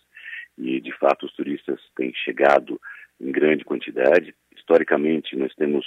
e, 0.57 0.79
de 0.81 0.91
fato, 0.97 1.25
os 1.25 1.33
turistas 1.33 1.79
têm 1.95 2.13
chegado 2.13 2.79
em 3.19 3.31
grande 3.31 3.63
quantidade. 3.63 4.33
Historicamente, 4.55 5.35
nós 5.35 5.53
temos 5.55 5.85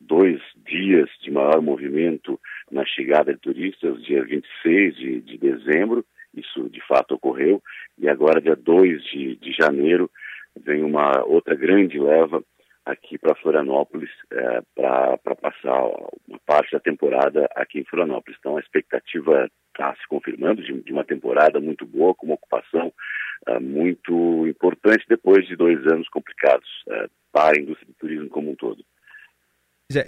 dois 0.00 0.40
dias 0.66 1.08
de 1.22 1.30
maior 1.30 1.60
movimento 1.60 2.40
na 2.70 2.84
chegada 2.84 3.32
de 3.32 3.40
turistas, 3.40 4.02
dia 4.02 4.24
26 4.24 4.96
de, 4.96 5.20
de 5.20 5.38
dezembro 5.38 6.04
isso 6.34 6.68
de 6.70 6.80
fato 6.86 7.14
ocorreu, 7.14 7.62
e 7.98 8.08
agora, 8.08 8.40
dia 8.40 8.56
2 8.56 9.04
de, 9.04 9.36
de 9.36 9.52
janeiro, 9.52 10.10
vem 10.58 10.82
uma 10.82 11.22
outra 11.24 11.54
grande 11.54 11.98
leva 11.98 12.42
aqui 12.84 13.16
para 13.18 13.34
Florianópolis 13.36 14.10
é, 14.32 14.60
para 14.74 15.36
passar 15.36 15.84
uma 16.28 16.38
parte 16.46 16.72
da 16.72 16.80
temporada 16.80 17.48
aqui 17.54 17.80
em 17.80 17.84
Florianópolis. 17.84 18.36
Então 18.38 18.56
a 18.56 18.60
expectativa 18.60 19.48
está 19.68 19.94
se 19.94 20.06
confirmando 20.08 20.62
de, 20.62 20.72
de, 20.82 20.92
uma 20.92 21.04
temporada 21.04 21.60
muito 21.60 21.86
boa, 21.86 22.14
com 22.14 22.26
uma 22.26 22.34
ocupação 22.34 22.92
é, 23.46 23.58
muito 23.58 24.46
importante 24.46 25.04
depois 25.08 25.46
de 25.46 25.56
dois 25.56 25.78
anos 25.86 26.08
complicados 26.08 26.68
é, 26.88 27.06
para 27.32 27.56
a 27.56 27.60
indústria 27.60 27.88
do 27.88 27.94
turismo 27.94 28.28
como 28.28 28.50
um 28.50 28.56
todo. 28.56 28.84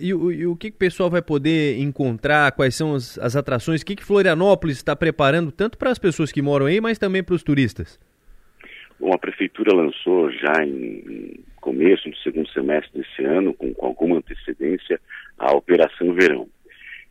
E, 0.01 0.09
e, 0.09 0.47
o 0.47 0.57
que, 0.57 0.71
que 0.71 0.77
o 0.77 0.79
pessoal 0.79 1.11
vai 1.11 1.21
poder 1.21 1.79
encontrar? 1.79 2.53
Quais 2.53 2.75
são 2.75 2.95
as, 2.95 3.19
as 3.19 3.37
atrações? 3.37 3.83
O 3.83 3.87
que, 3.87 3.97
que 3.97 4.05
Florianópolis 4.05 4.77
está 4.77 4.97
preparando, 4.97 5.53
tanto 5.53 5.77
para 5.77 5.91
as 5.91 5.99
pessoas 5.99 6.33
que 6.33 6.41
moram 6.41 6.67
aí, 6.67 6.81
mas 6.81 6.99
também 6.99 7.23
para 7.23 7.35
os 7.35 7.43
turistas? 7.43 8.01
Bom, 8.99 9.13
a 9.13 9.19
prefeitura 9.19 9.77
lançou 9.77 10.31
já 10.31 10.65
em 10.65 11.45
começo 11.65 12.11
do 12.11 12.17
segundo 12.19 12.47
semestre 12.51 13.01
desse 13.01 13.25
ano, 13.25 13.55
com, 13.55 13.73
com 13.73 13.87
alguma 13.87 14.19
antecedência, 14.19 15.01
a 15.39 15.51
Operação 15.57 16.13
Verão. 16.13 16.47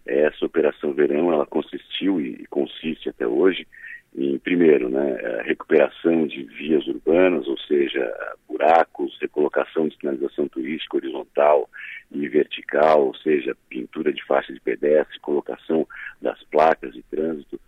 Essa 0.06 0.46
Operação 0.46 0.94
Verão, 0.94 1.34
ela 1.34 1.48
consistiu 1.48 2.22
e 2.22 2.46
consiste 2.52 3.10
até 3.10 3.26
hoje 3.26 3.68
em, 4.16 4.38
primeiro, 4.38 4.90
né, 4.90 5.42
recuperação 5.44 6.28
de 6.28 6.44
vias 6.44 6.86
urbanas, 6.86 7.48
ou 7.48 7.58
seja, 7.62 8.14
buracos, 8.48 9.18
recolocação 9.20 9.88
de 9.88 9.98
sinalização 9.98 10.48
turística 10.48 10.98
horizontal 10.98 11.68
e 12.12 12.28
vertical, 12.28 13.08
ou 13.08 13.16
seja, 13.16 13.58
pintura 13.68 14.14
de 14.14 14.24
faixa 14.24 14.54
de 14.54 14.60
pedestre, 14.60 15.20
colocação 15.20 15.88
das 16.22 16.44
placas 16.44 16.94
de 16.94 17.02
trânsito, 17.10 17.60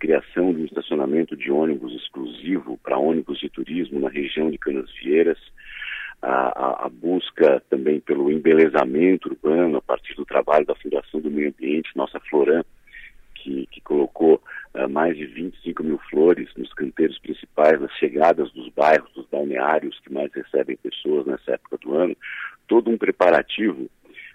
criação 0.00 0.52
de 0.52 0.62
um 0.62 0.64
estacionamento 0.64 1.36
de 1.36 1.52
ônibus 1.52 1.94
exclusivo 1.94 2.76
para 2.82 2.98
ônibus 2.98 3.38
de 3.38 3.48
turismo 3.48 4.00
na 4.00 4.08
região 4.08 4.50
de 4.50 4.58
Canasvieiras, 4.58 5.38
a, 5.38 5.52
a, 6.22 6.86
a, 6.86 6.88
busca 6.88 7.60
também 7.68 7.98
pelo 7.98 8.30
embelezamento 8.30 9.28
urbano 9.28 9.78
a 9.78 9.82
partir 9.82 10.14
do 10.14 10.24
trabalho 10.24 10.64
da 10.64 10.74
Fundação 10.76 11.20
do 11.20 11.30
Meio 11.30 11.48
Ambiente, 11.48 11.96
nossa 11.96 12.20
Floran, 12.20 12.62
que, 13.34 13.66
que 13.66 13.80
colocou 13.80 14.40
uh, 14.74 14.88
mais 14.88 15.16
de 15.16 15.26
25 15.26 15.82
mil 15.82 15.98
flores 16.08 16.48
nos 16.56 16.72
canteiros 16.74 17.18
principais, 17.18 17.80
nas 17.80 17.90
chegadas 17.94 18.52
dos 18.52 18.68
bairros, 18.68 19.12
dos 19.12 19.26
balneários 19.26 19.98
que 20.00 20.12
mais 20.12 20.32
recebem 20.32 20.76
pessoas 20.76 21.26
nessa 21.26 21.54
época 21.54 21.76
do 21.78 21.92
ano. 21.96 22.16
Todo 22.68 22.88
um 22.88 22.96
preparativo, 22.96 23.90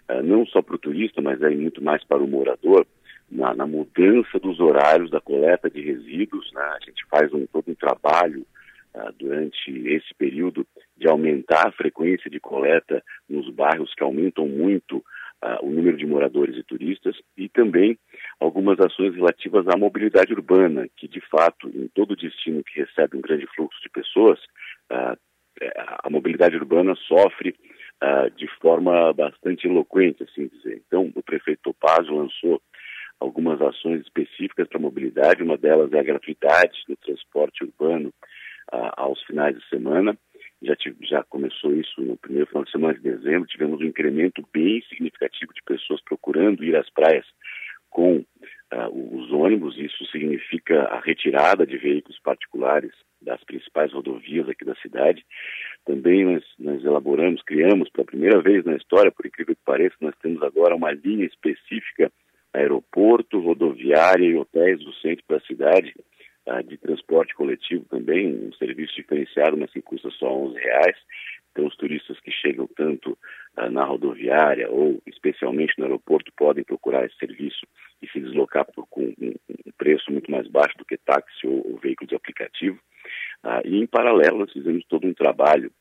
uh, 0.09 0.21
não 0.21 0.45
só 0.45 0.61
para 0.61 0.75
o 0.75 0.79
turista, 0.79 1.21
mas 1.21 1.41
aí 1.41 1.55
muito 1.55 1.81
mais 1.81 2.03
para 2.03 2.21
o 2.21 2.27
morador, 2.27 2.85
na, 3.31 3.53
na, 3.53 3.65
mudança 3.65 4.39
dos 4.39 4.59
horários 4.59 5.09
da 5.09 5.21
coleta 5.21 5.69
de 5.69 5.81
resíduos. 5.81 6.51
Né? 6.51 6.61
A 6.61 6.79
gente 6.85 7.05
faz 7.09 7.33
um, 7.33 7.45
todo 7.45 7.63
um 7.69 7.75
trabalho 7.75 8.45
uh, 8.93 9.11
durante 9.17 9.71
esse 9.87 10.13
período 10.17 10.65
de 10.95 11.07
aumentar 11.07 11.67
a 11.67 11.71
frequência 11.71 12.29
de 12.29 12.39
coleta 12.39 13.03
nos 13.29 13.49
bairros 13.49 13.93
que 13.93 14.03
aumentam 14.03 14.47
muito 14.47 14.97
uh, 14.97 15.63
o 15.65 15.69
número 15.69 15.97
de 15.97 16.05
moradores 16.05 16.55
e 16.57 16.63
turistas 16.63 17.15
e 17.37 17.49
também 17.49 17.97
algumas 18.39 18.79
ações 18.79 19.15
relativas 19.15 19.67
à 19.67 19.77
mobilidade 19.77 20.33
urbana, 20.33 20.87
que 20.95 21.07
de 21.07 21.21
fato, 21.21 21.69
em 21.69 21.87
todo 21.89 22.15
destino 22.15 22.63
que 22.63 22.79
recebe 22.79 23.17
um 23.17 23.21
grande 23.21 23.47
fluxo 23.55 23.81
de 23.81 23.89
pessoas, 23.89 24.39
uh, 24.91 25.17
a 26.03 26.09
mobilidade 26.09 26.55
urbana 26.55 26.93
sofre 27.07 27.55
de 28.35 28.47
forma 28.61 29.11
bastante 29.11 29.65
eloquente, 29.65 30.21
assim 30.21 30.47
dizer. 30.49 30.83
Então, 30.85 31.11
o 31.15 31.23
prefeito 31.23 31.61
Topazio 31.63 32.15
lançou 32.15 32.61
algumas 33.19 33.61
ações 33.61 34.01
específicas 34.01 34.67
para 34.67 34.77
a 34.77 34.81
mobilidade, 34.81 35.43
uma 35.43 35.57
delas 35.57 35.91
é 35.93 35.99
a 35.99 36.03
gratuidade 36.03 36.83
do 36.87 36.95
transporte 36.97 37.63
urbano 37.63 38.13
aos 38.71 39.21
finais 39.23 39.55
de 39.57 39.67
semana, 39.69 40.17
já, 40.61 40.75
já 41.01 41.23
começou 41.23 41.73
isso 41.73 42.01
no 42.01 42.17
primeiro 42.17 42.47
final 42.47 42.63
de 42.63 42.71
semana 42.71 42.93
de 42.93 43.01
dezembro, 43.01 43.47
tivemos 43.47 43.79
um 43.79 43.85
incremento 43.85 44.43
bem 44.51 44.81
significativo 44.89 45.53
de 45.53 45.61
pessoas 45.63 46.01
procurando 46.01 46.63
ir 46.63 46.75
às 46.75 46.89
praias 46.89 47.25
com 47.89 48.17
uh, 48.17 49.17
os 49.17 49.31
ônibus. 49.31 49.77
Isso 49.77 50.05
significa 50.07 50.83
a 50.85 50.99
retirada 50.99 51.65
de 51.65 51.77
veículos 51.77 52.19
particulares 52.19 52.91
das 53.21 53.43
principais 53.43 53.91
rodovias 53.93 54.47
aqui 54.49 54.65
da 54.65 54.75
cidade. 54.75 55.25
Também 55.85 56.25
nós, 56.25 56.43
nós 56.59 56.83
elaboramos, 56.83 57.41
criamos 57.43 57.89
pela 57.89 58.05
primeira 58.05 58.41
vez 58.41 58.65
na 58.65 58.75
história, 58.75 59.11
por 59.11 59.25
incrível 59.25 59.55
que 59.55 59.61
pareça, 59.65 59.95
nós 60.01 60.15
temos 60.21 60.41
agora 60.43 60.75
uma 60.75 60.91
linha 60.91 61.25
específica 61.25 62.11
aeroporto, 62.53 63.39
rodoviária 63.39 64.25
e 64.25 64.35
hotéis 64.35 64.79
do 64.79 64.93
centro 64.95 65.23
da 65.29 65.39
cidade, 65.41 65.93
uh, 66.47 66.63
de 66.63 66.77
transporte 66.77 67.35
coletivo 67.35 67.85
também, 67.85 68.47
um 68.47 68.53
serviço 68.53 68.95
diferenciado, 68.95 69.57
mas 69.57 69.71
que 69.71 69.81
custa 69.81 70.09
só 70.11 70.31
11 70.31 70.57
reais. 70.59 70.97
Então, 71.51 71.65
os 71.65 71.75
turistas 71.75 72.19
que 72.19 72.31
chegam 72.31 72.67
tanto 72.75 73.17
uh, 73.57 73.69
na 73.69 73.83
rodoviária 73.83 74.69
ou 74.69 75.01
especialmente 75.05 75.73
no 75.77 75.85
aeroporto 75.85 76.31
podem 76.35 76.63
procurar 76.63 77.05
esse 77.05 77.17
serviço 77.17 77.65
e 78.01 78.07
se 78.09 78.19
deslocar 78.19 78.65
por, 78.65 78.87
com 78.87 79.03
um, 79.03 79.33
preço 79.77 80.11
muito 80.11 80.29
mais 80.31 80.47
baixo 80.47 80.77
do 80.77 80.85
que 80.85 80.97
táxi 80.97 81.45
ou, 81.45 81.71
ou 81.71 81.77
veículo 81.77 82.07
de 82.07 82.15
aplicativo. 82.15 82.79
Uh, 83.43 83.65
e, 83.65 83.77
em 83.77 83.87
paralelo, 83.87 84.39
nós 84.39 84.51
fizemos 84.51 84.83
todo 84.87 85.07
um 85.07 85.13
trabalho 85.13 85.71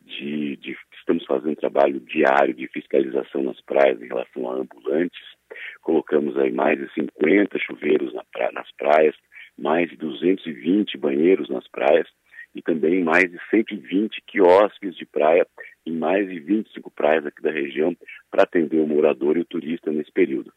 de, 0.00 0.56
de, 0.56 0.76
estamos 0.98 1.24
fazendo 1.26 1.50
um 1.50 1.54
trabalho 1.54 2.00
diário 2.00 2.54
de 2.54 2.66
fiscalização 2.68 3.42
nas 3.42 3.60
praias 3.60 4.00
em 4.00 4.06
relação 4.06 4.50
a 4.50 4.54
ambulantes. 4.54 5.20
Colocamos 5.82 6.36
aí 6.38 6.50
mais 6.50 6.78
de 6.78 6.92
50 6.94 7.58
chuveiros 7.58 8.12
na 8.14 8.24
pra, 8.32 8.50
nas 8.52 8.70
praias, 8.72 9.14
mais 9.58 9.90
de 9.90 9.96
220 9.96 10.96
banheiros 10.96 11.48
nas 11.48 11.66
praias 11.68 12.06
e 12.54 12.62
também 12.62 13.02
mais 13.02 13.30
de 13.30 13.38
120 13.50 14.22
quiosques 14.26 14.96
de 14.96 15.04
praia 15.04 15.46
em 15.84 15.92
mais 15.92 16.28
de 16.28 16.38
25 16.38 16.90
praias 16.90 17.26
aqui 17.26 17.42
da 17.42 17.50
região 17.50 17.96
para 18.30 18.44
atender 18.44 18.80
o 18.80 18.86
morador 18.86 19.36
e 19.36 19.40
o 19.40 19.44
turista 19.44 19.90
nesse 19.90 20.12
período. 20.12 20.52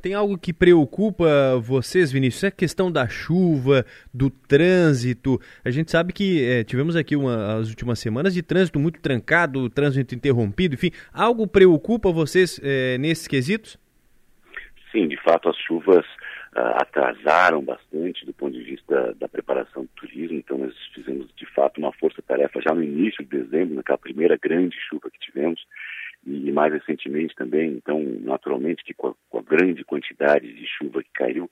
Tem 0.00 0.14
algo 0.14 0.38
que 0.38 0.52
preocupa 0.52 1.58
vocês, 1.58 2.12
Vinícius? 2.12 2.44
É 2.44 2.46
a 2.48 2.52
questão 2.52 2.90
da 2.90 3.08
chuva, 3.08 3.84
do 4.14 4.30
trânsito. 4.30 5.40
A 5.64 5.70
gente 5.70 5.90
sabe 5.90 6.12
que 6.12 6.44
é, 6.44 6.62
tivemos 6.62 6.94
aqui 6.94 7.16
uma, 7.16 7.58
as 7.58 7.68
últimas 7.68 7.98
semanas 7.98 8.32
de 8.32 8.42
trânsito 8.42 8.78
muito 8.78 9.00
trancado, 9.00 9.68
trânsito 9.68 10.14
interrompido, 10.14 10.74
enfim. 10.74 10.92
Algo 11.12 11.48
preocupa 11.48 12.12
vocês 12.12 12.60
é, 12.62 12.96
nesses 12.98 13.26
quesitos? 13.26 13.76
Sim, 14.92 15.08
de 15.08 15.20
fato 15.20 15.48
as 15.48 15.56
chuvas 15.56 16.06
atrasaram 16.54 17.62
bastante 17.62 18.26
do 18.26 18.32
ponto 18.32 18.52
de 18.52 18.62
vista 18.62 19.14
da 19.14 19.28
preparação 19.28 19.82
do 19.84 19.90
turismo, 19.94 20.38
então 20.38 20.58
nós 20.58 20.74
fizemos 20.92 21.28
de 21.36 21.46
fato 21.46 21.78
uma 21.78 21.92
força-tarefa 21.92 22.60
já 22.60 22.74
no 22.74 22.82
início 22.82 23.24
de 23.24 23.30
dezembro, 23.30 23.76
naquela 23.76 23.98
primeira 23.98 24.36
grande 24.36 24.76
chuva 24.88 25.10
que 25.10 25.18
tivemos, 25.20 25.64
e 26.26 26.50
mais 26.52 26.72
recentemente 26.72 27.34
também, 27.34 27.70
então 27.72 28.02
naturalmente 28.20 28.84
que 28.84 28.92
com 28.92 29.08
a, 29.08 29.14
com 29.28 29.38
a 29.38 29.42
grande 29.42 29.84
quantidade 29.84 30.52
de 30.52 30.66
chuva 30.66 31.02
que 31.02 31.10
caiu, 31.14 31.48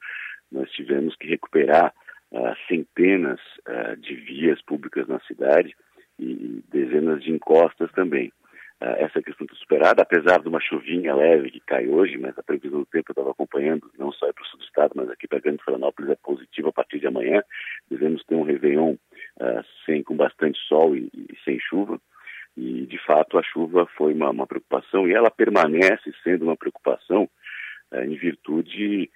nós 0.51 0.71
tivemos 0.73 1.15
que 1.17 1.29
recuperar 1.29 1.95
uh, 2.33 2.55
centenas 2.67 3.41
uh, 3.69 3.97
de 3.97 4.15
vias 4.15 4.61
públicas 4.63 5.07
na 5.07 5.21
cidade 5.21 5.75
e 6.19 6.63
dezenas 6.71 7.23
de 7.23 7.31
encostas 7.31 7.91
também. 7.93 8.33
Uh, 8.81 8.95
essa 8.99 9.21
questão 9.21 9.45
está 9.45 9.57
superada, 9.57 10.03
apesar 10.03 10.41
de 10.41 10.49
uma 10.49 10.61
chuvinha 10.61 11.13
leve 11.15 11.51
que 11.51 11.61
cai 11.61 11.89
hoje, 11.89 12.17
mas 12.17 12.39
a 12.39 12.43
previsão 12.45 12.79
do 12.79 12.87
tempo 12.87 13.11
eu 13.11 13.13
estava 13.13 13.33
acompanhando, 13.33 13.91
não 13.99 14.13
só 14.13 14.33
para 14.33 14.43
o 14.43 14.47
sul 14.47 14.59
do 14.61 14.65
estado, 14.65 14.93
mas 14.95 15.11
aqui 15.11 15.27
para 15.27 15.41
Grande 15.41 15.63
Florianópolis 15.65 16.11
é 16.13 16.17
positiva 16.17 16.69
a 16.69 16.73
partir 16.73 17.01
de 17.01 17.09
amanhã. 17.09 17.43
Devemos 17.91 18.23
ter 18.25 18.37
um 18.37 18.45
Réveillon 18.45 18.93
uh, 18.93 19.65
sem, 19.85 20.05
com 20.05 20.17
bastante 20.17 20.59
sol 20.69 20.95
e, 20.95 21.11
e, 21.13 21.37
sem 21.45 21.59
chuva. 21.59 22.01
E, 22.57 22.87
de 22.87 22.99
fato, 23.05 23.37
a 23.37 23.43
chuva 23.43 23.87
foi 23.97 24.15
uma, 24.15 24.31
uma 24.31 24.47
preocupação 24.47 25.09
e 25.09 25.13
ela 25.13 25.31
permanece 25.31 26.13
sendo 26.23 26.45
uma 26.45 26.57
preocupação 26.57 27.29
uh, 27.93 28.03
em 28.03 28.15
virtude 28.15 29.05
é, 29.05 29.09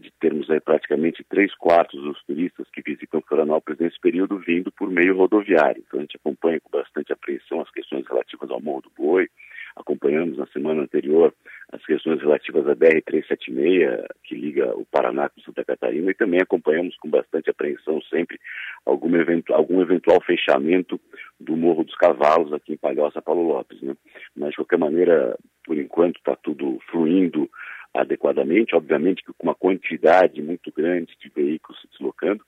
de 0.00 0.10
termos 0.20 0.50
aí 0.50 0.60
praticamente 0.60 1.24
três 1.28 1.54
quartos 1.54 2.02
dos 2.02 2.20
turistas 2.24 2.66
que 2.72 2.82
visitam 2.82 3.22
Florianópolis 3.22 3.78
nesse 3.78 4.00
período 4.00 4.38
vindo 4.38 4.72
por 4.72 4.90
meio 4.90 5.16
rodoviário. 5.16 5.82
Então 5.86 6.00
a 6.00 6.02
gente 6.02 6.16
acompanha 6.16 6.60
com 6.60 6.70
bastante 6.70 7.12
apreensão 7.12 7.60
as 7.60 7.70
questões 7.70 8.06
relativas 8.08 8.50
ao 8.50 8.60
Morro 8.60 8.82
do 8.82 8.90
Boi, 8.96 9.28
acompanhamos 9.76 10.36
na 10.36 10.46
semana 10.48 10.82
anterior 10.82 11.32
as 11.70 11.84
questões 11.84 12.20
relativas 12.20 12.66
à 12.66 12.74
BR-376, 12.74 14.06
que 14.24 14.34
liga 14.34 14.74
o 14.74 14.84
Paraná 14.86 15.28
com 15.28 15.40
Santa 15.42 15.64
Catarina, 15.64 16.10
e 16.10 16.14
também 16.14 16.40
acompanhamos 16.40 16.96
com 16.96 17.08
bastante 17.08 17.50
apreensão 17.50 18.00
sempre 18.02 18.40
algum, 18.86 19.14
evento, 19.14 19.54
algum 19.54 19.80
eventual 19.80 20.20
fechamento 20.22 20.98
do 21.38 21.56
Morro 21.56 21.84
dos 21.84 21.94
Cavalos 21.94 22.52
aqui 22.52 22.72
em 22.72 22.76
Palhoça, 22.76 23.22
Paulo 23.22 23.46
Lopes. 23.46 23.80
Né? 23.82 23.94
Mas, 24.34 24.50
de 24.50 24.56
qualquer 24.56 24.78
maneira, 24.78 25.38
por 25.64 25.76
enquanto 25.76 26.16
está 26.16 26.34
tudo 26.36 26.78
fluindo 26.90 27.48
adequadamente, 27.94 28.74
obviamente 28.74 29.22
com 29.24 29.32
uma 29.42 29.54
quantidade 29.54 30.40
muito 30.42 30.72
grande 30.72 31.16
de 31.20 31.28
veículos 31.30 31.80
se 31.80 31.88
deslocando, 31.88 32.44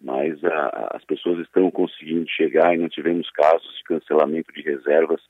mas 0.00 0.42
a, 0.44 0.96
as 0.96 1.04
pessoas 1.04 1.38
estão 1.40 1.70
conseguindo 1.70 2.28
chegar 2.28 2.74
e 2.74 2.78
não 2.78 2.88
tivemos 2.88 3.30
casos 3.30 3.76
de 3.76 3.84
cancelamento 3.84 4.52
de 4.52 4.62
reservas 4.62 5.20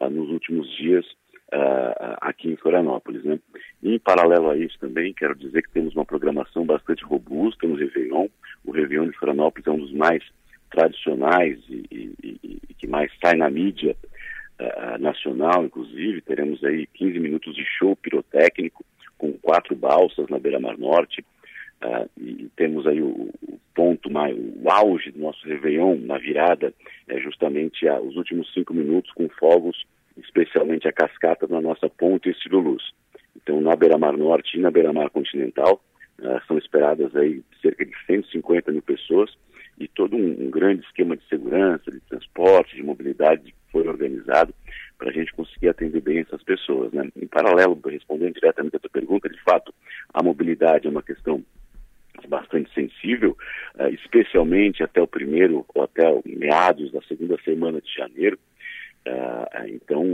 ah, 0.00 0.10
nos 0.10 0.28
últimos 0.30 0.70
dias 0.76 1.04
ah, 1.52 2.18
aqui 2.20 2.50
em 2.50 2.56
Florianópolis. 2.56 3.24
Né? 3.24 3.38
E, 3.82 3.94
em 3.94 3.98
paralelo 3.98 4.50
a 4.50 4.56
isso 4.56 4.78
também, 4.78 5.14
quero 5.14 5.34
dizer 5.34 5.62
que 5.62 5.72
temos 5.72 5.94
uma 5.94 6.04
programação 6.04 6.64
bastante 6.66 7.04
robusta 7.04 7.66
no 7.66 7.74
Réveillon. 7.76 8.28
O 8.64 8.70
Réveillon 8.70 9.08
de 9.08 9.16
Florianópolis 9.16 9.66
é 9.66 9.70
um 9.70 9.78
dos 9.78 9.92
mais 9.92 10.22
tradicionais 10.70 11.58
e, 11.68 12.14
e, 12.22 12.60
e 12.68 12.74
que 12.74 12.86
mais 12.86 13.10
sai 13.22 13.34
na 13.36 13.48
mídia 13.48 13.96
uh, 14.60 14.98
nacional, 15.00 15.64
inclusive. 15.64 16.20
Teremos 16.20 16.62
aí 16.64 16.86
15 16.94 17.18
minutos 17.18 17.54
de 17.54 17.64
show 17.64 17.96
pirotécnico, 17.96 18.84
com 19.18 19.32
quatro 19.32 19.74
balsas 19.76 20.28
na 20.28 20.38
beira-mar 20.38 20.78
norte. 20.78 21.24
Uh, 21.82 22.08
e 22.16 22.48
temos 22.56 22.86
aí 22.86 23.02
o, 23.02 23.30
o, 23.42 23.60
ponto, 23.74 24.10
mais, 24.10 24.36
o 24.36 24.70
auge 24.70 25.10
do 25.10 25.20
nosso 25.20 25.46
Réveillon, 25.46 25.96
na 25.98 26.18
virada, 26.18 26.72
é 27.06 27.20
justamente 27.20 27.86
a, 27.86 28.00
os 28.00 28.16
últimos 28.16 28.52
cinco 28.52 28.74
minutos 28.74 29.12
com 29.12 29.28
fogos, 29.28 29.86
especialmente 30.16 30.88
a 30.88 30.92
cascata 30.92 31.46
na 31.46 31.60
nossa 31.60 31.88
ponte 31.88 32.30
Estilo 32.30 32.60
Luz. 32.60 32.82
Então, 33.36 33.60
na 33.60 33.76
beira-mar 33.76 34.16
norte 34.16 34.56
e 34.56 34.60
na 34.60 34.70
beira-mar 34.70 35.10
continental, 35.10 35.80
uh, 36.20 36.40
são 36.46 36.58
esperadas 36.58 37.14
aí 37.14 37.42
cerca 37.62 37.84
de 37.84 37.92
150 38.06 38.72
mil 38.72 38.82
pessoas 38.82 39.30
e 39.78 39.86
todo 39.86 40.16
um, 40.16 40.46
um 40.46 40.50
grande 40.50 40.84
esquema 40.84 41.16
de 41.16 41.26
segurança, 41.28 41.90
de 41.90 42.00
transporte, 42.00 42.74
de 42.74 42.82
mobilidade 42.82 43.54
foi 43.70 43.86
organizado 43.86 44.54
para 44.96 45.10
a 45.10 45.12
gente 45.12 45.32
conseguir 45.32 45.68
atender 45.68 46.00
bem 46.00 46.20
essas 46.20 46.42
pessoas. 46.42 46.92
Né? 46.92 47.08
Em 47.16 47.26
paralelo, 47.26 47.80
respondendo 47.86 48.34
diretamente 48.34 48.76
a 48.76 48.80
tua 48.80 48.90
pergunta, 48.90 49.28
de 49.28 49.40
fato, 49.42 49.72
a 50.12 50.22
mobilidade 50.22 50.86
é 50.86 50.90
uma 50.90 51.02
questão 51.02 51.44
bastante 52.28 52.72
sensível, 52.74 53.36
uh, 53.78 53.88
especialmente 53.88 54.82
até 54.82 55.00
o 55.00 55.06
primeiro 55.06 55.64
ou 55.74 55.82
até 55.84 56.02
meados 56.26 56.90
da 56.90 57.00
segunda 57.02 57.38
semana 57.42 57.80
de 57.80 57.94
janeiro. 57.94 58.38
Uh, 59.06 59.68
então, 59.68 60.04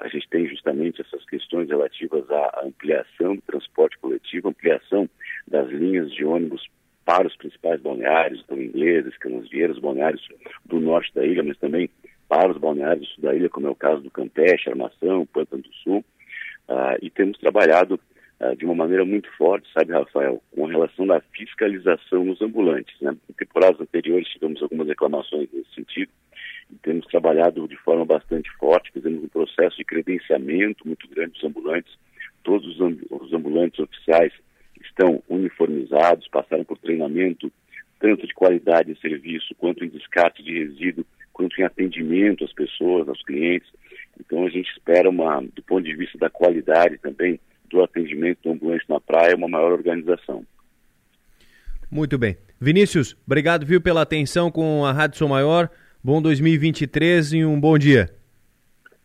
a 0.00 0.08
gente 0.08 0.28
tem 0.28 0.48
justamente 0.48 1.02
essas 1.02 1.24
questões 1.26 1.68
relativas 1.68 2.30
à 2.30 2.60
ampliação 2.64 3.34
do 3.34 3.42
transporte 3.42 3.98
coletivo, 3.98 4.48
ampliação 4.48 5.08
das 5.46 5.68
linhas 5.68 6.10
de 6.12 6.24
ônibus 6.24 6.66
para 7.04 7.26
os 7.26 7.36
principais 7.36 7.80
balneários, 7.80 8.42
então 8.44 8.60
ingleses, 8.60 9.16
canasvieiros, 9.16 9.78
balneários 9.78 10.22
do 10.66 10.78
norte 10.78 11.12
da 11.14 11.24
ilha, 11.24 11.42
mas 11.42 11.56
também 11.56 11.88
para 12.28 12.52
os 12.52 12.58
balneários 12.58 13.12
da 13.18 13.34
ilha, 13.34 13.48
como 13.48 13.66
é 13.66 13.70
o 13.70 13.74
caso 13.74 14.02
do 14.02 14.10
Campeche, 14.10 14.68
Armação, 14.68 15.26
Pântano 15.26 15.62
do 15.62 15.72
Sul, 15.82 16.04
uh, 16.68 16.98
e 17.00 17.08
temos 17.08 17.38
trabalhado 17.38 17.98
uh, 18.40 18.54
de 18.54 18.64
uma 18.64 18.74
maneira 18.74 19.04
muito 19.04 19.30
forte, 19.36 19.66
sabe, 19.72 19.92
Rafael, 19.92 20.42
com 20.54 20.66
relação 20.66 21.06
da 21.06 21.20
fiscalização 21.32 22.24
nos 22.24 22.40
ambulantes. 22.42 22.94
Né? 23.00 23.16
Em 23.28 23.32
temporadas 23.32 23.80
anteriores 23.80 24.28
tivemos 24.28 24.62
algumas 24.62 24.86
reclamações 24.86 25.48
nesse 25.52 25.74
sentido, 25.74 26.12
e 26.70 26.74
temos 26.82 27.06
trabalhado 27.06 27.66
de 27.66 27.76
forma 27.76 28.04
bastante 28.04 28.50
forte, 28.58 28.92
fizemos 28.92 29.24
um 29.24 29.28
processo 29.28 29.78
de 29.78 29.84
credenciamento 29.84 30.86
muito 30.86 31.08
grande 31.08 31.32
dos 31.32 31.44
ambulantes, 31.44 31.92
todos 32.44 32.78
os 32.78 33.32
ambulantes 33.32 33.78
oficiais 33.80 34.32
estão 34.82 35.22
uniformizados, 35.28 36.28
passaram 36.28 36.64
por 36.64 36.78
treinamento 36.78 37.50
tanto 37.98 38.26
de 38.26 38.34
qualidade 38.34 38.94
de 38.94 39.00
serviço 39.00 39.54
quanto 39.56 39.84
em 39.84 39.88
descarte 39.88 40.42
de 40.42 40.58
resíduo 40.58 41.04
quanto 41.32 41.60
em 41.60 41.64
atendimento 41.64 42.44
às 42.44 42.52
pessoas, 42.52 43.08
aos 43.08 43.22
clientes. 43.22 43.68
Então 44.18 44.44
a 44.44 44.50
gente 44.50 44.68
espera 44.72 45.08
uma, 45.08 45.40
do 45.40 45.62
ponto 45.62 45.84
de 45.84 45.94
vista 45.94 46.18
da 46.18 46.28
qualidade 46.28 46.98
também 46.98 47.38
do 47.70 47.82
atendimento 47.82 48.40
do 48.42 48.50
ambulante 48.50 48.84
na 48.88 49.00
praia, 49.00 49.36
uma 49.36 49.48
maior 49.48 49.72
organização. 49.72 50.44
Muito 51.90 52.18
bem. 52.18 52.36
Vinícius, 52.60 53.16
obrigado 53.24 53.64
viu 53.64 53.80
pela 53.80 54.02
atenção 54.02 54.50
com 54.50 54.84
a 54.84 54.92
Rádio 54.92 55.18
Sou 55.18 55.28
Maior. 55.28 55.70
Bom 56.02 56.20
2023 56.20 57.34
e 57.34 57.44
um 57.44 57.58
bom 57.60 57.78
dia. 57.78 58.10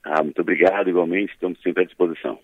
Ah, 0.03 0.23
muito 0.23 0.41
obrigado, 0.41 0.89
igualmente, 0.89 1.33
estamos 1.33 1.61
sempre 1.61 1.83
à 1.83 1.85
disposição. 1.85 2.39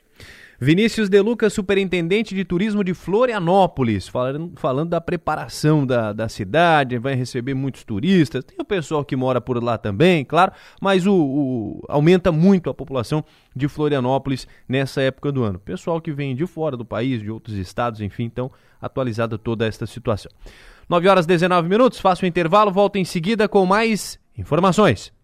Vinícius 0.62 1.08
De 1.08 1.22
Luca, 1.22 1.50
superintendente 1.50 2.36
de 2.36 2.44
turismo 2.44 2.84
de 2.84 2.94
Florianópolis, 2.94 4.10
falando, 4.10 4.52
falando 4.58 4.90
da 4.90 5.00
preparação 5.00 5.86
da, 5.86 6.12
da 6.12 6.28
cidade, 6.28 6.98
vai 6.98 7.16
receber 7.16 7.54
muitos 7.54 7.86
turistas, 7.86 8.44
tem 8.44 8.58
o 8.60 8.66
pessoal 8.66 9.06
que 9.06 9.16
mora 9.16 9.40
por 9.40 9.64
lá 9.64 9.78
também, 9.78 10.26
claro, 10.26 10.52
mas 10.82 11.08
o, 11.08 11.14
o, 11.14 11.82
aumenta 11.88 12.30
muito 12.30 12.70
a 12.70 12.74
população 12.74 13.24
de 13.56 13.70
Florianópolis 13.70 14.46
nessa 14.68 15.02
época 15.02 15.32
do 15.32 15.44
ano. 15.44 15.60
Pessoal 15.60 16.02
que 16.02 16.12
vem 16.12 16.36
de 16.36 16.46
fora 16.46 16.76
do 16.76 16.84
país, 16.84 17.22
de 17.22 17.32
outros 17.32 17.56
estados, 17.56 18.02
enfim, 18.02 18.26
então 18.26 18.52
atualizada 18.82 19.38
toda 19.38 19.66
esta 19.66 19.86
situação. 19.86 20.30
9 20.90 21.08
horas 21.08 21.26
19 21.26 21.70
minutos, 21.70 22.00
faço 22.00 22.24
o 22.24 22.26
um 22.26 22.28
intervalo, 22.28 22.70
volto 22.70 22.98
em 22.98 23.06
seguida 23.06 23.48
com 23.48 23.66
mais 23.66 24.20
informações. 24.38 25.18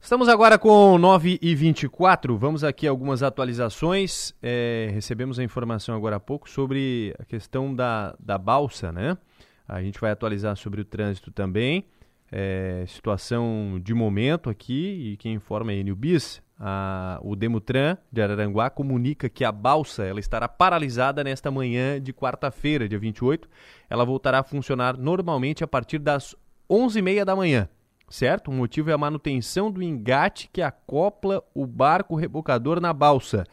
Estamos 0.00 0.28
agora 0.28 0.56
com 0.56 0.96
9 0.96 1.38
e 1.42 1.54
24 1.54 2.38
vamos 2.38 2.64
aqui 2.64 2.86
algumas 2.86 3.22
atualizações. 3.22 4.32
É, 4.40 4.88
recebemos 4.94 5.38
a 5.38 5.44
informação 5.44 5.94
agora 5.94 6.16
há 6.16 6.20
pouco 6.20 6.48
sobre 6.48 7.14
a 7.18 7.24
questão 7.24 7.74
da, 7.74 8.16
da 8.18 8.38
balsa, 8.38 8.90
né? 8.90 9.18
A 9.66 9.82
gente 9.82 10.00
vai 10.00 10.10
atualizar 10.10 10.56
sobre 10.56 10.80
o 10.80 10.84
trânsito 10.84 11.30
também. 11.30 11.84
É, 12.30 12.84
situação 12.86 13.78
de 13.82 13.92
momento 13.92 14.48
aqui, 14.48 15.12
e 15.12 15.16
quem 15.18 15.34
informa 15.34 15.72
é 15.72 15.74
a 15.74 15.78
Enilbis, 15.78 16.40
a, 16.58 17.18
o 17.22 17.36
Demutran 17.36 17.98
de 18.10 18.22
Araranguá 18.22 18.70
comunica 18.70 19.28
que 19.28 19.44
a 19.44 19.52
balsa 19.52 20.04
ela 20.04 20.20
estará 20.20 20.48
paralisada 20.48 21.22
nesta 21.22 21.50
manhã 21.50 22.00
de 22.00 22.14
quarta-feira, 22.14 22.88
dia 22.88 22.98
28. 22.98 23.48
Ela 23.90 24.04
voltará 24.04 24.38
a 24.38 24.44
funcionar 24.44 24.96
normalmente 24.96 25.62
a 25.62 25.66
partir 25.66 25.98
das 25.98 26.34
11h30 26.70 27.24
da 27.24 27.36
manhã 27.36 27.68
certo? 28.08 28.50
O 28.50 28.54
motivo 28.54 28.90
é 28.90 28.92
a 28.92 28.98
manutenção 28.98 29.70
do 29.70 29.82
engate 29.82 30.48
que 30.52 30.62
acopla 30.62 31.42
o 31.54 31.66
barco 31.66 32.14
rebocador 32.14 32.80
na 32.80 32.92
balsa. 32.92 33.44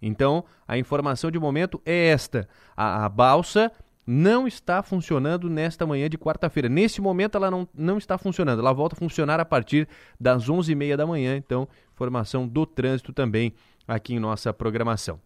Então, 0.00 0.44
a 0.66 0.78
informação 0.78 1.30
de 1.30 1.38
momento 1.38 1.80
é 1.84 2.08
esta: 2.08 2.48
a, 2.76 3.04
a 3.04 3.08
balsa 3.08 3.72
não 4.06 4.46
está 4.46 4.82
funcionando 4.82 5.48
nesta 5.48 5.86
manhã 5.86 6.08
de 6.10 6.18
quarta-feira. 6.18 6.68
Nesse 6.68 7.00
momento, 7.00 7.36
ela 7.36 7.50
não, 7.50 7.66
não 7.74 7.96
está 7.96 8.18
funcionando. 8.18 8.58
Ela 8.58 8.72
volta 8.72 8.94
a 8.94 8.98
funcionar 8.98 9.40
a 9.40 9.44
partir 9.44 9.88
das 10.20 10.48
11h30 10.48 10.96
da 10.96 11.06
manhã. 11.06 11.36
Então, 11.36 11.66
informação 11.92 12.46
do 12.46 12.66
trânsito 12.66 13.12
também 13.12 13.54
aqui 13.88 14.14
em 14.14 14.18
nossa 14.18 14.52
programação. 14.52 15.18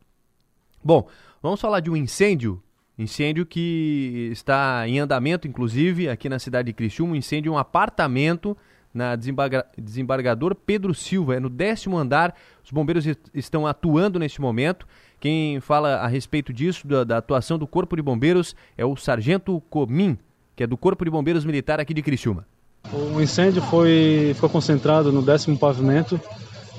Bom, 0.82 1.08
vamos 1.42 1.60
falar 1.60 1.80
de 1.80 1.90
um 1.90 1.96
incêndio 1.96 2.62
Incêndio 2.98 3.46
que 3.46 4.28
está 4.32 4.82
em 4.88 4.98
andamento, 4.98 5.46
inclusive, 5.46 6.08
aqui 6.08 6.28
na 6.28 6.40
cidade 6.40 6.66
de 6.66 6.72
Criciúma, 6.72 7.12
um 7.12 7.16
incêndio 7.16 7.50
em 7.50 7.54
um 7.54 7.58
apartamento 7.58 8.56
na 8.98 9.16
desembargador 9.16 10.54
Pedro 10.56 10.92
Silva, 10.92 11.36
é 11.36 11.40
no 11.40 11.48
décimo 11.48 11.96
andar. 11.96 12.34
Os 12.64 12.72
bombeiros 12.72 13.06
estão 13.32 13.66
atuando 13.66 14.18
neste 14.18 14.40
momento. 14.40 14.86
Quem 15.20 15.60
fala 15.60 15.96
a 15.96 16.08
respeito 16.08 16.52
disso, 16.52 16.86
da, 16.86 17.04
da, 17.04 17.18
atuação 17.18 17.56
do 17.56 17.66
Corpo 17.66 17.94
de 17.94 18.02
Bombeiros, 18.02 18.56
é 18.76 18.84
o 18.84 18.96
Sargento 18.96 19.62
Comim, 19.70 20.18
que 20.56 20.64
é 20.64 20.66
do 20.66 20.76
Corpo 20.76 21.04
de 21.04 21.10
Bombeiros 21.10 21.44
Militar 21.44 21.78
aqui 21.78 21.94
de 21.94 22.02
Criciúma. 22.02 22.44
O 22.92 23.20
incêndio 23.20 23.62
foi, 23.62 24.32
ficou 24.34 24.50
concentrado 24.50 25.12
no 25.12 25.22
décimo 25.22 25.56
pavimento, 25.56 26.20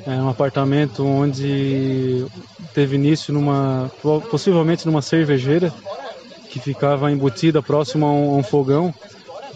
é 0.05 0.11
um 0.11 0.29
apartamento 0.29 1.05
onde 1.05 2.25
teve 2.73 2.95
início 2.95 3.33
numa, 3.33 3.91
possivelmente 4.29 4.85
numa 4.85 5.01
cervejeira 5.01 5.73
que 6.49 6.59
ficava 6.59 7.11
embutida 7.11 7.61
próximo 7.61 8.05
a 8.05 8.11
um, 8.11 8.35
a 8.35 8.37
um 8.37 8.43
fogão, 8.43 8.93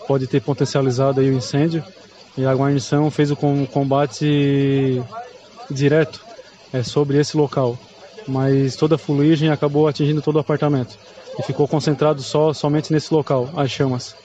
pode 0.07 0.27
ter 0.27 0.41
potencializado 0.41 1.19
aí 1.19 1.29
o 1.29 1.33
incêndio 1.33 1.83
e 2.37 2.45
a 2.45 2.53
guarnição 2.53 3.09
fez 3.11 3.31
o 3.31 3.35
combate 3.35 5.01
direto 5.69 6.23
é, 6.71 6.81
sobre 6.83 7.19
esse 7.19 7.37
local, 7.37 7.77
mas 8.27 8.75
toda 8.75 8.95
a 8.95 8.97
fuligem 8.97 9.49
acabou 9.49 9.87
atingindo 9.87 10.21
todo 10.21 10.37
o 10.37 10.39
apartamento 10.39 10.97
e 11.37 11.43
ficou 11.43 11.67
concentrado 11.67 12.21
só 12.21 12.53
somente 12.53 12.91
nesse 12.91 13.13
local, 13.13 13.49
as 13.55 13.69
chamas. 13.69 14.15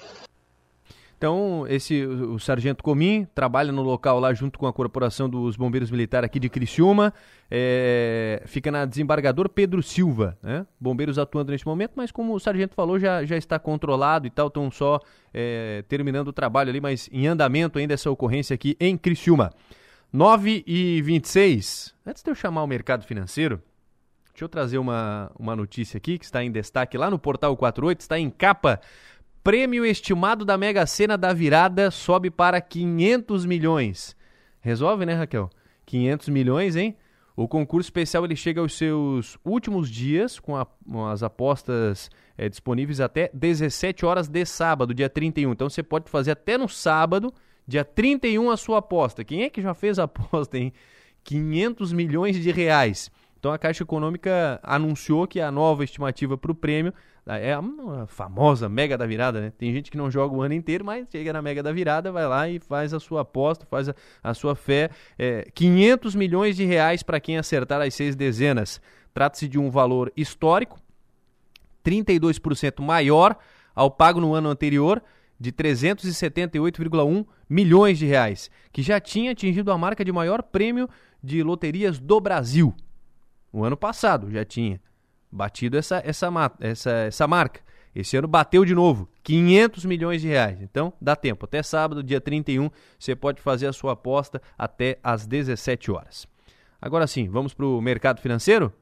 Então, 1.18 1.66
esse 1.68 2.06
o 2.06 2.38
sargento 2.38 2.80
Comim 2.80 3.26
trabalha 3.34 3.72
no 3.72 3.82
local 3.82 4.20
lá 4.20 4.32
junto 4.32 4.56
com 4.56 4.68
a 4.68 4.72
corporação 4.72 5.28
dos 5.28 5.56
bombeiros 5.56 5.90
militares 5.90 6.26
aqui 6.26 6.38
de 6.38 6.48
Criciúma. 6.48 7.12
É, 7.50 8.40
fica 8.46 8.70
na 8.70 8.84
desembargador 8.84 9.48
Pedro 9.48 9.82
Silva, 9.82 10.38
né? 10.40 10.64
Bombeiros 10.78 11.18
atuando 11.18 11.50
neste 11.50 11.66
momento, 11.66 11.94
mas 11.96 12.12
como 12.12 12.32
o 12.32 12.38
sargento 12.38 12.72
falou, 12.76 13.00
já, 13.00 13.24
já 13.24 13.36
está 13.36 13.58
controlado 13.58 14.28
e 14.28 14.30
tal, 14.30 14.46
estão 14.46 14.70
só 14.70 15.00
é, 15.34 15.82
terminando 15.88 16.28
o 16.28 16.32
trabalho 16.32 16.70
ali, 16.70 16.80
mas 16.80 17.10
em 17.12 17.26
andamento 17.26 17.80
ainda 17.80 17.94
essa 17.94 18.08
ocorrência 18.08 18.54
aqui 18.54 18.76
em 18.78 18.96
Criciúma. 18.96 19.50
9 20.12 20.62
e 20.68 21.02
26. 21.02 21.94
Antes 22.06 22.22
de 22.22 22.30
eu 22.30 22.34
chamar 22.36 22.62
o 22.62 22.66
mercado 22.68 23.04
financeiro, 23.04 23.60
deixa 24.30 24.44
eu 24.44 24.48
trazer 24.48 24.78
uma, 24.78 25.32
uma 25.36 25.56
notícia 25.56 25.98
aqui 25.98 26.16
que 26.16 26.24
está 26.24 26.44
em 26.44 26.52
destaque 26.52 26.96
lá 26.96 27.10
no 27.10 27.18
Portal 27.18 27.56
48, 27.56 28.02
está 28.02 28.16
em 28.20 28.30
capa 28.30 28.80
Prêmio 29.48 29.86
estimado 29.86 30.44
da 30.44 30.58
Mega 30.58 30.84
Sena 30.84 31.16
da 31.16 31.32
virada 31.32 31.90
sobe 31.90 32.30
para 32.30 32.60
500 32.60 33.46
milhões. 33.46 34.14
Resolve, 34.60 35.06
né, 35.06 35.14
Raquel? 35.14 35.48
500 35.86 36.28
milhões, 36.28 36.76
hein? 36.76 36.94
O 37.34 37.48
concurso 37.48 37.86
especial 37.86 38.26
ele 38.26 38.36
chega 38.36 38.60
aos 38.60 38.76
seus 38.76 39.38
últimos 39.42 39.88
dias, 39.88 40.38
com, 40.38 40.54
a, 40.54 40.66
com 40.66 41.06
as 41.06 41.22
apostas 41.22 42.10
é, 42.36 42.46
disponíveis 42.46 43.00
até 43.00 43.30
17 43.32 44.04
horas 44.04 44.28
de 44.28 44.44
sábado, 44.44 44.92
dia 44.92 45.08
31. 45.08 45.52
Então 45.52 45.70
você 45.70 45.82
pode 45.82 46.10
fazer 46.10 46.32
até 46.32 46.58
no 46.58 46.68
sábado, 46.68 47.32
dia 47.66 47.86
31, 47.86 48.50
a 48.50 48.56
sua 48.58 48.80
aposta. 48.80 49.24
Quem 49.24 49.44
é 49.44 49.48
que 49.48 49.62
já 49.62 49.72
fez 49.72 49.98
a 49.98 50.02
aposta, 50.04 50.58
hein? 50.58 50.74
500 51.24 51.94
milhões 51.94 52.36
de 52.36 52.50
reais. 52.50 53.10
Então 53.38 53.50
a 53.50 53.58
Caixa 53.58 53.82
Econômica 53.82 54.60
anunciou 54.62 55.26
que 55.26 55.40
a 55.40 55.50
nova 55.50 55.84
estimativa 55.84 56.36
para 56.36 56.52
o 56.52 56.54
prêmio 56.54 56.92
é 57.36 57.52
a 57.52 57.62
famosa 58.06 58.68
mega 58.68 58.96
da 58.96 59.06
virada, 59.06 59.40
né? 59.40 59.52
Tem 59.58 59.72
gente 59.72 59.90
que 59.90 59.96
não 59.96 60.10
joga 60.10 60.34
o 60.34 60.40
ano 60.40 60.54
inteiro, 60.54 60.84
mas 60.84 61.06
chega 61.10 61.32
na 61.32 61.42
mega 61.42 61.62
da 61.62 61.72
virada, 61.72 62.10
vai 62.10 62.26
lá 62.26 62.48
e 62.48 62.58
faz 62.58 62.94
a 62.94 63.00
sua 63.00 63.20
aposta, 63.20 63.66
faz 63.66 63.88
a, 63.88 63.94
a 64.22 64.32
sua 64.32 64.54
fé. 64.54 64.90
É, 65.18 65.46
500 65.54 66.14
milhões 66.14 66.56
de 66.56 66.64
reais 66.64 67.02
para 67.02 67.20
quem 67.20 67.36
acertar 67.36 67.82
as 67.82 67.94
seis 67.94 68.16
dezenas. 68.16 68.80
Trata-se 69.12 69.46
de 69.48 69.58
um 69.58 69.70
valor 69.70 70.12
histórico, 70.16 70.80
32% 71.84 72.80
maior 72.80 73.36
ao 73.74 73.90
pago 73.90 74.20
no 74.20 74.34
ano 74.34 74.48
anterior, 74.48 75.02
de 75.38 75.52
378,1 75.52 77.26
milhões 77.48 77.98
de 77.98 78.06
reais, 78.06 78.50
que 78.72 78.82
já 78.82 78.98
tinha 78.98 79.32
atingido 79.32 79.70
a 79.70 79.78
marca 79.78 80.04
de 80.04 80.10
maior 80.10 80.42
prêmio 80.42 80.88
de 81.22 81.42
loterias 81.42 81.98
do 81.98 82.20
Brasil. 82.20 82.74
O 83.52 83.64
ano 83.64 83.76
passado 83.76 84.30
já 84.30 84.44
tinha 84.44 84.80
batido 85.30 85.76
essa, 85.76 86.02
essa, 86.04 86.30
essa, 86.60 86.90
essa 86.90 87.26
marca. 87.26 87.60
Esse 87.94 88.16
ano 88.16 88.28
bateu 88.28 88.64
de 88.64 88.74
novo, 88.74 89.08
500 89.24 89.84
milhões 89.84 90.20
de 90.20 90.28
reais. 90.28 90.60
Então, 90.62 90.92
dá 91.00 91.16
tempo. 91.16 91.44
Até 91.44 91.62
sábado, 91.62 92.02
dia 92.02 92.20
31, 92.20 92.70
você 92.98 93.16
pode 93.16 93.40
fazer 93.40 93.66
a 93.66 93.72
sua 93.72 93.92
aposta 93.92 94.40
até 94.56 94.98
às 95.02 95.26
17 95.26 95.90
horas. 95.90 96.26
Agora 96.80 97.06
sim, 97.06 97.28
vamos 97.28 97.52
para 97.52 97.66
o 97.66 97.80
mercado 97.80 98.20
financeiro? 98.20 98.72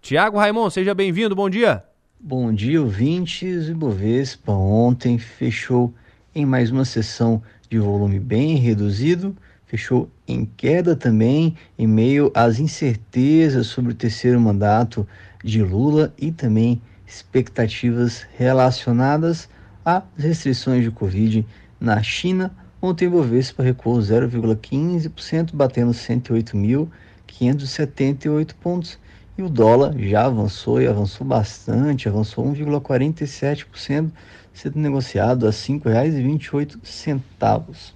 Tiago 0.00 0.38
Raimon, 0.38 0.70
seja 0.70 0.94
bem-vindo, 0.94 1.34
bom 1.34 1.50
dia. 1.50 1.84
Bom 2.18 2.50
dia, 2.52 2.80
ouvintes. 2.80 3.68
O 3.68 3.72
Ibovespa 3.72 4.52
ontem 4.52 5.18
fechou 5.18 5.92
em 6.34 6.46
mais 6.46 6.70
uma 6.70 6.84
sessão 6.84 7.42
de 7.68 7.78
volume 7.78 8.18
bem 8.18 8.56
reduzido, 8.56 9.36
fechou 9.66 10.08
em 10.26 10.46
queda 10.46 10.96
também, 10.96 11.56
em 11.78 11.86
meio 11.86 12.30
às 12.34 12.58
incertezas 12.58 13.66
sobre 13.66 13.92
o 13.92 13.94
terceiro 13.94 14.40
mandato 14.40 15.06
de 15.46 15.62
Lula 15.62 16.12
e 16.18 16.30
também 16.32 16.82
expectativas 17.06 18.26
relacionadas 18.36 19.48
às 19.84 20.02
restrições 20.18 20.82
de 20.82 20.90
Covid 20.90 21.46
na 21.78 22.02
China. 22.02 22.52
Ontem 22.82 23.06
o 23.06 23.12
Bovespa 23.12 23.62
recuou 23.62 23.98
0,15%, 23.98 25.50
batendo 25.54 25.92
108.578 25.92 28.54
pontos. 28.60 28.98
E 29.38 29.42
o 29.42 29.48
dólar 29.48 29.96
já 29.96 30.26
avançou 30.26 30.80
e 30.80 30.88
avançou 30.88 31.24
bastante, 31.26 32.08
avançou 32.08 32.44
1,47%, 32.52 34.10
sendo 34.52 34.80
negociado 34.80 35.46
a 35.46 35.50
R$ 35.50 35.56
5,28. 35.56 37.94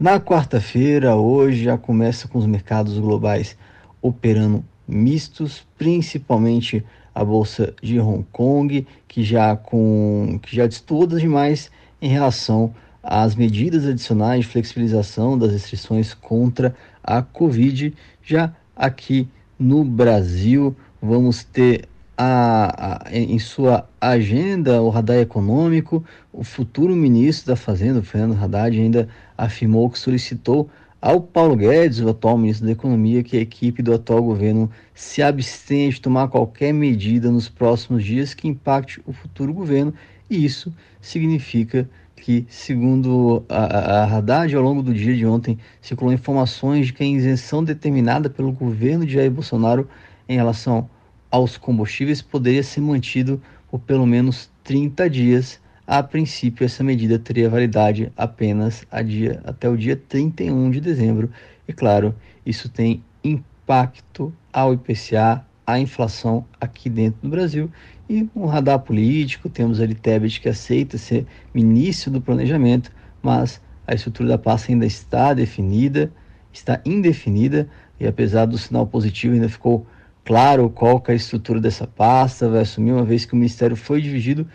Na 0.00 0.18
quarta-feira, 0.20 1.16
hoje, 1.16 1.64
já 1.64 1.76
começa 1.76 2.26
com 2.28 2.38
os 2.38 2.46
mercados 2.46 2.98
globais 2.98 3.58
operando 4.00 4.64
mistos, 4.86 5.66
principalmente 5.78 6.84
a 7.14 7.24
bolsa 7.24 7.72
de 7.82 7.98
Hong 8.00 8.24
Kong, 8.32 8.86
que 9.06 9.22
já 9.22 9.56
com 9.56 10.38
que 10.42 10.56
já 10.56 10.66
destoa 10.66 11.06
demais 11.06 11.70
em 12.02 12.08
relação 12.08 12.74
às 13.02 13.34
medidas 13.34 13.86
adicionais 13.86 14.40
de 14.40 14.50
flexibilização 14.50 15.38
das 15.38 15.52
restrições 15.52 16.12
contra 16.14 16.74
a 17.02 17.22
Covid. 17.22 17.94
Já 18.22 18.52
aqui 18.74 19.28
no 19.58 19.84
Brasil, 19.84 20.74
vamos 21.00 21.44
ter 21.44 21.88
a, 22.16 23.06
a, 23.08 23.16
em 23.16 23.38
sua 23.38 23.88
agenda 24.00 24.80
o 24.80 24.88
radar 24.88 25.18
econômico, 25.18 26.04
o 26.32 26.44
futuro 26.44 26.94
ministro 26.94 27.48
da 27.48 27.56
Fazenda, 27.56 28.02
Fernando 28.02 28.42
Haddad, 28.42 28.78
ainda 28.78 29.08
afirmou 29.36 29.90
que 29.90 29.98
solicitou 29.98 30.68
ao 31.04 31.20
Paulo 31.20 31.54
Guedes, 31.54 32.00
o 32.00 32.08
atual 32.08 32.38
ministro 32.38 32.64
da 32.64 32.72
Economia, 32.72 33.22
que 33.22 33.36
a 33.36 33.40
equipe 33.40 33.82
do 33.82 33.92
atual 33.92 34.22
governo 34.22 34.70
se 34.94 35.22
abstenha 35.22 35.90
de 35.90 36.00
tomar 36.00 36.28
qualquer 36.28 36.72
medida 36.72 37.30
nos 37.30 37.46
próximos 37.46 38.02
dias 38.02 38.32
que 38.32 38.48
impacte 38.48 39.02
o 39.04 39.12
futuro 39.12 39.52
governo, 39.52 39.92
e 40.30 40.42
isso 40.42 40.72
significa 41.02 41.86
que, 42.16 42.46
segundo 42.48 43.44
a, 43.50 44.04
Haddad, 44.04 44.56
ao 44.56 44.62
longo 44.62 44.82
do 44.82 44.94
dia 44.94 45.14
de 45.14 45.26
ontem, 45.26 45.58
circulou 45.78 46.10
informações 46.10 46.86
de 46.86 46.94
que 46.94 47.02
a 47.02 47.06
isenção 47.06 47.62
determinada 47.62 48.30
pelo 48.30 48.50
governo 48.50 49.04
de 49.04 49.12
Jair 49.12 49.30
Bolsonaro 49.30 49.86
em 50.26 50.36
relação 50.36 50.88
aos 51.30 51.58
combustíveis 51.58 52.22
poderia 52.22 52.62
ser 52.62 52.80
mantido 52.80 53.42
por 53.70 53.78
pelo 53.78 54.06
menos 54.06 54.50
30 54.62 55.10
dias 55.10 55.60
a 55.86 56.02
princípio, 56.02 56.64
essa 56.64 56.82
medida 56.82 57.18
teria 57.18 57.50
validade 57.50 58.10
apenas 58.16 58.86
dia, 59.04 59.40
até 59.44 59.68
o 59.68 59.76
dia 59.76 59.96
31 59.96 60.70
de 60.70 60.80
dezembro. 60.80 61.30
E 61.68 61.72
claro, 61.72 62.14
isso 62.44 62.68
tem 62.68 63.02
impacto 63.22 64.32
ao 64.52 64.72
IPCA, 64.72 65.44
à 65.66 65.78
inflação 65.78 66.44
aqui 66.60 66.88
dentro 66.88 67.20
do 67.22 67.28
Brasil. 67.28 67.70
E 68.08 68.28
um 68.34 68.46
radar 68.46 68.78
político, 68.78 69.48
temos 69.48 69.80
ali 69.80 69.94
Tebet 69.94 70.40
que 70.40 70.48
aceita 70.48 70.98
ser 70.98 71.26
ministro 71.52 72.10
do 72.10 72.20
planejamento, 72.20 72.90
mas 73.22 73.60
a 73.86 73.94
estrutura 73.94 74.30
da 74.30 74.38
pasta 74.38 74.72
ainda 74.72 74.86
está 74.86 75.34
definida, 75.34 76.10
está 76.52 76.80
indefinida, 76.84 77.68
e 77.98 78.06
apesar 78.06 78.46
do 78.46 78.58
sinal 78.58 78.86
positivo, 78.86 79.34
ainda 79.34 79.48
ficou 79.48 79.86
claro 80.24 80.70
qual 80.70 81.02
é 81.08 81.12
a 81.12 81.14
estrutura 81.14 81.60
dessa 81.60 81.86
pasta, 81.86 82.48
vai 82.48 82.60
assumir 82.60 82.92
uma 82.92 83.04
vez 83.04 83.24
que 83.24 83.34
o 83.34 83.36
ministério 83.36 83.76
foi 83.76 84.00
dividido 84.00 84.46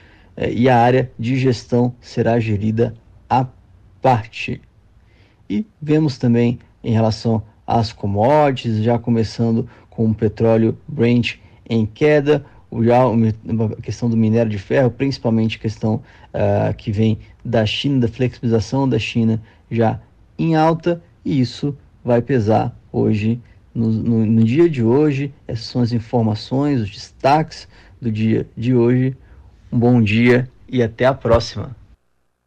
e 0.47 0.69
a 0.69 0.77
área 0.77 1.11
de 1.19 1.37
gestão 1.37 1.93
será 1.99 2.39
gerida 2.39 2.93
à 3.29 3.45
parte. 4.01 4.61
E 5.49 5.65
vemos 5.81 6.17
também 6.17 6.59
em 6.83 6.93
relação 6.93 7.43
às 7.65 7.91
commodities, 7.91 8.83
já 8.83 8.97
começando 8.97 9.67
com 9.89 10.09
o 10.09 10.15
petróleo 10.15 10.77
Brent 10.87 11.35
em 11.69 11.85
queda, 11.85 12.45
já 12.81 13.03
a 13.03 13.81
questão 13.81 14.09
do 14.09 14.15
minério 14.15 14.49
de 14.49 14.57
ferro, 14.57 14.91
principalmente 14.91 15.57
a 15.57 15.59
questão 15.59 15.95
uh, 15.95 16.73
que 16.75 16.91
vem 16.91 17.17
da 17.43 17.65
China, 17.65 18.01
da 18.01 18.07
flexibilização 18.07 18.87
da 18.87 18.99
China 18.99 19.41
já 19.69 19.99
em 20.37 20.55
alta, 20.55 21.01
e 21.25 21.39
isso 21.39 21.75
vai 22.03 22.21
pesar 22.21 22.75
hoje, 22.91 23.41
no, 23.73 23.87
no, 23.89 24.25
no 24.25 24.43
dia 24.43 24.69
de 24.69 24.83
hoje. 24.83 25.33
Essas 25.47 25.65
são 25.65 25.81
as 25.81 25.91
informações, 25.91 26.81
os 26.81 26.89
destaques 26.89 27.67
do 28.01 28.11
dia 28.11 28.47
de 28.55 28.73
hoje. 28.73 29.15
Um 29.71 29.77
bom 29.77 30.01
dia 30.01 30.49
e 30.67 30.81
até 30.81 31.05
a 31.05 31.13
próxima. 31.13 31.75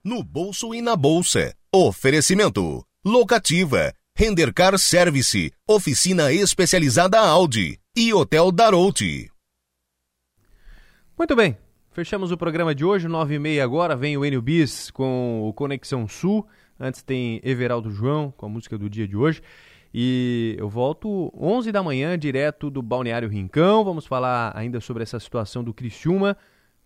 No 0.04 0.24
bolso 0.24 0.74
e 0.74 0.82
na 0.82 0.96
bolsa. 0.96 1.54
Oferecimento. 1.72 2.84
Locativa. 3.04 3.92
Rendercar 4.16 4.76
Service. 4.76 5.52
Oficina 5.68 6.32
especializada 6.32 7.20
Audi. 7.20 7.78
E 7.96 8.12
Hotel 8.12 8.50
Darouti. 8.50 9.30
Muito 11.16 11.36
bem. 11.36 11.56
Fechamos 11.92 12.32
o 12.32 12.36
programa 12.36 12.74
de 12.74 12.84
hoje, 12.84 13.06
nove 13.06 13.34
e 13.34 13.38
meia 13.38 13.62
agora, 13.62 13.94
vem 13.94 14.16
o 14.16 14.24
Enio 14.24 14.42
Bis 14.42 14.90
com 14.90 15.42
o 15.46 15.52
Conexão 15.52 16.08
Sul. 16.08 16.44
Antes 16.80 17.02
tem 17.02 17.40
Everaldo 17.44 17.90
João 17.90 18.32
com 18.36 18.46
a 18.46 18.48
música 18.48 18.76
do 18.76 18.90
dia 18.90 19.06
de 19.06 19.16
hoje. 19.16 19.42
E 19.94 20.56
eu 20.58 20.68
volto 20.68 21.30
11 21.38 21.70
da 21.70 21.82
manhã, 21.82 22.18
direto 22.18 22.68
do 22.68 22.82
Balneário 22.82 23.28
Rincão. 23.28 23.84
Vamos 23.84 24.06
falar 24.06 24.52
ainda 24.56 24.80
sobre 24.80 25.04
essa 25.04 25.20
situação 25.20 25.62
do 25.62 25.72
Criciúma 25.72 26.36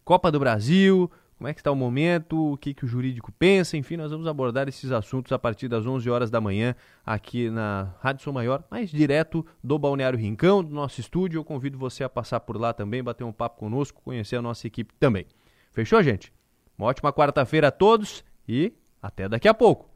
Copa 0.06 0.30
do 0.30 0.38
Brasil, 0.38 1.10
como 1.36 1.48
é 1.48 1.52
que 1.52 1.58
está 1.58 1.72
o 1.72 1.74
momento, 1.74 2.52
o 2.52 2.56
que, 2.56 2.72
que 2.72 2.84
o 2.84 2.86
jurídico 2.86 3.32
pensa, 3.32 3.76
enfim, 3.76 3.96
nós 3.96 4.12
vamos 4.12 4.28
abordar 4.28 4.68
esses 4.68 4.92
assuntos 4.92 5.32
a 5.32 5.38
partir 5.38 5.66
das 5.66 5.84
11 5.84 6.08
horas 6.08 6.30
da 6.30 6.40
manhã 6.40 6.76
aqui 7.04 7.50
na 7.50 7.92
Rádio 7.98 8.22
Sou 8.22 8.32
Maior, 8.32 8.62
mais 8.70 8.88
direto 8.88 9.44
do 9.64 9.76
Balneário 9.76 10.16
Rincão, 10.16 10.62
do 10.62 10.72
nosso 10.72 11.00
estúdio. 11.00 11.40
Eu 11.40 11.44
convido 11.44 11.76
você 11.76 12.04
a 12.04 12.08
passar 12.08 12.38
por 12.38 12.56
lá 12.56 12.72
também, 12.72 13.02
bater 13.02 13.24
um 13.24 13.32
papo 13.32 13.58
conosco, 13.58 14.00
conhecer 14.00 14.36
a 14.36 14.42
nossa 14.42 14.64
equipe 14.68 14.94
também. 14.94 15.26
Fechou, 15.72 16.00
gente? 16.04 16.32
Uma 16.78 16.86
ótima 16.86 17.12
quarta-feira 17.12 17.66
a 17.66 17.72
todos 17.72 18.24
e 18.46 18.72
até 19.02 19.28
daqui 19.28 19.48
a 19.48 19.54
pouco. 19.54 19.95